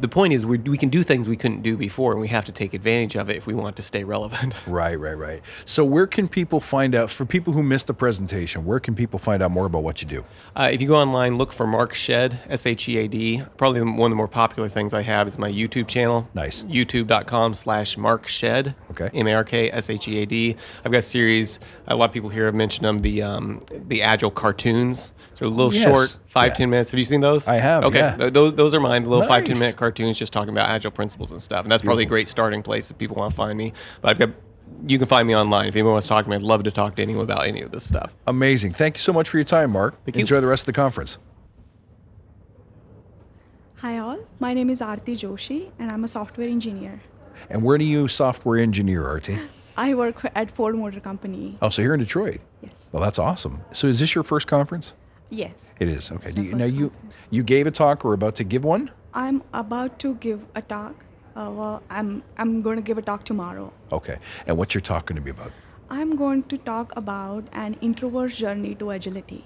The 0.00 0.08
point 0.08 0.32
is 0.32 0.44
we, 0.44 0.58
we 0.58 0.76
can 0.76 0.88
do 0.88 1.02
things 1.02 1.28
we 1.28 1.36
couldn't 1.36 1.62
do 1.62 1.76
before 1.76 2.12
and 2.12 2.20
we 2.20 2.28
have 2.28 2.44
to 2.44 2.52
take 2.52 2.74
advantage 2.74 3.16
of 3.16 3.30
it 3.30 3.36
if 3.36 3.46
we 3.46 3.54
want 3.54 3.76
to 3.76 3.82
stay 3.82 4.04
relevant. 4.04 4.54
Right, 4.68 4.96
right, 4.96 5.16
right. 5.16 5.42
So, 5.64 5.84
where 5.84 6.06
can 6.06 6.28
people 6.28 6.60
find 6.60 6.94
out, 6.94 7.10
for 7.10 7.24
people 7.24 7.54
who 7.54 7.62
missed 7.62 7.86
the 7.86 7.94
presentation, 7.94 8.66
where 8.66 8.78
can 8.78 8.94
people 8.94 9.18
find 9.18 9.42
out 9.42 9.50
more 9.50 9.66
about 9.66 9.82
what 9.82 10.02
you 10.02 10.08
do? 10.08 10.24
Uh, 10.54 10.68
if 10.70 10.82
you 10.82 10.88
go 10.88 10.96
online, 10.96 11.36
look 11.36 11.52
for 11.52 11.66
Mark 11.66 11.94
Shead, 11.94 12.40
S 12.48 12.66
H 12.66 12.88
E 12.88 12.98
A 12.98 13.08
D. 13.08 13.42
Probably 13.56 13.80
one 13.80 14.00
of 14.00 14.10
the 14.10 14.16
more 14.16 14.28
popular 14.28 14.68
things 14.68 14.92
I 14.92 15.02
have 15.02 15.26
is 15.26 15.38
my 15.38 15.50
YouTube 15.50 15.88
channel. 15.88 16.28
Nice. 16.34 16.62
YouTube.com 16.64 17.54
slash 17.54 17.96
Mark 17.96 18.26
Shead. 18.26 18.74
Okay. 18.90 19.10
M 19.14 19.26
A 19.26 19.34
R 19.34 19.44
K 19.44 19.70
S 19.70 19.88
H 19.88 20.06
E 20.06 20.22
A 20.22 20.26
D. 20.26 20.56
I've 20.84 20.92
got 20.92 20.98
a 20.98 21.02
series, 21.02 21.58
a 21.86 21.96
lot 21.96 22.10
of 22.10 22.12
people 22.12 22.28
here 22.28 22.44
have 22.44 22.54
mentioned 22.54 22.84
them, 22.84 22.98
the, 22.98 23.22
um, 23.22 23.62
the 23.70 24.02
Agile 24.02 24.30
cartoons. 24.30 25.12
So 25.38 25.46
a 25.46 25.48
little 25.48 25.72
Yes. 25.72 25.84
short, 25.84 26.16
five 26.26 26.48
Yeah. 26.50 26.54
ten 26.54 26.70
minutes. 26.70 26.90
Have 26.90 26.98
you 26.98 27.04
seen 27.04 27.20
those? 27.20 27.46
I 27.46 27.58
have, 27.58 27.84
Okay. 27.84 27.98
yeah. 27.98 28.16
Th- 28.16 28.32
those, 28.32 28.54
those 28.54 28.74
are 28.74 28.80
mine, 28.80 29.04
the 29.04 29.08
little 29.08 29.24
five 29.24 29.44
ten 29.44 29.54
Nice. 29.54 29.60
minute 29.60 29.76
cartoons 29.76 30.18
just 30.18 30.32
talking 30.32 30.48
about 30.50 30.68
Agile 30.68 30.90
principles 30.90 31.30
and 31.30 31.40
stuff. 31.40 31.62
And 31.62 31.70
that's 31.70 31.80
probably 31.84 32.02
a 32.02 32.08
great 32.08 32.26
starting 32.26 32.60
place 32.60 32.90
if 32.90 32.98
people 32.98 33.16
want 33.16 33.30
to 33.30 33.36
find 33.36 33.56
me. 33.56 33.72
But 34.02 34.08
I've 34.10 34.18
got, 34.18 34.30
you 34.88 34.98
can 34.98 35.06
find 35.06 35.28
me 35.28 35.36
online. 35.36 35.68
If 35.68 35.76
anyone 35.76 35.92
wants 35.92 36.08
to 36.08 36.08
talk 36.08 36.24
to 36.24 36.30
me, 36.30 36.34
I'd 36.34 36.42
love 36.42 36.64
to 36.64 36.72
talk 36.72 36.96
to 36.96 37.02
anyone 37.02 37.22
about 37.22 37.46
any 37.46 37.62
of 37.62 37.70
this 37.70 37.84
stuff. 37.84 38.16
Amazing. 38.26 38.72
Thank 38.72 38.96
you 38.96 39.00
so 39.00 39.12
much 39.12 39.28
for 39.28 39.36
your 39.36 39.44
time, 39.44 39.70
Mark. 39.70 39.94
Thank 40.04 40.16
you. 40.16 40.22
Enjoy 40.22 40.40
the 40.40 40.48
rest 40.48 40.62
of 40.62 40.66
the 40.66 40.72
conference. 40.72 41.18
Hi 43.76 43.96
all, 43.98 44.18
my 44.40 44.54
name 44.54 44.70
is 44.70 44.80
Aarti 44.80 45.16
Joshi 45.16 45.70
and 45.78 45.88
I'm 45.92 46.02
a 46.02 46.08
software 46.08 46.48
engineer. 46.48 47.00
And 47.48 47.62
where 47.62 47.78
do 47.78 47.84
you 47.84 48.08
software 48.08 48.58
engineer, 48.58 49.04
Aarti? 49.04 49.38
I 49.76 49.94
work 49.94 50.16
at 50.34 50.50
Ford 50.50 50.74
Motor 50.74 50.98
Company. 50.98 51.56
Oh, 51.62 51.68
so 51.68 51.80
here 51.82 51.94
in 51.94 52.00
Detroit. 52.00 52.40
Yes. 52.60 52.88
Well, 52.90 53.00
that's 53.00 53.20
awesome. 53.20 53.60
So, 53.70 53.86
is 53.86 54.00
this 54.00 54.16
your 54.16 54.24
first 54.24 54.48
conference? 54.48 54.92
Yes. 55.30 55.72
It 55.78 55.88
is. 55.88 56.10
Okay. 56.10 56.26
It's 56.26 56.34
Do 56.34 56.42
my 56.42 56.48
you, 56.48 56.54
now 56.56 56.64
you 56.66 56.90
conference. 56.90 57.26
you 57.30 57.42
gave 57.42 57.66
a 57.66 57.70
talk 57.70 58.04
or 58.04 58.12
about 58.14 58.34
to 58.36 58.44
give 58.44 58.64
one? 58.64 58.90
I'm 59.14 59.42
about 59.52 59.98
to 60.00 60.14
give 60.16 60.44
a 60.54 60.62
talk. 60.62 60.94
Uh, 61.36 61.50
well, 61.50 61.82
I'm 61.90 62.22
I'm 62.38 62.62
going 62.62 62.76
to 62.76 62.82
give 62.82 62.98
a 62.98 63.02
talk 63.02 63.24
tomorrow. 63.24 63.72
Okay. 63.92 64.18
And 64.46 64.56
what's 64.56 64.74
your 64.74 64.80
talk 64.80 65.06
going 65.06 65.16
to 65.16 65.22
be 65.22 65.30
about? 65.30 65.52
I'm 65.90 66.16
going 66.16 66.42
to 66.44 66.58
talk 66.58 66.94
about 66.96 67.44
an 67.52 67.76
introvert's 67.80 68.36
journey 68.36 68.74
to 68.76 68.90
agility. 68.90 69.44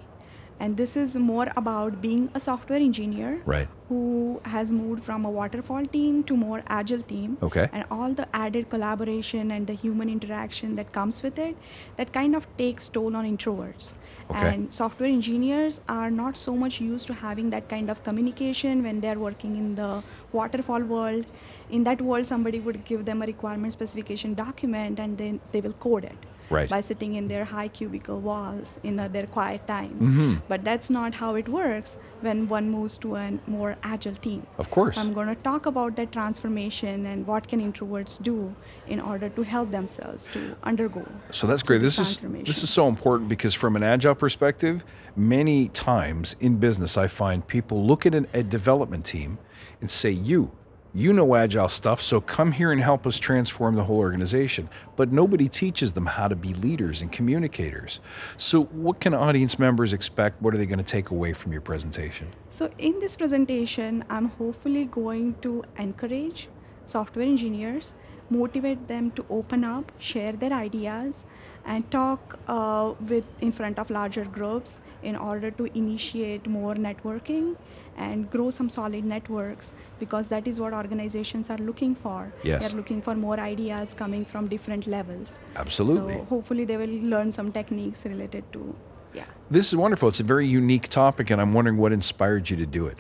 And 0.61 0.77
this 0.77 0.97
is 0.97 1.17
more 1.17 1.47
about 1.57 2.01
being 2.01 2.31
a 2.35 2.41
software 2.41 2.79
engineer 2.79 3.43
Right. 3.45 3.69
who 3.89 4.41
has 4.45 4.71
moved 4.71 5.03
from 5.03 5.25
a 5.25 5.31
waterfall 5.31 5.85
team 5.87 6.23
to 6.25 6.37
more 6.37 6.63
agile 6.69 7.03
team. 7.03 7.37
Okay. 7.43 7.69
And 7.73 7.85
all 7.91 8.13
the 8.13 8.27
added 8.33 8.69
collaboration 8.71 9.51
and 9.51 9.67
the 9.67 9.73
human 9.75 10.09
interaction 10.09 10.77
that 10.77 10.93
comes 10.93 11.21
with 11.23 11.39
it, 11.39 11.57
that 11.97 12.13
kind 12.13 12.37
of 12.37 12.47
takes 12.59 12.89
toll 12.89 13.17
on 13.17 13.25
introverts. 13.37 13.93
And 14.35 14.73
software 14.73 15.09
engineers 15.09 15.81
are 15.89 16.11
not 16.11 16.37
so 16.37 16.57
much 16.57 16.81
used 16.81 17.07
to 17.09 17.15
having 17.15 17.51
that 17.51 17.69
kind 17.69 17.91
of 17.91 18.03
communication 18.03 18.83
when 18.83 19.01
they're 19.01 19.19
working 19.19 19.57
in 19.57 19.75
the 19.75 20.03
waterfall 20.33 20.81
world. 20.81 21.25
In 21.71 21.85
that 21.85 22.01
world, 22.01 22.27
somebody 22.27 22.61
would 22.61 22.85
give 22.85 23.05
them 23.05 23.23
a 23.23 23.27
requirement 23.27 23.73
specification 23.73 24.35
document 24.35 24.99
and 24.99 25.19
then 25.19 25.41
they 25.53 25.61
will 25.61 25.75
code 25.75 26.05
it 26.05 26.32
Right. 26.53 26.69
by 26.69 26.81
sitting 26.81 27.15
in 27.17 27.29
their 27.29 27.45
high 27.45 27.69
cubicle 27.69 28.21
walls 28.21 28.79
in 28.83 28.99
uh, 28.99 29.09
their 29.09 29.27
quiet 29.27 29.67
time. 29.67 29.95
Mhm. 30.01 30.43
But 30.49 30.65
that's 30.65 30.91
not 30.91 31.15
how 31.15 31.35
it 31.35 31.49
works 31.49 31.97
when 32.21 32.49
one 32.49 32.71
moves 32.71 32.97
to 32.99 33.17
a 33.17 33.27
more 33.47 33.77
agile 33.83 34.15
team. 34.27 34.47
Of 34.59 34.71
course. 34.71 34.97
I'm 34.99 35.13
going 35.19 35.29
to 35.29 35.35
talk 35.51 35.67
about 35.67 35.97
that 35.97 36.13
transformation 36.13 37.07
and 37.07 37.27
what 37.27 37.49
can 37.49 37.61
introverts 37.61 38.23
do 38.23 38.55
in 38.87 39.01
order 39.01 39.29
to 39.29 39.43
help 39.43 39.71
themselves 39.71 40.29
to 40.33 40.41
undergo. 40.63 41.05
So 41.31 41.47
that's 41.47 41.63
great. 41.63 41.81
This 41.81 41.99
is 41.99 42.21
this 42.45 42.63
is 42.63 42.71
so 42.71 42.89
important 42.89 43.29
because 43.29 43.55
from 43.55 43.77
an 43.77 43.83
agile 43.83 44.15
perspective, 44.15 44.85
many 45.17 45.69
times 45.69 46.37
in 46.41 46.57
business, 46.59 46.97
I 46.97 47.09
find 47.09 47.47
people 47.47 47.85
look 47.87 48.07
at 48.07 48.15
an, 48.15 48.27
a 48.35 48.43
development 48.43 49.05
team 49.05 49.39
and 49.81 49.91
say, 49.91 50.11
"You, 50.11 50.51
you 50.95 51.13
know 51.13 51.35
agile 51.35 51.69
stuff, 51.69 52.03
so 52.03 52.21
come 52.21 52.53
here 52.53 52.73
and 52.73 52.81
help 52.81 53.07
us 53.07 53.19
transform 53.19 53.75
the 53.75 53.85
whole 53.85 53.99
organization." 53.99 54.69
But 54.97 55.13
nobody 55.13 55.49
teaches 55.49 55.93
them 55.93 56.07
how 56.07 56.29
to 56.29 56.37
be 56.37 56.55
leaders 56.55 57.01
and 57.01 57.11
communicators. 57.11 58.01
So, 58.37 58.65
what 58.65 59.01
can 59.01 59.15
audience 59.15 59.59
members 59.59 59.93
expect? 59.93 60.41
What 60.43 60.55
are 60.55 60.59
they 60.59 60.67
going 60.67 60.79
to 60.79 60.85
take 60.85 61.11
away 61.11 61.33
from 61.33 61.53
your 61.53 61.61
presentation? 61.61 62.29
So, 62.49 62.71
in 62.79 62.99
this 63.01 63.17
presentation, 63.17 64.05
I'm 64.11 64.29
hopefully 64.29 64.85
going 64.85 65.35
to 65.43 65.65
encourage 65.79 66.49
software 66.85 67.25
engineers, 67.25 67.95
motivate 68.31 68.89
them 68.89 69.11
to 69.13 69.25
open 69.31 69.65
up, 69.65 69.93
share 69.99 70.33
their 70.33 70.53
ideas, 70.53 71.25
and 71.65 71.89
talk 71.91 72.39
uh, 72.49 72.93
with 73.09 73.25
in 73.41 73.53
front 73.53 73.79
of 73.79 73.91
larger 73.91 74.25
groups 74.25 74.81
in 75.03 75.17
order 75.17 75.51
to 75.51 75.65
initiate 75.77 76.47
more 76.47 76.75
networking 76.75 77.57
and 77.97 78.31
grow 78.31 78.51
some 78.51 78.69
solid 78.69 79.05
networks 79.05 79.73
because 79.99 80.29
that 80.29 80.47
is 80.47 80.59
what 80.59 80.73
organizations 80.73 81.51
are 81.51 81.59
looking 81.59 81.95
for. 81.95 82.33
Yes. 82.43 82.63
They're 82.63 82.77
looking 82.77 83.03
for 83.03 83.15
more 83.15 83.39
ideas 83.39 83.95
coming 83.95 84.25
from 84.25 84.49
different 84.49 84.87
levels. 84.87 85.41
Absolutely. 85.57 86.15
So 86.15 86.25
hopefully 86.25 86.65
they 86.65 86.77
will 86.77 86.97
learn 87.15 87.33
some 87.33 87.53
techniques 87.53 88.05
related 88.05 88.51
to 88.53 88.75
yeah. 89.15 89.25
This 89.51 89.69
is 89.69 89.77
wonderful. 89.77 90.09
It's 90.09 90.21
a 90.21 90.25
very 90.25 90.47
unique 90.47 90.89
topic, 90.89 91.31
and 91.31 91.41
I'm 91.41 91.53
wondering 91.53 91.77
what 91.77 91.93
inspired 91.93 92.49
you 92.49 92.57
to 92.57 92.67
do 92.67 92.87
it. 92.87 92.99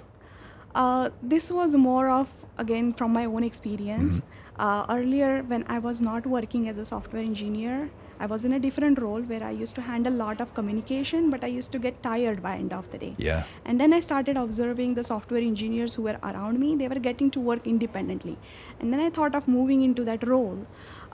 Uh, 0.74 1.10
this 1.22 1.50
was 1.50 1.74
more 1.74 2.10
of, 2.10 2.28
again, 2.58 2.92
from 2.92 3.12
my 3.12 3.24
own 3.24 3.44
experience. 3.44 4.20
Uh, 4.58 4.84
earlier, 4.90 5.42
when 5.42 5.64
I 5.68 5.78
was 5.78 6.00
not 6.00 6.26
working 6.26 6.68
as 6.68 6.76
a 6.76 6.84
software 6.84 7.22
engineer, 7.22 7.90
I 8.22 8.26
was 8.26 8.44
in 8.44 8.52
a 8.52 8.60
different 8.60 9.00
role 9.00 9.22
where 9.30 9.42
I 9.42 9.50
used 9.50 9.74
to 9.74 9.82
handle 9.82 10.12
a 10.12 10.20
lot 10.24 10.40
of 10.40 10.54
communication, 10.54 11.28
but 11.28 11.42
I 11.42 11.48
used 11.48 11.72
to 11.72 11.78
get 11.80 12.00
tired 12.04 12.40
by 12.40 12.54
end 12.54 12.72
of 12.72 12.88
the 12.92 12.98
day. 12.98 13.14
Yeah. 13.18 13.42
And 13.64 13.80
then 13.80 13.92
I 13.92 13.98
started 13.98 14.36
observing 14.36 14.94
the 14.94 15.02
software 15.02 15.40
engineers 15.40 15.94
who 15.94 16.02
were 16.02 16.18
around 16.22 16.60
me. 16.60 16.76
They 16.76 16.86
were 16.86 17.00
getting 17.08 17.32
to 17.32 17.40
work 17.40 17.66
independently. 17.66 18.36
And 18.78 18.92
then 18.92 19.00
I 19.00 19.10
thought 19.10 19.34
of 19.34 19.48
moving 19.48 19.82
into 19.82 20.04
that 20.04 20.24
role 20.24 20.64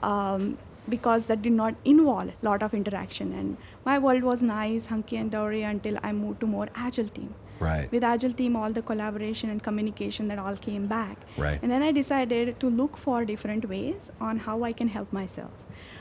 um, 0.03 0.59
because 0.87 1.25
that 1.25 1.41
did 1.41 1.53
not 1.53 1.73
involve 1.83 2.29
a 2.29 2.45
lot 2.45 2.61
of 2.61 2.75
interaction. 2.75 3.33
And 3.33 3.57
my 3.85 3.97
world 3.97 4.21
was 4.21 4.43
nice, 4.43 4.85
hunky 4.85 5.17
and 5.17 5.31
dory 5.31 5.63
until 5.63 5.97
I 6.03 6.11
moved 6.11 6.41
to 6.41 6.45
more 6.45 6.67
agile 6.75 7.09
team. 7.09 7.33
Right. 7.59 7.91
With 7.91 8.03
agile 8.03 8.33
team, 8.33 8.55
all 8.55 8.71
the 8.71 8.83
collaboration 8.83 9.49
and 9.49 9.63
communication 9.63 10.27
that 10.27 10.37
all 10.37 10.55
came 10.55 10.85
back. 10.85 11.17
Right. 11.37 11.59
And 11.63 11.71
then 11.71 11.81
I 11.81 11.91
decided 11.91 12.59
to 12.59 12.69
look 12.69 12.97
for 12.97 13.25
different 13.25 13.67
ways 13.67 14.11
on 14.21 14.37
how 14.37 14.63
I 14.63 14.73
can 14.73 14.87
help 14.87 15.11
myself 15.11 15.51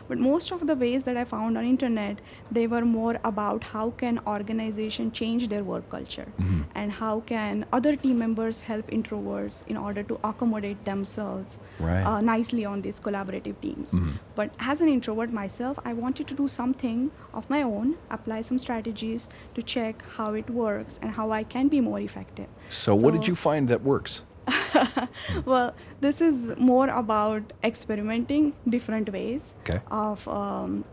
but 0.09 0.19
most 0.19 0.51
of 0.57 0.67
the 0.71 0.77
ways 0.83 1.03
that 1.09 1.17
i 1.23 1.25
found 1.33 1.59
on 1.61 1.65
internet 1.71 2.21
they 2.59 2.67
were 2.75 2.85
more 2.85 3.15
about 3.31 3.65
how 3.73 3.85
can 4.03 4.19
organization 4.27 5.11
change 5.21 5.49
their 5.55 5.65
work 5.73 5.89
culture 5.95 6.27
Mhm. 6.39 6.61
and 6.83 6.93
how 7.01 7.13
can 7.33 7.65
other 7.79 7.95
team 8.05 8.19
members 8.25 8.61
help 8.69 8.91
introverts 8.99 9.63
in 9.75 9.77
order 9.89 10.03
to 10.13 10.19
accommodate 10.31 10.85
themselves 10.91 11.59
Right. 11.89 12.05
uh, 12.11 12.21
nicely 12.31 12.65
on 12.73 12.83
these 12.87 13.01
collaborative 13.09 13.61
teams 13.67 13.93
Mhm. 13.99 14.15
but 14.41 14.51
as 14.73 14.81
an 14.87 14.93
introvert 14.97 15.33
myself 15.41 15.79
i 15.93 15.93
wanted 16.05 16.27
to 16.33 16.39
do 16.43 16.49
something 16.57 17.05
of 17.43 17.51
my 17.57 17.63
own 17.63 17.95
apply 18.19 18.41
some 18.51 18.59
strategies 18.67 19.29
to 19.59 19.63
check 19.75 20.03
how 20.17 20.29
it 20.43 20.49
works 20.63 20.99
and 21.03 21.11
how 21.21 21.31
i 21.41 21.43
can 21.57 21.69
be 21.77 21.81
more 21.91 22.01
effective 22.01 22.49
So, 22.71 22.95
what 23.03 23.13
did 23.15 23.27
you 23.29 23.35
find 23.35 23.69
that 23.69 23.83
works? 23.93 24.23
well, 25.45 25.75
this 26.01 26.21
is 26.21 26.51
more 26.57 26.89
about 26.89 27.53
experimenting 27.65 28.53
different 28.69 29.13
ways 29.13 29.55
Okay. 29.61 29.81
of 29.91 30.27
um, 30.29 30.85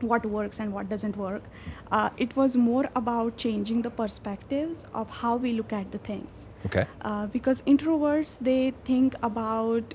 what 0.00 0.24
works 0.26 0.60
and 0.60 0.72
what 0.72 0.88
doesn't 0.88 1.16
work. 1.16 1.42
Uh, 1.90 2.10
it 2.18 2.36
was 2.36 2.56
more 2.56 2.88
about 2.96 3.36
changing 3.36 3.82
the 3.82 3.90
perspectives 3.90 4.84
of 4.94 5.08
how 5.10 5.36
we 5.36 5.52
look 5.52 5.72
at 5.72 5.90
the 5.92 5.98
things. 5.98 6.46
Okay. 6.66 6.86
Uh, 7.02 7.26
because 7.26 7.62
introverts, 7.62 8.38
they 8.40 8.72
think 8.84 9.14
about, 9.22 9.94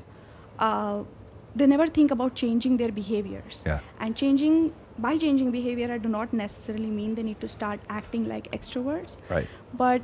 uh, 0.59 1.03
they 1.55 1.67
never 1.67 1.87
think 1.87 2.11
about 2.11 2.35
changing 2.35 2.77
their 2.77 2.91
behaviors. 2.91 3.63
Yeah. 3.65 3.79
And 3.99 4.15
changing, 4.15 4.73
by 4.97 5.17
changing 5.17 5.51
behavior, 5.51 5.91
I 5.91 5.97
do 5.97 6.09
not 6.09 6.33
necessarily 6.33 6.87
mean 6.87 7.15
they 7.15 7.23
need 7.23 7.39
to 7.41 7.47
start 7.47 7.79
acting 7.89 8.27
like 8.27 8.51
extroverts 8.51 9.17
Right. 9.29 9.47
but 9.73 10.01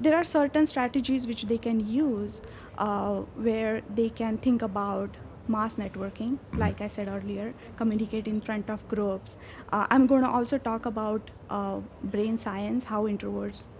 there 0.00 0.14
are 0.16 0.24
certain 0.24 0.66
strategies 0.66 1.26
which 1.26 1.42
they 1.44 1.58
can 1.58 1.80
use 1.86 2.40
uh, 2.78 3.16
where 3.48 3.82
they 3.94 4.08
can 4.08 4.38
think 4.38 4.62
about 4.62 5.16
mass 5.54 5.76
networking 5.76 6.38
like 6.62 6.80
i 6.82 6.88
said 6.94 7.08
earlier 7.08 7.46
communicate 7.76 8.26
in 8.28 8.40
front 8.48 8.68
of 8.74 8.86
groups 8.88 9.36
uh, 9.72 9.86
i'm 9.90 10.06
going 10.06 10.22
to 10.22 10.28
also 10.28 10.58
talk 10.58 10.84
about 10.86 11.30
uh, 11.50 11.78
brain 12.14 12.36
science 12.36 12.84
how 12.84 13.02
introverts 13.12 13.70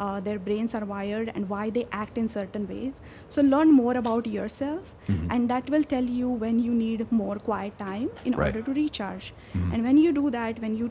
uh, 0.00 0.18
their 0.18 0.38
brains 0.40 0.74
are 0.74 0.84
wired 0.84 1.30
and 1.36 1.48
why 1.48 1.70
they 1.70 1.86
act 1.92 2.18
in 2.18 2.26
certain 2.28 2.66
ways 2.66 3.00
so 3.28 3.40
learn 3.42 3.70
more 3.80 3.96
about 4.02 4.26
yourself 4.26 4.92
Mhm. 5.08 5.28
and 5.36 5.48
that 5.54 5.70
will 5.76 5.84
tell 5.94 6.10
you 6.20 6.28
when 6.44 6.58
you 6.66 6.74
need 6.82 7.06
more 7.22 7.36
quiet 7.50 7.78
time 7.78 8.10
in 8.24 8.34
Right. 8.40 8.48
order 8.48 8.62
to 8.70 8.74
recharge 8.82 9.32
Mhm. 9.54 9.72
and 9.72 9.84
when 9.90 10.02
you 10.06 10.12
do 10.20 10.28
that 10.38 10.60
when 10.66 10.76
you 10.82 10.90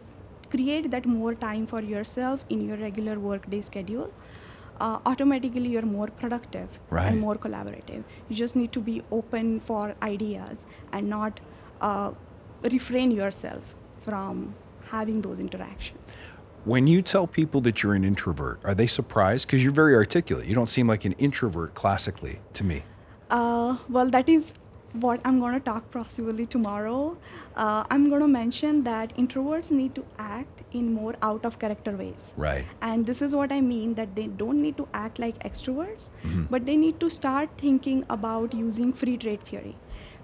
create 0.55 0.87
that 0.93 1.05
more 1.17 1.33
time 1.41 1.65
for 1.73 1.81
yourself 1.95 2.45
in 2.55 2.63
your 2.69 2.77
regular 2.85 3.19
workday 3.31 3.59
schedule 3.67 4.09
uh, 4.85 4.97
automatically 5.11 5.69
you're 5.75 5.89
more 5.99 6.07
productive 6.21 6.79
Right. 6.97 7.07
and 7.11 7.19
more 7.27 7.35
collaborative 7.45 8.03
you 8.29 8.35
just 8.43 8.55
need 8.61 8.71
to 8.77 8.81
be 8.89 8.95
open 9.19 9.53
for 9.69 9.83
ideas 10.11 10.65
and 10.91 11.09
not 11.17 11.39
uh, 11.89 12.11
refrain 12.75 13.11
yourself 13.21 13.75
from 14.07 14.43
having 14.97 15.21
those 15.29 15.39
interactions 15.47 16.17
When 16.71 16.85
you 16.93 16.99
tell 17.11 17.25
people 17.35 17.61
that 17.65 17.79
you're 17.81 17.93
an 17.99 18.03
introvert, 18.07 18.57
are 18.69 18.73
they 18.79 18.85
surprised? 18.95 19.43
Because 19.47 19.61
you're 19.63 19.77
very 19.77 19.93
articulate. 19.99 20.45
You 20.49 20.55
don't 20.57 20.71
seem 20.73 20.89
like 20.93 21.05
an 21.09 21.15
introvert 21.27 21.71
classically 21.79 22.33
to 22.59 22.63
me. 22.71 22.77
Uh, 23.37 23.71
well, 23.95 24.11
that 24.15 24.29
is 24.33 24.51
what 24.93 25.21
I'm 25.23 25.39
going 25.39 25.53
to 25.53 25.59
talk 25.59 25.89
possibly 25.91 26.45
tomorrow. 26.45 27.17
Uh, 27.55 27.83
I'm 27.89 28.09
going 28.09 28.21
to 28.21 28.27
mention 28.27 28.83
that 28.83 29.15
introverts 29.17 29.71
need 29.71 29.95
to 29.95 30.03
act 30.19 30.63
in 30.73 30.93
more 30.93 31.15
out 31.21 31.45
of 31.45 31.59
character 31.59 31.91
ways. 31.95 32.33
Right. 32.37 32.65
And 32.81 33.05
this 33.05 33.21
is 33.21 33.33
what 33.35 33.51
I 33.51 33.61
mean 33.61 33.93
that 33.95 34.15
they 34.15 34.27
don't 34.27 34.61
need 34.61 34.77
to 34.77 34.87
act 34.93 35.19
like 35.19 35.39
extroverts, 35.43 36.09
Mhm. 36.23 36.49
but 36.49 36.65
they 36.65 36.75
need 36.75 36.99
to 36.99 37.09
start 37.09 37.49
thinking 37.57 38.03
about 38.09 38.53
using 38.53 38.91
free 38.93 39.17
trait 39.17 39.41
theory. 39.41 39.75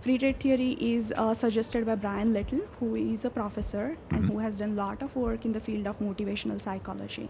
Free 0.01 0.17
trait 0.17 0.39
theory 0.39 0.71
is 0.79 1.11
uh, 1.17 1.33
suggested 1.33 1.85
by 1.85 1.95
Brian 1.95 2.31
Little, 2.33 2.61
who 2.79 2.95
is 2.95 3.25
a 3.25 3.29
professor 3.29 3.97
and 4.11 4.23
Mhm. 4.23 4.29
who 4.31 4.39
has 4.39 4.57
done 4.57 4.71
a 4.77 4.81
lot 4.83 5.01
of 5.01 5.15
work 5.15 5.43
in 5.45 5.53
the 5.53 5.59
field 5.59 5.87
of 5.87 5.99
motivational 5.99 6.61
psychology. 6.61 7.29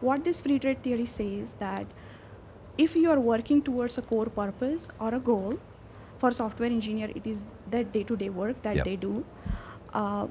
What 0.00 0.24
this 0.24 0.40
free 0.40 0.58
trait 0.58 0.82
theory 0.82 1.06
says 1.06 1.54
that 1.60 1.86
if 2.76 2.94
you 2.96 3.10
are 3.10 3.20
working 3.20 3.62
towards 3.62 3.98
a 3.98 4.02
core 4.02 4.26
purpose 4.26 4.88
or 5.00 5.14
a 5.14 5.20
goal, 5.20 5.58
for 6.18 6.30
software 6.32 6.70
engineer, 6.70 7.10
it 7.14 7.26
is 7.26 7.44
that 7.70 7.92
day-to-day 7.92 8.28
work 8.30 8.62
that 8.62 8.76
Yep. 8.76 8.84
they 8.84 8.96
do. 8.96 9.24
Uh, 9.94 10.26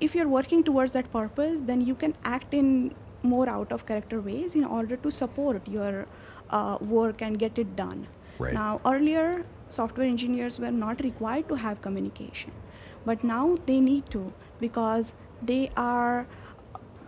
if 0.00 0.14
you're 0.14 0.28
working 0.28 0.62
towards 0.62 0.92
that 0.92 1.10
purpose, 1.12 1.60
then 1.60 1.80
you 1.80 1.94
can 1.94 2.14
act 2.24 2.54
in 2.54 2.94
more 3.22 3.48
out 3.48 3.72
of 3.72 3.86
character 3.86 4.20
ways 4.20 4.54
in 4.54 4.64
order 4.64 4.96
to 4.96 5.10
support 5.10 5.66
your 5.66 6.06
uh, 6.50 6.78
work 6.80 7.22
and 7.22 7.38
get 7.38 7.58
it 7.58 7.74
done. 7.76 8.06
Right. 8.38 8.52
Now, 8.54 8.80
earlier, 8.84 9.44
software 9.70 10.06
engineers 10.06 10.58
were 10.58 10.70
not 10.70 11.02
required 11.02 11.48
to 11.48 11.54
have 11.54 11.80
communication, 11.80 12.52
but 13.04 13.24
now 13.24 13.58
they 13.66 13.80
need 13.80 14.10
to 14.10 14.32
because 14.60 15.14
they 15.42 15.70
are 15.76 16.26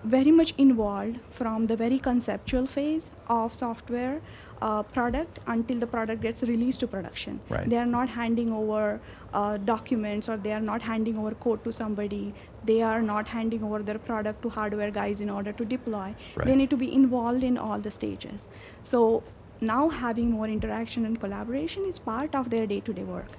very 0.05 0.31
much 0.31 0.55
involved 0.57 1.19
from 1.31 1.67
the 1.67 1.77
very 1.77 1.99
conceptual 1.99 2.67
phase 2.67 3.11
of 3.29 3.53
software 3.53 4.21
uh, 4.63 4.83
product 4.83 5.39
until 5.47 5.79
the 5.79 5.87
product 5.87 6.23
gets 6.23 6.43
released 6.43 6.81
to 6.81 6.87
production. 6.87 7.41
Right. 7.49 7.69
They 7.69 7.77
are 7.77 7.87
not 7.87 8.09
handing 8.09 8.53
over 8.53 9.01
uh, 9.33 9.57
documents 9.59 10.29
or 10.29 10.37
they 10.37 10.53
are 10.53 10.61
not 10.61 10.83
handing 10.83 11.19
over 11.19 11.35
code 11.35 11.63
to 11.65 11.73
somebody. 11.73 12.35
They 12.65 12.83
are 12.83 13.03
not 13.03 13.29
handing 13.29 13.63
over 13.63 13.83
their 13.83 13.99
product 13.99 14.43
to 14.43 14.49
hardware 14.49 14.91
guys 14.91 15.21
in 15.21 15.31
order 15.31 15.53
to 15.53 15.65
deploy. 15.65 16.15
Right. 16.35 16.47
They 16.47 16.57
need 16.57 16.71
to 16.71 16.77
be 16.77 16.93
involved 16.93 17.43
in 17.43 17.59
all 17.59 17.79
the 17.79 17.91
stages. 17.91 18.49
So 18.83 19.23
now 19.61 19.89
having 19.89 20.31
more 20.31 20.49
interaction 20.49 21.05
and 21.07 21.21
collaboration 21.21 21.85
is 21.87 21.99
part 21.99 22.35
of 22.35 22.51
their 22.51 22.67
day-to-day 22.67 23.05
work. 23.05 23.31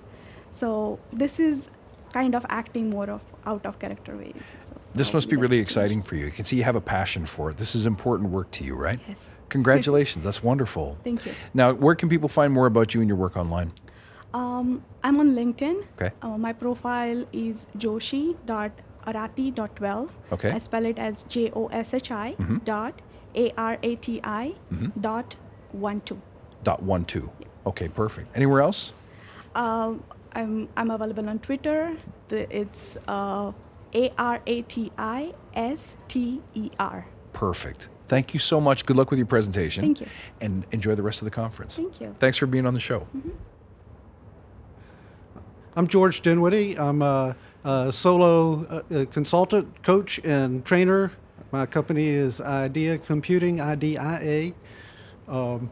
So 0.51 0.99
this 1.13 1.39
is 1.39 1.70
kind 2.13 2.36
of 2.36 2.45
acting 2.49 2.89
more 2.89 3.09
of 3.09 3.22
out 3.45 3.65
of 3.65 3.80
character 3.80 4.15
ways. 4.18 4.53
So 4.61 4.74
This 4.95 5.13
must 5.13 5.30
be 5.30 5.36
really 5.36 5.59
exciting 5.59 6.01
for 6.01 6.15
you. 6.15 6.26
You 6.26 6.32
can 6.32 6.45
see 6.45 6.57
you 6.57 6.63
have 6.63 6.76
a 6.76 6.82
passion 6.82 7.26
for 7.26 7.51
it. 7.51 7.57
This 7.57 7.76
is 7.76 7.86
important 7.86 8.30
work 8.30 8.51
to 8.51 8.63
you, 8.63 8.76
right? 8.76 8.99
Yes. 9.07 9.36
Congratulations. 9.49 10.23
That's 10.25 10.43
wonderful. 10.43 10.97
Thank 11.03 11.25
you. 11.25 11.33
Now, 11.53 11.73
where 11.73 11.95
can 11.95 12.09
people 12.09 12.29
find 12.29 12.53
more 12.53 12.67
about 12.67 12.93
you 12.93 13.01
and 13.01 13.07
your 13.07 13.17
work 13.17 13.37
online? 13.37 13.71
Um, 14.33 14.83
I'm 15.03 15.19
on 15.19 15.31
LinkedIn. 15.31 15.85
Okay. 15.99 16.11
Uh, 16.21 16.37
my 16.37 16.53
profile 16.53 17.25
is 17.31 17.65
joshi.arati.12. 17.77 20.09
Okay. 20.33 20.51
I 20.51 20.59
spell 20.59 20.85
it 20.85 20.99
as 20.99 21.23
J 21.23 21.49
O 21.55 21.67
S 21.67 21.93
H 21.93 22.11
I 22.11 22.33
mm-hmm. 22.33 22.57
dot 22.65 23.01
A 23.35 23.51
R 23.57 23.77
A 23.81 23.95
T 23.95 24.19
I 24.23 24.53
mm-hmm. 24.71 24.99
dot 24.99 25.37
one 25.71 26.01
two. 26.01 26.21
Dot 26.63 26.83
one 26.83 27.05
two. 27.05 27.31
Okay, 27.65 27.87
perfect. 27.87 28.35
Anywhere 28.35 28.61
else? 28.61 28.91
Uh, 29.55 29.93
I'm 30.33 30.67
I'm 30.77 30.91
available 30.91 31.27
on 31.29 31.39
Twitter. 31.39 31.95
The, 32.27 32.53
it's 32.55 32.97
uh, 33.07 33.51
A 33.93 34.11
R 34.17 34.41
A 34.45 34.61
T 34.63 34.91
I 34.97 35.33
S 35.53 35.95
T 36.07 36.41
E 36.53 36.69
R. 36.79 37.07
Perfect. 37.33 37.89
Thank 38.07 38.33
you 38.33 38.39
so 38.39 38.61
much. 38.61 38.85
Good 38.85 38.95
luck 38.95 39.09
with 39.09 39.19
your 39.19 39.27
presentation. 39.27 39.83
Thank 39.83 40.01
you. 40.01 40.07
And 40.41 40.65
enjoy 40.71 40.95
the 40.95 41.03
rest 41.03 41.21
of 41.21 41.25
the 41.25 41.31
conference. 41.31 41.75
Thank 41.75 41.99
you. 41.99 42.15
Thanks 42.19 42.37
for 42.37 42.45
being 42.45 42.65
on 42.65 42.73
the 42.73 42.79
show. 42.79 43.07
I'm 45.75 45.87
George 45.87 46.21
Dinwiddie. 46.21 46.77
I'm 46.79 47.01
a, 47.01 47.35
a 47.63 47.91
solo 47.91 48.65
uh, 48.65 48.81
uh, 48.93 49.05
consultant, 49.05 49.83
coach, 49.83 50.19
and 50.23 50.65
trainer. 50.65 51.11
My 51.51 51.65
company 51.65 52.07
is 52.07 52.39
iDIA 52.39 53.05
Computing, 53.05 53.61
IDIA. 53.61 54.53
Um, 55.27 55.69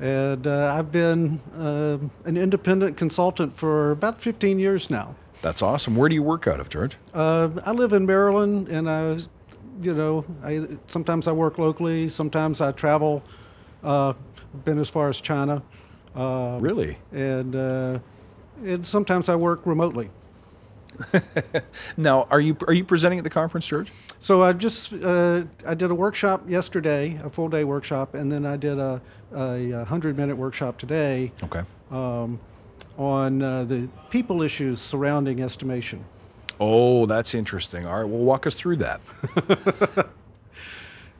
and 0.00 0.46
uh, 0.46 0.74
I've 0.76 0.90
been 0.90 1.40
uh, 1.56 1.98
an 2.24 2.36
independent 2.36 2.96
consultant 2.96 3.52
for 3.52 3.90
about 3.90 4.20
15 4.20 4.58
years 4.58 4.90
now. 4.90 5.14
That's 5.42 5.62
awesome. 5.62 5.96
Where 5.96 6.08
do 6.08 6.14
you 6.14 6.22
work 6.22 6.46
out 6.46 6.60
of, 6.60 6.68
George? 6.68 6.96
Uh, 7.14 7.48
I 7.64 7.72
live 7.72 7.92
in 7.92 8.06
Maryland, 8.06 8.68
and 8.68 8.90
I, 8.90 9.18
you 9.80 9.94
know, 9.94 10.24
I, 10.44 10.66
sometimes 10.88 11.26
I 11.26 11.32
work 11.32 11.58
locally, 11.58 12.08
sometimes 12.08 12.60
I 12.60 12.72
travel. 12.72 13.22
Uh, 13.82 14.12
been 14.64 14.78
as 14.78 14.90
far 14.90 15.08
as 15.08 15.20
China. 15.20 15.62
Uh, 16.14 16.58
Really? 16.60 16.98
And 17.12 17.54
uh, 17.56 17.98
and 18.64 18.84
sometimes 18.84 19.28
I 19.28 19.36
work 19.36 19.64
remotely. 19.64 20.10
now, 21.96 22.26
are 22.30 22.40
you 22.40 22.56
are 22.66 22.74
you 22.74 22.84
presenting 22.84 23.18
at 23.18 23.24
the 23.24 23.30
conference, 23.30 23.66
George? 23.66 23.90
So 24.18 24.42
I 24.42 24.52
just 24.52 24.92
uh, 24.92 25.44
I 25.66 25.74
did 25.74 25.90
a 25.90 25.94
workshop 25.94 26.48
yesterday, 26.48 27.18
a 27.24 27.30
full 27.30 27.48
day 27.48 27.64
workshop, 27.64 28.14
and 28.14 28.30
then 28.30 28.44
I 28.44 28.56
did 28.56 28.78
a, 28.78 29.00
a 29.32 29.84
hundred 29.84 30.16
minute 30.16 30.36
workshop 30.36 30.78
today. 30.78 31.32
Okay. 31.44 31.62
Um, 31.90 32.38
on 32.98 33.40
uh, 33.40 33.64
the 33.64 33.88
people 34.10 34.42
issues 34.42 34.78
surrounding 34.78 35.40
estimation. 35.40 36.04
Oh, 36.60 37.06
that's 37.06 37.34
interesting. 37.34 37.86
All 37.86 38.00
right, 38.00 38.08
well, 38.08 38.22
walk 38.22 38.46
us 38.46 38.54
through 38.54 38.76
that. 38.76 39.00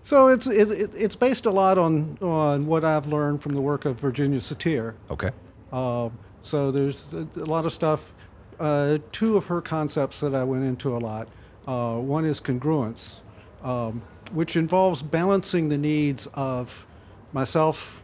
so 0.03 0.29
it's 0.29 0.47
it, 0.47 0.71
it, 0.71 0.91
it's 0.95 1.17
based 1.17 1.47
a 1.47 1.51
lot 1.51 1.79
on 1.79 2.19
on 2.21 2.67
what 2.67 2.85
I've 2.85 3.07
learned 3.07 3.43
from 3.43 3.55
the 3.55 3.61
work 3.61 3.87
of 3.87 3.99
Virginia 3.99 4.39
Satir. 4.39 4.95
Okay. 5.11 5.31
Um, 5.73 6.19
so 6.43 6.71
there's 6.71 7.15
a, 7.15 7.27
a 7.37 7.47
lot 7.47 7.65
of 7.65 7.73
stuff. 7.73 8.13
Uh, 8.59 8.99
two 9.13 9.39
of 9.39 9.47
her 9.47 9.63
concepts 9.63 10.21
that 10.21 10.35
I 10.35 10.45
went 10.45 10.65
into 10.65 10.95
a 10.95 10.99
lot. 10.99 11.29
Uh, 11.67 11.97
one 11.97 12.27
is 12.27 12.41
congruence, 12.41 13.21
um, 13.63 14.03
which 14.33 14.57
involves 14.57 15.03
balancing 15.03 15.71
the 15.71 15.79
needs 15.79 16.29
of 16.35 16.87
myself, 17.33 18.03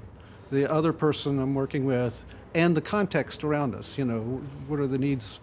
the 0.50 0.70
other 0.70 0.92
person 0.92 1.38
I'm 1.38 1.54
working 1.54 1.84
with, 1.84 2.24
and 2.54 2.74
the 2.74 2.80
context 2.80 3.44
around 3.44 3.74
us. 3.74 3.98
You 3.98 4.06
know, 4.06 4.20
what 4.68 4.80
are 4.80 4.86
the 4.86 4.98
needs, 4.98 5.40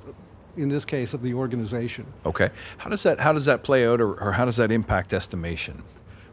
in 0.58 0.70
this 0.70 0.86
case, 0.86 1.14
of 1.14 1.22
the 1.22 1.34
organization. 1.34 2.06
Okay. 2.26 2.50
How 2.78 2.90
does 2.90 3.04
that 3.04 3.20
how 3.20 3.34
does 3.34 3.46
that 3.46 3.64
play 3.64 3.88
out, 3.88 4.02
or, 4.02 4.14
or 4.22 4.32
how 4.34 4.46
does 4.46 4.58
that 4.58 4.72
impact 4.72 5.14
estimation? 5.14 5.84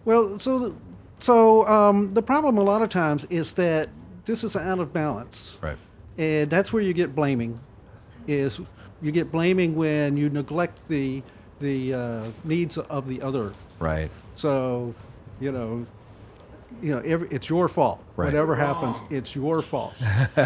Well, 0.04 0.38
so 0.38 0.76
so 1.18 1.66
um, 1.66 2.10
the 2.10 2.22
problem 2.22 2.58
a 2.58 2.62
lot 2.62 2.82
of 2.82 2.88
times 2.88 3.24
is 3.30 3.52
that 3.54 3.88
this 4.24 4.44
is 4.44 4.56
out 4.56 4.78
of 4.78 4.92
balance. 4.92 5.58
Right. 5.62 5.76
And 6.18 6.50
that's 6.50 6.72
where 6.72 6.82
you 6.82 6.92
get 6.92 7.14
blaming. 7.14 7.60
Is 8.26 8.60
you 9.02 9.12
get 9.12 9.32
blaming 9.32 9.74
when 9.74 10.16
you 10.16 10.28
neglect 10.28 10.88
the 10.88 11.22
the 11.58 11.94
uh, 11.94 12.24
needs 12.44 12.78
of 12.78 13.06
the 13.06 13.22
other. 13.22 13.52
Right. 13.78 14.10
So, 14.34 14.94
you 15.40 15.52
know, 15.52 15.86
you 16.82 16.92
know, 16.94 17.00
every, 17.00 17.28
it's 17.30 17.48
your 17.48 17.68
fault. 17.68 18.02
Right. 18.16 18.26
Whatever 18.26 18.56
happens, 18.56 19.02
it's 19.10 19.34
your 19.34 19.62
fault. 19.62 19.94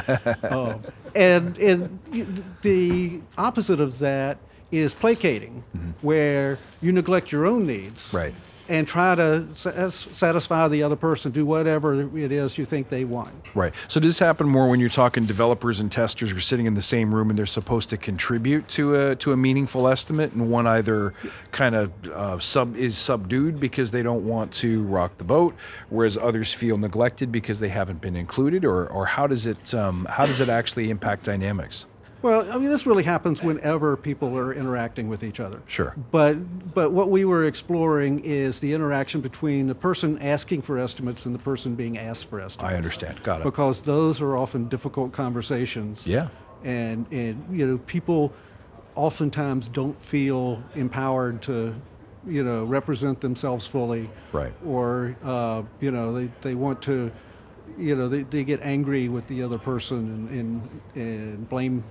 um, 0.50 0.82
and 1.14 1.56
and 1.58 2.44
the 2.62 3.20
opposite 3.38 3.80
of 3.80 3.98
that 3.98 4.38
is 4.70 4.94
placating, 4.94 5.62
where 6.02 6.58
you 6.80 6.92
neglect 6.92 7.30
your 7.30 7.46
own 7.46 7.66
needs. 7.66 8.12
Right. 8.12 8.34
And 8.66 8.88
try 8.88 9.14
to 9.14 9.46
sa- 9.54 9.90
satisfy 9.90 10.68
the 10.68 10.82
other 10.82 10.96
person, 10.96 11.32
do 11.32 11.44
whatever 11.44 12.00
it 12.16 12.32
is 12.32 12.56
you 12.56 12.64
think 12.64 12.88
they 12.88 13.04
want. 13.04 13.34
Right. 13.54 13.74
So 13.88 14.00
does 14.00 14.08
this 14.08 14.18
happen 14.18 14.48
more 14.48 14.68
when 14.68 14.80
you're 14.80 14.88
talking 14.88 15.26
developers 15.26 15.80
and 15.80 15.92
testers 15.92 16.32
are 16.32 16.40
sitting 16.40 16.64
in 16.64 16.74
the 16.74 16.82
same 16.82 17.14
room 17.14 17.28
and 17.28 17.38
they're 17.38 17.44
supposed 17.44 17.90
to 17.90 17.98
contribute 17.98 18.66
to 18.68 19.10
a 19.10 19.16
to 19.16 19.32
a 19.32 19.36
meaningful 19.36 19.86
estimate, 19.86 20.32
and 20.32 20.50
one 20.50 20.66
either 20.66 21.12
kind 21.52 21.74
of 21.74 21.92
uh, 22.08 22.38
sub 22.38 22.76
is 22.76 22.96
subdued 22.96 23.60
because 23.60 23.90
they 23.90 24.02
don't 24.02 24.24
want 24.24 24.52
to 24.54 24.82
rock 24.84 25.18
the 25.18 25.24
boat, 25.24 25.54
whereas 25.90 26.16
others 26.16 26.54
feel 26.54 26.78
neglected 26.78 27.30
because 27.30 27.60
they 27.60 27.68
haven't 27.68 28.00
been 28.00 28.16
included, 28.16 28.64
or 28.64 28.86
or 28.86 29.06
how 29.06 29.26
does 29.26 29.44
it 29.44 29.74
um, 29.74 30.06
how 30.08 30.24
does 30.24 30.40
it 30.40 30.48
actually 30.48 30.88
impact 30.90 31.24
dynamics? 31.24 31.86
Well, 32.24 32.50
I 32.50 32.56
mean, 32.56 32.70
this 32.70 32.86
really 32.86 33.02
happens 33.02 33.42
whenever 33.42 33.98
people 33.98 34.34
are 34.38 34.50
interacting 34.50 35.08
with 35.08 35.22
each 35.22 35.40
other. 35.40 35.60
Sure. 35.66 35.94
But 36.10 36.74
but 36.74 36.90
what 36.90 37.10
we 37.10 37.26
were 37.26 37.44
exploring 37.44 38.20
is 38.20 38.60
the 38.60 38.72
interaction 38.72 39.20
between 39.20 39.66
the 39.66 39.74
person 39.74 40.18
asking 40.20 40.62
for 40.62 40.78
estimates 40.78 41.26
and 41.26 41.34
the 41.34 41.38
person 41.38 41.74
being 41.74 41.98
asked 41.98 42.30
for 42.30 42.40
estimates. 42.40 42.72
I 42.72 42.76
understand. 42.76 43.22
Got 43.22 43.42
it. 43.42 43.44
Because 43.44 43.82
those 43.82 44.22
are 44.22 44.38
often 44.38 44.68
difficult 44.68 45.12
conversations. 45.12 46.06
Yeah. 46.06 46.28
And 46.64 47.04
and 47.12 47.44
you 47.52 47.66
know 47.66 47.76
people 47.76 48.32
oftentimes 48.94 49.68
don't 49.68 50.00
feel 50.00 50.62
empowered 50.74 51.42
to 51.42 51.74
you 52.26 52.42
know 52.42 52.64
represent 52.64 53.20
themselves 53.20 53.66
fully. 53.66 54.08
Right. 54.32 54.54
Or 54.64 55.14
uh, 55.22 55.64
you 55.78 55.90
know 55.90 56.14
they, 56.14 56.30
they 56.40 56.54
want 56.54 56.80
to 56.84 57.12
you 57.76 57.94
know 57.94 58.08
they, 58.08 58.22
they 58.22 58.44
get 58.44 58.62
angry 58.62 59.10
with 59.10 59.28
the 59.28 59.42
other 59.42 59.58
person 59.58 59.98
and, 59.98 60.30
and 60.30 60.80
and 60.94 61.48
blame 61.50 61.84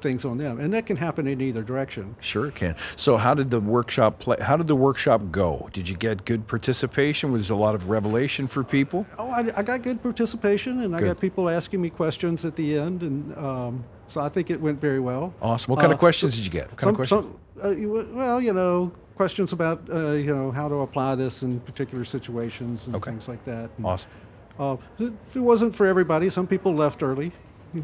things 0.00 0.24
on 0.24 0.38
them 0.38 0.58
and 0.60 0.72
that 0.72 0.86
can 0.86 0.96
happen 0.96 1.26
in 1.26 1.40
either 1.40 1.62
direction 1.62 2.14
Sure, 2.20 2.46
it 2.46 2.54
can. 2.54 2.74
So, 2.96 3.16
how 3.16 3.34
did 3.34 3.50
the 3.50 3.60
workshop 3.60 4.18
play? 4.18 4.36
How 4.40 4.56
did 4.56 4.66
the 4.66 4.76
workshop 4.76 5.22
go? 5.30 5.68
Did 5.72 5.88
you 5.88 5.96
get 5.96 6.24
good 6.24 6.46
participation? 6.46 7.32
Was 7.32 7.48
there 7.48 7.56
a 7.56 7.60
lot 7.60 7.74
of 7.74 7.88
revelation 7.88 8.46
for 8.46 8.64
people? 8.64 9.06
Oh, 9.18 9.28
I, 9.30 9.50
I 9.56 9.62
got 9.62 9.82
good 9.82 10.02
participation, 10.02 10.80
and 10.82 10.94
I 10.94 11.00
got 11.00 11.20
people 11.20 11.48
asking 11.48 11.80
me 11.80 11.90
questions 11.90 12.44
at 12.44 12.56
the 12.56 12.78
end, 12.78 13.02
and 13.02 13.36
um, 13.36 13.84
so 14.06 14.20
I 14.20 14.28
think 14.28 14.50
it 14.50 14.60
went 14.60 14.80
very 14.80 15.00
well. 15.00 15.32
Awesome. 15.42 15.70
What 15.72 15.80
kind 15.80 15.92
of 15.92 15.96
Uh, 15.98 16.00
questions 16.00 16.34
so- 16.34 16.38
did 16.38 16.44
you 16.46 16.50
get? 16.52 16.68
What 16.70 16.78
kind 16.78 16.80
some, 16.80 16.88
of 16.90 16.96
questions? 16.96 17.24
some- 17.60 18.06
uh, 18.14 18.14
well, 18.16 18.40
you 18.40 18.52
know, 18.52 18.92
questions 19.16 19.52
about 19.52 19.82
uh, 19.90 20.12
you 20.12 20.34
know 20.34 20.50
how 20.50 20.68
to 20.68 20.76
apply 20.76 21.14
this 21.14 21.42
in 21.42 21.60
particular 21.60 22.04
situations 22.04 22.86
and 22.86 22.96
Okay. 22.96 23.10
things 23.10 23.28
like 23.28 23.44
that. 23.44 23.70
And, 23.76 23.86
Awesome. 23.86 24.10
Uh, 24.58 24.76
it, 24.98 25.12
it 25.34 25.38
wasn't 25.40 25.74
for 25.74 25.86
everybody. 25.86 26.28
Some 26.30 26.46
people 26.46 26.74
left 26.74 27.02
early. 27.02 27.32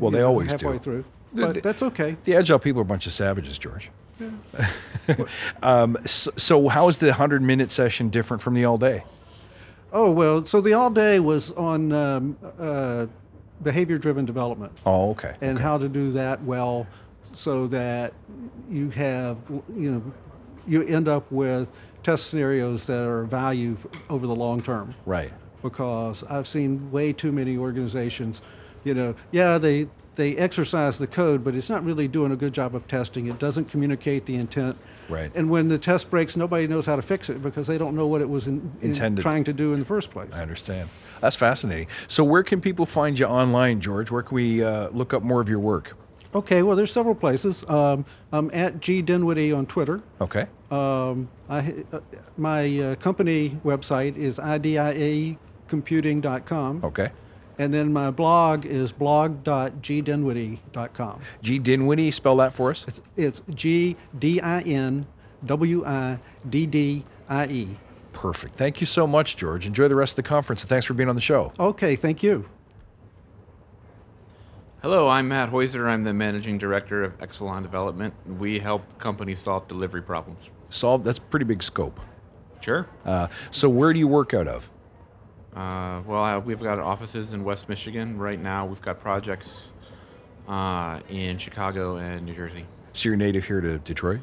Well, 0.01 0.11
they 0.11 0.19
know, 0.19 0.29
always 0.29 0.51
halfway 0.51 0.73
do. 0.73 0.79
through, 0.79 1.03
The- 1.03 1.09
but 1.35 1.55
the- 1.55 1.61
that's 1.61 1.83
okay. 1.83 2.17
The 2.25 2.37
agile 2.37 2.59
people 2.59 2.81
are 2.81 2.83
a 2.83 2.87
bunch 2.87 3.07
of 3.07 3.13
savages, 3.13 3.59
George. 3.59 3.91
um, 5.63 5.97
so, 6.07 6.31
so, 6.37 6.69
how 6.69 6.89
is 6.89 6.99
the 6.99 7.07
100 7.07 7.43
minute 7.43 7.71
session 7.71 8.09
different 8.09 8.43
from 8.43 8.55
the 8.55 8.65
all 8.65 8.79
day? 8.79 9.05
Oh 9.93 10.11
well, 10.11 10.45
so 10.45 10.61
the 10.61 10.73
all 10.73 10.91
day 10.91 11.21
was 11.21 11.53
on 11.53 11.93
um, 11.93 12.37
uh, 12.59 13.07
behavior 13.63 13.99
driven 13.99 14.25
development. 14.25 14.73
Oh, 14.87 15.11
okay. 15.11 15.37
and 15.41 15.59
how 15.59 15.79
to 15.79 15.89
do 15.89 16.11
that 16.13 16.43
well 16.43 16.87
so 17.33 17.67
that 17.69 18.13
you 18.71 18.91
have 18.91 19.37
you 19.77 19.91
know 19.93 20.03
you 20.67 20.83
end 20.83 21.09
up 21.09 21.31
with 21.33 21.71
test 22.03 22.29
scenarios 22.29 22.87
that 22.87 23.03
are 23.05 23.23
of 23.23 23.29
value 23.29 23.77
over 24.09 24.27
the 24.27 24.35
long 24.35 24.63
term 24.63 24.95
Right. 25.07 25.33
because 25.63 26.23
i've 26.25 26.47
seen 26.47 26.91
way 26.93 27.13
too 27.13 27.33
many 27.33 27.57
organizations 27.57 28.41
you 28.85 28.95
know 28.95 29.15
yeah 29.33 29.59
they 29.59 29.89
they 30.17 30.37
exercise 30.37 30.99
the 30.99 31.07
code 31.07 31.45
but 31.45 31.55
it's 31.55 31.69
not 31.69 31.85
really 31.85 32.09
doing 32.09 32.33
a 32.33 32.37
good 32.37 32.53
job 32.53 32.75
of 32.75 32.87
testing 32.89 33.27
it 33.27 33.39
doesn't 33.39 33.67
communicate 33.71 34.27
the 34.27 34.35
intent 34.37 34.77
Right. 35.09 35.31
and 35.35 35.51
when 35.51 35.69
the 35.69 35.79
test 35.79 36.11
breaks 36.11 36.37
nobody 36.37 36.67
knows 36.67 36.87
how 36.87 36.97
to 36.97 37.03
fix 37.03 37.29
it 37.29 37.43
because 37.43 37.67
they 37.67 37.77
don't 37.79 37.95
know 37.95 38.07
what 38.07 38.21
it 38.23 38.29
was 38.29 38.49
in, 38.49 38.73
in 38.81 38.89
Intended. 38.91 39.23
trying 39.23 39.45
to 39.45 39.53
do 39.53 39.73
in 39.75 39.81
the 39.81 39.87
first 39.87 40.11
place 40.11 40.35
I 40.35 40.43
understand. 40.43 40.89
That's 41.21 41.37
fascinating. 41.37 41.87
So, 42.09 42.23
where 42.23 42.43
can 42.43 42.61
people 42.61 42.85
find 42.85 43.19
you 43.19 43.25
online, 43.25 43.81
George? 43.81 44.11
Where 44.11 44.23
can 44.23 44.35
we 44.35 44.63
uh, 44.63 44.91
look 44.91 45.15
up 45.15 45.23
more 45.23 45.41
of 45.41 45.49
your 45.49 45.59
work? 45.59 45.97
Okay, 46.35 46.63
well, 46.63 46.77
there's 46.77 46.93
several 46.93 47.15
places. 47.15 47.65
Um, 47.67 48.05
I'm 48.31 48.51
at 48.53 48.81
G 48.81 49.01
Dinwiddie 49.01 49.51
on 49.53 49.65
Twitter. 49.65 50.03
Okay. 50.21 50.47
Um, 50.71 51.31
I, 51.49 51.85
uh, 51.93 52.01
my 52.37 52.79
uh, 52.79 52.95
company 52.97 53.59
website 53.65 54.17
is 54.17 54.39
idiacomputing.com. 55.71 56.85
Okay. 56.85 57.11
And 57.59 57.73
then 57.73 57.93
my 57.93 58.11
blog 58.11 58.67
is 58.67 58.93
blog.gdinwiddie.com. 58.93 61.21
G. 61.43 61.59
Dinwiddie, 61.59 62.11
spell 62.11 62.37
that 62.37 62.55
for 62.55 62.71
us. 62.71 62.85
It's, 62.89 63.03
it's 63.17 63.43
G 63.51 63.97
D 64.19 64.41
I 64.41 64.61
N 64.63 65.07
W 65.45 65.85
I 65.85 66.19
D 66.49 66.67
D 66.67 67.05
I 67.29 67.47
E. 67.47 67.69
Perfect. 68.13 68.57
Thank 68.57 68.81
you 68.81 68.87
so 68.87 69.07
much, 69.07 69.37
George. 69.37 69.67
Enjoy 69.67 69.89
the 69.89 69.97
rest 69.97 70.13
of 70.13 70.17
the 70.17 70.29
conference, 70.29 70.63
and 70.63 70.69
thanks 70.69 70.87
for 70.87 70.95
being 70.95 71.09
on 71.09 71.17
the 71.17 71.23
show. 71.23 71.53
Okay, 71.59 71.97
thank 71.97 72.23
you. 72.23 72.47
Hello, 74.83 75.09
I'm 75.09 75.29
Matt 75.29 75.51
Heusser. 75.51 75.87
I'm 75.87 76.03
the 76.03 76.13
managing 76.13 76.59
director 76.59 77.03
of 77.03 77.17
Excelon 77.19 77.63
Development. 77.63 78.13
We 78.39 78.59
help 78.59 78.83
companies 78.99 79.39
solve 79.39 79.67
delivery 79.67 80.03
problems. 80.03 80.51
Solve. 80.69 81.05
That's 81.05 81.19
pretty 81.19 81.47
big 81.47 81.63
scope. 81.63 82.01
Sure. 82.61 82.87
Uh, 83.05 83.29
so, 83.51 83.69
where 83.69 83.93
do 83.93 83.99
you 83.99 84.09
work 84.09 84.35
out 84.35 84.47
of? 84.47 84.71
Uh, 85.55 86.03
well, 86.07 86.25
uh, 86.25 86.39
we've 86.41 86.61
got 86.61 86.79
offices 86.79 87.33
in 87.33 87.45
West 87.45 87.69
Michigan 87.69 88.19
right 88.19 88.41
now. 88.41 88.67
We've 88.67 88.83
got 88.83 89.01
projects 89.01 89.73
uh, 90.49 91.01
in 91.09 91.39
Chicago 91.39 91.97
and 91.97 92.27
New 92.27 92.35
Jersey. 92.35 92.67
So, 92.93 93.09
you're 93.09 93.17
native 93.17 93.45
here 93.45 93.61
to 93.61 93.79
Detroit. 93.79 94.21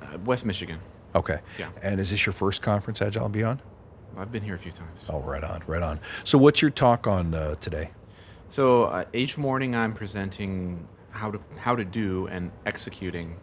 Uh, 0.00 0.18
West 0.24 0.44
Michigan. 0.44 0.78
Okay. 1.14 1.40
Yeah. 1.58 1.68
And 1.82 2.00
is 2.00 2.10
this 2.10 2.24
your 2.24 2.32
first 2.32 2.62
conference, 2.62 3.02
Agile 3.02 3.26
and 3.26 3.32
Beyond? 3.32 3.62
I've 4.16 4.32
been 4.32 4.42
here 4.42 4.54
a 4.54 4.58
few 4.58 4.72
times. 4.72 5.04
Oh, 5.08 5.20
right 5.20 5.44
on, 5.44 5.62
right 5.66 5.82
on. 5.82 6.00
So, 6.24 6.38
what's 6.38 6.60
your 6.62 6.70
talk 6.70 7.06
on 7.06 7.34
uh, 7.34 7.54
today? 7.56 7.90
So 8.52 8.84
uh, 8.84 9.06
each 9.14 9.38
morning 9.38 9.74
I'm 9.74 9.94
presenting 9.94 10.86
how 11.08 11.30
to 11.30 11.40
how 11.56 11.74
to 11.74 11.86
do 11.86 12.26
and 12.26 12.50
executing 12.66 13.36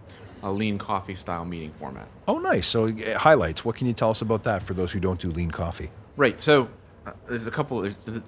a 0.43 0.51
lean 0.51 0.77
coffee 0.77 1.15
style 1.15 1.45
meeting 1.45 1.71
format. 1.79 2.07
Oh, 2.27 2.37
nice. 2.37 2.67
So, 2.67 2.89
uh, 2.89 3.17
highlights. 3.17 3.65
What 3.65 3.75
can 3.75 3.87
you 3.87 3.93
tell 3.93 4.11
us 4.11 4.21
about 4.21 4.43
that 4.43 4.61
for 4.61 4.75
those 4.75 4.91
who 4.91 4.99
don't 4.99 5.19
do 5.19 5.31
lean 5.31 5.49
coffee? 5.49 5.89
Right. 6.15 6.39
So 6.39 6.69
uh, 7.09 7.13
there's 7.27 7.47
a 7.47 7.51
couple. 7.51 7.81
There's 7.81 8.03
the, 8.03 8.23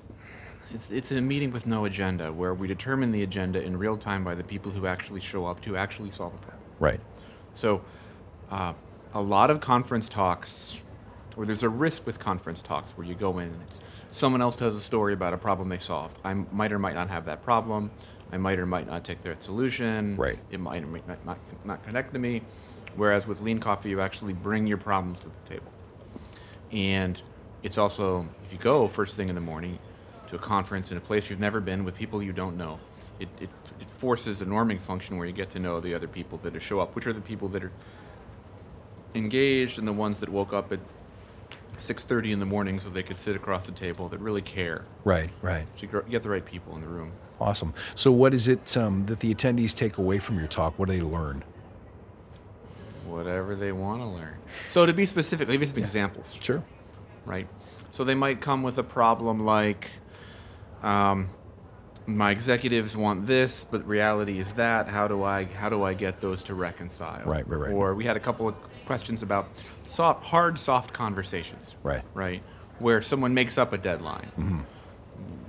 it's, 0.73 0.91
it's 0.91 1.11
a 1.11 1.21
meeting 1.21 1.51
with 1.51 1.67
no 1.67 1.85
agenda 1.85 2.31
where 2.31 2.53
we 2.53 2.67
determine 2.67 3.11
the 3.11 3.23
agenda 3.23 3.61
in 3.61 3.77
real 3.77 3.97
time 3.97 4.23
by 4.23 4.35
the 4.35 4.43
people 4.43 4.71
who 4.71 4.87
actually 4.87 5.19
show 5.19 5.45
up 5.45 5.61
to 5.61 5.75
actually 5.75 6.11
solve 6.11 6.33
a 6.33 6.37
problem. 6.37 6.63
Right. 6.79 6.99
So 7.53 7.81
uh, 8.49 8.73
a 9.13 9.21
lot 9.21 9.49
of 9.49 9.59
conference 9.59 10.07
talks 10.07 10.81
or 11.37 11.45
there's 11.45 11.63
a 11.63 11.69
risk 11.69 12.05
with 12.05 12.19
conference 12.19 12.61
talks 12.61 12.91
where 12.97 13.05
you 13.05 13.15
go 13.15 13.39
in 13.39 13.47
and 13.47 13.61
it's 13.63 13.79
someone 14.09 14.41
else 14.41 14.55
tells 14.55 14.75
a 14.75 14.79
story 14.81 15.13
about 15.13 15.33
a 15.33 15.37
problem 15.37 15.69
they 15.69 15.79
solved. 15.79 16.19
I 16.23 16.33
might 16.33 16.71
or 16.71 16.79
might 16.79 16.95
not 16.95 17.09
have 17.09 17.25
that 17.25 17.43
problem. 17.43 17.91
I 18.31 18.37
might 18.37 18.59
or 18.59 18.65
might 18.65 18.87
not 18.87 19.03
take 19.03 19.21
their 19.23 19.37
solution. 19.39 20.15
Right. 20.15 20.39
It 20.51 20.59
might 20.59 20.83
or 20.83 20.87
might 20.87 21.07
not, 21.07 21.25
not, 21.25 21.37
not 21.65 21.83
connect 21.85 22.13
to 22.13 22.19
me. 22.19 22.41
Whereas 22.95 23.27
with 23.27 23.41
lean 23.41 23.59
coffee, 23.59 23.89
you 23.89 24.01
actually 24.01 24.33
bring 24.33 24.67
your 24.67 24.77
problems 24.77 25.19
to 25.21 25.29
the 25.29 25.49
table. 25.49 25.71
And 26.71 27.21
it's 27.63 27.77
also, 27.77 28.27
if 28.43 28.51
you 28.51 28.59
go 28.59 28.87
first 28.87 29.15
thing 29.15 29.29
in 29.29 29.35
the 29.35 29.41
morning 29.41 29.79
to 30.27 30.35
a 30.35 30.39
conference 30.39 30.91
in 30.91 30.97
a 30.97 31.01
place 31.01 31.29
you've 31.29 31.39
never 31.39 31.59
been 31.59 31.83
with 31.83 31.95
people 31.95 32.21
you 32.23 32.33
don't 32.33 32.57
know, 32.57 32.79
it, 33.19 33.29
it, 33.39 33.49
it 33.79 33.89
forces 33.89 34.41
a 34.41 34.45
norming 34.45 34.79
function 34.79 35.17
where 35.17 35.27
you 35.27 35.33
get 35.33 35.49
to 35.51 35.59
know 35.59 35.79
the 35.79 35.93
other 35.93 36.07
people 36.07 36.37
that 36.39 36.55
are 36.55 36.59
show 36.59 36.79
up, 36.79 36.95
which 36.95 37.05
are 37.05 37.13
the 37.13 37.21
people 37.21 37.47
that 37.49 37.63
are 37.63 37.71
engaged 39.13 39.77
and 39.77 39.87
the 39.87 39.93
ones 39.93 40.19
that 40.21 40.29
woke 40.29 40.53
up 40.53 40.71
at 40.71 40.79
6.30 41.77 42.33
in 42.33 42.39
the 42.39 42.45
morning 42.45 42.79
so 42.79 42.89
they 42.89 43.03
could 43.03 43.19
sit 43.19 43.35
across 43.35 43.65
the 43.65 43.71
table 43.71 44.07
that 44.09 44.19
really 44.19 44.41
care. 44.41 44.85
Right, 45.03 45.29
right. 45.41 45.67
So 45.75 45.87
you 45.87 46.03
get 46.09 46.23
the 46.23 46.29
right 46.29 46.45
people 46.45 46.75
in 46.75 46.81
the 46.81 46.87
room. 46.87 47.11
Awesome. 47.39 47.73
So, 47.95 48.11
what 48.11 48.35
is 48.35 48.47
it 48.47 48.77
um, 48.77 49.07
that 49.07 49.19
the 49.19 49.33
attendees 49.33 49.73
take 49.73 49.97
away 49.97 50.19
from 50.19 50.37
your 50.37 50.47
talk? 50.47 50.77
What 50.77 50.89
do 50.89 50.95
they 50.95 51.01
learn? 51.01 51.43
whatever 53.11 53.55
they 53.55 53.71
want 53.71 54.01
to 54.01 54.07
learn. 54.07 54.37
So 54.69 54.85
to 54.85 54.93
be 54.93 55.05
specific, 55.05 55.47
let 55.47 55.53
me 55.53 55.59
give 55.59 55.69
you 55.69 55.73
some 55.73 55.83
examples. 55.83 56.37
Sure. 56.41 56.63
Right. 57.31 57.47
So 57.91 58.03
they 58.03 58.13
might 58.15 58.41
come 58.41 58.61
with 58.61 58.77
a 58.77 58.83
problem 58.83 59.45
like, 59.45 59.89
um, 60.83 61.29
my 62.05 62.31
executives 62.31 62.97
want 62.97 63.25
this, 63.25 63.63
but 63.63 63.87
reality 63.87 64.37
is 64.39 64.53
that. 64.53 64.89
How 64.89 65.07
do 65.07 65.23
I 65.23 65.45
how 65.45 65.69
do 65.69 65.83
I 65.83 65.93
get 65.93 66.19
those 66.19 66.43
to 66.43 66.53
reconcile? 66.55 67.23
Right, 67.25 67.47
right, 67.47 67.59
right. 67.59 67.71
Or 67.71 67.95
we 67.95 68.03
had 68.03 68.17
a 68.17 68.19
couple 68.19 68.49
of 68.49 68.55
questions 68.85 69.23
about 69.23 69.47
soft, 69.87 70.25
hard, 70.25 70.59
soft 70.59 70.91
conversations. 70.93 71.75
Right. 71.83 72.01
Right. 72.13 72.43
Where 72.79 73.01
someone 73.01 73.33
makes 73.33 73.57
up 73.57 73.71
a 73.71 73.77
deadline. 73.77 74.31
Mhm. 74.37 74.63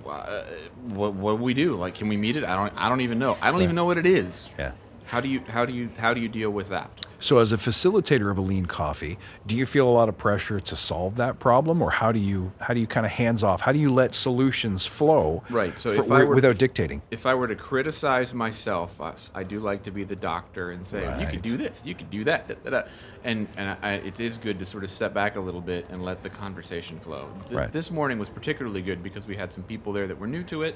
Uh, 0.06 0.42
what 0.88 1.14
what 1.14 1.38
do 1.38 1.42
we 1.42 1.54
do? 1.54 1.74
Like, 1.74 1.94
can 1.94 2.06
we 2.08 2.16
meet 2.16 2.36
it? 2.36 2.44
I 2.44 2.54
don't 2.54 2.72
I 2.76 2.88
don't 2.88 3.00
even 3.00 3.18
know. 3.18 3.36
I 3.40 3.46
don't 3.46 3.54
Right. 3.54 3.62
even 3.64 3.74
know 3.74 3.86
what 3.86 3.98
it 3.98 4.06
is. 4.06 4.54
Yeah. 4.58 4.72
How 5.06 5.20
do 5.20 5.28
you 5.28 5.40
how 5.48 5.64
do 5.64 5.72
you 5.72 5.88
how 5.98 6.14
do 6.14 6.20
you 6.20 6.28
deal 6.28 6.50
with 6.50 6.68
that? 6.68 6.90
So, 7.22 7.38
as 7.38 7.52
a 7.52 7.56
facilitator 7.56 8.32
of 8.32 8.38
a 8.38 8.40
lean 8.40 8.66
coffee, 8.66 9.16
do 9.46 9.54
you 9.56 9.64
feel 9.64 9.88
a 9.88 9.94
lot 9.94 10.08
of 10.08 10.18
pressure 10.18 10.58
to 10.58 10.74
solve 10.74 11.14
that 11.16 11.38
problem, 11.38 11.80
or 11.80 11.88
how 11.92 12.10
do 12.10 12.18
you 12.18 12.50
how 12.60 12.74
do 12.74 12.80
you 12.80 12.88
kind 12.88 13.06
of 13.06 13.12
hands 13.12 13.44
off? 13.44 13.60
How 13.60 13.70
do 13.70 13.78
you 13.78 13.94
let 13.94 14.12
solutions 14.12 14.86
flow? 14.86 15.44
Right. 15.48 15.78
So 15.78 15.92
for- 15.94 16.02
if 16.02 16.10
I 16.10 16.24
were 16.24 16.34
without 16.34 16.58
dictating. 16.58 17.00
if 17.12 17.24
I 17.24 17.34
were 17.34 17.46
to 17.46 17.54
criticize 17.54 18.34
myself, 18.34 19.00
I, 19.00 19.14
I 19.36 19.44
do 19.44 19.60
like 19.60 19.84
to 19.84 19.92
be 19.92 20.02
the 20.02 20.16
doctor 20.16 20.72
and 20.72 20.84
say 20.84 21.02
you 21.20 21.28
could 21.28 21.42
do 21.42 21.56
this, 21.56 21.82
you 21.86 21.94
could 21.94 22.10
do 22.10 22.24
that, 22.24 22.48
da, 22.48 22.54
da, 22.64 22.70
da." 22.70 22.88
and 23.22 23.46
and 23.56 23.76
I, 23.82 23.92
it 23.94 24.18
is 24.18 24.36
good 24.36 24.58
to 24.58 24.66
sort 24.66 24.82
of 24.82 24.90
step 24.90 25.14
back 25.14 25.36
a 25.36 25.40
little 25.40 25.60
bit 25.60 25.86
and 25.90 26.04
let 26.04 26.24
the 26.24 26.30
conversation 26.30 26.98
flow. 26.98 27.28
Th- 27.42 27.52
Right. 27.52 27.70
This 27.70 27.92
morning 27.92 28.18
was 28.18 28.30
particularly 28.30 28.82
good 28.82 29.00
because 29.00 29.28
we 29.28 29.36
had 29.36 29.52
some 29.52 29.62
people 29.62 29.92
there 29.92 30.08
that 30.08 30.18
were 30.18 30.26
new 30.26 30.42
to 30.44 30.62
it, 30.64 30.74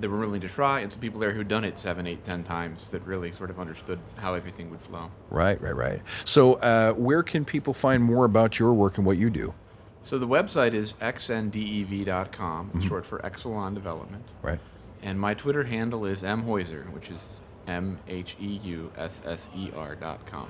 that 0.00 0.08
were 0.08 0.18
willing 0.18 0.40
to 0.40 0.48
try, 0.48 0.80
and 0.80 0.92
some 0.92 1.00
people 1.00 1.20
there 1.20 1.32
who'd 1.32 1.48
done 1.48 1.64
it 1.64 1.78
seven, 1.78 2.06
eight, 2.06 2.24
ten 2.24 2.42
times 2.42 2.90
that 2.90 3.02
really 3.06 3.30
sort 3.32 3.50
of 3.50 3.60
understood 3.60 3.98
how 4.16 4.34
everything 4.34 4.70
would 4.70 4.80
flow. 4.80 5.10
Right, 5.30 5.60
right, 5.60 5.76
right. 5.76 6.02
So, 6.24 6.54
uh, 6.54 6.92
where 6.94 7.22
can 7.22 7.44
people 7.44 7.72
find 7.74 8.02
more 8.02 8.24
about 8.24 8.58
your 8.58 8.72
work 8.72 8.96
and 8.98 9.06
what 9.06 9.16
you 9.18 9.30
do? 9.30 9.54
So 10.04 10.18
the 10.18 10.26
website 10.26 10.72
is 10.74 10.94
xndev.com, 11.00 12.70
it's 12.74 12.84
Mhm. 12.84 12.88
short 12.88 13.06
for 13.06 13.18
Excelon 13.20 13.74
Development. 13.74 14.24
Right. 14.42 14.58
And 15.02 15.20
my 15.20 15.34
Twitter 15.34 15.64
handle 15.64 16.04
is 16.04 16.22
mheusser, 16.22 16.90
which 16.92 17.10
is 17.10 17.24
M 17.66 17.98
H 18.08 18.36
E 18.40 18.60
U 18.64 18.90
S 18.96 19.22
S 19.24 19.48
E 19.56 19.70
R 19.76 19.94
dot 19.94 20.26
com. 20.26 20.48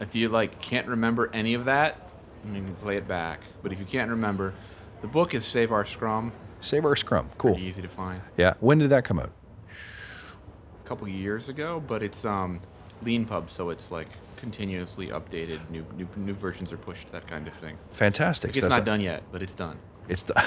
If 0.00 0.14
you 0.14 0.28
like 0.28 0.60
can't 0.60 0.88
remember 0.88 1.30
any 1.32 1.54
of 1.54 1.64
that, 1.66 2.08
you 2.44 2.54
can 2.54 2.74
play 2.76 2.96
it 2.96 3.06
back. 3.06 3.40
But 3.62 3.72
if 3.72 3.78
you 3.78 3.86
can't 3.86 4.10
remember, 4.10 4.54
the 5.02 5.06
book 5.08 5.34
is 5.34 5.44
Save 5.44 5.70
Our 5.72 5.84
Scrum. 5.84 6.32
Save 6.60 6.84
Our 6.84 6.96
Scrum. 6.96 7.30
Cool. 7.38 7.52
Pretty 7.54 7.66
easy 7.68 7.82
to 7.82 7.88
find. 7.88 8.20
Yeah. 8.36 8.54
When 8.60 8.78
did 8.78 8.90
that 8.90 9.04
come 9.04 9.18
out? 9.18 9.30
A 9.68 10.88
couple 10.88 11.08
years 11.08 11.48
ago, 11.48 11.82
but 11.86 12.02
it's 12.02 12.24
um, 12.24 12.60
Leanpub, 13.04 13.48
so 13.48 13.70
it's 13.70 13.90
like 13.90 14.08
continuously 14.36 15.08
updated. 15.08 15.60
New 15.70 15.84
new 15.96 16.08
new 16.16 16.34
versions 16.34 16.72
are 16.72 16.76
pushed. 16.78 17.10
That 17.12 17.26
kind 17.26 17.46
of 17.46 17.54
thing. 17.54 17.76
Fantastic. 17.92 18.48
Like, 18.50 18.56
it's 18.56 18.66
That's 18.66 18.70
not 18.76 18.82
a- 18.82 18.84
done 18.84 19.00
yet, 19.00 19.22
but 19.32 19.42
it's 19.42 19.54
done. 19.54 19.78
It's 20.08 20.22
done. 20.22 20.44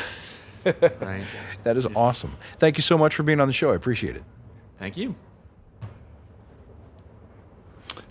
Right. 0.65 1.23
That 1.63 1.77
is 1.77 1.85
awesome. 1.95 2.35
Thank 2.57 2.77
you 2.77 2.81
so 2.81 2.97
much 2.97 3.15
for 3.15 3.23
being 3.23 3.39
on 3.39 3.47
the 3.47 3.53
show. 3.53 3.71
I 3.71 3.75
appreciate 3.75 4.15
it. 4.15 4.23
Thank 4.79 4.97
you. 4.97 5.15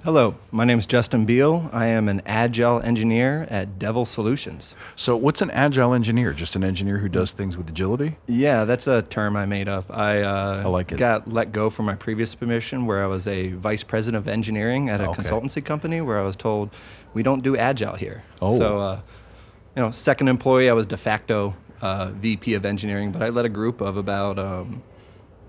Hello, 0.05 0.35
my 0.51 0.65
name 0.65 0.79
is 0.81 0.87
Justin 0.87 1.25
Beall. 1.27 1.71
I 1.73 1.87
am 1.87 2.09
an 2.09 2.23
agile 2.27 2.81
engineer 2.81 3.47
at 3.49 3.79
Dev3l 3.79 4.09
Solutions. 4.09 4.75
So, 4.97 5.17
what's 5.17 5.41
an 5.41 5.51
agile 5.53 5.95
engineer? 5.95 6.33
Just 6.33 6.57
an 6.57 6.65
engineer 6.65 6.99
who 6.99 7.09
does 7.09 7.31
things 7.31 7.57
with 7.57 7.69
agility? 7.71 8.17
Yeah, 8.27 8.65
that's 8.65 8.89
a 8.89 9.03
term 9.03 9.37
I 9.37 9.47
made 9.47 9.69
up. 9.69 9.85
I, 9.91 10.23
uh, 10.23 10.63
I 10.65 10.69
like 10.69 10.91
it. 10.91 10.99
got 10.99 11.33
let 11.33 11.53
go 11.53 11.71
from 11.71 11.87
my 11.87 11.95
previous 11.95 12.35
position 12.35 12.85
where 12.87 13.05
I 13.05 13.07
was 13.07 13.29
a 13.29 13.51
vice 13.53 13.85
president 13.85 14.19
of 14.25 14.27
engineering 14.27 14.89
at 14.89 15.01
a 15.01 15.09
Okay. 15.11 15.23
consultancy 15.23 15.65
company 15.65 16.01
where 16.01 16.19
I 16.19 16.23
was 16.23 16.35
told 16.35 16.71
we 17.15 17.23
don't 17.23 17.45
do 17.45 17.57
agile 17.57 17.95
here. 17.95 18.25
Oh. 18.41 18.59
So, 18.59 18.79
uh, 18.81 19.01
you 19.77 19.83
know, 19.83 19.93
second 19.93 20.27
employee, 20.27 20.69
I 20.69 20.73
was 20.73 20.87
de 20.87 20.97
facto 20.97 21.55
uh, 21.81 22.11
VP 22.11 22.55
of 22.55 22.65
engineering, 22.67 23.13
but 23.13 23.23
I 23.23 23.29
led 23.29 23.45
a 23.45 23.49
group 23.49 23.81
of 23.81 23.97
about 23.97 24.37
um, 24.41 24.83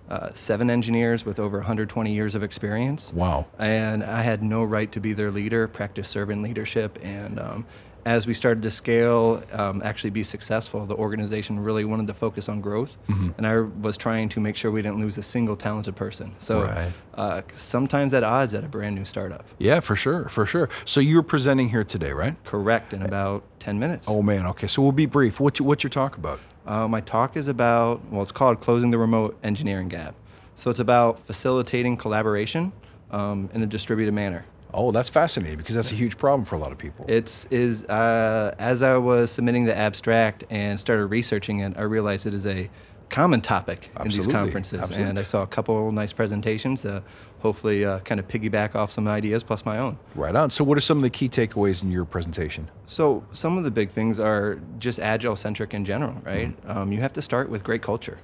uh, 0.09 0.29
seven 0.33 0.69
engineers 0.69 1.25
with 1.25 1.39
over 1.39 1.57
120 1.59 2.13
years 2.13 2.35
of 2.35 2.43
experience. 2.43 3.11
Wow. 3.13 3.47
And 3.57 4.03
I 4.03 4.21
had 4.21 4.43
no 4.43 4.63
right 4.63 4.91
to 4.91 4.99
be 4.99 5.13
their 5.13 5.31
leader, 5.31 5.67
practice 5.67 6.09
servant 6.09 6.41
leadership. 6.43 6.99
And 7.01 7.39
um, 7.39 7.65
as 8.05 8.27
we 8.27 8.33
started 8.33 8.61
to 8.63 8.69
scale, 8.69 9.41
um, 9.53 9.81
actually 9.83 10.09
be 10.09 10.23
successful, 10.23 10.85
the 10.85 10.93
organization 10.95 11.57
really 11.61 11.85
wanted 11.85 12.07
to 12.07 12.13
focus 12.13 12.49
on 12.49 12.59
growth. 12.59 12.97
Mhm. 13.07 13.33
And 13.37 13.47
I 13.47 13.61
was 13.61 13.95
trying 13.95 14.27
to 14.29 14.41
make 14.41 14.57
sure 14.57 14.69
we 14.71 14.81
didn't 14.81 14.99
lose 14.99 15.17
a 15.17 15.23
single 15.23 15.55
talented 15.55 15.95
person. 15.95 16.33
So 16.37 16.63
Right. 16.63 16.91
uh, 17.15 17.41
sometimes 17.53 18.13
at 18.13 18.23
odds 18.23 18.53
at 18.53 18.65
a 18.65 18.67
brand 18.67 18.95
new 18.95 19.05
startup. 19.05 19.45
Yeah, 19.57 19.79
for 19.79 19.95
sure, 19.95 20.27
for 20.27 20.45
sure. 20.45 20.67
So 20.83 20.99
you're 20.99 21.23
presenting 21.23 21.69
here 21.69 21.85
today, 21.85 22.11
right? 22.11 22.35
Correct, 22.43 22.93
in 22.93 23.03
about 23.03 23.43
10 23.59 23.79
minutes. 23.79 24.09
Oh 24.09 24.21
man, 24.21 24.45
okay. 24.47 24.67
So 24.67 24.81
we'll 24.81 24.91
be 24.91 25.05
brief. 25.05 25.39
What's 25.39 25.59
your, 25.59 25.67
what's 25.69 25.83
your 25.85 25.89
talk 25.91 26.17
about? 26.17 26.41
Uh, 26.65 26.87
my 26.87 27.01
talk 27.01 27.35
is 27.35 27.47
about, 27.47 28.01
well, 28.09 28.21
it's 28.21 28.31
called 28.31 28.61
Closing 28.61 28.89
the 28.89 28.97
Remote 28.97 29.37
Engineering 29.43 29.89
Gap. 29.89 30.15
So 30.55 30.69
it's 30.69 30.79
about 30.79 31.19
facilitating 31.19 31.97
collaboration 31.97 32.71
um, 33.11 33.49
in 33.53 33.61
a 33.61 33.65
distributed 33.65 34.13
manner. 34.13 34.45
Oh, 34.73 34.91
that's 34.91 35.09
fascinating 35.09 35.57
because 35.57 35.75
that's 35.75 35.91
a 35.91 35.95
huge 35.95 36.17
problem 36.17 36.45
for 36.45 36.55
a 36.55 36.59
lot 36.59 36.71
of 36.71 36.77
people. 36.77 37.05
It's 37.07 37.45
is 37.45 37.83
uh, 37.83 38.55
as 38.57 38.81
I 38.81 38.97
was 38.97 39.29
submitting 39.31 39.65
the 39.65 39.77
abstract 39.77 40.45
and 40.49 40.79
started 40.79 41.07
researching 41.07 41.59
it, 41.59 41.73
I 41.77 41.83
realized 41.83 42.25
it 42.25 42.33
is 42.33 42.47
a 42.47 42.69
common 43.09 43.41
topic 43.41 43.91
in 43.99 44.09
these 44.09 44.27
conferences, 44.27 44.79
absolutely. 44.79 45.09
and 45.09 45.19
I 45.19 45.23
saw 45.23 45.43
a 45.43 45.47
couple 45.47 45.91
nice 45.91 46.13
presentations 46.13 46.81
to 46.81 47.03
hopefully 47.39 47.85
uh, 47.85 47.99
kind 47.99 48.19
of 48.19 48.27
piggyback 48.27 48.75
off 48.75 48.91
some 48.91 49.07
ideas 49.07 49.43
plus 49.43 49.65
my 49.65 49.77
own. 49.77 49.97
Right 50.15 50.35
on. 50.35 50.49
So, 50.49 50.63
what 50.63 50.77
are 50.77 50.81
some 50.81 50.97
of 50.97 51.03
the 51.03 51.09
key 51.09 51.29
takeaways 51.29 51.83
in 51.83 51.91
your 51.91 52.05
presentation? 52.05 52.69
So 52.85 53.23
some 53.31 53.57
of 53.57 53.63
the 53.63 53.71
big 53.71 53.89
things 53.89 54.19
are 54.19 54.59
just 54.79 54.99
agile 54.99 55.35
centric 55.35 55.73
in 55.73 55.85
general, 55.85 56.21
right? 56.23 56.49
Mm-hmm. 56.49 56.71
Um, 56.71 56.91
you 56.91 57.01
have 57.01 57.13
to 57.13 57.21
start 57.21 57.49
with 57.49 57.63
great 57.63 57.81
culture. 57.81 58.19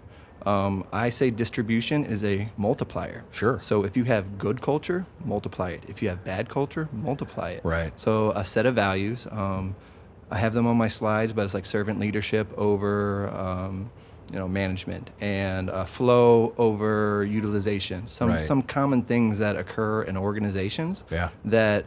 Um, 0.45 0.85
I 0.93 1.09
say 1.09 1.31
distribution 1.31 2.05
is 2.05 2.23
a 2.23 2.49
multiplier. 2.55 3.25
Sure. 3.31 3.59
So 3.59 3.83
if 3.83 3.97
you 3.97 4.05
have 4.05 4.37
good 4.37 4.61
culture, 4.61 5.05
multiply 5.25 5.71
it. 5.71 5.83
If 5.87 6.01
you 6.01 6.09
have 6.09 6.23
bad 6.23 6.49
culture, 6.49 6.87
multiply 6.93 7.51
it. 7.51 7.65
Right. 7.65 7.97
So 7.99 8.31
a 8.31 8.45
set 8.45 8.65
of 8.65 8.75
values. 8.75 9.27
Um, 9.29 9.75
I 10.31 10.37
have 10.37 10.53
them 10.53 10.67
on 10.67 10.77
my 10.77 10.87
slides, 10.87 11.33
but 11.33 11.43
it's 11.43 11.53
like 11.53 11.65
servant 11.65 11.99
leadership 11.99 12.47
over, 12.57 13.29
um, 13.29 13.89
you 14.31 14.37
know, 14.37 14.47
management 14.47 15.09
and 15.19 15.69
uh, 15.69 15.85
flow 15.85 16.53
over 16.57 17.23
utilization. 17.25 18.07
Some 18.07 18.29
Right. 18.29 18.41
some 18.41 18.61
common 18.61 19.01
things 19.03 19.39
that 19.39 19.55
occur 19.55 20.03
in 20.03 20.17
organizations 20.17 21.03
Yeah. 21.11 21.29
that 21.45 21.85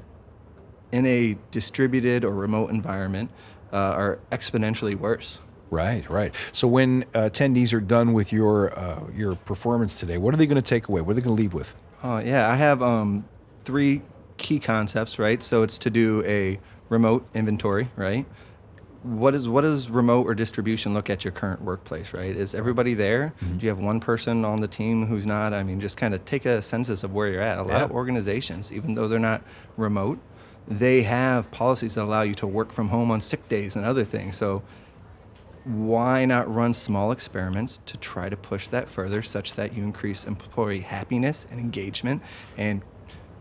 in 0.91 1.07
a 1.07 1.37
distributed 1.51 2.25
or 2.25 2.35
remote 2.35 2.71
environment 2.71 3.31
uh, 3.73 3.77
are 3.77 4.19
exponentially 4.31 4.95
worse. 4.97 5.41
Right, 5.71 6.09
right. 6.11 6.35
So 6.53 6.69
when 6.69 7.05
uh, 7.15 7.31
attendees 7.31 7.73
are 7.73 7.81
done 7.81 8.13
with 8.13 8.33
your 8.33 8.77
uh, 8.79 9.05
your 9.17 9.37
performance 9.37 9.99
today, 9.99 10.19
what 10.19 10.35
are 10.35 10.37
they 10.37 10.47
going 10.47 10.57
to 10.57 10.69
take 10.69 10.89
away? 10.89 11.01
What 11.01 11.13
are 11.13 11.15
they 11.15 11.23
going 11.23 11.37
to 11.37 11.43
leave 11.43 11.55
with? 11.55 11.75
Uh, 12.03 12.21
yeah, 12.25 12.51
I 12.51 12.57
have 12.57 12.83
um, 12.83 13.25
three 13.65 14.03
key 14.37 14.59
concepts, 14.59 15.19
right? 15.19 15.43
So 15.43 15.63
it's 15.63 15.79
to 15.79 15.89
do 15.91 16.23
a 16.27 16.59
remote 16.91 17.25
inventory, 17.33 17.89
right? 17.97 18.27
What 19.03 19.35
is 19.35 19.49
what 19.49 19.63
does 19.63 19.91
remote 19.91 20.27
or 20.29 20.35
distribution 20.35 20.95
look 20.95 21.11
at 21.11 21.25
your 21.25 21.33
current 21.33 21.61
workplace, 21.63 22.15
right? 22.15 22.37
Is 22.37 22.55
everybody 22.55 22.95
there? 22.95 23.35
Mm-hmm. 23.41 23.59
Do 23.59 23.67
you 23.67 23.71
have 23.71 23.81
one 23.81 23.99
person 23.99 24.45
on 24.45 24.61
the 24.61 24.69
team 24.69 25.07
who's 25.07 25.27
not? 25.27 25.53
I 25.53 25.65
mean, 25.65 25.81
just 25.81 25.97
kind 25.97 26.15
of 26.15 26.25
take 26.25 26.47
a 26.47 26.63
census 26.63 27.03
of 27.03 27.13
where 27.13 27.29
you're 27.29 27.43
at. 27.43 27.59
A 27.59 27.63
lot 27.63 27.79
Yeah. 27.79 27.85
of 27.85 27.91
organizations, 27.91 28.71
even 28.71 28.95
though 28.95 29.09
they're 29.09 29.19
not 29.19 29.43
remote, 29.77 30.21
they 30.69 31.03
have 31.03 31.51
policies 31.51 31.97
that 31.97 32.05
allow 32.05 32.23
you 32.23 32.35
to 32.37 32.47
work 32.47 32.71
from 32.71 32.91
home 32.91 33.11
on 33.11 33.21
sick 33.21 33.49
days 33.49 33.75
and 33.75 33.85
other 33.85 34.05
things. 34.05 34.37
So 34.37 34.63
why 35.65 36.25
not 36.25 36.53
run 36.53 36.73
small 36.73 37.11
experiments 37.11 37.81
to 37.87 37.97
try 37.97 38.29
to 38.29 38.37
push 38.37 38.69
that 38.69 38.89
further 38.89 39.23
such 39.23 39.55
that 39.55 39.75
you 39.77 39.83
increase 39.83 40.25
employee 40.25 40.81
happiness 40.81 41.45
and 41.51 41.59
engagement 41.59 42.23
and 42.57 42.83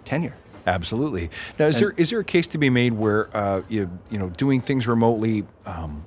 tenure? 0.06 0.36
Absolutely. 0.68 1.30
Now, 1.60 1.66
is 1.68 1.76
And- 1.78 1.88
there 1.92 1.94
is 1.98 2.10
there 2.10 2.20
a 2.20 2.24
case 2.24 2.48
to 2.48 2.58
be 2.58 2.70
made 2.70 2.94
where 2.94 3.36
uh, 3.36 3.62
you 3.70 3.90
you 4.10 4.18
know 4.20 4.30
doing 4.30 4.62
things 4.62 4.88
remotely, 4.88 5.46
um, 5.66 6.06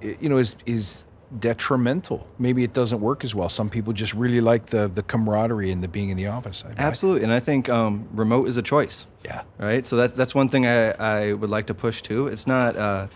you 0.00 0.28
know, 0.28 0.38
is 0.38 0.54
is 0.66 1.04
detrimental? 1.40 2.26
Maybe 2.38 2.62
it 2.64 2.72
doesn't 2.72 3.00
work 3.00 3.24
as 3.24 3.34
well. 3.34 3.48
Some 3.48 3.68
people 3.68 3.92
just 3.92 4.14
really 4.14 4.40
like 4.40 4.66
the 4.66 4.88
the 4.88 5.02
camaraderie 5.02 5.70
and 5.70 5.82
the 5.82 5.88
being 5.88 6.10
in 6.10 6.16
the 6.16 6.26
office. 6.28 6.64
I- 6.66 6.74
Absolutely, 6.82 7.24
and 7.24 7.32
I 7.32 7.40
think 7.40 7.68
um, 7.68 8.08
remote 8.12 8.48
is 8.48 8.56
a 8.56 8.62
choice. 8.62 9.06
Yeah. 9.24 9.42
Right. 9.58 9.84
So 9.86 9.96
that's 9.96 10.14
that's 10.14 10.34
one 10.34 10.48
thing 10.48 10.66
I, 10.66 10.90
I 10.92 11.32
would 11.32 11.50
like 11.50 11.66
to 11.66 11.74
push 11.74 12.00
too. 12.02 12.28
It's 12.28 12.46
not 12.46 12.76
uh, 12.76 13.06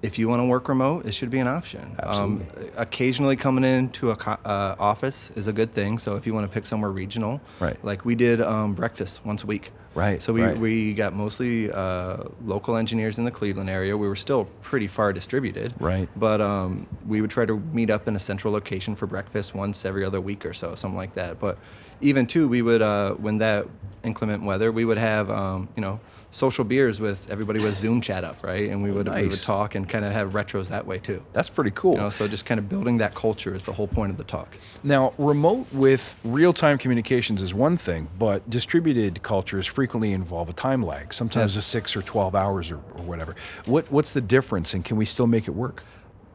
if 0.00 0.18
you 0.18 0.28
want 0.28 0.40
to 0.40 0.46
work 0.46 0.68
remote, 0.68 1.06
it 1.06 1.12
should 1.12 1.30
be 1.30 1.38
an 1.40 1.48
option. 1.48 1.96
Um, 2.02 2.46
occasionally 2.76 3.36
coming 3.36 3.64
into 3.64 4.10
a 4.10 4.16
co- 4.16 4.38
uh, 4.44 4.76
office 4.78 5.30
is 5.34 5.46
a 5.48 5.52
good 5.52 5.72
thing. 5.72 5.98
So 5.98 6.16
if 6.16 6.26
you 6.26 6.34
want 6.34 6.46
to 6.46 6.52
pick 6.52 6.66
somewhere 6.66 6.90
regional, 6.90 7.40
Right. 7.58 7.76
Like 7.84 8.04
we 8.04 8.14
did 8.14 8.40
um, 8.40 8.74
breakfast 8.74 9.24
once 9.24 9.42
a 9.42 9.46
week. 9.46 9.72
Right, 9.94 10.22
So 10.22 10.32
we, 10.32 10.42
right. 10.42 10.56
we 10.56 10.94
got 10.94 11.12
mostly 11.12 11.72
uh, 11.72 12.18
local 12.44 12.76
engineers 12.76 13.18
in 13.18 13.24
the 13.24 13.32
Cleveland 13.32 13.68
area. 13.68 13.96
We 13.96 14.06
were 14.06 14.14
still 14.14 14.44
pretty 14.62 14.86
far 14.86 15.12
distributed. 15.12 15.74
Right. 15.80 16.08
But 16.14 16.40
um, 16.40 16.86
we 17.04 17.20
would 17.20 17.30
try 17.30 17.46
to 17.46 17.58
meet 17.58 17.90
up 17.90 18.06
in 18.06 18.14
a 18.14 18.20
central 18.20 18.52
location 18.52 18.94
for 18.94 19.08
breakfast 19.08 19.56
once 19.56 19.84
every 19.84 20.04
other 20.04 20.20
week 20.20 20.46
or 20.46 20.52
so, 20.52 20.76
something 20.76 20.96
like 20.96 21.14
that. 21.14 21.40
But 21.40 21.58
even 22.00 22.26
too, 22.26 22.46
we 22.46 22.62
would 22.62 22.80
uh, 22.82 23.14
when 23.14 23.38
that 23.38 23.66
inclement 24.04 24.44
weather, 24.44 24.70
we 24.70 24.84
would 24.84 24.98
have 24.98 25.30
um, 25.32 25.68
you 25.74 25.80
know 25.80 25.98
social 26.30 26.64
beers 26.64 27.00
with 27.00 27.30
everybody 27.30 27.58
with 27.58 27.74
Zoom 27.74 28.00
chat 28.00 28.22
up, 28.22 28.42
right? 28.44 28.68
And 28.68 28.82
we 28.82 28.90
would 28.90 29.08
we 29.08 29.28
would 29.28 29.42
talk 29.42 29.74
and 29.74 29.88
kind 29.88 30.04
of 30.04 30.12
have 30.12 30.32
retros 30.32 30.68
that 30.68 30.86
way 30.86 30.98
too. 30.98 31.24
That's 31.32 31.48
pretty 31.48 31.70
cool. 31.70 31.94
You 31.94 32.00
know, 32.00 32.10
so 32.10 32.28
just 32.28 32.44
kind 32.44 32.58
of 32.58 32.68
building 32.68 32.98
that 32.98 33.14
culture 33.14 33.54
is 33.54 33.62
the 33.62 33.72
whole 33.72 33.88
point 33.88 34.10
of 34.10 34.18
the 34.18 34.24
talk. 34.24 34.54
Now, 34.82 35.14
remote 35.16 35.72
with 35.72 36.16
real 36.24 36.52
time 36.52 36.76
communications 36.78 37.40
is 37.40 37.54
one 37.54 37.76
thing, 37.76 38.08
but 38.18 38.48
distributed 38.50 39.22
cultures 39.22 39.66
frequently 39.66 40.12
involve 40.12 40.48
a 40.48 40.52
time 40.52 40.82
lag, 40.84 41.14
sometimes 41.14 41.54
Yes. 41.54 41.64
a 41.64 41.68
six 41.68 41.96
or 41.96 42.02
12 42.02 42.34
hours 42.34 42.70
or, 42.70 42.76
or 42.76 43.02
whatever. 43.04 43.34
What, 43.64 43.90
what's 43.90 44.12
the 44.12 44.20
difference, 44.20 44.74
and 44.74 44.84
can 44.84 44.96
we 44.98 45.06
still 45.06 45.26
make 45.26 45.48
it 45.48 45.52
work? 45.52 45.82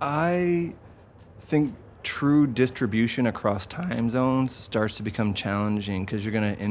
I 0.02 0.74
think 1.40 1.76
true 2.04 2.48
distribution 2.48 3.28
across 3.28 3.66
time 3.66 4.10
zones 4.10 4.54
starts 4.54 4.98
to 4.98 5.04
become 5.04 5.34
challenging 5.34 6.04
because 6.04 6.26
you're 6.26 6.34
going 6.34 6.56
to 6.56 6.64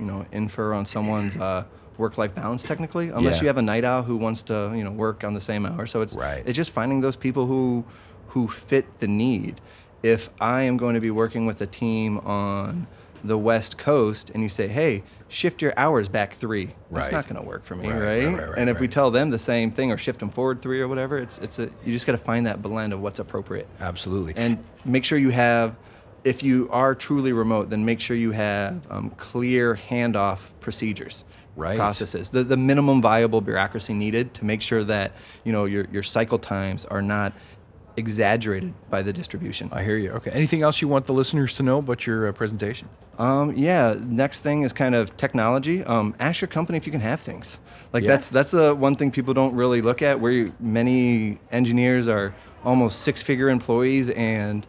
you 0.00 0.06
know 0.06 0.24
infer 0.32 0.72
on 0.72 0.86
someone's 0.86 1.36
uh, 1.36 1.64
work-life 2.02 2.34
balance 2.34 2.62
technically 2.64 3.08
unless 3.08 3.36
Yeah. 3.36 3.42
you 3.42 3.46
have 3.46 3.58
a 3.58 3.62
night 3.62 3.84
owl 3.84 4.02
who 4.02 4.16
wants 4.16 4.42
to 4.50 4.72
you 4.74 4.82
know 4.84 4.90
work 4.90 5.22
on 5.24 5.32
the 5.34 5.40
same 5.40 5.64
hour 5.64 5.86
so 5.86 6.02
it's 6.02 6.14
right. 6.16 6.42
it's 6.44 6.56
just 6.56 6.72
finding 6.72 7.00
those 7.00 7.16
people 7.16 7.46
who 7.46 7.84
who 8.28 8.48
fit 8.48 8.86
the 8.98 9.06
need 9.06 9.60
if 10.02 10.28
i 10.40 10.62
am 10.62 10.76
going 10.76 10.94
to 10.96 11.00
be 11.00 11.12
working 11.12 11.46
with 11.46 11.60
a 11.60 11.66
team 11.66 12.18
on 12.18 12.86
the 13.24 13.38
west 13.38 13.78
coast 13.78 14.30
and 14.34 14.42
you 14.42 14.48
say 14.48 14.66
hey 14.66 15.04
shift 15.28 15.62
your 15.62 15.72
hours 15.76 16.08
back 16.08 16.34
three 16.34 16.66
that's 16.90 17.06
Right. 17.06 17.12
not 17.12 17.24
going 17.28 17.40
to 17.40 17.46
work 17.48 17.62
for 17.62 17.76
me 17.76 17.88
right, 17.88 18.24
right, 18.26 18.48
right, 18.48 18.58
and 18.58 18.68
if 18.68 18.80
we 18.80 18.88
tell 18.88 19.12
them 19.12 19.30
the 19.30 19.38
same 19.38 19.70
thing 19.70 19.92
or 19.92 19.96
shift 19.96 20.18
them 20.18 20.28
forward 20.30 20.60
three 20.60 20.80
or 20.80 20.88
whatever 20.88 21.16
it's 21.18 21.38
it's 21.38 21.58
a 21.60 21.66
you 21.84 21.92
just 21.92 22.04
got 22.04 22.12
to 22.12 22.24
find 22.30 22.46
that 22.46 22.60
blend 22.62 22.92
of 22.92 23.00
what's 23.00 23.20
appropriate 23.20 23.68
Absolutely. 23.80 24.32
and 24.36 24.58
make 24.84 25.04
sure 25.04 25.16
you 25.18 25.30
have 25.30 25.76
if 26.24 26.42
you 26.42 26.68
are 26.70 26.94
truly 26.96 27.32
remote 27.32 27.70
then 27.70 27.84
make 27.84 28.00
sure 28.00 28.16
you 28.16 28.32
have 28.32 28.84
um, 28.90 29.10
clear 29.10 29.76
handoff 29.90 30.50
procedures 30.60 31.24
Right. 31.54 31.76
processes 31.76 32.30
the, 32.30 32.42
the 32.44 32.56
minimum 32.56 33.02
viable 33.02 33.40
bureaucracy 33.42 33.92
needed 33.92 34.32
to 34.34 34.44
make 34.46 34.62
sure 34.62 34.82
that 34.84 35.12
you 35.44 35.52
know 35.52 35.66
your, 35.66 35.86
your 35.92 36.02
cycle 36.02 36.38
times 36.38 36.86
are 36.86 37.02
not 37.02 37.34
exaggerated 37.96 38.72
by 38.88 39.02
the 39.02 39.12
distribution 39.12 39.68
I 39.70 39.82
hear 39.84 39.98
you. 39.98 40.12
Okay. 40.12 40.30
Anything 40.30 40.62
else 40.62 40.80
you 40.80 40.88
want 40.88 41.04
the 41.06 41.12
listeners 41.12 41.52
to 41.54 41.62
know 41.62 41.78
about 41.78 42.06
your 42.06 42.26
uh, 42.28 42.32
presentation? 42.32 42.88
um, 43.18 43.54
yeah. 43.54 43.94
Next 44.00 44.40
thing 44.40 44.62
is 44.62 44.72
kind 44.72 44.94
of 44.94 45.14
technology. 45.18 45.84
Um, 45.84 46.14
ask 46.18 46.40
your 46.40 46.48
company 46.48 46.78
if 46.78 46.86
you 46.86 46.92
can 46.92 47.02
have 47.02 47.20
things. 47.20 47.58
Like 47.92 48.02
Yeah. 48.02 48.08
that's 48.12 48.28
that's 48.30 48.54
a 48.54 48.74
one 48.74 48.96
thing 48.96 49.10
people 49.10 49.34
don't 49.34 49.54
really 49.54 49.82
look 49.82 50.00
at. 50.00 50.20
Where 50.20 50.50
many 50.58 51.38
engineers 51.50 52.08
are 52.08 52.34
almost 52.64 53.00
six-figure 53.00 53.50
employees, 53.50 54.08
and 54.08 54.66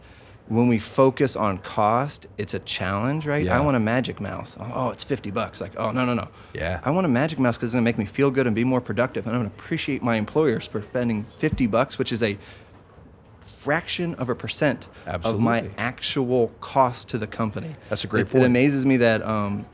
when 0.48 0.68
we 0.68 0.78
focus 0.78 1.36
on 1.36 1.58
cost, 1.58 2.26
it's 2.36 2.52
a 2.52 2.58
challenge, 2.58 3.26
right? 3.26 3.44
Yeah. 3.44 3.58
I 3.58 3.60
want 3.62 3.76
a 3.76 3.80
Magic 3.80 4.20
Mouse. 4.20 4.56
Oh, 4.60 4.72
oh, 4.74 4.90
it's 4.90 5.02
fifty 5.02 5.30
bucks. 5.30 5.60
Like, 5.60 5.72
oh 5.76 5.90
no 5.90 6.04
no 6.04 6.14
no. 6.14 6.28
Yeah. 6.52 6.80
I 6.84 6.90
want 6.90 7.06
a 7.06 7.08
Magic 7.08 7.38
Mouse 7.38 7.56
because 7.56 7.70
it's 7.70 7.74
gonna 7.74 7.82
make 7.82 7.98
me 7.98 8.04
feel 8.04 8.30
good 8.30 8.46
and 8.46 8.54
be 8.54 8.64
more 8.64 8.80
productive, 8.80 9.26
and 9.26 9.34
I'm 9.34 9.42
gonna 9.42 9.54
appreciate 9.54 10.02
my 10.02 10.16
employers 10.16 10.66
for 10.66 10.82
spending 10.82 11.24
fifty 11.38 11.66
bucks, 11.66 11.98
which 11.98 12.12
is 12.12 12.22
a 12.22 12.36
fraction 13.40 14.14
of 14.16 14.28
a 14.28 14.34
percent 14.34 14.86
of 15.06 15.40
my 15.40 15.70
actual 15.78 16.48
cost 16.60 17.08
to 17.08 17.16
the 17.16 17.26
company. 17.26 17.74
That's 17.88 18.04
a 18.04 18.06
great 18.06 18.26
it, 18.26 18.30
point. 18.30 18.44
It 18.44 18.46
amazes 18.46 18.84
me 18.84 18.98
that 18.98 19.22
um, 19.22 19.64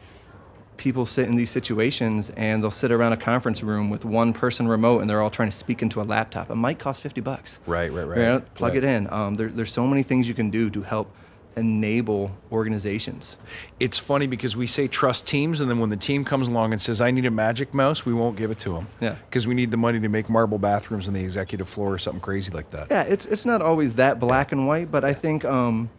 people 0.80 1.04
sit 1.04 1.28
in 1.28 1.36
these 1.36 1.50
situations 1.50 2.30
and 2.38 2.62
they'll 2.62 2.70
sit 2.70 2.90
around 2.90 3.12
a 3.12 3.16
conference 3.18 3.62
room 3.62 3.90
with 3.90 4.02
one 4.06 4.32
person 4.32 4.66
remote 4.66 5.00
and 5.00 5.10
they're 5.10 5.20
all 5.20 5.28
trying 5.30 5.50
to 5.50 5.54
speak 5.56 5.82
into 5.82 6.00
a 6.00 6.04
laptop. 6.04 6.50
It 6.50 6.54
might 6.54 6.78
cost 6.78 7.02
50 7.02 7.20
bucks. 7.20 7.60
Right, 7.66 7.92
right, 7.92 8.06
right. 8.08 8.16
You 8.18 8.22
know, 8.24 8.40
plug 8.54 8.70
Right. 8.72 8.78
it 8.82 8.84
in. 8.84 9.12
Um, 9.12 9.34
there, 9.34 9.48
there's 9.48 9.70
so 9.72 9.86
many 9.86 10.02
things 10.02 10.26
you 10.26 10.32
can 10.34 10.48
do 10.48 10.70
to 10.70 10.80
help 10.80 11.14
enable 11.54 12.30
organizations. 12.50 13.36
It's 13.78 13.98
funny 13.98 14.26
because 14.26 14.56
we 14.56 14.66
say 14.66 14.88
trust 14.88 15.26
teams, 15.26 15.60
and 15.60 15.68
then 15.68 15.80
when 15.80 15.90
the 15.90 15.96
team 15.98 16.24
comes 16.24 16.48
along 16.48 16.72
and 16.72 16.80
says, 16.80 17.02
I 17.02 17.10
need 17.10 17.26
a 17.26 17.30
magic 17.30 17.74
mouse, 17.74 18.06
we 18.06 18.14
won't 18.14 18.36
give 18.36 18.50
it 18.50 18.58
to 18.60 18.72
them. 18.72 18.86
Yeah. 19.02 19.16
Because 19.28 19.46
we 19.46 19.54
need 19.54 19.70
the 19.70 19.76
money 19.76 20.00
to 20.00 20.08
make 20.08 20.30
marble 20.30 20.58
bathrooms 20.58 21.08
on 21.08 21.12
the 21.14 21.22
executive 21.22 21.68
floor 21.68 21.92
or 21.92 21.98
something 21.98 22.20
crazy 22.22 22.50
like 22.52 22.70
that. 22.70 22.86
Yeah, 22.90 23.02
it's 23.02 23.26
it's 23.26 23.44
not 23.44 23.60
always 23.60 23.96
that 23.96 24.18
black 24.18 24.52
and 24.52 24.66
white, 24.66 24.90
but 24.90 25.04
I 25.04 25.12
think 25.12 25.44
um, 25.44 25.90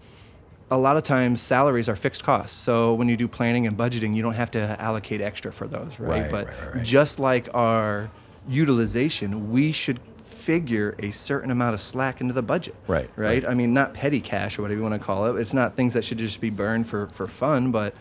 a 0.71 0.77
lot 0.77 0.95
of 0.95 1.03
times 1.03 1.41
salaries 1.41 1.89
are 1.89 1.97
fixed 1.97 2.23
costs. 2.23 2.57
So 2.57 2.93
when 2.93 3.09
you 3.09 3.17
do 3.17 3.27
planning 3.27 3.67
and 3.67 3.77
budgeting, 3.77 4.15
you 4.15 4.21
don't 4.23 4.33
have 4.35 4.51
to 4.51 4.81
allocate 4.81 5.19
extra 5.19 5.51
for 5.51 5.67
those, 5.67 5.99
right? 5.99 6.21
Right, 6.21 6.31
but 6.31 6.47
right, 6.47 6.75
right, 6.75 6.83
just 6.83 7.19
like 7.19 7.49
our 7.53 8.09
utilization, 8.47 9.51
we 9.51 9.73
should 9.73 9.99
figure 10.23 10.95
a 10.97 11.11
certain 11.11 11.51
amount 11.51 11.73
of 11.73 11.81
slack 11.81 12.21
into 12.21 12.33
the 12.33 12.41
budget. 12.41 12.73
Right, 12.87 13.09
Right. 13.15 13.45
I 13.45 13.53
mean, 13.53 13.73
not 13.73 13.93
petty 13.93 14.21
cash 14.21 14.57
or 14.57 14.61
whatever 14.61 14.79
you 14.79 14.83
want 14.83 14.99
to 14.99 15.05
call 15.05 15.25
it. 15.25 15.39
It's 15.39 15.53
not 15.53 15.75
things 15.75 15.93
that 15.93 16.05
should 16.05 16.17
just 16.17 16.39
be 16.39 16.49
burned 16.49 16.87
for 16.87 17.07
for 17.07 17.27
fun, 17.27 17.71
but 17.71 17.93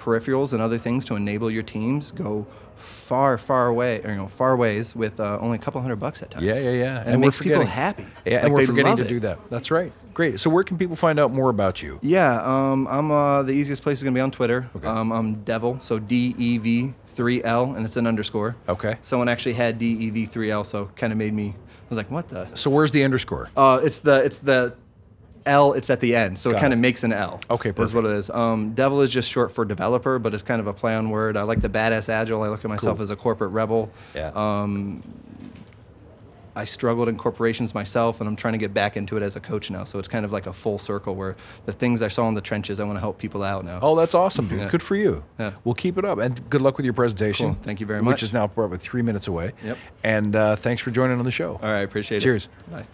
peripherals 0.00 0.52
and 0.52 0.62
other 0.62 0.78
things 0.78 1.04
to 1.06 1.14
enable 1.16 1.50
your 1.50 1.62
teams 1.62 2.10
go 2.10 2.46
far, 2.74 3.36
far 3.36 3.66
away, 3.66 4.00
or 4.02 4.10
you 4.10 4.16
know, 4.16 4.26
far 4.28 4.56
ways 4.56 4.96
with 4.96 5.20
uh, 5.20 5.38
only 5.40 5.58
a 5.58 5.60
couple 5.60 5.80
hundred 5.80 5.96
bucks 5.96 6.22
at 6.22 6.30
times. 6.30 6.44
Yeah, 6.44 6.58
yeah, 6.58 6.70
yeah. 6.70 7.00
And, 7.00 7.08
it 7.08 7.12
we're 7.12 7.18
makes 7.18 7.38
people 7.38 7.64
happy. 7.64 8.06
Yeah, 8.24 8.36
Like, 8.36 8.44
and 8.44 8.54
we're 8.54 8.66
forgetting 8.66 8.96
to 8.96 9.04
it. 9.04 9.08
do 9.08 9.20
that. 9.20 9.38
That's 9.50 9.70
right. 9.70 9.92
Great. 10.14 10.40
So 10.40 10.50
where 10.50 10.62
can 10.64 10.78
people 10.78 10.96
find 10.96 11.20
out 11.20 11.30
more 11.32 11.50
about 11.50 11.82
you? 11.82 11.98
Yeah, 12.02 12.40
um, 12.42 12.88
I'm 12.88 13.10
uh, 13.10 13.42
the 13.42 13.52
easiest 13.52 13.82
place 13.82 13.98
is 13.98 14.04
gonna 14.04 14.14
be 14.14 14.20
on 14.20 14.30
Twitter. 14.30 14.68
Um, 14.82 15.12
I'm 15.12 15.36
Dev3l, 15.44 15.82
so 15.82 15.98
D 15.98 16.34
E 16.38 16.58
V 16.58 16.94
three 17.06 17.42
L, 17.44 17.74
and 17.74 17.84
it's 17.84 17.96
an 17.96 18.06
underscore. 18.06 18.56
Okay. 18.68 18.96
Someone 19.02 19.28
actually 19.28 19.54
had 19.54 19.78
D 19.78 19.86
E 19.86 20.10
V 20.10 20.26
three 20.26 20.50
L, 20.50 20.64
so 20.64 20.90
kind 20.96 21.12
of 21.12 21.18
made 21.18 21.34
me. 21.34 21.48
I 21.50 21.88
was 21.90 21.96
like, 21.96 22.10
what 22.10 22.28
the? 22.28 22.48
So 22.54 22.70
where's 22.70 22.90
the 22.92 23.04
underscore? 23.04 23.50
Uh, 23.56 23.80
it's 23.82 23.98
the 24.00 24.24
it's 24.24 24.38
the 24.38 24.74
L. 25.46 25.72
It's 25.72 25.90
at 25.90 26.00
the 26.00 26.14
end, 26.14 26.38
so 26.38 26.50
Got 26.50 26.58
it 26.58 26.60
kind 26.60 26.72
of 26.72 26.78
makes 26.78 27.02
an 27.04 27.12
L. 27.12 27.40
Okay, 27.50 27.70
That's 27.70 27.94
what 27.94 28.04
it 28.04 28.12
is. 28.12 28.30
Um, 28.30 28.74
Dev3l 28.74 29.04
is 29.04 29.12
just 29.12 29.30
short 29.30 29.52
for 29.52 29.64
developer, 29.64 30.18
but 30.18 30.34
it's 30.34 30.42
kind 30.42 30.60
of 30.60 30.66
a 30.66 30.72
play 30.72 30.94
on 30.94 31.10
word. 31.10 31.36
I 31.36 31.42
like 31.42 31.60
the 31.60 31.68
badass 31.70 32.08
agile. 32.08 32.42
I 32.42 32.48
look 32.48 32.64
at 32.64 32.68
myself 32.70 32.98
Cool. 32.98 33.04
as 33.04 33.10
a 33.10 33.16
corporate 33.16 33.52
rebel. 33.52 33.90
Yeah. 34.14 34.32
Um, 34.34 35.02
I 36.56 36.64
struggled 36.64 37.08
in 37.08 37.16
corporations 37.16 37.74
myself, 37.74 38.20
and 38.20 38.28
I'm 38.28 38.34
trying 38.36 38.52
to 38.52 38.58
get 38.58 38.74
back 38.74 38.96
into 38.96 39.16
it 39.16 39.22
as 39.22 39.36
a 39.36 39.40
coach 39.40 39.70
now. 39.70 39.84
So 39.84 39.98
it's 40.00 40.08
kind 40.08 40.24
of 40.24 40.32
like 40.32 40.46
a 40.46 40.52
full 40.52 40.78
circle 40.78 41.14
where 41.14 41.36
the 41.64 41.72
things 41.72 42.02
I 42.02 42.08
saw 42.08 42.28
in 42.28 42.34
the 42.34 42.40
trenches, 42.40 42.80
I 42.80 42.84
want 42.84 42.96
to 42.96 43.00
help 43.00 43.18
people 43.18 43.42
out 43.44 43.64
now. 43.64 43.78
Oh, 43.80 43.94
that's 43.96 44.14
awesome, 44.14 44.48
dude. 44.48 44.68
Good 44.70 44.82
for 44.82 44.96
you. 44.96 45.22
Yeah. 45.38 45.52
We'll 45.64 45.76
keep 45.76 45.96
it 45.96 46.04
up. 46.04 46.18
And 46.18 46.50
good 46.50 46.60
luck 46.60 46.76
with 46.76 46.84
your 46.84 46.92
presentation. 46.92 47.54
Cool. 47.54 47.62
Thank 47.62 47.78
you 47.80 47.86
very 47.86 48.02
much. 48.02 48.14
Which 48.14 48.22
is 48.24 48.32
now 48.32 48.48
probably 48.48 48.78
three 48.78 49.00
minutes 49.02 49.28
away. 49.28 49.52
Yep. 49.64 49.78
And 50.02 50.36
uh, 50.36 50.56
thanks 50.56 50.82
for 50.82 50.90
joining 50.90 51.18
on 51.18 51.24
the 51.24 51.30
show. 51.30 51.52
All 51.62 51.70
right, 51.70 51.84
appreciate 51.84 52.18
it. 52.18 52.24
Cheers. 52.24 52.48
Bye. 52.70 52.84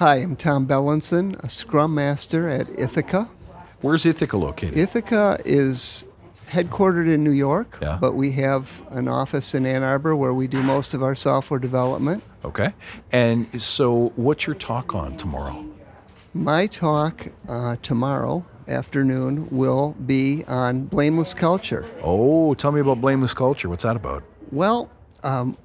Hi, 0.00 0.16
I'm 0.16 0.34
Tom 0.34 0.66
Bellinson, 0.66 1.38
a 1.44 1.50
Scrum 1.50 1.94
Master 1.94 2.48
at 2.48 2.68
ITHAKA. 2.68 3.28
Where's 3.82 4.04
ITHAKA 4.06 4.40
located? 4.40 4.74
ITHAKA 4.76 5.42
is 5.44 6.06
headquartered 6.46 7.06
in 7.06 7.22
New 7.22 7.30
York, 7.30 7.78
Yeah. 7.82 7.98
but 8.00 8.14
we 8.14 8.32
have 8.32 8.82
an 8.88 9.08
office 9.08 9.54
in 9.54 9.66
Ann 9.66 9.82
Arbor 9.82 10.16
where 10.16 10.32
we 10.32 10.46
do 10.46 10.62
most 10.62 10.94
of 10.94 11.02
our 11.02 11.14
software 11.14 11.60
development. 11.60 12.22
Okay. 12.46 12.72
And 13.12 13.60
so 13.60 14.14
what's 14.16 14.46
your 14.46 14.56
talk 14.56 14.94
on 14.94 15.18
tomorrow? 15.18 15.66
My 16.32 16.66
talk 16.66 17.26
uh, 17.46 17.76
tomorrow 17.82 18.46
afternoon 18.66 19.48
will 19.50 19.94
be 20.06 20.44
on 20.48 20.86
blameless 20.86 21.34
culture. 21.34 21.86
Oh, 22.02 22.54
tell 22.54 22.72
me 22.72 22.80
about 22.80 23.02
blameless 23.02 23.34
culture. 23.34 23.68
What's 23.68 23.82
that 23.82 23.96
about? 23.96 24.22
Well, 24.50 24.90
um, 25.22 25.58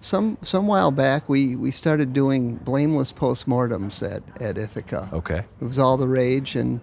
some 0.00 0.38
some 0.42 0.66
while 0.66 0.90
back 0.90 1.28
we, 1.28 1.54
we 1.56 1.70
started 1.70 2.12
doing 2.12 2.56
blameless 2.56 3.12
postmortems 3.12 4.02
at, 4.02 4.22
at 4.40 4.56
ITHAKA. 4.56 5.12
Okay. 5.12 5.44
It 5.60 5.64
was 5.64 5.78
all 5.78 5.96
the 5.96 6.08
rage, 6.08 6.56
and 6.56 6.80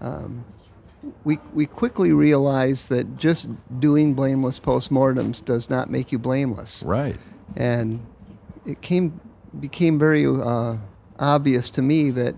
um, 0.00 0.44
we 1.24 1.38
we 1.52 1.66
quickly 1.66 2.12
realized 2.12 2.88
that 2.88 3.16
just 3.16 3.50
doing 3.80 4.14
blameless 4.14 4.60
postmortems 4.60 5.44
does 5.44 5.68
not 5.68 5.90
make 5.90 6.12
you 6.12 6.18
blameless. 6.18 6.82
Right. 6.84 7.16
And 7.56 8.06
it 8.64 8.80
came 8.80 9.20
became 9.58 9.98
very 9.98 10.24
uh, 10.26 10.76
obvious 11.18 11.68
to 11.70 11.82
me 11.82 12.10
that 12.10 12.36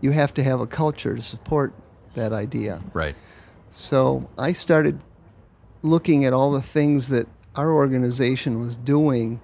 you 0.00 0.12
have 0.12 0.32
to 0.34 0.42
have 0.42 0.60
a 0.60 0.66
culture 0.66 1.16
to 1.16 1.22
support 1.22 1.74
that 2.14 2.32
idea. 2.32 2.82
Right. 2.92 3.14
So 3.70 4.30
I 4.38 4.52
started 4.52 5.00
looking 5.82 6.24
at 6.24 6.32
all 6.32 6.52
the 6.52 6.62
things 6.62 7.08
that 7.08 7.28
our 7.56 7.72
organization 7.72 8.60
was 8.60 8.76
doing 8.76 9.40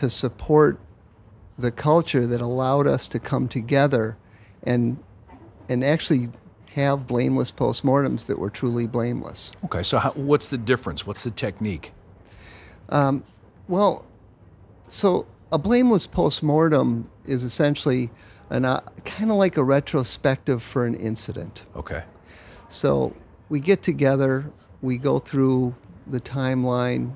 to 0.00 0.08
support 0.08 0.80
the 1.58 1.70
culture 1.70 2.26
that 2.26 2.40
allowed 2.40 2.86
us 2.86 3.06
to 3.06 3.18
come 3.18 3.46
together 3.46 4.16
and 4.62 4.96
and 5.68 5.84
actually 5.84 6.30
have 6.74 7.06
blameless 7.06 7.52
postmortems 7.52 8.24
that 8.24 8.38
were 8.38 8.48
truly 8.48 8.86
blameless. 8.86 9.52
Okay, 9.66 9.82
so 9.82 9.98
how, 9.98 10.12
what's 10.12 10.48
the 10.48 10.56
difference? 10.56 11.06
What's 11.06 11.22
the 11.22 11.30
technique? 11.30 11.92
Um, 12.88 13.24
well, 13.68 14.06
so 14.86 15.26
a 15.52 15.58
blameless 15.58 16.06
postmortem 16.06 17.10
is 17.26 17.44
essentially 17.44 18.10
an 18.48 18.64
uh, 18.64 18.80
kind 19.04 19.30
of 19.30 19.36
like 19.36 19.58
a 19.58 19.62
retrospective 19.62 20.62
for 20.62 20.86
an 20.86 20.94
incident. 20.94 21.66
Okay. 21.76 22.04
So 22.68 23.14
we 23.50 23.60
get 23.60 23.82
together, 23.82 24.50
we 24.80 24.96
go 24.96 25.18
through 25.18 25.74
the 26.06 26.20
timeline 26.20 27.12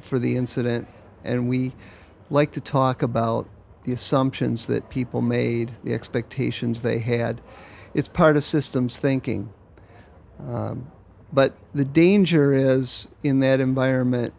for 0.00 0.18
the 0.18 0.36
incident, 0.36 0.86
and 1.24 1.48
we 1.48 1.72
like 2.30 2.52
to 2.52 2.60
talk 2.60 3.02
about 3.02 3.48
the 3.84 3.92
assumptions 3.92 4.66
that 4.66 4.90
people 4.90 5.20
made, 5.20 5.74
the 5.84 5.94
expectations 5.94 6.82
they 6.82 6.98
had. 6.98 7.40
It's 7.94 8.08
part 8.08 8.36
of 8.36 8.44
systems 8.44 8.98
thinking. 8.98 9.52
Um, 10.40 10.90
but 11.32 11.54
the 11.74 11.84
danger 11.84 12.52
is 12.52 13.08
in 13.22 13.40
that 13.40 13.60
environment 13.60 14.34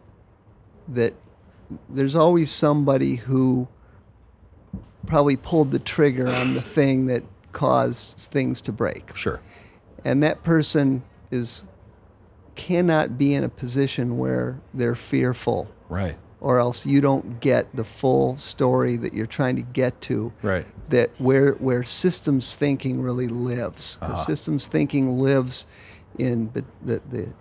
that 0.87 1.13
there's 1.89 2.15
always 2.15 2.51
somebody 2.51 3.15
who 3.15 3.67
probably 5.05 5.37
pulled 5.37 5.71
the 5.71 5.79
trigger 5.79 6.27
on 6.27 6.53
the 6.53 6.61
thing 6.61 7.07
that 7.07 7.23
caused 7.51 8.17
things 8.19 8.61
to 8.61 8.71
break. 8.71 9.15
Sure. 9.15 9.41
And 10.03 10.21
that 10.23 10.43
person 10.43 11.03
is 11.31 11.63
cannot 12.55 13.17
be 13.17 13.33
in 13.33 13.43
a 13.43 13.49
position 13.49 14.17
where 14.17 14.59
they're 14.73 14.95
fearful. 14.95 15.69
Right. 15.89 16.17
Or 16.39 16.59
else 16.59 16.85
you 16.85 17.01
don't 17.01 17.39
get 17.39 17.75
the 17.75 17.83
full 17.83 18.37
story 18.37 18.95
that 18.97 19.13
you're 19.13 19.25
trying 19.25 19.55
to 19.55 19.63
get 19.63 19.99
to. 20.01 20.31
Right. 20.43 20.65
That 20.89 21.09
where 21.17 21.53
where 21.53 21.83
systems 21.83 22.55
thinking 22.55 23.01
really 23.01 23.27
lives. 23.27 23.97
'Cause 24.01 24.09
Uh-huh. 24.11 24.25
systems 24.25 24.67
thinking 24.67 25.17
lives 25.17 25.65
in 26.17 26.51
the, 26.53 26.63
the 26.85 27.01
the 27.09 27.33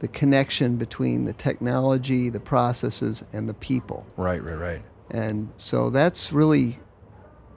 the 0.00 0.08
connection 0.08 0.76
between 0.76 1.24
the 1.24 1.32
technology, 1.32 2.30
the 2.30 2.38
processes, 2.38 3.24
and 3.32 3.48
the 3.48 3.54
people. 3.54 4.06
Right, 4.16 4.40
right, 4.42 4.56
right. 4.58 4.82
And 5.10 5.48
so 5.56 5.90
that's 5.90 6.32
really 6.32 6.78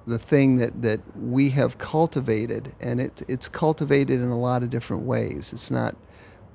the 0.07 0.17
thing 0.17 0.55
that, 0.55 0.81
that 0.81 1.01
we 1.15 1.51
have 1.51 1.77
cultivated, 1.77 2.73
and 2.81 2.99
it, 2.99 3.21
it's 3.27 3.47
cultivated 3.47 4.19
in 4.19 4.29
a 4.29 4.39
lot 4.39 4.63
of 4.63 4.71
different 4.71 5.03
ways. 5.03 5.53
It's 5.53 5.69
not 5.69 5.95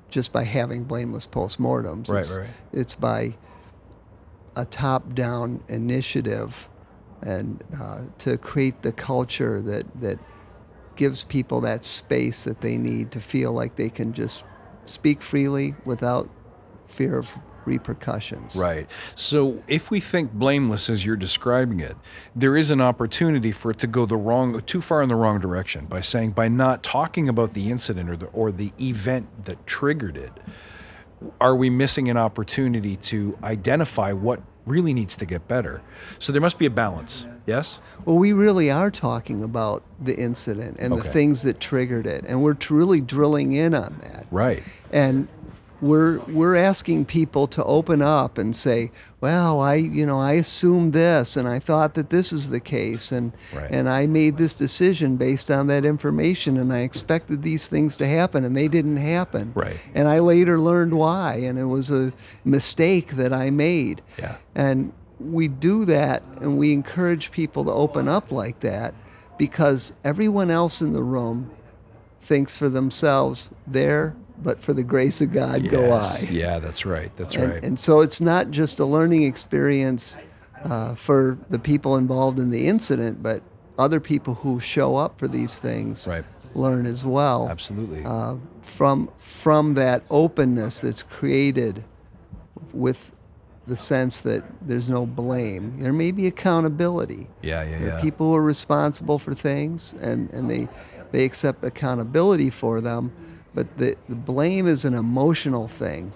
just 0.09 0.33
by 0.33 0.43
having 0.43 0.83
blameless 0.83 1.25
postmortems. 1.25 2.09
Right, 2.09 2.19
it's, 2.19 2.37
right. 2.37 2.49
It's 2.73 2.93
by 2.95 3.35
a 4.57 4.65
top-down 4.65 5.63
initiative, 5.69 6.69
and 7.21 7.63
uh, 7.79 8.01
to 8.17 8.37
create 8.37 8.81
the 8.81 8.91
culture 8.91 9.61
that 9.61 9.85
that 10.01 10.19
gives 10.95 11.23
people 11.23 11.61
that 11.61 11.85
space 11.85 12.43
that 12.43 12.61
they 12.61 12.77
need 12.77 13.11
to 13.11 13.19
feel 13.19 13.53
like 13.53 13.75
they 13.75 13.89
can 13.89 14.11
just 14.13 14.43
speak 14.85 15.21
freely 15.21 15.75
without 15.85 16.27
fear 16.87 17.17
of 17.19 17.37
repercussions. 17.65 18.55
Right. 18.55 18.89
So 19.13 19.61
if 19.67 19.91
we 19.91 19.99
think 19.99 20.31
blameless 20.31 20.89
as 20.89 21.05
you're 21.05 21.17
describing 21.17 21.81
it, 21.81 21.95
there 22.35 22.57
is 22.57 22.71
an 22.71 22.81
opportunity 22.81 23.51
for 23.51 23.71
it 23.71 23.79
to 23.79 23.87
go 23.87 24.05
the 24.05 24.15
wrong 24.15 24.61
too 24.61 24.81
far 24.81 25.03
in 25.03 25.09
the 25.09 25.15
wrong 25.15 25.39
direction 25.39 25.85
by 25.85 26.01
saying 26.01 26.31
by 26.31 26.47
not 26.47 26.81
talking 26.81 27.29
about 27.29 27.53
the 27.53 27.69
incident 27.69 28.09
or 28.09 28.15
the 28.15 28.27
or 28.27 28.51
the 28.51 28.71
event 28.79 29.45
that 29.45 29.67
triggered 29.67 30.17
it, 30.17 30.31
are 31.41 31.55
we 31.55 31.69
missing 31.69 32.09
an 32.09 32.17
opportunity 32.17 32.95
to 32.97 33.37
identify 33.43 34.11
what 34.13 34.41
really 34.65 34.93
needs 34.93 35.15
to 35.15 35.25
get 35.25 35.47
better? 35.47 35.81
So 36.19 36.31
there 36.31 36.41
must 36.41 36.59
be 36.59 36.65
a 36.65 36.69
balance. 36.69 37.25
Yes? 37.45 37.79
Well, 38.03 38.17
we 38.17 38.33
really 38.33 38.69
are 38.69 38.91
talking 38.91 39.41
about 39.41 39.81
the 40.01 40.13
incident 40.15 40.77
and 40.81 40.91
Okay. 40.93 41.01
the 41.03 41.09
things 41.09 41.43
that 41.43 41.61
triggered 41.61 42.05
it, 42.05 42.25
and 42.27 42.43
we're 42.43 42.53
truly 42.53 42.99
drilling 42.99 43.53
in 43.53 43.73
on 43.73 43.97
that. 44.01 44.27
Right. 44.29 44.63
And 44.91 45.29
we're 45.81 46.19
we're 46.27 46.55
asking 46.55 47.05
people 47.05 47.47
to 47.47 47.63
open 47.63 48.01
up 48.01 48.37
and 48.37 48.55
say, 48.55 48.91
"Well, 49.21 49.59
I 49.59 49.75
you 49.75 50.05
know 50.05 50.19
I 50.19 50.33
assumed 50.33 50.93
this, 50.93 51.37
and 51.37 51.47
I 51.47 51.59
thought 51.59 51.93
that 51.93 52.09
this 52.09 52.33
is 52.33 52.49
the 52.49 52.59
case, 52.59 53.11
and 53.11 53.31
Right. 53.55 53.69
and 53.69 53.87
I 53.87 54.07
made 54.07 54.37
this 54.37 54.53
decision 54.53 55.17
based 55.17 55.51
on 55.51 55.67
that 55.67 55.85
information, 55.85 56.57
and 56.57 56.73
I 56.73 56.79
expected 56.79 57.43
these 57.43 57.67
things 57.67 57.95
to 57.97 58.07
happen, 58.07 58.43
and 58.43 58.55
they 58.57 58.67
didn't 58.67 58.97
happen. 58.97 59.51
Right. 59.55 59.77
And 59.93 60.07
I 60.07 60.19
later 60.19 60.59
learned 60.59 60.93
why, 60.93 61.35
and 61.43 61.59
it 61.59 61.65
was 61.65 61.91
a 61.91 62.11
mistake 62.43 63.11
that 63.11 63.31
I 63.31 63.49
made. 63.51 64.01
Yeah. 64.17 64.37
And 64.55 64.93
we 65.19 65.47
do 65.47 65.83
that 65.85 66.21
and 66.41 66.59
we 66.59 66.71
encourage 66.73 67.31
people 67.31 67.65
to 67.65 67.71
open 67.71 68.07
up 68.07 68.31
like 68.31 68.59
that 68.59 68.93
because 69.37 69.91
everyone 70.03 70.51
else 70.51 70.79
in 70.79 70.93
the 70.93 71.01
room 71.01 71.49
thinks 72.21 72.55
for 72.55 72.69
themselves 72.69 73.49
there, 73.65 74.15
but 74.41 74.61
for 74.61 74.73
the 74.73 74.83
grace 74.83 75.21
of 75.21 75.31
God 75.31 75.67
go 75.69 75.91
I. 75.93 76.27
Yeah, 76.29 76.59
that's 76.59 76.85
right. 76.85 77.11
That's 77.17 77.35
and, 77.35 77.51
right. 77.53 77.63
and 77.63 77.79
so 77.79 78.01
it's 78.01 78.21
not 78.21 78.51
just 78.51 78.79
a 78.79 78.85
learning 78.85 79.23
experience 79.23 80.17
uh, 80.63 80.95
for 80.95 81.37
the 81.49 81.59
people 81.59 81.95
involved 81.95 82.39
in 82.39 82.49
the 82.51 82.67
incident, 82.67 83.21
but 83.23 83.41
other 83.77 83.99
people 83.99 84.35
who 84.35 84.59
show 84.59 84.95
up 84.95 85.19
for 85.19 85.27
these 85.27 85.59
things 85.59 86.07
Right. 86.07 86.25
learn 86.55 86.85
as 86.85 87.05
well. 87.05 87.47
Absolutely. 87.49 88.03
Uh, 88.03 88.35
from 88.61 89.09
from 89.17 89.73
that 89.75 90.03
openness 90.09 90.79
that's 90.81 91.03
created 91.03 91.83
with 92.73 93.11
the 93.65 93.75
sense 93.75 94.21
that 94.21 94.43
there's 94.61 94.89
no 94.89 95.05
blame. 95.05 95.79
There 95.79 95.91
may 95.93 96.11
be 96.11 96.25
accountability. 96.25 97.27
Yeah, 97.41 97.63
yeah, 97.63 97.79
There 97.79 97.87
yeah. 97.89 98.01
people 98.01 98.27
who 98.27 98.35
are 98.35 98.41
responsible 98.43 99.19
for 99.19 99.33
things 99.33 99.93
and, 100.01 100.31
and 100.31 100.49
they 100.49 100.67
they 101.11 101.23
accept 101.25 101.63
accountability 101.63 102.49
for 102.49 102.81
them, 102.81 103.11
but 103.57 103.75
the, 103.79 103.95
the 104.07 104.13
blame 104.13 104.67
is 104.67 104.85
an 104.85 104.93
emotional 104.93 105.67
thing. 105.67 106.11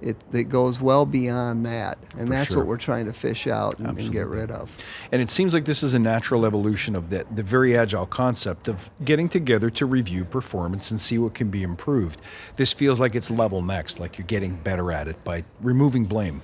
It 0.00 0.16
that 0.32 0.48
goes 0.48 0.80
well 0.80 1.06
beyond 1.06 1.64
that. 1.64 1.96
And 2.18 2.26
For 2.26 2.34
that's 2.34 2.48
sure. 2.48 2.58
what 2.58 2.66
we're 2.66 2.76
trying 2.76 3.06
to 3.06 3.12
fish 3.12 3.46
out 3.46 3.78
and, 3.78 3.96
and 3.96 4.10
get 4.10 4.26
rid 4.26 4.50
of. 4.50 4.76
And 5.12 5.22
it 5.22 5.30
seems 5.30 5.54
like 5.54 5.64
this 5.64 5.84
is 5.84 5.94
a 5.94 6.00
natural 6.00 6.44
evolution 6.44 6.96
of 6.96 7.08
the, 7.10 7.24
the 7.32 7.44
very 7.44 7.78
agile 7.78 8.06
concept 8.06 8.66
of 8.66 8.90
getting 9.04 9.28
together 9.28 9.70
to 9.70 9.86
review 9.86 10.24
performance 10.24 10.90
and 10.90 11.00
see 11.00 11.18
what 11.18 11.34
can 11.34 11.50
be 11.50 11.62
improved. 11.62 12.20
This 12.56 12.72
feels 12.72 12.98
like 12.98 13.14
it's 13.14 13.30
level 13.30 13.62
next, 13.62 14.00
like 14.00 14.18
you're 14.18 14.26
getting 14.26 14.56
better 14.56 14.90
at 14.90 15.06
it 15.06 15.22
by 15.22 15.44
removing 15.60 16.06
blame. 16.06 16.42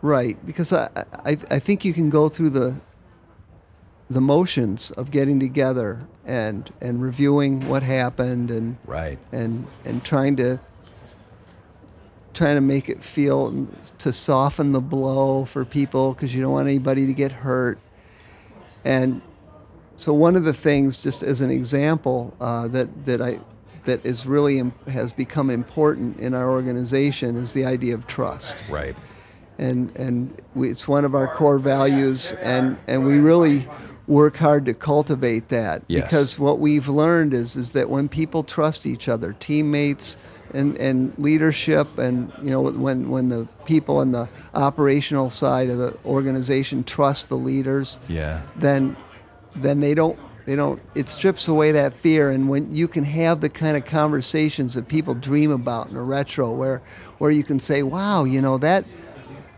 Right, 0.00 0.36
because 0.46 0.72
I, 0.72 0.88
I, 1.24 1.36
I 1.50 1.58
think 1.58 1.84
you 1.84 1.92
can 1.92 2.08
go 2.08 2.28
through 2.28 2.50
the 2.50 2.76
the 4.12 4.20
motions 4.20 4.90
of 4.92 5.10
getting 5.10 5.40
together 5.40 6.06
and 6.24 6.72
and 6.80 7.02
reviewing 7.02 7.68
what 7.68 7.82
happened 7.82 8.50
and 8.50 8.76
right. 8.86 9.18
and 9.32 9.66
and 9.84 10.04
trying 10.04 10.36
to 10.36 10.60
trying 12.34 12.54
to 12.54 12.60
make 12.60 12.88
it 12.88 13.02
feel 13.02 13.66
to 13.98 14.12
soften 14.12 14.72
the 14.72 14.80
blow 14.80 15.44
for 15.44 15.64
people 15.64 16.14
because 16.14 16.34
you 16.34 16.40
don't 16.40 16.52
want 16.52 16.68
anybody 16.68 17.06
to 17.06 17.12
get 17.12 17.30
hurt. 17.32 17.78
And 18.84 19.20
so 19.96 20.14
one 20.14 20.34
of 20.36 20.44
the 20.44 20.54
things 20.54 20.96
just 20.96 21.22
as 21.22 21.40
an 21.40 21.50
example 21.50 22.34
uh, 22.40 22.68
that 22.68 23.04
that 23.04 23.20
I 23.20 23.40
that 23.84 24.04
is 24.06 24.26
really 24.26 24.58
im- 24.58 24.72
has 24.86 25.12
become 25.12 25.50
important 25.50 26.18
in 26.20 26.34
our 26.34 26.50
organization 26.50 27.36
is 27.36 27.52
the 27.52 27.64
idea 27.64 27.94
of 27.94 28.06
trust. 28.06 28.64
Right. 28.70 28.96
and 29.58 29.94
and 29.96 30.40
we, 30.54 30.70
it's 30.70 30.88
one 30.88 31.04
of 31.04 31.14
our 31.14 31.32
core 31.34 31.58
values 31.58 32.32
and 32.40 32.78
and 32.88 33.06
we 33.06 33.18
really 33.18 33.68
work 34.12 34.36
hard 34.36 34.62
to 34.66 34.74
cultivate 34.74 35.48
that 35.48 35.82
Yes. 35.88 36.02
because 36.02 36.38
what 36.38 36.58
we've 36.58 36.88
learned 36.88 37.32
is 37.32 37.56
is 37.56 37.70
that 37.72 37.88
when 37.88 38.08
people 38.08 38.42
trust 38.56 38.86
each 38.86 39.08
other 39.08 39.32
teammates 39.48 40.16
and, 40.52 40.76
and 40.76 41.12
leadership 41.18 41.86
and 41.98 42.30
you 42.42 42.50
know 42.50 42.60
when 42.86 42.98
when 43.14 43.28
the 43.30 43.46
people 43.64 43.96
on 44.04 44.12
the 44.12 44.28
operational 44.54 45.30
side 45.30 45.68
of 45.70 45.78
the 45.78 45.96
organization 46.04 46.84
trust 46.84 47.28
the 47.28 47.36
leaders 47.50 47.98
Yeah. 48.08 48.42
then 48.56 48.96
then 49.56 49.80
they 49.80 49.94
don't 49.94 50.18
they 50.44 50.56
don't 50.56 50.80
it 50.94 51.08
strips 51.08 51.48
away 51.48 51.72
that 51.72 51.94
fear 51.94 52.30
and 52.30 52.48
when 52.50 52.74
you 52.74 52.86
can 52.88 53.04
have 53.04 53.40
the 53.40 53.48
kind 53.48 53.76
of 53.78 53.84
conversations 53.84 54.74
that 54.74 54.88
people 54.88 55.14
dream 55.14 55.50
about 55.50 55.88
in 55.90 55.96
a 55.96 56.02
retro 56.02 56.50
where 56.50 56.82
where 57.18 57.30
you 57.30 57.44
can 57.44 57.58
say 57.60 57.82
wow 57.82 58.24
you 58.24 58.40
know 58.42 58.58
that 58.58 58.84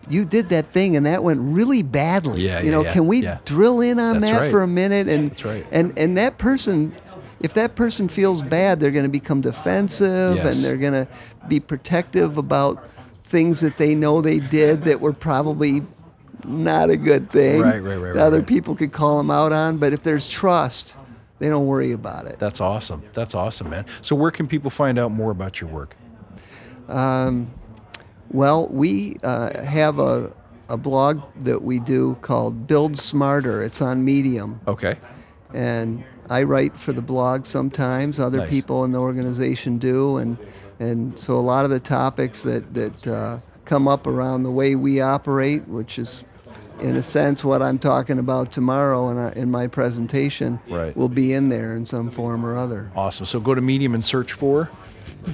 you 0.09 0.25
did 0.25 0.49
that 0.51 0.67
thing 0.69 0.97
and 0.97 1.07
that 1.07 1.23
went 1.23 1.41
really 1.41 1.83
badly 1.83 2.43
Yeah, 2.43 2.61
you 2.61 2.71
know 2.71 2.83
yeah, 2.85 2.93
can 2.93 3.07
we 3.07 3.21
yeah. 3.23 3.39
drill 3.45 3.81
in 3.81 3.99
on 3.99 4.21
That's 4.21 4.33
that 4.33 4.41
right. 4.43 4.51
for 4.51 4.63
a 4.63 4.67
minute 4.67 5.09
and 5.09 5.31
That's 5.31 5.45
right. 5.45 5.67
and 5.73 5.99
and 5.99 6.17
that 6.19 6.39
person 6.39 6.95
if 7.41 7.55
that 7.55 7.75
person 7.75 8.09
feels 8.09 8.43
bad 8.43 8.81
they're 8.81 8.91
going 8.91 9.05
to 9.05 9.11
become 9.11 9.41
defensive 9.41 10.37
Yes. 10.37 10.55
and 10.57 10.65
they're 10.65 10.77
going 10.77 10.93
to 10.93 11.09
be 11.49 11.61
protective 11.61 12.37
about 12.39 12.87
things 13.23 13.61
that 13.61 13.77
they 13.79 13.95
know 13.95 14.21
they 14.21 14.41
did 14.41 14.85
that 14.85 15.01
were 15.01 15.13
probably 15.15 15.83
not 16.45 16.91
a 16.91 16.97
good 16.97 17.31
thing 17.31 17.61
Right, 17.63 17.79
right, 17.83 17.97
right, 17.97 18.15
that 18.15 18.23
other 18.23 18.39
right. 18.39 18.47
people 18.47 18.75
could 18.77 18.93
call 18.93 19.17
them 19.19 19.31
out 19.31 19.53
on 19.53 19.79
but 19.79 19.93
if 19.95 20.03
there's 20.03 20.29
trust 20.29 20.97
they 21.39 21.49
don't 21.49 21.67
worry 21.67 21.93
about 21.93 22.27
it 22.27 22.39
That's 22.39 22.61
awesome. 22.61 23.03
That's 23.13 23.35
awesome, 23.35 23.69
man. 23.71 23.87
So 24.03 24.15
where 24.15 24.31
can 24.31 24.47
people 24.47 24.71
find 24.71 24.99
out 24.99 25.11
more 25.11 25.31
about 25.33 25.61
your 25.61 25.69
work? 25.71 25.97
um, 26.89 27.51
Well, 28.31 28.69
we 28.69 29.17
uh, 29.23 29.63
have 29.63 29.99
a, 29.99 30.33
a 30.69 30.77
blog 30.77 31.23
that 31.41 31.63
we 31.63 31.79
do 31.79 32.17
called 32.21 32.67
Build 32.67 32.97
Smarter. 32.97 33.63
It's 33.63 33.81
on 33.81 34.05
Medium. 34.05 34.61
Okay. 34.67 34.97
And 35.53 36.05
I 36.29 36.43
write 36.43 36.77
for 36.77 36.93
the 36.93 37.03
blog 37.03 37.47
sometimes. 37.47 38.19
Other 38.19 38.39
Nice. 38.39 38.51
people 38.51 38.85
in 38.85 38.93
the 38.93 39.01
organization 39.01 39.79
do, 39.79 40.17
and 40.17 40.37
and 40.81 41.17
so 41.19 41.35
a 41.35 41.41
lot 41.41 41.65
of 41.65 41.71
the 41.71 41.81
topics 41.81 42.43
that 42.43 42.75
that 42.75 43.07
uh, 43.07 43.39
come 43.65 43.87
up 43.87 44.07
around 44.07 44.43
the 44.43 44.51
way 44.51 44.75
we 44.75 45.01
operate, 45.01 45.69
which 45.69 45.99
is 45.99 46.25
in 46.81 46.97
a 46.97 47.03
sense 47.03 47.45
what 47.45 47.63
I'm 47.63 47.79
talking 47.79 48.19
about 48.19 48.51
tomorrow 48.51 49.09
in, 49.11 49.17
a, 49.17 49.31
in 49.37 49.49
my 49.51 49.69
presentation, 49.69 50.59
Right. 50.69 50.95
will 50.97 51.09
be 51.09 51.33
in 51.33 51.49
there 51.49 51.77
in 51.77 51.87
some 51.87 52.11
form 52.11 52.45
or 52.45 52.57
other. 52.57 52.91
Awesome. 52.97 53.27
So 53.27 53.39
go 53.39 53.55
to 53.55 53.61
Medium 53.61 53.95
and 53.95 54.05
search 54.05 54.33
for 54.33 54.71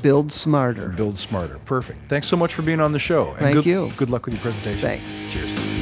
Build 0.02 0.32
Smarter. 0.32 0.90
Build 0.90 1.18
Smarter. 1.18 1.58
Perfect. 1.66 1.98
Thanks 2.08 2.28
so 2.28 2.36
much 2.36 2.54
for 2.54 2.62
being 2.62 2.80
on 2.80 2.92
the 2.92 2.98
show. 2.98 3.30
And 3.32 3.38
Thank 3.38 3.54
good, 3.56 3.66
you. 3.66 3.92
Good 3.96 4.10
luck 4.10 4.26
with 4.26 4.34
your 4.34 4.42
presentation. 4.42 4.80
Thanks. 4.80 5.22
Cheers. 5.30 5.79